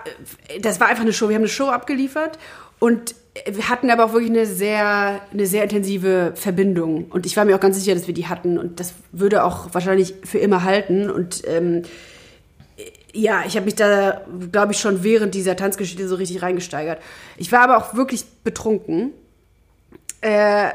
das 0.62 0.80
war 0.80 0.88
einfach 0.88 1.04
eine 1.04 1.14
Show. 1.14 1.30
Wir 1.30 1.36
haben 1.36 1.42
eine 1.42 1.50
Show 1.50 1.68
abgeliefert 1.68 2.40
und 2.80 3.16
wir 3.50 3.70
hatten 3.70 3.90
aber 3.90 4.06
auch 4.06 4.14
wirklich 4.14 4.30
eine 4.30 4.46
sehr, 4.46 5.22
eine 5.32 5.46
sehr 5.46 5.64
intensive 5.64 6.34
Verbindung. 6.36 7.06
Und 7.06 7.26
ich 7.26 7.36
war 7.36 7.46
mir 7.46 7.56
auch 7.56 7.60
ganz 7.60 7.78
sicher, 7.78 7.96
dass 7.96 8.08
wir 8.08 8.14
die 8.14 8.28
hatten. 8.28 8.58
Und 8.58 8.80
das 8.80 8.94
würde 9.12 9.44
auch 9.44 9.74
wahrscheinlich 9.74 10.14
für 10.24 10.38
immer 10.38 10.64
halten. 10.64 11.10
Und 11.10 11.42
ähm, 11.48 11.84
ja, 13.14 13.44
ich 13.46 13.56
habe 13.56 13.66
mich 13.66 13.76
da, 13.76 14.22
glaube 14.52 14.74
ich, 14.74 14.80
schon 14.80 15.04
während 15.04 15.36
dieser 15.36 15.56
Tanzgeschichte 15.56 16.08
so 16.08 16.16
richtig 16.16 16.42
reingesteigert. 16.42 17.00
Ich 17.38 17.52
war 17.52 17.62
aber 17.62 17.78
auch 17.78 17.94
wirklich 17.94 18.26
betrunken. 18.44 19.12
Äh, 20.22 20.70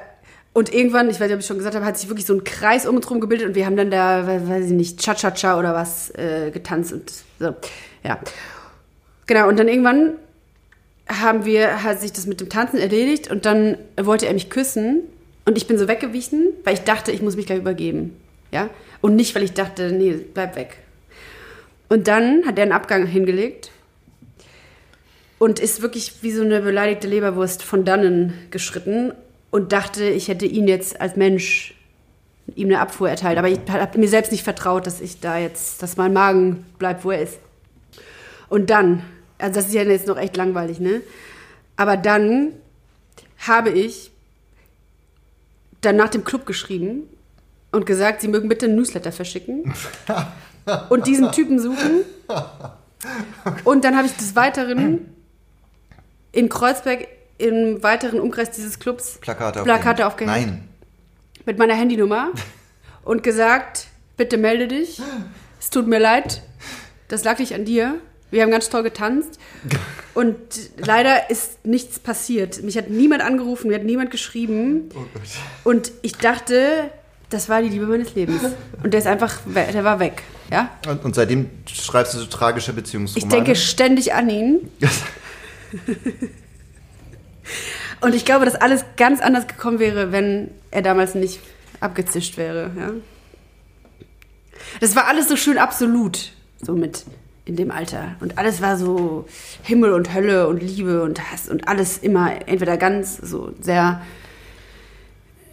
und 0.52 0.72
irgendwann, 0.74 1.08
ich 1.10 1.20
weiß 1.20 1.26
nicht, 1.28 1.34
ob 1.34 1.40
ich 1.40 1.46
schon 1.46 1.58
gesagt 1.58 1.74
habe, 1.74 1.84
hat 1.84 1.96
sich 1.98 2.08
wirklich 2.08 2.26
so 2.26 2.34
ein 2.34 2.42
Kreis 2.44 2.86
um 2.86 2.96
uns 2.96 3.08
rum 3.10 3.20
gebildet 3.20 3.48
und 3.48 3.54
wir 3.54 3.64
haben 3.66 3.76
dann 3.76 3.90
da, 3.90 4.26
we- 4.26 4.48
weiß 4.48 4.66
ich 4.66 4.72
nicht, 4.72 5.00
Cha-Cha-Cha 5.00 5.58
oder 5.58 5.74
was 5.74 6.10
äh, 6.16 6.50
getanzt 6.50 6.92
und 6.92 7.12
so. 7.38 7.54
Ja. 8.02 8.18
Genau, 9.26 9.48
und 9.48 9.58
dann 9.58 9.68
irgendwann 9.68 10.14
haben 11.08 11.44
wir, 11.44 11.82
hat 11.82 12.00
sich 12.00 12.12
das 12.12 12.26
mit 12.26 12.40
dem 12.40 12.48
Tanzen 12.48 12.78
erledigt 12.78 13.30
und 13.30 13.46
dann 13.46 13.78
wollte 14.00 14.26
er 14.26 14.34
mich 14.34 14.50
küssen 14.50 15.02
und 15.44 15.56
ich 15.56 15.66
bin 15.66 15.78
so 15.78 15.88
weggewichen, 15.88 16.48
weil 16.64 16.74
ich 16.74 16.80
dachte, 16.80 17.12
ich 17.12 17.22
muss 17.22 17.36
mich 17.36 17.46
gleich 17.46 17.58
übergeben. 17.58 18.16
Ja? 18.50 18.68
Und 19.00 19.16
nicht, 19.16 19.34
weil 19.34 19.42
ich 19.42 19.52
dachte, 19.52 19.92
nee, 19.92 20.12
bleib 20.34 20.56
weg. 20.56 20.78
Und 21.88 22.08
dann 22.08 22.44
hat 22.46 22.58
er 22.58 22.62
einen 22.62 22.72
Abgang 22.72 23.06
hingelegt 23.06 23.70
und 25.38 25.58
ist 25.58 25.82
wirklich 25.82 26.22
wie 26.22 26.32
so 26.32 26.42
eine 26.42 26.60
beleidigte 26.60 27.08
Leberwurst 27.08 27.62
von 27.62 27.84
dannen 27.84 28.34
geschritten 28.50 29.12
und 29.50 29.72
dachte, 29.72 30.04
ich 30.04 30.28
hätte 30.28 30.46
ihn 30.46 30.68
jetzt 30.68 31.00
als 31.00 31.16
Mensch 31.16 31.74
ihm 32.54 32.68
eine 32.68 32.80
Abfuhr 32.80 33.08
erteilt. 33.08 33.38
Aber 33.38 33.48
ich 33.48 33.60
habe 33.68 33.98
mir 33.98 34.08
selbst 34.08 34.32
nicht 34.32 34.44
vertraut, 34.44 34.86
dass 34.86 35.00
ich 35.00 35.20
da 35.20 35.38
jetzt, 35.38 35.82
dass 35.82 35.96
mein 35.96 36.12
Magen 36.12 36.66
bleibt, 36.78 37.04
wo 37.04 37.10
er 37.10 37.22
ist. 37.22 37.38
Und 38.48 38.70
dann, 38.70 39.02
also 39.38 39.54
das 39.54 39.68
ist 39.68 39.74
ja 39.74 39.82
jetzt 39.82 40.06
noch 40.06 40.18
echt 40.18 40.36
langweilig, 40.36 40.80
ne? 40.80 41.02
Aber 41.76 41.96
dann 41.96 42.52
habe 43.46 43.70
ich 43.70 44.10
dann 45.80 45.96
nach 45.96 46.08
dem 46.08 46.24
Club 46.24 46.44
geschrieben 46.44 47.04
und 47.70 47.86
gesagt, 47.86 48.20
sie 48.20 48.28
mögen 48.28 48.48
bitte 48.48 48.66
einen 48.66 48.76
Newsletter 48.76 49.12
verschicken 49.12 49.72
und 50.88 51.06
diesen 51.06 51.32
Typen 51.32 51.58
suchen. 51.58 52.04
Und 53.64 53.84
dann 53.84 53.96
habe 53.96 54.06
ich 54.06 54.16
des 54.16 54.34
Weiteren 54.36 55.14
in 56.32 56.48
Kreuzberg 56.48 57.08
im 57.38 57.82
weiteren 57.82 58.20
Umkreis 58.20 58.50
dieses 58.50 58.78
Clubs 58.78 59.18
Plakate, 59.20 59.62
Plakate 59.62 60.06
aufgehängt. 60.06 60.36
Nein. 60.36 60.68
Mit 61.46 61.58
meiner 61.58 61.74
Handynummer 61.74 62.32
und 63.04 63.22
gesagt, 63.22 63.86
bitte 64.16 64.36
melde 64.36 64.68
dich. 64.68 65.00
Es 65.60 65.70
tut 65.70 65.86
mir 65.86 65.98
leid. 65.98 66.42
Das 67.06 67.24
lag 67.24 67.38
nicht 67.38 67.54
an 67.54 67.64
dir. 67.64 67.94
Wir 68.30 68.42
haben 68.42 68.50
ganz 68.50 68.68
toll 68.68 68.82
getanzt. 68.82 69.38
Und 70.12 70.36
leider 70.76 71.30
ist 71.30 71.64
nichts 71.64 71.98
passiert. 71.98 72.62
Mich 72.62 72.76
hat 72.76 72.90
niemand 72.90 73.22
angerufen, 73.22 73.68
mir 73.68 73.76
hat 73.76 73.84
niemand 73.84 74.10
geschrieben. 74.10 74.90
Oh. 74.94 75.70
Und 75.70 75.92
ich 76.02 76.16
dachte, 76.16 76.90
das 77.30 77.48
war 77.48 77.62
die 77.62 77.68
Liebe 77.68 77.86
meines 77.86 78.14
Lebens. 78.14 78.42
Und 78.82 78.92
der 78.92 79.00
ist 79.00 79.06
einfach, 79.06 79.38
der 79.46 79.84
war 79.84 80.00
weg. 80.00 80.22
Ja? 80.50 80.70
Und, 80.88 81.04
und 81.04 81.14
seitdem 81.14 81.50
schreibst 81.66 82.14
du 82.14 82.18
so 82.18 82.26
tragische 82.26 82.72
Beziehungsromane. 82.72 83.26
Ich 83.26 83.30
denke 83.32 83.54
ständig 83.56 84.14
an 84.14 84.30
ihn. 84.30 84.70
Und 88.00 88.14
ich 88.14 88.24
glaube, 88.24 88.44
dass 88.44 88.54
alles 88.54 88.84
ganz 88.96 89.20
anders 89.20 89.48
gekommen 89.48 89.80
wäre, 89.80 90.12
wenn 90.12 90.50
er 90.70 90.82
damals 90.82 91.14
nicht 91.14 91.40
abgezischt 91.80 92.36
wäre. 92.36 92.70
Ja? 92.78 92.92
Das 94.80 94.94
war 94.94 95.06
alles 95.06 95.28
so 95.28 95.36
schön 95.36 95.58
absolut, 95.58 96.32
so 96.62 96.74
mit 96.74 97.04
in 97.44 97.56
dem 97.56 97.70
Alter. 97.70 98.16
Und 98.20 98.38
alles 98.38 98.60
war 98.60 98.76
so 98.76 99.26
Himmel 99.62 99.94
und 99.94 100.14
Hölle 100.14 100.46
und 100.46 100.62
Liebe 100.62 101.02
und 101.02 101.32
Hass 101.32 101.48
und 101.48 101.66
alles 101.66 101.98
immer 101.98 102.46
entweder 102.46 102.76
ganz 102.76 103.16
so 103.16 103.52
sehr, 103.60 104.02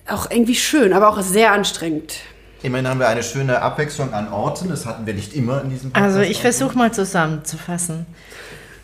auch 0.07 0.29
irgendwie 0.29 0.55
schön, 0.55 0.93
aber 0.93 1.09
auch 1.09 1.21
sehr 1.21 1.51
anstrengend. 1.51 2.15
Immerhin 2.63 2.87
haben 2.87 2.99
wir 2.99 3.07
eine 3.07 3.23
schöne 3.23 3.61
Abwechslung 3.61 4.13
an 4.13 4.31
Orten. 4.31 4.69
Das 4.69 4.85
hatten 4.85 5.05
wir 5.05 5.13
nicht 5.13 5.35
immer 5.35 5.61
in 5.61 5.69
diesem 5.69 5.91
Podcast. 5.91 6.17
Also 6.17 6.29
ich 6.29 6.41
versuche 6.41 6.77
mal 6.77 6.91
zusammenzufassen. 6.91 8.05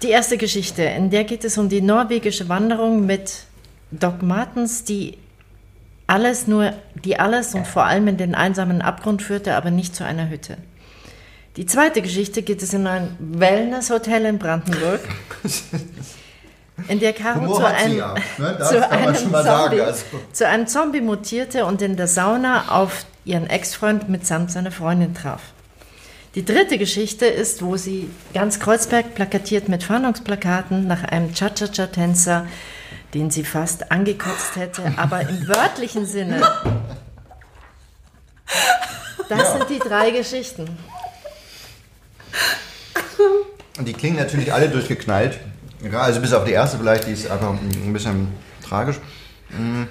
Die 0.03 0.09
erste 0.09 0.38
Geschichte, 0.38 0.84
in 0.84 1.09
der 1.09 1.24
geht 1.24 1.43
es 1.43 1.57
um 1.57 1.69
die 1.69 1.82
norwegische 1.82 2.49
Wanderung 2.49 3.05
mit 3.05 3.43
Doc 3.91 4.22
Martens, 4.22 4.84
die 4.84 5.17
alles 6.07 6.47
nur, 6.47 6.74
die 7.05 7.19
alles 7.19 7.55
und 7.55 7.65
vor 7.65 7.86
allem 7.86 8.07
in 8.07 8.17
den 8.17 8.36
einsamen 8.36 8.82
Abgrund 8.82 9.22
führte, 9.22 9.55
aber 9.55 9.72
nicht 9.72 9.95
zu 9.95 10.03
einer 10.03 10.30
Hütte. 10.30 10.57
Die 11.57 11.65
zweite 11.65 12.01
Geschichte 12.01 12.43
geht 12.43 12.61
es 12.61 12.74
in 12.74 12.88
ein 12.88 13.15
Wellness-Hotel 13.19 14.26
in 14.26 14.39
Brandenburg, 14.39 15.01
in 16.88 16.99
der 16.99 17.13
Caro 17.13 17.41
Humor 17.41 17.57
zu 17.57 17.65
einem, 17.65 17.97
ja, 17.97 18.15
ne? 18.38 18.59
Zu 18.69 18.89
einem 18.89 19.15
Zombie, 19.15 19.43
sagen, 19.43 19.82
also. 19.82 20.05
zu 20.32 20.47
einem 20.47 20.67
Zombie 20.67 21.01
mutierte 21.01 21.65
und 21.65 21.82
in 21.82 21.97
der 21.97 22.07
Sauna 22.07 22.65
auf 22.69 23.05
ihren 23.26 23.47
Ex-Freund 23.47 24.09
mitsamt 24.09 24.51
seiner 24.51 24.72
Freundin 24.72 25.13
traf. 25.13 25.41
Die 26.34 26.45
dritte 26.45 26.78
Geschichte 26.78 27.26
ist, 27.26 27.61
wo 27.61 27.76
sie 27.76 28.09
ganz 28.34 28.59
Kreuzberg 28.59 29.15
plakatiert 29.15 29.67
mit 29.67 29.84
Fahndungsplakaten 29.84 30.88
nach 30.88 31.03
einem 31.03 31.34
Cha-Cha-Cha-Tänzer, 31.34 32.47
den 33.13 33.30
sie 33.30 33.43
fast 33.43 33.91
angekotzt 33.91 34.55
hätte, 34.55 34.93
aber 34.97 35.22
im 35.22 35.47
wörtlichen 35.47 36.05
Sinne. 36.05 36.41
Das 39.28 39.53
sind 39.53 39.69
die 39.69 39.80
drei 39.80 40.11
Geschichten. 40.11 40.78
Und 43.78 43.88
die 43.88 43.93
klingen 43.93 44.17
natürlich 44.17 44.53
alle 44.53 44.69
durchgeknallt. 44.69 45.39
Ja, 45.89 46.01
also 46.01 46.21
bis 46.21 46.34
auf 46.34 46.43
die 46.43 46.51
erste 46.51 46.77
vielleicht, 46.77 47.07
die 47.07 47.11
ist 47.11 47.29
einfach 47.29 47.49
ein 47.49 47.93
bisschen 47.93 48.27
tragisch. 48.67 48.97
Mm. 49.49 49.84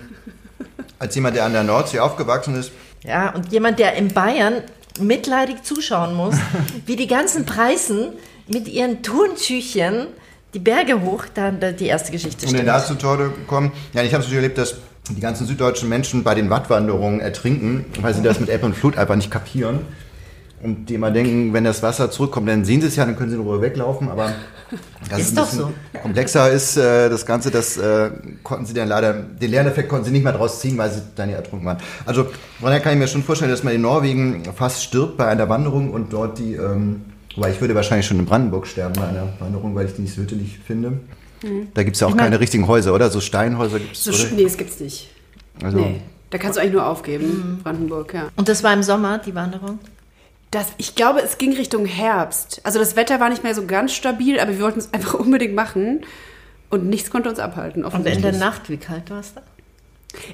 Als 0.98 1.14
jemand, 1.14 1.36
der 1.36 1.44
an 1.44 1.52
der 1.52 1.64
Nordsee 1.64 1.98
aufgewachsen 1.98 2.54
ist, 2.54 2.72
Ja, 3.02 3.30
und 3.30 3.50
jemand, 3.50 3.78
der 3.78 3.94
in 3.94 4.08
Bayern 4.08 4.62
mitleidig 5.00 5.62
zuschauen 5.62 6.14
muss, 6.14 6.34
wie 6.86 6.96
die 6.96 7.06
ganzen 7.06 7.46
Preisen 7.46 8.12
mit 8.46 8.68
ihren 8.68 9.02
Turntüchchen 9.02 10.06
die 10.52 10.58
Berge 10.58 11.00
hoch, 11.02 11.24
dann 11.32 11.60
die 11.78 11.86
erste 11.86 12.10
Geschichte 12.10 12.46
um 12.46 12.52
denn 12.52 12.62
stimmt. 12.62 12.68
da 12.68 12.84
zu 12.84 12.94
Tode 12.94 13.32
kommen. 13.46 13.72
Ja, 13.92 14.02
ich 14.02 14.12
habe 14.12 14.22
es 14.22 14.28
natürlich 14.28 14.42
erlebt, 14.42 14.58
dass 14.58 14.76
die 15.08 15.20
ganzen 15.20 15.46
süddeutschen 15.46 15.88
Menschen 15.88 16.22
bei 16.24 16.34
den 16.34 16.50
Wattwanderungen 16.50 17.20
ertrinken, 17.20 17.86
weil 18.00 18.14
sie 18.14 18.22
das 18.22 18.40
mit 18.40 18.48
Ebbe 18.48 18.66
und 18.66 18.74
Flut 18.76 18.98
einfach 18.98 19.16
nicht 19.16 19.30
kapieren. 19.30 19.80
Und 20.62 20.86
die 20.86 20.94
immer 20.94 21.10
denken, 21.10 21.52
wenn 21.54 21.64
das 21.64 21.82
Wasser 21.82 22.10
zurückkommt, 22.10 22.48
dann 22.48 22.64
sehen 22.66 22.82
sie 22.82 22.88
es 22.88 22.96
ja, 22.96 23.06
dann 23.06 23.16
können 23.16 23.30
sie 23.30 23.36
in 23.36 23.42
Ruhe 23.42 23.60
weglaufen. 23.62 24.10
Aber 24.10 24.30
das 25.08 25.20
Ist 25.20 25.30
ein 25.30 25.36
doch 25.36 25.48
bisschen 25.50 25.66
komplexer 26.02 26.50
ist 26.50 26.76
äh, 26.76 27.08
das 27.08 27.24
Ganze, 27.24 27.50
das 27.50 27.76
äh, 27.78 28.10
konnten 28.42 28.66
sie 28.66 28.74
dann 28.74 28.88
leider, 28.88 29.14
den 29.14 29.50
Lerneffekt 29.50 29.88
konnten 29.88 30.04
sie 30.04 30.10
nicht 30.12 30.22
mehr 30.22 30.34
draus 30.34 30.60
ziehen, 30.60 30.76
weil 30.76 30.90
sie 30.90 31.00
dann 31.16 31.30
ja 31.30 31.36
ertrunken 31.36 31.66
waren. 31.66 31.78
Also 32.04 32.24
von 32.24 32.32
daher 32.66 32.80
kann 32.80 32.92
ich 32.92 32.98
mir 32.98 33.08
schon 33.08 33.22
vorstellen, 33.22 33.50
dass 33.50 33.64
man 33.64 33.74
in 33.74 33.80
Norwegen 33.80 34.42
fast 34.54 34.82
stirbt 34.84 35.16
bei 35.16 35.26
einer 35.26 35.48
Wanderung 35.48 35.90
und 35.92 36.12
dort 36.12 36.38
die, 36.38 36.54
ähm, 36.54 37.02
wobei 37.36 37.50
ich 37.52 37.60
würde 37.62 37.74
wahrscheinlich 37.74 38.06
schon 38.06 38.18
in 38.18 38.26
Brandenburg 38.26 38.66
sterben 38.66 38.94
bei 38.96 39.08
einer 39.08 39.28
Wanderung, 39.38 39.74
weil 39.74 39.86
ich 39.86 39.94
die 39.94 40.06
Hütte 40.06 40.36
nicht 40.36 40.58
finde. 40.66 40.92
Da 41.72 41.82
gibt 41.84 41.96
es 41.96 42.00
ja 42.00 42.06
auch 42.06 42.10
Ich 42.10 42.16
mein- 42.16 42.26
keine 42.26 42.38
richtigen 42.38 42.68
Häuser, 42.68 42.94
oder? 42.94 43.08
So 43.08 43.20
Steinhäuser 43.22 43.78
gibt 43.78 43.96
es, 43.96 44.04
So, 44.04 44.10
oder? 44.10 44.18
sch- 44.20 44.34
nee, 44.36 44.44
das 44.44 44.58
gibt's 44.58 44.78
nicht. 44.78 45.08
Also, 45.64 45.78
Nee, 45.78 46.02
da 46.28 46.36
kannst 46.36 46.58
du 46.58 46.60
eigentlich 46.60 46.74
nur 46.74 46.86
aufgeben, 46.86 47.60
Brandenburg, 47.64 48.12
ja. 48.12 48.28
Und 48.36 48.46
das 48.50 48.62
war 48.62 48.74
im 48.74 48.82
Sommer, 48.82 49.16
die 49.18 49.34
Wanderung? 49.34 49.78
Das, 50.50 50.72
ich 50.78 50.96
glaube, 50.96 51.20
es 51.20 51.38
ging 51.38 51.52
Richtung 51.52 51.86
Herbst. 51.86 52.60
Also 52.64 52.78
das 52.78 52.96
Wetter 52.96 53.20
war 53.20 53.28
nicht 53.28 53.44
mehr 53.44 53.54
so 53.54 53.66
ganz 53.66 53.92
stabil, 53.92 54.40
aber 54.40 54.52
wir 54.52 54.60
wollten 54.60 54.80
es 54.80 54.92
einfach 54.92 55.14
unbedingt 55.18 55.54
machen. 55.54 56.04
Und 56.70 56.86
nichts 56.86 57.10
konnte 57.10 57.28
uns 57.28 57.40
abhalten. 57.40 57.84
Und 57.84 58.06
in 58.06 58.22
der 58.22 58.32
Nacht, 58.32 58.70
wie 58.70 58.76
kalt 58.76 59.10
war 59.10 59.20
es 59.20 59.34
da? 59.34 59.42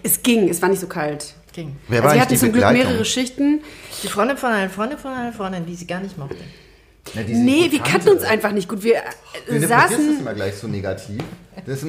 Es 0.02 0.22
ging, 0.22 0.48
es 0.48 0.60
war 0.60 0.68
nicht 0.68 0.80
so 0.80 0.86
kalt. 0.86 1.34
Ging. 1.52 1.76
wer 1.88 2.00
also 2.00 2.08
war 2.08 2.14
wir 2.14 2.20
hatten 2.20 2.34
die 2.34 2.38
zum 2.38 2.52
Glück 2.52 2.70
mehrere 2.70 3.04
Schichten. 3.06 3.62
Die 4.02 4.08
Freundin 4.08 4.36
von 4.36 4.50
einer 4.52 4.68
Freundin 4.68 4.98
von 4.98 5.12
einer 5.12 5.32
Freundin, 5.32 5.64
die 5.64 5.74
sie 5.74 5.86
gar 5.86 6.00
nicht 6.00 6.18
mochte. 6.18 6.36
Sie 7.14 7.34
Nee, 7.34 7.70
wir 7.70 7.78
kannte. 7.78 7.90
kannten 7.92 8.08
uns 8.10 8.22
einfach 8.22 8.52
nicht 8.52 8.68
gut. 8.68 8.82
Wir 8.82 9.02
Du 9.46 9.54
äh, 9.54 9.60
das 9.60 9.68
saßen. 9.68 10.20
immer 10.20 10.34
gleich 10.34 10.54
so 10.56 10.66
negativ. 10.66 11.22
Das 11.64 11.82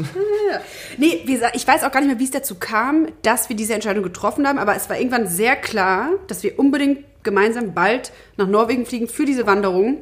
Nee, 0.97 1.21
wir, 1.25 1.41
ich 1.53 1.67
weiß 1.67 1.83
auch 1.83 1.91
gar 1.91 1.99
nicht 2.01 2.09
mehr, 2.09 2.19
wie 2.19 2.23
es 2.23 2.31
dazu 2.31 2.55
kam, 2.55 3.07
dass 3.23 3.49
wir 3.49 3.55
diese 3.55 3.73
Entscheidung 3.73 4.03
getroffen 4.03 4.47
haben, 4.47 4.57
aber 4.59 4.75
es 4.75 4.89
war 4.89 4.97
irgendwann 4.97 5.27
sehr 5.27 5.55
klar, 5.55 6.11
dass 6.27 6.43
wir 6.43 6.57
unbedingt 6.57 6.99
gemeinsam 7.23 7.73
bald 7.73 8.11
nach 8.37 8.47
Norwegen 8.47 8.85
fliegen 8.85 9.07
für 9.09 9.25
diese 9.25 9.45
Wanderung 9.45 9.97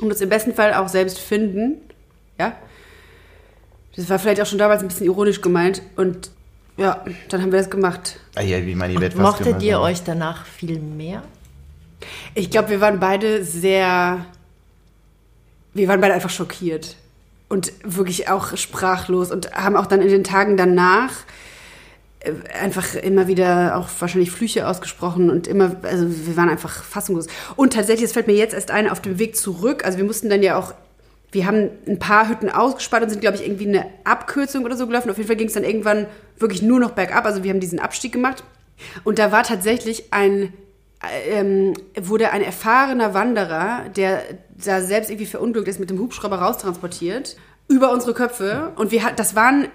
und 0.00 0.10
uns 0.10 0.20
im 0.20 0.28
besten 0.28 0.54
Fall 0.54 0.74
auch 0.74 0.88
selbst 0.88 1.18
finden. 1.20 1.76
Ja. 2.38 2.56
Das 3.94 4.08
war 4.10 4.18
vielleicht 4.18 4.40
auch 4.40 4.46
schon 4.46 4.58
damals 4.58 4.82
ein 4.82 4.88
bisschen 4.88 5.06
ironisch 5.06 5.40
gemeint 5.40 5.82
und 5.94 6.30
ja, 6.76 7.04
dann 7.28 7.40
haben 7.42 7.52
wir 7.52 7.60
das 7.60 7.70
gemacht. 7.70 8.18
ah, 8.34 8.40
ja, 8.42 8.66
wie 8.66 8.74
meine 8.74 9.00
Welt 9.00 9.14
Und 9.14 9.22
mochtet 9.22 9.62
ihr 9.62 9.78
euch 9.78 10.02
danach 10.02 10.44
viel 10.46 10.80
mehr? 10.80 11.22
Ich 12.34 12.50
glaube, 12.50 12.70
wir 12.70 12.80
waren 12.80 12.98
beide 12.98 13.44
sehr. 13.44 14.26
Wir 15.74 15.88
waren 15.88 16.00
beide 16.00 16.14
einfach 16.14 16.30
schockiert 16.30 16.96
und 17.48 17.72
wirklich 17.84 18.28
auch 18.28 18.56
sprachlos 18.56 19.30
und 19.30 19.52
haben 19.52 19.76
auch 19.76 19.86
dann 19.86 20.00
in 20.00 20.08
den 20.08 20.24
Tagen 20.24 20.56
danach 20.56 21.12
äh, 22.20 22.32
einfach 22.60 22.94
immer 22.94 23.26
wieder 23.26 23.76
auch 23.76 23.88
wahrscheinlich 23.98 24.30
Flüche 24.30 24.66
ausgesprochen 24.66 25.30
und 25.30 25.46
immer, 25.46 25.76
also 25.82 26.06
wir 26.08 26.36
waren 26.36 26.48
einfach 26.48 26.82
fassungslos. 26.82 27.32
Und 27.56 27.72
tatsächlich, 27.74 28.06
es 28.06 28.12
fällt 28.12 28.26
mir 28.26 28.34
jetzt 28.34 28.54
erst 28.54 28.70
ein, 28.70 28.88
auf 28.88 29.02
dem 29.02 29.18
Weg 29.18 29.36
zurück, 29.36 29.84
also 29.84 29.98
wir 29.98 30.04
mussten 30.04 30.30
dann 30.30 30.42
ja 30.42 30.56
auch, 30.56 30.74
wir 31.32 31.46
haben 31.46 31.70
ein 31.86 31.98
paar 31.98 32.28
Hütten 32.28 32.48
ausgespart 32.48 33.02
und 33.02 33.10
sind, 33.10 33.20
glaube 33.20 33.36
ich, 33.36 33.44
irgendwie 33.44 33.66
eine 33.66 33.86
Abkürzung 34.04 34.64
oder 34.64 34.76
so 34.76 34.86
gelaufen. 34.86 35.10
Auf 35.10 35.16
jeden 35.16 35.26
Fall 35.26 35.36
ging 35.36 35.48
es 35.48 35.54
dann 35.54 35.64
irgendwann 35.64 36.06
wirklich 36.38 36.62
nur 36.62 36.78
noch 36.78 36.92
bergab, 36.92 37.24
also 37.24 37.42
wir 37.42 37.50
haben 37.50 37.60
diesen 37.60 37.80
Abstieg 37.80 38.12
gemacht. 38.12 38.44
Und 39.02 39.18
da 39.18 39.32
war 39.32 39.42
tatsächlich 39.42 40.12
ein 40.12 40.52
ähm, 41.28 41.74
wurde 42.00 42.30
ein 42.30 42.42
erfahrener 42.42 43.14
Wanderer, 43.14 43.88
der 43.94 44.22
da 44.64 44.80
selbst 44.80 45.10
irgendwie 45.10 45.26
verunglückt 45.26 45.68
ist, 45.68 45.80
mit 45.80 45.90
dem 45.90 45.98
Hubschrauber 45.98 46.36
raustransportiert 46.36 47.36
über 47.66 47.92
unsere 47.92 48.12
Köpfe 48.12 48.72
und 48.76 48.90
wir 48.90 49.02
hat, 49.04 49.18
das 49.18 49.34
waren 49.34 49.68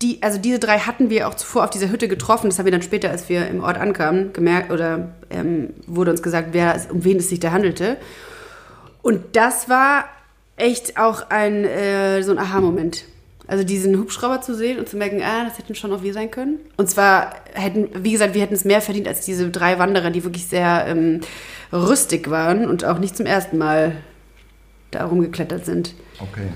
die, 0.00 0.22
also 0.22 0.38
diese 0.38 0.58
drei 0.58 0.78
hatten 0.78 1.10
wir 1.10 1.28
auch 1.28 1.34
zuvor 1.34 1.64
auf 1.64 1.70
dieser 1.70 1.90
Hütte 1.90 2.08
getroffen. 2.08 2.48
Das 2.48 2.58
haben 2.58 2.66
wir 2.66 2.72
dann 2.72 2.82
später, 2.82 3.10
als 3.10 3.28
wir 3.28 3.48
im 3.48 3.62
Ort 3.62 3.78
ankamen, 3.78 4.32
gemerkt 4.32 4.70
oder 4.70 5.14
ähm, 5.30 5.74
wurde 5.86 6.10
uns 6.10 6.22
gesagt, 6.22 6.48
wer, 6.52 6.80
um 6.90 7.04
wen 7.04 7.18
es 7.18 7.28
sich 7.28 7.40
da 7.40 7.52
handelte. 7.52 7.96
Und 9.02 9.36
das 9.36 9.68
war 9.68 10.04
echt 10.56 10.98
auch 10.98 11.30
ein, 11.30 11.64
äh, 11.64 12.22
so 12.22 12.32
ein 12.32 12.38
Aha-Moment. 12.38 13.04
Also 13.52 13.64
diesen 13.64 13.98
Hubschrauber 13.98 14.40
zu 14.40 14.54
sehen 14.54 14.78
und 14.78 14.88
zu 14.88 14.96
merken, 14.96 15.20
ah, 15.22 15.44
das 15.46 15.58
hätten 15.58 15.74
schon 15.74 15.92
auch 15.92 16.02
wir 16.02 16.14
sein 16.14 16.30
können. 16.30 16.58
Und 16.78 16.88
zwar 16.88 17.34
hätten, 17.52 17.90
wie 18.02 18.12
gesagt, 18.12 18.32
wir 18.32 18.40
hätten 18.40 18.54
es 18.54 18.64
mehr 18.64 18.80
verdient 18.80 19.06
als 19.06 19.26
diese 19.26 19.50
drei 19.50 19.78
Wanderer, 19.78 20.08
die 20.10 20.24
wirklich 20.24 20.46
sehr 20.46 20.86
ähm, 20.86 21.20
rüstig 21.70 22.30
waren 22.30 22.66
und 22.66 22.86
auch 22.86 22.98
nicht 22.98 23.14
zum 23.14 23.26
ersten 23.26 23.58
Mal 23.58 23.96
da 24.90 25.04
rumgeklettert 25.04 25.66
sind. 25.66 25.92
Okay. 26.18 26.48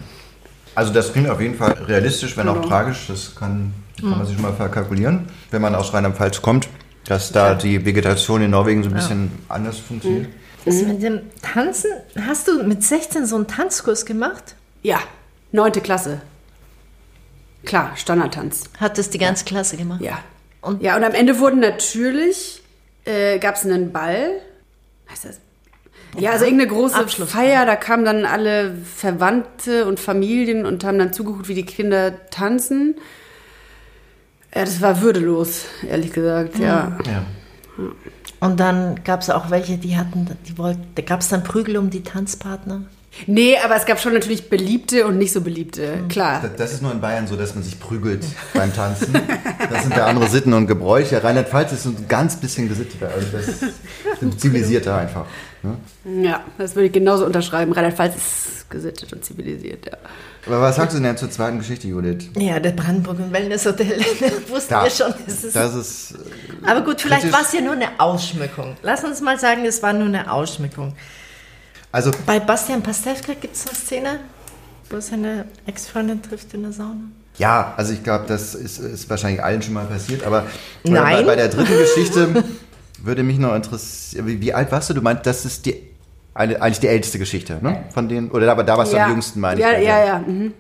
Also 0.75 0.91
das 0.91 1.13
klingt 1.13 1.29
auf 1.29 1.39
jeden 1.39 1.55
Fall 1.57 1.73
realistisch, 1.87 2.35
wenn 2.39 2.47
Genau. 2.47 2.61
auch 2.61 2.67
tragisch. 2.67 3.09
Das 3.09 3.35
kann, 3.35 3.75
kann 4.01 4.11
man 4.13 4.25
sich 4.25 4.35
schon 4.35 4.43
mal 4.43 4.55
verkalkulieren, 4.55 5.29
wenn 5.51 5.61
man 5.61 5.75
aus 5.75 5.93
Rheinland-Pfalz 5.93 6.41
kommt, 6.41 6.67
dass 7.05 7.31
da 7.31 7.55
die 7.55 7.85
Vegetation 7.85 8.41
in 8.41 8.53
Norwegen 8.53 8.83
so 8.83 8.89
ein 8.89 8.95
bisschen 8.95 9.33
anders 9.51 9.79
funktioniert. 9.81 10.29
Das 10.65 10.77
mit 10.77 11.03
dem 11.03 11.21
Tanzen, 11.43 11.91
hast 12.27 12.49
du 12.49 12.63
mit 12.63 12.83
16 12.83 13.27
so 13.27 13.37
einen 13.37 13.47
Tanzkurs 13.47 14.07
gemacht? 14.07 14.55
Ja, 14.83 15.01
neunte 15.53 15.83
Klasse. 15.83 16.23
Klar, 17.67 17.93
Standardtanz. 17.97 18.65
Hat 18.81 18.97
das 18.97 19.11
die 19.11 19.19
ganze 19.19 19.45
Klasse 19.45 19.77
gemacht? 19.77 20.01
Ja. 20.01 20.19
Und- 20.63 20.83
ja, 20.83 20.97
und 20.97 21.05
am 21.05 21.13
Ende 21.13 21.39
wurden 21.39 21.61
natürlich, 21.61 22.63
äh, 23.05 23.39
gab 23.39 23.57
es 23.57 23.65
einen 23.67 23.93
Ball. 23.93 24.31
Heißt 25.11 25.27
das? 25.27 25.41
Ja, 26.19 26.31
also 26.31 26.45
irgendeine 26.47 26.71
große 26.73 26.95
Abschluss. 26.97 27.31
Feier, 27.31 27.67
da 27.67 27.77
kamen 27.77 28.05
dann 28.07 28.25
alle 28.25 28.75
Verwandte 28.75 29.85
und 29.87 30.01
Familien 30.01 30.65
und 30.65 30.83
haben 30.83 30.99
dann 30.99 31.13
zugeguckt, 31.13 31.49
wie 31.49 31.55
die 31.55 31.67
Kinder 31.67 32.15
tanzen. 32.31 32.95
Ja, 34.55 34.65
das 34.65 34.81
war 34.81 35.03
würdelos, 35.03 35.67
ehrlich 35.87 36.13
gesagt, 36.13 36.59
ja. 36.59 36.97
Ja. 37.07 37.25
Und 38.41 38.59
dann 38.61 39.03
gab 39.05 39.21
es 39.21 39.29
auch 39.29 39.51
welche, 39.51 39.77
die 39.77 39.97
hatten, 39.99 40.31
die 40.49 40.57
wollten, 40.57 40.87
da 40.95 41.03
gab 41.03 41.21
es 41.21 41.29
dann 41.29 41.43
Prügel 41.45 41.77
um 41.77 41.91
die 41.91 42.03
Tanzpartner. 42.03 42.83
Nee, 43.27 43.57
aber 43.65 43.77
es 43.77 43.87
gab 43.87 44.01
schon 44.01 44.13
natürlich 44.13 44.49
beliebte 44.51 45.07
und 45.07 45.19
nicht 45.19 45.33
so 45.33 45.41
beliebte, 45.41 46.01
klar. 46.09 46.41
Das- 46.43 46.57
Das 46.57 46.73
ist 46.75 46.83
nur 46.83 46.93
in 46.93 47.01
Bayern 47.01 47.27
so, 47.27 47.37
dass 47.37 47.55
man 47.55 47.65
sich 47.65 47.79
prügelt 47.81 48.25
beim 48.55 48.75
Tanzen. 48.75 49.15
Das 49.71 49.83
sind 49.83 49.97
da 49.97 50.07
andere 50.07 50.29
Sitten 50.29 50.53
und 50.53 50.67
Gebräuche. 50.67 51.23
Rheinland-Pfalz 51.23 51.73
ist 51.73 51.87
ein 51.87 52.07
ganz 52.09 52.37
bisschen 52.37 52.69
gesitteter. 52.69 53.09
Also 53.15 53.27
das 53.33 53.49
ist 53.49 54.41
zivilisierter 54.41 54.97
einfach. 54.97 55.27
Ne? 55.63 55.77
Ja, 56.25 56.45
das 56.59 56.75
würde 56.75 56.87
ich 56.87 56.93
genauso 56.93 57.25
unterschreiben. 57.25 57.73
Rheinland-Pfalz 57.73 58.17
ist 58.17 58.71
gesittet 58.71 59.13
und 59.13 59.25
zivilisiert, 59.25 59.87
ja. 59.87 59.93
Aber 60.47 60.61
was 60.61 60.77
sagst 60.77 60.97
du 60.97 61.01
denn 61.01 61.17
zur 61.17 61.31
zweiten 61.31 61.59
Geschichte, 61.59 61.89
Judith? 61.89 62.29
Ja, 62.37 62.59
der 62.61 62.71
Brandenburg 62.71 63.19
und 63.19 63.33
Wellness 63.33 63.65
Hotel, 63.67 63.99
wussten 64.49 64.71
Da- 64.75 64.85
wir 64.85 64.91
schon. 64.91 65.15
Das 65.25 65.43
ist, 65.45 65.57
Das 65.57 65.75
ist 65.75 66.15
aber 66.65 66.83
gut, 66.83 67.01
vielleicht 67.01 67.33
war 67.33 67.43
es 67.43 67.53
ja 67.53 67.61
nur 67.61 67.73
eine 67.75 67.89
Ausschmückung. 67.99 68.77
Lass 68.83 69.03
uns 69.05 69.21
mal 69.21 69.39
sagen, 69.39 69.65
es 69.65 69.83
war 69.83 69.93
nur 69.93 70.07
eine 70.09 70.31
Ausschmückung. 70.33 70.95
Also 71.97 72.11
Bei 72.27 72.39
Bastian 72.41 72.83
Pastewka 72.83 73.33
gibt 73.41 73.57
es 73.57 73.67
eine 73.67 73.75
Szene, 73.75 74.21
wo 74.91 75.01
seine 75.01 75.47
Ex-Freundin 75.67 76.21
trifft 76.23 76.53
in 76.53 76.63
der 76.63 76.73
Sauna. 76.73 77.01
Ja, 77.39 77.73
also 77.77 77.93
ich 77.95 78.03
glaube, 78.05 78.25
das 78.29 78.55
ist, 78.55 78.79
ist 78.79 79.09
wahrscheinlich 79.09 79.43
allen 79.43 79.63
schon 79.63 79.73
mal 79.73 79.87
passiert, 79.87 80.23
aber 80.25 80.43
bei, 80.85 80.91
Nein. 80.91 81.27
bei 81.27 81.37
der 81.37 81.49
dritten 81.49 81.77
Geschichte 81.79 82.45
würde 83.03 83.23
mich 83.23 83.39
noch 83.39 83.55
interessieren, 83.55 84.27
wie, 84.27 84.41
wie 84.43 84.53
alt 84.53 84.71
warst 84.73 84.91
du? 84.91 84.95
Du 84.95 85.01
meinst, 85.01 85.25
das 85.27 85.47
ist 85.47 85.65
die, 85.65 85.75
eine, 86.35 86.61
eigentlich 86.61 86.81
die 86.81 86.89
älteste 86.89 87.19
Geschichte, 87.19 87.59
ne? 87.63 87.85
Von 87.95 88.09
denen, 88.11 88.31
oder 88.31 88.51
aber 88.53 88.63
da 88.63 88.77
warst 88.77 88.93
du 88.93 88.99
ja. 88.99 89.05
am 89.07 89.13
jüngsten, 89.13 89.41
meine 89.41 89.59
ich. 89.59 89.67
Ja, 89.67 89.73
bei 89.73 89.83
ja, 89.83 89.97
der. 89.97 90.07
ja. 90.07 90.19
Mhm. 90.19 90.53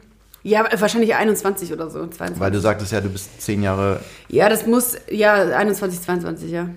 Ja, 0.42 0.64
wahrscheinlich 0.78 1.14
21 1.14 1.70
oder 1.72 1.90
so, 1.90 1.98
22. 2.06 2.40
Weil 2.40 2.50
du 2.50 2.60
sagtest 2.60 2.92
ja, 2.92 3.00
du 3.02 3.10
bist 3.10 3.42
zehn 3.42 3.62
Jahre, 3.62 4.00
Ja, 4.28 4.48
das 4.48 4.66
muss, 4.66 4.96
ja, 5.10 5.34
21, 5.34 6.00
22, 6.00 6.50
ja. 6.50 6.68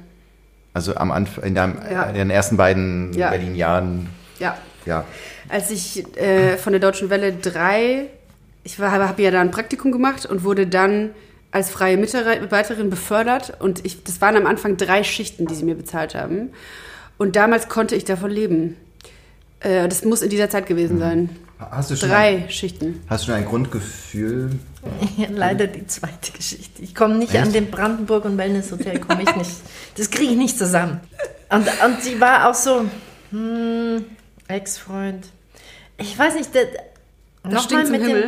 also 0.73 0.95
am 0.95 1.11
Anfang, 1.11 1.43
in, 1.45 1.55
deinem, 1.55 1.77
Ja. 1.89 2.03
in 2.03 2.15
den 2.15 2.29
ersten 2.29 2.57
beiden 2.57 3.13
Ja. 3.13 3.29
Berlin-Jahren, 3.29 4.09
Ja. 4.39 4.57
ja. 4.85 5.05
Als 5.49 5.69
ich 5.71 6.05
äh, 6.17 6.57
von 6.57 6.73
der 6.73 6.79
Deutschen 6.79 7.09
Welle 7.09 7.33
3, 7.33 8.07
ich 8.63 8.79
habe 8.79 9.07
hab 9.07 9.19
ja 9.19 9.31
da 9.31 9.41
ein 9.41 9.51
Praktikum 9.51 9.91
gemacht 9.91 10.25
und 10.25 10.43
wurde 10.43 10.67
dann 10.67 11.11
als 11.51 11.69
freie 11.69 11.97
Mitarbeiterin 11.97 12.89
befördert. 12.89 13.53
Und 13.59 13.85
ich, 13.85 14.03
das 14.03 14.21
waren 14.21 14.35
am 14.35 14.45
Anfang 14.45 14.77
drei 14.77 15.03
Schichten, 15.03 15.47
die 15.47 15.55
sie 15.55 15.65
mir 15.65 15.75
bezahlt 15.75 16.15
haben. 16.15 16.51
Und 17.17 17.35
damals 17.35 17.67
konnte 17.69 17.95
ich 17.95 18.05
davon 18.05 18.29
leben. 18.31 18.77
Äh, 19.59 19.87
das 19.87 20.05
muss 20.05 20.21
in 20.21 20.29
dieser 20.29 20.49
Zeit 20.49 20.67
gewesen 20.67 20.99
sein. 20.99 21.29
Hast 21.59 21.91
du 21.91 21.97
schon 21.97 22.09
Ein, 22.11 22.43
Drei 22.43 22.49
Schichten. 22.49 23.01
hast 23.09 23.23
du 23.23 23.25
schon 23.27 23.35
ein 23.35 23.45
Grundgefühl? 23.45 24.51
Leider 25.29 25.67
die 25.67 25.85
zweite 25.87 26.31
Geschichte. 26.31 26.81
Ich 26.81 26.95
komme 26.95 27.15
nicht 27.15 27.33
Echt? 27.33 27.43
an 27.43 27.51
den 27.51 27.69
Brandenburg 27.69 28.23
und 28.23 28.37
Wellness 28.37 28.71
Hotel, 28.71 28.99
komme 28.99 29.23
ich 29.23 29.35
nicht. 29.35 29.51
Das 29.97 30.09
kriege 30.09 30.31
ich 30.31 30.37
nicht 30.37 30.57
zusammen. 30.57 31.01
Und, 31.49 31.67
und 31.85 32.01
sie 32.01 32.21
war 32.21 32.49
auch 32.49 32.53
so, 32.53 32.85
hm, 33.31 34.05
Ex-Freund. 34.49 35.27
Ich 35.97 36.17
weiß 36.17 36.33
nicht, 36.35 36.53
der, 36.55 36.67
noch 37.43 37.63
stinkt 37.63 37.85
zum 37.85 37.91
mit 37.93 38.01
Himmel. 38.01 38.21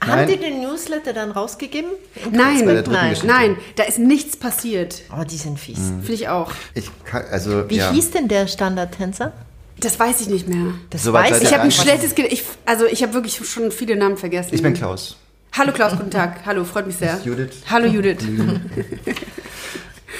dem, 0.00 0.08
haben 0.08 0.26
die 0.26 0.36
den 0.38 0.62
Newsletter 0.62 1.12
dann 1.12 1.30
rausgegeben? 1.30 1.90
Nein, 2.30 2.82
nein. 2.88 3.16
Nein, 3.24 3.56
da 3.76 3.84
ist 3.84 3.98
nichts 3.98 4.36
passiert. 4.36 5.02
Oh, 5.12 5.24
die 5.24 5.36
sind 5.36 5.60
fies. 5.60 5.78
Finde 5.78 6.12
ich 6.12 6.28
auch. 6.28 6.50
Ich 6.74 6.90
kann, 7.04 7.24
also, 7.30 7.68
Wie 7.68 7.76
ja. 7.76 7.92
hieß 7.92 8.12
denn 8.12 8.28
der 8.28 8.46
Standardtänzer? 8.48 9.32
Das 9.78 10.00
weiß 10.00 10.22
ich 10.22 10.28
nicht 10.28 10.48
mehr. 10.48 10.72
Das 10.90 11.02
So 11.02 11.12
weiß 11.12 11.36
ich. 11.38 11.48
Ich 11.48 11.52
habe 11.52 11.64
ein 11.64 11.70
schlechtes 11.70 12.14
Gedächtnis. 12.14 12.40
Ich, 12.40 12.46
also 12.64 12.86
ich 12.86 13.02
habe 13.02 13.12
wirklich 13.12 13.36
schon 13.46 13.70
viele 13.70 13.96
Namen 13.96 14.16
vergessen. 14.16 14.54
Ich 14.54 14.62
bin 14.62 14.72
Klaus. 14.72 15.16
Hallo 15.52 15.72
Klaus, 15.72 15.92
guten 15.92 16.10
Tag. 16.10 16.40
Hallo, 16.46 16.64
freut 16.64 16.86
mich 16.86 16.96
sehr. 16.96 17.20
Judith. 17.24 17.50
Hallo 17.68 17.86
Judith. 17.86 18.18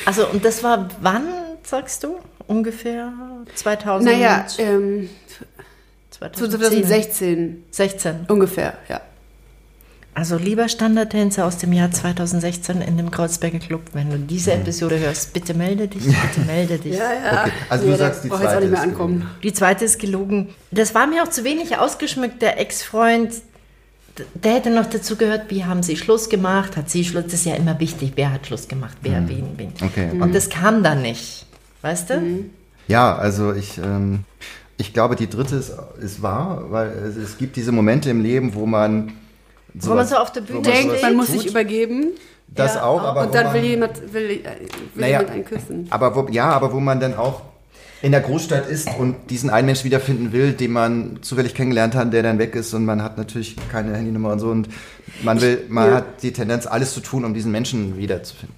Also, 0.05 0.29
und 0.29 0.45
das 0.45 0.63
war 0.63 0.89
wann, 1.01 1.27
sagst 1.65 2.05
du? 2.05 2.21
Ungefähr 2.47 3.13
2000? 3.55 4.11
Naja, 4.11 4.47
ähm, 4.59 5.09
2010. 6.11 6.51
2016 6.51 7.65
16. 7.71 8.15
ungefähr, 8.29 8.75
ja. 8.89 9.01
Also 10.17 10.39
lieber 10.39 10.67
Standardtänzer 10.71 11.45
aus 11.45 11.59
dem 11.59 11.75
Jahr 11.75 11.91
2016 11.91 12.81
in 12.81 12.97
dem 12.97 13.11
Kreuzberger 13.11 13.59
Club, 13.59 13.83
wenn 13.93 14.09
du 14.09 14.19
diese 14.19 14.55
Episode 14.55 14.99
hörst, 14.99 15.35
bitte 15.35 15.53
melde 15.53 15.89
dich, 15.89 16.05
bitte 16.07 16.41
melde 16.47 16.79
dich. 16.79 16.95
Ja, 16.97 17.13
ja. 17.13 17.43
Okay, 17.43 17.53
also 17.69 17.85
du 17.85 17.91
Nee, 17.91 17.97
sagst, 17.99 18.25
die 18.25 18.29
zweite 18.31 18.61
nicht 18.61 18.71
mehr 18.71 18.79
ist 18.79 18.89
ankommen. 18.89 19.31
Die 19.43 19.53
zweite 19.53 19.85
ist 19.85 19.99
gelogen. 19.99 20.55
Das 20.71 20.95
war 20.95 21.07
mir 21.07 21.23
auch 21.23 21.29
zu 21.29 21.45
wenig 21.45 21.77
ausgeschmückt. 21.77 22.41
Der 22.41 22.59
Ex-Freund, 22.59 23.35
der 24.33 24.55
hätte 24.55 24.71
noch 24.71 24.87
dazu 24.87 25.17
gehört, 25.17 25.51
wie 25.51 25.67
haben 25.67 25.83
sie 25.83 25.99
Schluss 25.99 26.31
gemacht, 26.31 26.79
hat 26.79 26.89
sie 26.89 27.05
Schluss, 27.05 27.25
das 27.25 27.35
ist 27.35 27.45
ja 27.45 27.55
immer 27.55 27.79
wichtig, 27.79 28.13
wer 28.15 28.33
hat 28.33 28.47
Schluss 28.47 28.69
gemacht, 28.69 28.97
wer, 29.03 29.29
wen, 29.29 29.45
wen. 29.59 29.75
Okay. 29.83 30.13
Und 30.19 30.35
das 30.35 30.49
kam 30.49 30.83
dann 30.83 31.03
nicht, 31.03 31.45
weißt 31.83 32.11
du? 32.11 32.45
Ja, 32.89 33.17
also 33.17 33.53
ich, 33.53 33.79
ähm, 33.79 34.21
ich 34.77 34.93
glaube, 34.93 35.17
die 35.17 35.29
dritte 35.29 35.57
ist, 35.57 35.73
ist 36.01 36.23
wahr, 36.23 36.65
weil 36.71 36.89
es, 36.91 37.17
es 37.17 37.39
gibt 37.39 37.57
diese 37.57 37.73
Momente 37.73 38.11
im 38.11 38.21
Leben, 38.23 38.55
wo 38.55 38.67
man 38.67 39.13
Wo 39.75 39.95
man 39.95 40.07
so 40.07 40.17
auf 40.17 40.33
der 40.33 40.43
Bühne 40.43 40.63
Denkt, 40.63 40.83
sowas 40.91 41.03
man 41.03 41.17
muss 41.17 41.27
tut. 41.27 41.41
sich 41.41 41.51
übergeben 41.51 42.09
Das 42.49 42.75
Ja, 42.77 42.85
auch, 42.85 43.03
aber 43.03 43.23
und 43.23 43.35
dann 43.35 43.47
man, 43.47 43.55
will 43.55 43.65
jemand, 43.65 44.13
will, 44.13 44.31
äh, 44.31 44.35
will 44.35 44.41
Naja. 44.95 45.19
jemand 45.21 45.31
einen 45.31 45.45
küssen. 45.45 45.87
aber 45.91 46.15
wo, 46.15 46.29
ja, 46.31 46.51
aber 46.51 46.73
wo 46.73 46.81
man 46.81 47.01
dann 47.01 47.15
auch 47.17 47.43
in 48.03 48.13
der 48.13 48.21
Großstadt 48.21 48.69
ist 48.69 48.89
und 48.99 49.17
diesen 49.31 49.49
einen 49.51 49.67
Mensch 49.67 49.83
wiederfinden 49.83 50.31
will, 50.31 50.53
den 50.53 50.71
man 50.71 51.19
zufällig 51.23 51.55
kennengelernt 51.55 51.95
hat, 51.95 52.13
der 52.13 52.23
dann 52.23 52.39
weg 52.39 52.55
ist 52.55 52.73
und 52.75 52.85
man 52.85 53.03
hat 53.03 53.17
natürlich 53.17 53.57
keine 53.73 53.97
Handynummer 53.97 54.33
und 54.33 54.39
so 54.39 54.51
und 54.51 54.69
man 55.23 55.41
will, 55.41 55.65
man 55.69 55.89
ja. 55.89 55.95
hat 55.97 56.23
die 56.23 56.33
Tendenz, 56.33 56.67
alles 56.67 56.93
zu 56.93 57.01
tun, 57.01 57.25
um 57.25 57.33
diesen 57.33 57.51
Menschen 57.51 57.97
wiederzufinden. 57.97 58.55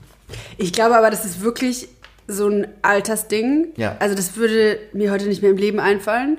Ich 0.58 0.72
glaube 0.72 0.96
aber, 0.98 1.08
das 1.10 1.24
ist 1.24 1.40
wirklich 1.40 1.88
so 2.28 2.48
ein 2.48 2.66
Altersding. 2.82 3.68
Ja. 3.76 3.96
Also 3.98 4.14
das 4.14 4.36
würde 4.36 4.78
mir 4.92 5.10
heute 5.10 5.26
nicht 5.26 5.42
mehr 5.42 5.50
im 5.50 5.56
Leben 5.56 5.80
einfallen. 5.80 6.38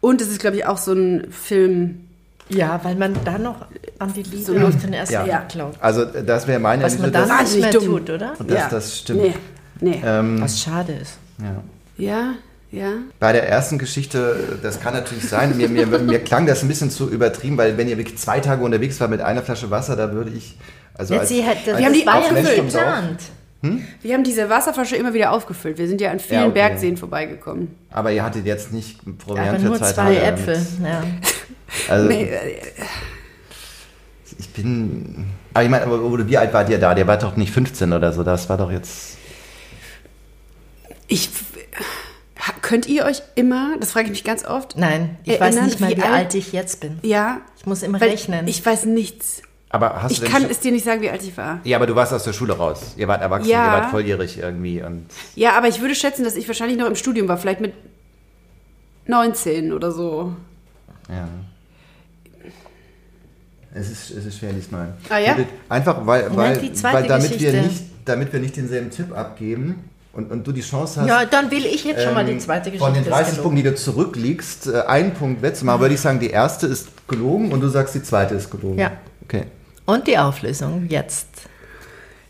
Und 0.00 0.20
es 0.20 0.28
ist, 0.28 0.38
glaube 0.40 0.56
ich, 0.56 0.66
auch 0.66 0.78
so 0.78 0.92
ein 0.92 1.26
Film. 1.32 2.06
Ja, 2.48 2.80
weil 2.82 2.96
man 2.96 3.14
da 3.24 3.38
noch 3.38 3.66
an 3.98 4.12
die 4.12 4.22
Liebe 4.22 4.42
So 4.42 4.56
auf 4.58 4.76
den 4.80 4.92
ersten 4.92 5.14
Ja. 5.14 5.22
Blick 5.22 5.48
glaubt. 5.50 5.76
Also 5.80 6.04
das 6.04 6.46
wäre 6.48 6.58
meine 6.58 6.82
Was 6.82 6.98
man 6.98 7.12
dann 7.12 7.28
dass- 7.28 7.42
nicht 7.54 7.60
mehr 7.62 7.64
Wahnsinnig 7.72 7.88
dumm. 7.90 7.98
tut, 8.06 8.10
oder? 8.10 8.32
Und 8.38 8.50
das- 8.50 8.68
das 8.70 8.98
stimmt. 8.98 9.22
Nee, 9.22 9.34
nee. 9.80 10.02
ähm, 10.04 10.40
Was 10.40 10.60
schade 10.60 10.92
ist. 10.94 11.12
ja. 11.38 11.62
Ja, 11.96 12.34
ja. 12.72 12.92
Bei 13.18 13.32
der 13.32 13.48
ersten 13.48 13.78
Geschichte, 13.78 14.58
das 14.62 14.80
kann 14.80 14.94
natürlich 14.94 15.28
sein, 15.28 15.56
mir, 15.56 15.68
mir, 15.68 15.86
mir 15.86 16.18
klang 16.20 16.46
das 16.46 16.62
ein 16.62 16.68
bisschen 16.68 16.90
zu 16.90 17.08
übertrieben, 17.10 17.56
weil 17.58 17.76
wenn 17.76 17.88
ihr 17.88 17.98
wirklich 17.98 18.18
zwei 18.18 18.40
Tage 18.40 18.64
unterwegs 18.64 18.98
war 19.00 19.08
mit 19.08 19.20
einer 19.20 19.42
Flasche 19.42 19.70
Wasser, 19.70 19.94
da 19.96 20.12
würde 20.12 20.30
ich, 20.30 20.56
also 20.94 21.18
als, 21.18 21.28
sie 21.28 21.42
hätte, 21.42 21.70
als 21.72 21.78
Wir 21.78 21.86
haben 21.86 21.92
die 21.92 22.04
das 22.04 22.74
war 22.74 23.02
geplant. 23.62 23.82
Wir 24.02 24.14
haben 24.14 24.24
diese 24.24 24.48
Wasserflasche 24.48 24.96
immer 24.96 25.12
wieder 25.14 25.32
aufgefüllt. 25.32 25.78
Wir 25.78 25.86
sind 25.88 26.00
ja 26.00 26.10
an 26.10 26.18
vielen 26.20 26.40
Ja, 26.40 26.44
okay. 26.46 26.54
Bergseen 26.54 26.96
vorbeigekommen. 26.96 27.74
aber 27.90 28.12
ihr 28.12 28.22
hattet 28.24 28.46
jetzt 28.46 28.72
nicht 28.72 29.00
Proviant 29.18 29.60
für 29.60 29.66
nur 29.66 29.76
zwei, 29.78 29.92
zwei. 29.92 30.16
Äpfel. 30.16 30.66
Ja. 30.82 31.02
Also 31.88 32.08
Nee, 32.08 32.24
äh, 32.24 32.60
ich 34.38 34.48
bin, 34.50 35.26
aber 35.54 35.64
ich 35.64 35.70
meine, 35.70 35.86
wie 36.28 36.36
alt 36.38 36.52
wart 36.52 36.68
ihr 36.68 36.78
da? 36.78 36.94
Der 36.94 37.06
war 37.06 37.16
doch 37.16 37.36
nicht 37.36 37.52
15 37.52 37.92
oder 37.92 38.12
so, 38.12 38.22
das 38.24 38.48
war 38.48 38.56
doch 38.56 38.72
jetzt, 38.72 39.16
ich. 41.06 41.28
Könnt 42.62 42.86
ihr 42.88 43.04
euch 43.04 43.22
immer, 43.34 43.76
das 43.78 43.92
frage 43.92 44.06
ich 44.06 44.10
mich 44.10 44.24
ganz 44.24 44.44
oft, 44.46 44.76
Nein, 44.78 45.16
ich 45.24 45.34
weiß 45.34 45.40
Erinnern, 45.56 45.64
nicht 45.66 45.80
mal, 45.80 45.90
wie 45.90 45.96
wie 45.98 46.02
alt- 46.02 46.12
alt 46.12 46.34
ich 46.34 46.52
jetzt 46.52 46.80
bin. 46.80 46.98
ja, 47.02 47.40
Ich 47.58 47.66
muss 47.66 47.82
immer 47.82 48.00
rechnen. 48.00 48.48
ich 48.48 48.64
weiß 48.64 48.86
nichts. 48.86 49.42
Aber 49.70 50.02
hast 50.02 50.12
Ich 50.12 50.20
du 50.20 50.26
kann 50.26 50.42
schon- 50.42 50.50
es 50.50 50.60
dir 50.60 50.72
nicht 50.72 50.84
sagen, 50.84 51.00
wie 51.00 51.08
alt 51.10 51.22
ich 51.22 51.36
war. 51.36 51.60
ja, 51.64 51.76
aber 51.76 51.86
du 51.86 51.94
warst 51.94 52.12
aus 52.12 52.24
der 52.24 52.32
Schule 52.32 52.52
raus. 52.52 52.94
Ihr 52.96 53.08
wart 53.08 53.22
erwachsen, 53.22 53.48
Ja. 53.48 53.66
ihr 53.66 53.72
wart 53.82 53.90
volljährig 53.90 54.38
irgendwie 54.38 54.82
und 54.82 55.06
Ja, 55.36 55.52
aber 55.56 55.68
ich 55.68 55.80
würde 55.80 55.94
schätzen, 55.94 56.24
dass 56.24 56.36
ich 56.36 56.46
wahrscheinlich 56.48 56.76
noch 56.78 56.86
im 56.86 56.96
Studium 56.96 57.26
war, 57.28 57.38
vielleicht 57.38 57.60
mit 57.60 57.72
19 59.06 59.72
oder 59.72 59.90
so. 59.92 60.34
ja. 61.08 61.28
Es 63.72 63.88
ist, 63.88 64.10
es 64.10 64.26
ist 64.26 64.38
schwer 64.38 64.52
diesmal. 64.52 64.94
Ah, 65.08 65.18
ja? 65.18 65.36
Einfach, 65.68 66.04
weil, 66.04 66.34
weil, 66.36 66.58
die 66.58 66.72
zweite 66.72 66.94
weil 66.96 67.06
damit, 67.06 67.30
wir 67.38 67.52
Geschichte. 67.52 67.68
nicht, 67.68 67.84
damit 68.04 68.32
wir 68.32 68.40
nicht 68.40 68.56
denselben 68.56 68.90
Tipp 68.90 69.16
abgeben 69.16 69.84
und, 70.12 70.32
und 70.32 70.44
du 70.44 70.50
die 70.50 70.60
Chance 70.60 71.00
hast, 71.00 71.06
Ja, 71.08 71.24
dann 71.24 71.52
will 71.52 71.64
ich 71.64 71.84
jetzt 71.84 72.02
schon 72.02 72.12
mal 72.14 72.24
die 72.24 72.32
ähm, 72.32 72.40
zweite 72.40 72.64
Geschichte. 72.72 72.84
von 72.84 72.94
den 72.94 73.04
des 73.04 73.12
30 73.12 73.26
gelogen. 73.36 73.42
Punkten, 73.44 73.56
die 73.64 73.70
du 73.70 73.74
zurückliegst, 73.76 74.66
äh, 74.66 74.80
einen 74.88 75.14
Punkt 75.14 75.42
wettzumachen, 75.42 75.80
würde 75.80 75.94
ich 75.94 76.00
sagen, 76.00 76.18
die 76.18 76.30
erste 76.30 76.66
ist 76.66 76.88
gelogen 77.06 77.52
und 77.52 77.60
du 77.60 77.68
sagst, 77.68 77.94
die 77.94 78.02
zweite 78.02 78.34
ist 78.34 78.50
gelogen. 78.50 78.76
Ja. 78.80 78.90
Okay, 79.22 79.44
Und 79.90 80.06
die 80.06 80.18
Auflösung 80.18 80.86
jetzt. 80.88 81.28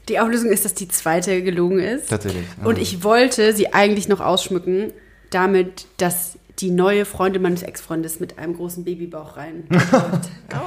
Die 0.09 0.19
Auflösung 0.19 0.51
ist, 0.51 0.65
dass 0.65 0.75
die 0.75 0.89
zweite 0.89 1.43
gelogen 1.43 1.79
ist. 1.79 2.09
tatsächlich. 2.09 2.45
Und 2.65 2.79
ich 2.79 3.05
wollte 3.05 3.53
sie 3.53 3.73
eigentlich 3.73 4.09
noch 4.09 4.21
ausschmücken, 4.21 4.93
damit, 5.31 5.87
dass 5.99 6.39
die 6.59 6.71
neue 6.71 7.05
Freundin 7.05 7.43
meines 7.43 7.63
Ex-Freundes 7.63 8.21
mit 8.21 8.39
einem 8.39 8.57
großen 8.57 8.85
Babybauch 8.85 9.37
rein. 9.37 9.65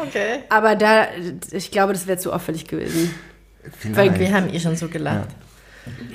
Okay. 0.08 0.40
Aber 0.50 0.76
da, 0.76 1.08
ich 1.52 1.72
glaube, 1.72 1.94
das 1.94 2.08
wäre 2.08 2.18
zu 2.18 2.32
auffällig 2.32 2.68
gewesen. 2.68 3.14
Vielleicht. 3.80 3.98
weil 3.98 4.20
Wir 4.20 4.34
haben 4.34 4.54
eh 4.54 4.60
schon 4.60 4.76
so 4.76 4.88
gelacht. 4.88 5.30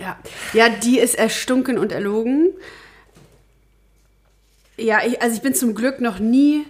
Ja, 0.01 0.17
ja 0.53 0.69
die 0.69 0.99
ist 0.99 1.15
erstunken 1.15 1.79
und 1.79 1.93
erlogen. 1.93 2.51
Ja, 4.77 5.01
ich, 5.05 5.21
also 5.21 5.35
ich 5.37 5.43
bin 5.43 5.55
zum 5.55 5.75
Glück 5.75 6.01
noch 6.01 6.19
nie 6.19 6.65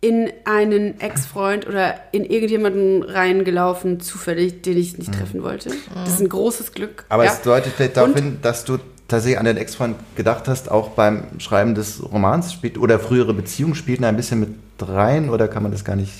in 0.00 0.30
einen 0.44 1.00
Ex-Freund 1.00 1.66
oder 1.66 1.94
in 2.12 2.24
irgendjemanden 2.24 3.02
reingelaufen, 3.02 4.00
zufällig, 4.00 4.62
den 4.62 4.76
ich 4.76 4.98
nicht 4.98 5.12
treffen 5.12 5.42
wollte. 5.42 5.70
Das 5.94 6.14
ist 6.14 6.20
ein 6.20 6.28
großes 6.28 6.72
Glück. 6.72 7.04
Aber 7.08 7.24
ja. 7.24 7.32
es 7.32 7.42
deutet 7.42 7.72
vielleicht 7.72 7.96
darauf 7.96 8.14
hin, 8.14 8.38
dass 8.42 8.64
du 8.64 8.78
tatsächlich 9.08 9.38
an 9.38 9.46
den 9.46 9.56
Ex-Freund 9.56 9.96
gedacht 10.14 10.48
hast, 10.48 10.70
auch 10.70 10.90
beim 10.90 11.24
Schreiben 11.38 11.74
des 11.74 12.02
Romans 12.12 12.52
spielt 12.52 12.78
oder 12.78 12.98
frühere 12.98 13.32
Beziehungen 13.32 13.74
spielten 13.74 14.04
ein 14.04 14.16
bisschen 14.16 14.40
mit 14.40 14.50
rein 14.80 15.30
oder 15.30 15.48
kann 15.48 15.62
man 15.62 15.72
das 15.72 15.84
gar 15.84 15.96
nicht? 15.96 16.12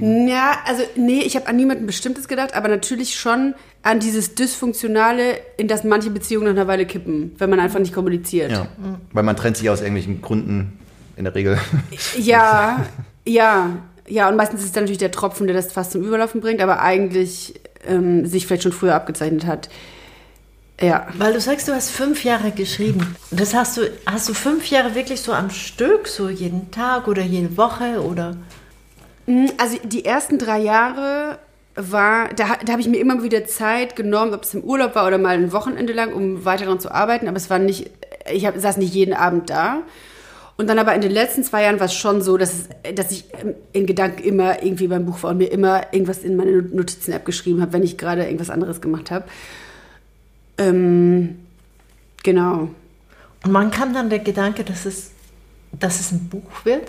Ja, 0.00 0.58
also 0.64 0.84
nee, 0.94 1.22
ich 1.22 1.34
habe 1.34 1.48
an 1.48 1.56
niemanden 1.56 1.86
Bestimmtes 1.86 2.28
gedacht, 2.28 2.54
aber 2.54 2.68
natürlich 2.68 3.16
schon 3.16 3.54
an 3.82 3.98
dieses 3.98 4.36
Dysfunktionale, 4.36 5.38
in 5.56 5.66
das 5.66 5.82
manche 5.82 6.10
Beziehungen 6.10 6.46
nach 6.46 6.52
einer 6.52 6.68
Weile 6.68 6.86
kippen, 6.86 7.34
wenn 7.38 7.50
man 7.50 7.58
einfach 7.58 7.80
nicht 7.80 7.92
kommuniziert. 7.92 8.52
Ja. 8.52 8.68
Weil 9.12 9.24
man 9.24 9.36
trennt 9.36 9.56
sich 9.56 9.68
aus 9.70 9.80
irgendwelchen 9.80 10.22
Gründen 10.22 10.78
in 11.22 11.24
der 11.24 11.34
Regel. 11.34 11.58
Ja, 12.18 12.84
ja, 13.24 13.70
ja, 14.08 14.28
und 14.28 14.36
meistens 14.36 14.60
ist 14.60 14.66
es 14.66 14.72
dann 14.72 14.84
natürlich 14.84 14.98
der 14.98 15.12
Tropfen, 15.12 15.46
der 15.46 15.54
das 15.54 15.72
fast 15.72 15.92
zum 15.92 16.02
Überlaufen 16.02 16.40
bringt, 16.40 16.60
aber 16.60 16.80
eigentlich 16.80 17.54
ähm, 17.86 18.26
sich 18.26 18.46
vielleicht 18.46 18.64
schon 18.64 18.72
früher 18.72 18.94
abgezeichnet 18.94 19.46
hat. 19.46 19.68
Ja. 20.80 21.06
Weil 21.16 21.32
du 21.32 21.40
sagst, 21.40 21.68
du 21.68 21.72
hast 21.72 21.90
fünf 21.90 22.24
Jahre 22.24 22.50
geschrieben. 22.50 23.14
Das 23.30 23.54
hast 23.54 23.76
du, 23.76 23.82
hast 24.04 24.28
du 24.28 24.34
fünf 24.34 24.68
Jahre 24.68 24.94
wirklich 24.94 25.20
so 25.20 25.32
am 25.32 25.50
Stück, 25.50 26.08
so 26.08 26.28
jeden 26.28 26.70
Tag 26.72 27.06
oder 27.06 27.22
jede 27.22 27.56
Woche 27.56 28.02
oder? 28.02 28.36
Also 29.58 29.78
die 29.84 30.04
ersten 30.04 30.38
drei 30.38 30.58
Jahre 30.58 31.38
war, 31.76 32.28
da, 32.34 32.56
da 32.64 32.72
habe 32.72 32.80
ich 32.80 32.88
mir 32.88 32.98
immer 32.98 33.22
wieder 33.22 33.46
Zeit 33.46 33.94
genommen, 33.94 34.34
ob 34.34 34.42
es 34.42 34.54
im 34.54 34.62
Urlaub 34.62 34.96
war 34.96 35.06
oder 35.06 35.18
mal 35.18 35.36
ein 35.36 35.52
Wochenende 35.52 35.92
lang, 35.92 36.12
um 36.12 36.44
weiter 36.44 36.64
daran 36.64 36.80
zu 36.80 36.90
arbeiten, 36.90 37.28
aber 37.28 37.36
es 37.36 37.48
war 37.48 37.60
nicht, 37.60 37.90
ich 38.30 38.44
hab, 38.44 38.58
saß 38.58 38.76
nicht 38.76 38.92
jeden 38.92 39.14
Abend 39.14 39.48
da. 39.50 39.82
Und 40.62 40.68
dann 40.68 40.78
aber 40.78 40.94
in 40.94 41.00
den 41.00 41.10
letzten 41.10 41.42
zwei 41.42 41.64
Jahren 41.64 41.80
war 41.80 41.86
es 41.86 41.94
schon 41.94 42.22
so, 42.22 42.36
dass, 42.36 42.52
es, 42.52 42.94
dass 42.94 43.10
ich 43.10 43.24
ähm, 43.42 43.56
in 43.72 43.84
Gedanken 43.84 44.22
immer 44.22 44.62
irgendwie 44.62 44.86
beim 44.86 45.04
Buch 45.04 45.20
war 45.24 45.32
und 45.32 45.38
mir 45.38 45.48
immer 45.48 45.92
irgendwas 45.92 46.18
in 46.18 46.36
meine 46.36 46.52
Notizen-App 46.62 47.24
geschrieben 47.24 47.60
habe, 47.60 47.72
wenn 47.72 47.82
ich 47.82 47.98
gerade 47.98 48.22
irgendwas 48.22 48.48
anderes 48.48 48.80
gemacht 48.80 49.10
habe. 49.10 49.24
Ähm, 50.58 51.40
genau. 52.22 52.68
Und 53.42 53.50
man 53.50 53.72
kam 53.72 53.92
dann 53.92 54.08
der 54.08 54.20
Gedanke, 54.20 54.62
dass 54.62 54.86
es, 54.86 55.10
dass 55.72 55.98
es 55.98 56.12
ein 56.12 56.28
Buch 56.28 56.64
wird? 56.64 56.86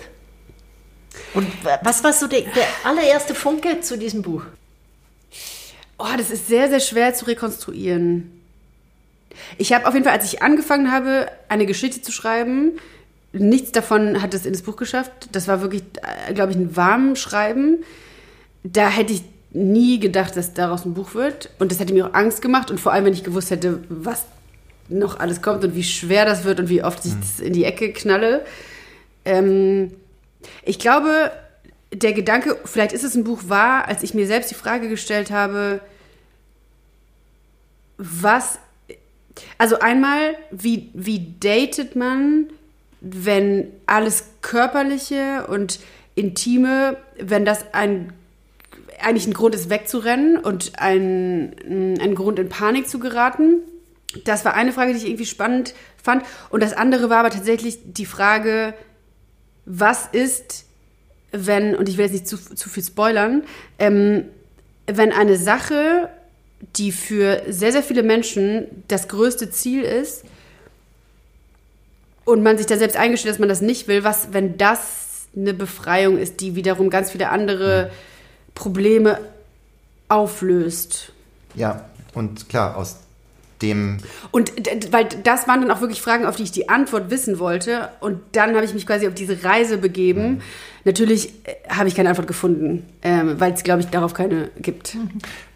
Und 1.34 1.48
was 1.82 2.04
war 2.04 2.12
so 2.12 2.28
der, 2.28 2.42
der 2.42 2.66
allererste 2.84 3.34
Funke 3.34 3.80
zu 3.80 3.98
diesem 3.98 4.22
Buch? 4.22 4.44
Oh, 5.98 6.14
das 6.16 6.30
ist 6.30 6.46
sehr, 6.46 6.68
sehr 6.68 6.78
schwer 6.78 7.12
zu 7.12 7.24
rekonstruieren. 7.24 8.40
Ich 9.58 9.72
habe 9.72 9.88
auf 9.88 9.94
jeden 9.94 10.04
Fall, 10.04 10.14
als 10.14 10.32
ich 10.32 10.42
angefangen 10.42 10.92
habe, 10.92 11.26
eine 11.48 11.66
Geschichte 11.66 12.02
zu 12.02 12.12
schreiben, 12.12 12.78
nichts 13.34 13.72
davon 13.72 14.22
hat 14.22 14.32
es 14.32 14.46
in 14.46 14.52
das 14.52 14.62
Buch 14.62 14.76
geschafft. 14.76 15.12
Das 15.32 15.48
war 15.48 15.60
wirklich, 15.60 15.82
glaube 16.34 16.52
ich, 16.52 16.58
ein 16.58 16.76
warmes 16.76 17.18
Schreiben. 17.20 17.84
Da 18.62 18.88
hätte 18.88 19.12
ich 19.12 19.22
nie 19.52 20.00
gedacht, 20.00 20.36
dass 20.36 20.54
daraus 20.54 20.84
ein 20.84 20.94
Buch 20.94 21.14
wird. 21.14 21.50
Und 21.58 21.70
das 21.70 21.80
hätte 21.80 21.92
mir 21.92 22.06
auch 22.06 22.14
Angst 22.14 22.42
gemacht. 22.42 22.70
Und 22.70 22.80
vor 22.80 22.92
allem, 22.92 23.04
wenn 23.04 23.12
ich 23.12 23.24
gewusst 23.24 23.50
hätte, 23.50 23.80
was 23.88 24.24
noch 24.88 25.18
alles 25.18 25.42
kommt 25.42 25.64
und 25.64 25.74
wie 25.74 25.82
schwer 25.82 26.24
das 26.24 26.44
wird 26.44 26.60
und 26.60 26.68
wie 26.68 26.82
oft 26.82 27.04
ich 27.04 27.12
das 27.18 27.40
in 27.40 27.52
die 27.52 27.64
Ecke 27.64 27.92
knalle. 27.92 28.44
Ähm, 29.24 29.92
ich 30.62 30.78
glaube, 30.78 31.32
der 31.92 32.12
Gedanke, 32.12 32.58
vielleicht 32.64 32.92
ist 32.92 33.04
es 33.04 33.14
ein 33.14 33.24
Buch, 33.24 33.42
war, 33.46 33.88
als 33.88 34.02
ich 34.02 34.14
mir 34.14 34.26
selbst 34.26 34.50
die 34.50 34.56
Frage 34.56 34.88
gestellt 34.88 35.30
habe, 35.30 35.80
was, 37.96 38.58
also 39.58 39.78
einmal, 39.78 40.34
wie, 40.50 40.90
wie 40.92 41.34
datet 41.40 41.96
man, 41.96 42.48
wenn 43.04 43.68
alles 43.86 44.24
Körperliche 44.40 45.46
und 45.46 45.78
Intime, 46.14 46.96
wenn 47.18 47.44
das 47.44 47.66
ein, 47.72 48.12
eigentlich 49.00 49.26
ein 49.26 49.34
Grund 49.34 49.54
ist, 49.54 49.68
wegzurennen 49.68 50.38
und 50.38 50.78
ein, 50.78 51.98
ein 52.00 52.14
Grund 52.14 52.38
in 52.38 52.48
Panik 52.48 52.88
zu 52.88 52.98
geraten? 52.98 53.60
Das 54.24 54.44
war 54.44 54.54
eine 54.54 54.72
Frage, 54.72 54.92
die 54.92 54.98
ich 54.98 55.06
irgendwie 55.06 55.26
spannend 55.26 55.74
fand. 56.02 56.24
Und 56.50 56.62
das 56.62 56.72
andere 56.72 57.10
war 57.10 57.18
aber 57.18 57.30
tatsächlich 57.30 57.78
die 57.84 58.06
Frage, 58.06 58.74
was 59.66 60.06
ist, 60.06 60.66
wenn, 61.32 61.74
und 61.74 61.88
ich 61.88 61.96
will 61.96 62.04
jetzt 62.04 62.12
nicht 62.12 62.28
zu, 62.28 62.36
zu 62.36 62.68
viel 62.68 62.84
spoilern, 62.84 63.42
ähm, 63.78 64.24
wenn 64.86 65.12
eine 65.12 65.36
Sache, 65.36 66.08
die 66.76 66.92
für 66.92 67.42
sehr, 67.48 67.72
sehr 67.72 67.82
viele 67.82 68.02
Menschen 68.02 68.66
das 68.88 69.08
größte 69.08 69.50
Ziel 69.50 69.82
ist, 69.82 70.24
und 72.24 72.42
man 72.42 72.56
sich 72.58 72.66
da 72.66 72.76
selbst 72.76 72.96
eingesteht, 72.96 73.30
dass 73.30 73.38
man 73.38 73.48
das 73.48 73.60
nicht 73.60 73.88
will, 73.88 74.04
was, 74.04 74.32
wenn 74.32 74.56
das 74.56 75.26
eine 75.36 75.54
Befreiung 75.54 76.18
ist, 76.18 76.40
die 76.40 76.54
wiederum 76.54 76.90
ganz 76.90 77.10
viele 77.10 77.28
andere 77.30 77.90
Probleme 78.54 79.18
auflöst. 80.08 81.12
Ja, 81.54 81.84
und 82.14 82.48
klar, 82.48 82.76
aus 82.76 82.98
dem 83.62 83.98
Und 84.30 84.52
weil 84.90 85.06
das 85.22 85.48
waren 85.48 85.60
dann 85.60 85.70
auch 85.70 85.80
wirklich 85.80 86.02
Fragen, 86.02 86.26
auf 86.26 86.36
die 86.36 86.42
ich 86.42 86.52
die 86.52 86.68
Antwort 86.68 87.10
wissen 87.10 87.38
wollte. 87.38 87.88
Und 88.00 88.20
dann 88.32 88.54
habe 88.54 88.64
ich 88.64 88.74
mich 88.74 88.86
quasi 88.86 89.06
auf 89.08 89.14
diese 89.14 89.44
Reise 89.44 89.78
begeben. 89.78 90.42
Natürlich 90.84 91.32
äh, 91.44 91.54
habe 91.68 91.88
ich 91.88 91.94
keine 91.94 92.10
Antwort 92.10 92.28
gefunden, 92.28 92.84
ähm, 93.02 93.40
weil 93.40 93.52
es, 93.52 93.62
glaube 93.62 93.80
ich, 93.80 93.88
darauf 93.88 94.14
keine 94.14 94.50
gibt. 94.58 94.96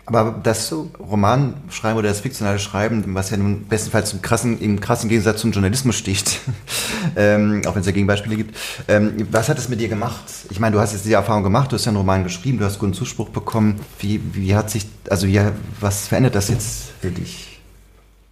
Aber 0.09 0.41
das 0.43 0.73
Romanschreiben 0.73 1.99
oder 1.99 2.09
das 2.09 2.21
fiktionale 2.21 2.59
Schreiben, 2.59 3.05
was 3.15 3.29
ja 3.29 3.37
nun 3.37 3.67
bestenfalls 3.67 4.15
im 4.15 4.23
krassen, 4.23 4.59
im 4.59 4.81
krassen 4.81 5.11
Gegensatz 5.11 5.43
zum 5.43 5.53
Journalismus 5.53 5.97
sticht, 5.97 6.41
ähm, 7.17 7.61
auch 7.67 7.75
wenn 7.75 7.81
es 7.81 7.87
ja 7.87 7.93
Gegenbeispiele 7.93 8.37
gibt, 8.37 8.57
ähm, 8.89 9.29
was 9.31 9.51
hat 9.51 9.59
es 9.59 9.69
mit 9.69 9.81
dir 9.81 9.89
gemacht? 9.89 10.25
Ich 10.49 10.61
meine, 10.61 10.75
du 10.75 10.81
hast 10.81 10.93
jetzt 10.93 11.05
diese 11.05 11.17
Erfahrung 11.17 11.43
gemacht, 11.43 11.71
du 11.71 11.77
hast 11.77 11.85
ja 11.85 11.91
einen 11.91 11.99
Roman 11.99 12.25
geschrieben, 12.25 12.59
du 12.59 12.65
hast 12.65 12.79
guten 12.79 12.95
Zuspruch 12.95 13.29
bekommen. 13.29 13.81
Wie, 13.99 14.23
wie 14.33 14.55
hat 14.55 14.71
sich, 14.71 14.87
also 15.11 15.27
wie, 15.27 15.41
was 15.79 16.09
verändert 16.09 16.35
das 16.35 16.49
jetzt 16.49 16.93
für 17.03 17.11
dich? 17.11 17.61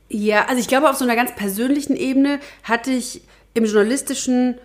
Ja, 0.08 0.46
also 0.46 0.58
ich 0.58 0.68
glaube, 0.68 0.88
auf 0.88 0.96
so 0.96 1.04
einer 1.04 1.16
ganz 1.16 1.34
persönlichen 1.34 1.94
Ebene 1.94 2.40
hatte 2.62 2.90
ich 2.90 3.20
im 3.52 3.66
Journalistischen 3.66 4.56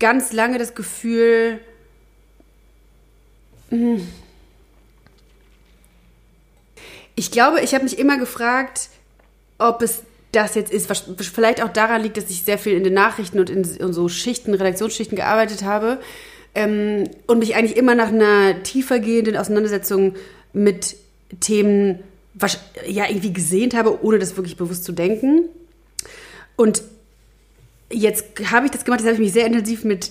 ganz 0.00 0.32
lange 0.32 0.58
das 0.58 0.74
Gefühl, 0.74 1.60
hm, 3.70 4.08
ich 7.16 7.30
glaube, 7.30 7.60
ich 7.60 7.74
habe 7.74 7.84
mich 7.84 7.98
immer 7.98 8.18
gefragt, 8.18 8.88
ob 9.58 9.82
es 9.82 10.02
das 10.32 10.54
jetzt 10.54 10.72
ist, 10.72 10.90
was 10.90 11.04
vielleicht 11.32 11.62
auch 11.62 11.68
daran 11.68 12.02
liegt, 12.02 12.16
dass 12.16 12.28
ich 12.28 12.42
sehr 12.42 12.58
viel 12.58 12.72
in 12.74 12.84
den 12.84 12.94
Nachrichten 12.94 13.38
und 13.38 13.50
in, 13.50 13.62
in 13.62 13.92
so 13.92 14.08
Schichten, 14.08 14.52
Redaktionsschichten 14.52 15.16
gearbeitet 15.16 15.62
habe 15.62 16.00
ähm, 16.54 17.04
und 17.26 17.38
mich 17.38 17.54
eigentlich 17.54 17.76
immer 17.76 17.94
nach 17.94 18.08
einer 18.08 18.62
tiefergehenden 18.62 19.36
Auseinandersetzung 19.36 20.14
mit 20.52 20.96
Themen 21.40 22.02
wasch- 22.38 22.58
ja 22.86 23.08
irgendwie 23.08 23.32
gesehnt 23.32 23.74
habe, 23.74 24.02
ohne 24.04 24.18
das 24.18 24.36
wirklich 24.36 24.56
bewusst 24.56 24.84
zu 24.84 24.92
denken. 24.92 25.44
Und 26.56 26.82
jetzt 27.92 28.24
habe 28.50 28.66
ich 28.66 28.72
das 28.72 28.84
gemacht, 28.84 29.00
jetzt 29.00 29.06
habe 29.06 29.14
ich 29.14 29.26
mich 29.26 29.32
sehr 29.32 29.46
intensiv 29.46 29.84
mit 29.84 30.10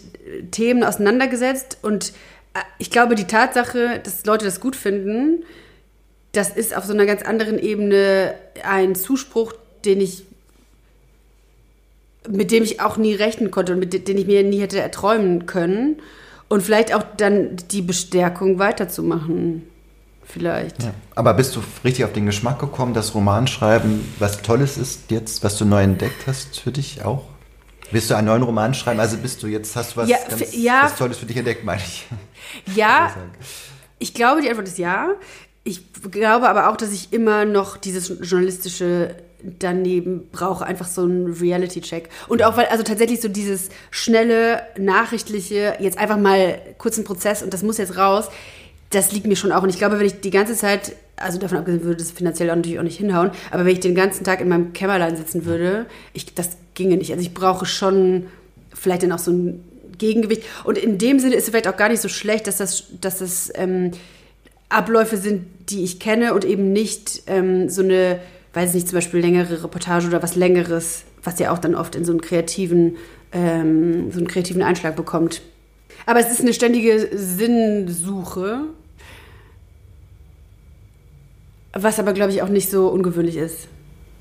Themen 0.52 0.84
auseinandergesetzt 0.84 1.78
und 1.82 2.14
äh, 2.54 2.60
ich 2.78 2.92
glaube, 2.92 3.16
die 3.16 3.28
Tatsache, 3.28 4.00
dass 4.04 4.26
Leute 4.26 4.46
das 4.46 4.62
gut 4.62 4.76
finden, 4.76 5.44
das 6.34 6.50
ist 6.50 6.76
auf 6.76 6.84
so 6.86 6.94
einer 6.94 7.06
ganz 7.06 7.22
anderen 7.24 7.58
Ebene 7.58 8.36
ein 8.64 8.96
Zuspruch, 8.96 9.54
den 9.86 10.02
ich 10.02 10.24
mit 12.30 12.52
dem 12.52 12.64
ich 12.64 12.80
auch 12.80 12.96
nie 12.98 13.14
rechnen 13.16 13.52
konnte 13.52 13.74
und 13.74 13.80
mit 13.80 13.92
de- 13.94 14.00
den 14.00 14.18
ich 14.18 14.26
mir 14.26 14.44
nie 14.44 14.62
hätte 14.62 14.80
erträumen 14.80 15.46
können 15.46 16.02
und 16.48 16.62
vielleicht 16.64 16.94
auch 16.94 17.04
dann 17.18 17.58
die 17.72 17.82
Bestärkung 17.82 18.60
weiterzumachen. 18.60 19.64
Vielleicht. 20.26 20.82
Ja. 20.84 20.94
Aber 21.16 21.34
bist 21.34 21.54
du 21.56 21.62
richtig 21.84 22.06
auf 22.06 22.14
den 22.14 22.26
Geschmack 22.26 22.60
gekommen, 22.60 22.94
dass 22.94 23.14
Romanschreiben 23.14 24.06
was 24.20 24.42
Tolles 24.42 24.78
ist 24.78 25.12
jetzt, 25.12 25.44
was 25.44 25.58
du 25.58 25.66
neu 25.66 25.84
entdeckt 25.84 26.26
hast 26.26 26.60
für 26.62 26.72
dich 26.72 27.04
auch? 27.04 27.26
Willst 27.92 28.10
du 28.10 28.16
einen 28.16 28.28
neuen 28.28 28.42
Roman 28.42 28.74
schreiben? 28.74 29.02
Also 29.02 29.18
bist 29.18 29.44
du 29.44 29.48
jetzt, 29.48 29.76
hast 29.76 29.92
du 29.92 29.98
was, 29.98 30.10
Ja, 30.10 30.18
ganz, 30.30 30.56
ja. 30.56 30.84
was 30.86 30.96
Tolles 30.96 31.18
für 31.18 31.26
dich 31.26 31.36
entdeckt, 31.36 31.66
meine 31.66 31.82
ich. 31.86 32.06
Ja, 32.74 33.14
ich 34.00 34.14
glaube, 34.14 34.42
die 34.42 34.48
Antwort 34.48 34.70
ist 34.70 34.78
ja. 34.78 35.10
Ich 35.64 35.82
glaube 36.12 36.50
aber 36.50 36.70
auch, 36.70 36.78
dass 36.78 36.92
ich 36.92 37.14
immer 37.14 37.46
noch 37.46 37.78
dieses 37.78 38.12
journalistische 38.22 39.16
daneben 39.60 40.30
brauche, 40.32 40.66
einfach 40.66 40.88
so 40.88 41.02
einen 41.02 41.34
Reality-Check. 41.34 42.10
Und 42.28 42.44
auch 42.44 42.58
weil, 42.58 42.68
also 42.68 42.84
tatsächlich 42.84 43.22
so 43.22 43.28
dieses 43.28 43.70
schnelle, 43.92 44.62
nachrichtliche, 44.78 45.76
jetzt 45.80 45.98
einfach 45.98 46.18
mal 46.18 46.60
kurzen 46.78 47.04
Prozess 47.04 47.44
und 47.44 47.54
das 47.54 47.64
muss 47.64 47.78
jetzt 47.78 47.98
raus, 47.98 48.30
das 48.90 49.12
liegt 49.12 49.28
mir 49.28 49.36
schon 49.36 49.52
auch. 49.52 49.64
Und 49.64 49.70
ich 49.70 49.78
glaube, 49.78 50.00
wenn 50.00 50.06
ich 50.06 50.22
die 50.22 50.30
ganze 50.30 50.56
Zeit, 50.56 50.96
also 51.18 51.40
davon 51.40 51.58
abgesehen 51.58 51.84
würde 51.84 52.02
es 52.02 52.12
finanziell 52.12 52.50
auch 52.52 52.56
natürlich 52.56 52.80
auch 52.80 52.84
nicht 52.84 52.98
hinhauen, 52.98 53.32
aber 53.52 53.66
wenn 53.66 53.74
ich 53.74 53.80
den 53.80 53.96
ganzen 53.96 54.24
Tag 54.24 54.40
in 54.40 54.48
meinem 54.48 54.74
Kämmerlein 54.74 55.18
sitzen 55.18 55.46
würde, 55.46 55.88
ich, 56.14 56.34
das 56.34 56.52
ginge 56.74 56.98
nicht. 56.98 57.12
Also 57.12 57.22
ich 57.22 57.34
brauche 57.34 57.66
schon 57.66 58.28
vielleicht 58.74 59.04
dann 59.04 59.12
auch 59.12 59.20
so 59.20 59.32
ein 59.32 59.64
Gegengewicht. 59.98 60.44
Und 60.64 60.78
in 60.78 60.98
dem 60.98 61.20
Sinne 61.20 61.36
ist 61.36 61.44
es 61.44 61.50
vielleicht 61.50 61.68
auch 61.68 61.78
gar 61.78 61.90
nicht 61.90 62.02
so 62.02 62.10
schlecht, 62.10 62.48
dass 62.48 62.58
das, 62.58 62.86
dass 63.02 63.20
das 63.20 63.52
ähm, 63.56 63.92
Abläufe 64.74 65.18
sind, 65.18 65.46
die 65.70 65.84
ich 65.84 66.00
kenne 66.00 66.34
und 66.34 66.46
eben 66.46 66.74
nicht 66.74 67.24
ähm, 67.28 67.70
so 67.70 67.82
eine, 67.82 68.20
weiß 68.54 68.70
ich 68.70 68.76
nicht, 68.76 68.88
zum 68.90 68.98
Beispiel 68.98 69.20
längere 69.20 69.64
Reportage 69.64 70.08
oder 70.08 70.22
was 70.22 70.36
Längeres, 70.36 71.04
was 71.24 71.40
ja 71.40 71.52
auch 71.52 71.60
dann 71.60 71.76
oft 71.76 71.96
in 71.96 72.06
so 72.06 72.12
einen 72.12 72.22
kreativen, 72.22 72.98
ähm, 73.32 74.12
so 74.12 74.18
einen 74.18 74.28
kreativen 74.28 74.62
Einschlag 74.62 74.96
bekommt. 74.96 75.42
Aber 76.06 76.20
es 76.20 76.32
ist 76.32 76.42
eine 76.42 76.54
ständige 76.54 77.10
Sinnsuche, 77.14 78.66
was 81.74 82.00
aber, 82.00 82.14
glaube 82.14 82.32
ich, 82.32 82.42
auch 82.42 82.50
nicht 82.50 82.70
so 82.70 82.90
ungewöhnlich 82.90 83.38
ist. 83.38 83.68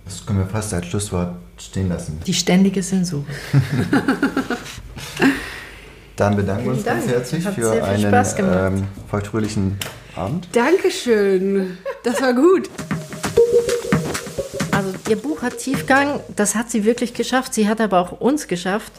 Das 0.04 0.24
können 0.26 0.40
wir 0.40 0.46
fast 0.46 0.72
als 0.74 0.86
Schlusswort 0.86 1.36
stehen 1.58 1.88
lassen. 1.88 2.20
Die 2.26 2.34
ständige 2.34 2.82
Sinnsuche. 2.82 3.24
Dann 6.16 6.36
bedanken 6.36 6.64
wir 6.64 6.72
uns 6.72 6.82
Vielen 6.82 6.94
ganz 6.94 7.06
Dank. 7.06 7.16
herzlich 7.16 7.46
Hat 7.46 7.54
für 7.54 7.82
einen 7.84 8.78
ähm, 8.78 8.88
feuchtfröhlichen 9.10 9.78
Abend. 10.14 10.48
Dankeschön. 10.52 11.78
Das 12.04 12.20
war 12.20 12.34
gut. 12.34 12.68
Also 14.72 14.92
ihr 15.08 15.16
Buch 15.16 15.42
hat 15.42 15.58
Tiefgang, 15.58 16.20
das 16.36 16.54
hat 16.54 16.70
sie 16.70 16.84
wirklich 16.84 17.14
geschafft. 17.14 17.54
Sie 17.54 17.68
hat 17.68 17.80
aber 17.80 18.00
auch 18.00 18.20
uns 18.20 18.48
geschafft. 18.48 18.92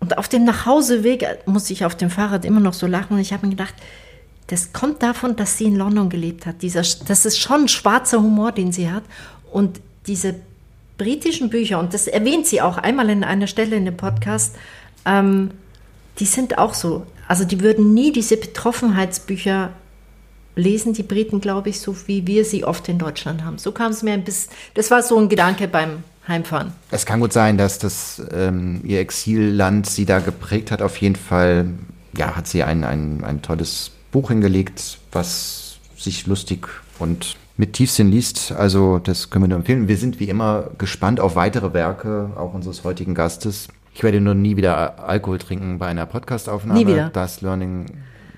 Und 0.00 0.18
auf 0.18 0.28
dem 0.28 0.44
Nachhauseweg 0.44 1.26
musste 1.46 1.72
ich 1.72 1.84
auf 1.84 1.94
dem 1.94 2.10
Fahrrad 2.10 2.44
immer 2.44 2.60
noch 2.60 2.74
so 2.74 2.86
lachen. 2.86 3.14
Und 3.14 3.20
ich 3.20 3.32
habe 3.32 3.46
mir 3.46 3.50
gedacht, 3.50 3.74
das 4.48 4.72
kommt 4.72 5.02
davon, 5.02 5.36
dass 5.36 5.58
sie 5.58 5.64
in 5.64 5.76
London 5.76 6.08
gelebt 6.08 6.46
hat. 6.46 6.62
Dieser, 6.62 6.82
das 7.06 7.24
ist 7.24 7.38
schon 7.38 7.62
ein 7.62 7.68
schwarzer 7.68 8.18
Humor, 8.18 8.52
den 8.52 8.72
sie 8.72 8.90
hat. 8.90 9.04
Und 9.50 9.80
diese 10.06 10.34
britischen 10.98 11.50
Bücher, 11.50 11.78
und 11.78 11.94
das 11.94 12.06
erwähnt 12.06 12.46
sie 12.46 12.60
auch 12.60 12.78
einmal 12.78 13.10
in 13.10 13.24
einer 13.24 13.46
Stelle 13.46 13.76
in 13.76 13.84
dem 13.84 13.96
Podcast, 13.96 14.54
ähm, 15.04 15.50
die 16.18 16.24
sind 16.24 16.58
auch 16.58 16.74
so. 16.74 17.06
Also 17.28 17.44
die 17.44 17.60
würden 17.60 17.94
nie 17.94 18.12
diese 18.12 18.36
Betroffenheitsbücher 18.36 19.70
lesen, 20.54 20.94
die 20.94 21.02
Briten, 21.02 21.40
glaube 21.40 21.68
ich, 21.68 21.80
so 21.80 21.94
wie 22.06 22.26
wir 22.26 22.44
sie 22.44 22.64
oft 22.64 22.88
in 22.88 22.98
Deutschland 22.98 23.44
haben. 23.44 23.58
So 23.58 23.72
kam 23.72 23.92
es 23.92 24.02
mir 24.02 24.14
ein 24.14 24.24
bisschen, 24.24 24.52
das 24.74 24.90
war 24.90 25.02
so 25.02 25.18
ein 25.18 25.28
Gedanke 25.28 25.68
beim 25.68 26.02
Heimfahren. 26.26 26.72
Es 26.90 27.06
kann 27.06 27.20
gut 27.20 27.32
sein, 27.32 27.58
dass 27.58 27.78
das 27.78 28.22
ähm, 28.32 28.80
ihr 28.84 29.00
Exilland 29.00 29.86
sie 29.86 30.06
da 30.06 30.18
geprägt 30.18 30.70
hat. 30.70 30.82
Auf 30.82 30.96
jeden 30.98 31.16
Fall 31.16 31.66
ja, 32.16 32.34
hat 32.34 32.46
sie 32.46 32.62
ein, 32.62 32.84
ein, 32.84 33.22
ein 33.22 33.42
tolles 33.42 33.92
Buch 34.10 34.28
hingelegt, 34.28 34.98
was 35.12 35.76
sich 35.96 36.26
lustig 36.26 36.66
und 36.98 37.36
mit 37.56 37.74
Tiefsinn 37.74 38.10
liest. 38.10 38.52
Also 38.52 38.98
das 38.98 39.30
können 39.30 39.44
wir 39.44 39.48
nur 39.48 39.58
empfehlen. 39.58 39.88
Wir 39.88 39.96
sind 39.96 40.20
wie 40.20 40.28
immer 40.28 40.70
gespannt 40.78 41.20
auf 41.20 41.36
weitere 41.36 41.72
Werke, 41.72 42.30
auch 42.36 42.54
unseres 42.54 42.84
heutigen 42.84 43.14
Gastes. 43.14 43.68
Ich 43.96 44.02
werde 44.02 44.20
nur 44.20 44.34
nie 44.34 44.58
wieder 44.58 45.08
Alkohol 45.08 45.38
trinken 45.38 45.78
bei 45.78 45.86
einer 45.86 46.04
Podcastaufnahme. 46.04 46.78
Nie 46.78 46.86
wieder. 46.86 47.08
Das 47.14 47.40
Learning 47.40 47.86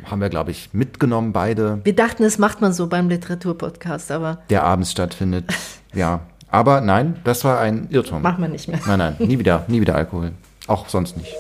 haben 0.05 0.21
wir, 0.21 0.29
glaube 0.29 0.53
ich, 0.53 0.71
mitgenommen, 0.73 1.33
beide, 1.33 1.81
Wir 1.83 1.97
dachten, 1.97 2.23
das 2.23 2.39
macht 2.39 2.61
man 2.61 2.73
so 2.73 2.87
beim 2.87 3.09
Literaturpodcast, 3.09 4.13
aber 4.13 4.39
der 4.51 4.63
abends 4.63 4.93
stattfindet. 4.93 5.47
ja, 5.93 6.21
aber 6.49 6.81
nein, 6.81 7.17
das 7.25 7.43
war 7.43 7.59
ein 7.59 7.89
Irrtum. 7.91 8.23
machen 8.23 8.41
wir 8.41 8.49
nicht 8.49 8.69
mehr. 8.69 8.79
Nein, 8.87 9.01
nein, 9.01 9.17
nie 9.19 9.41
wieder, 9.41 9.65
nie 9.67 9.81
wieder 9.81 9.97
Alkohol. 9.97 10.31
Auch 10.69 10.89
sonst 10.89 11.17
nicht. 11.17 11.35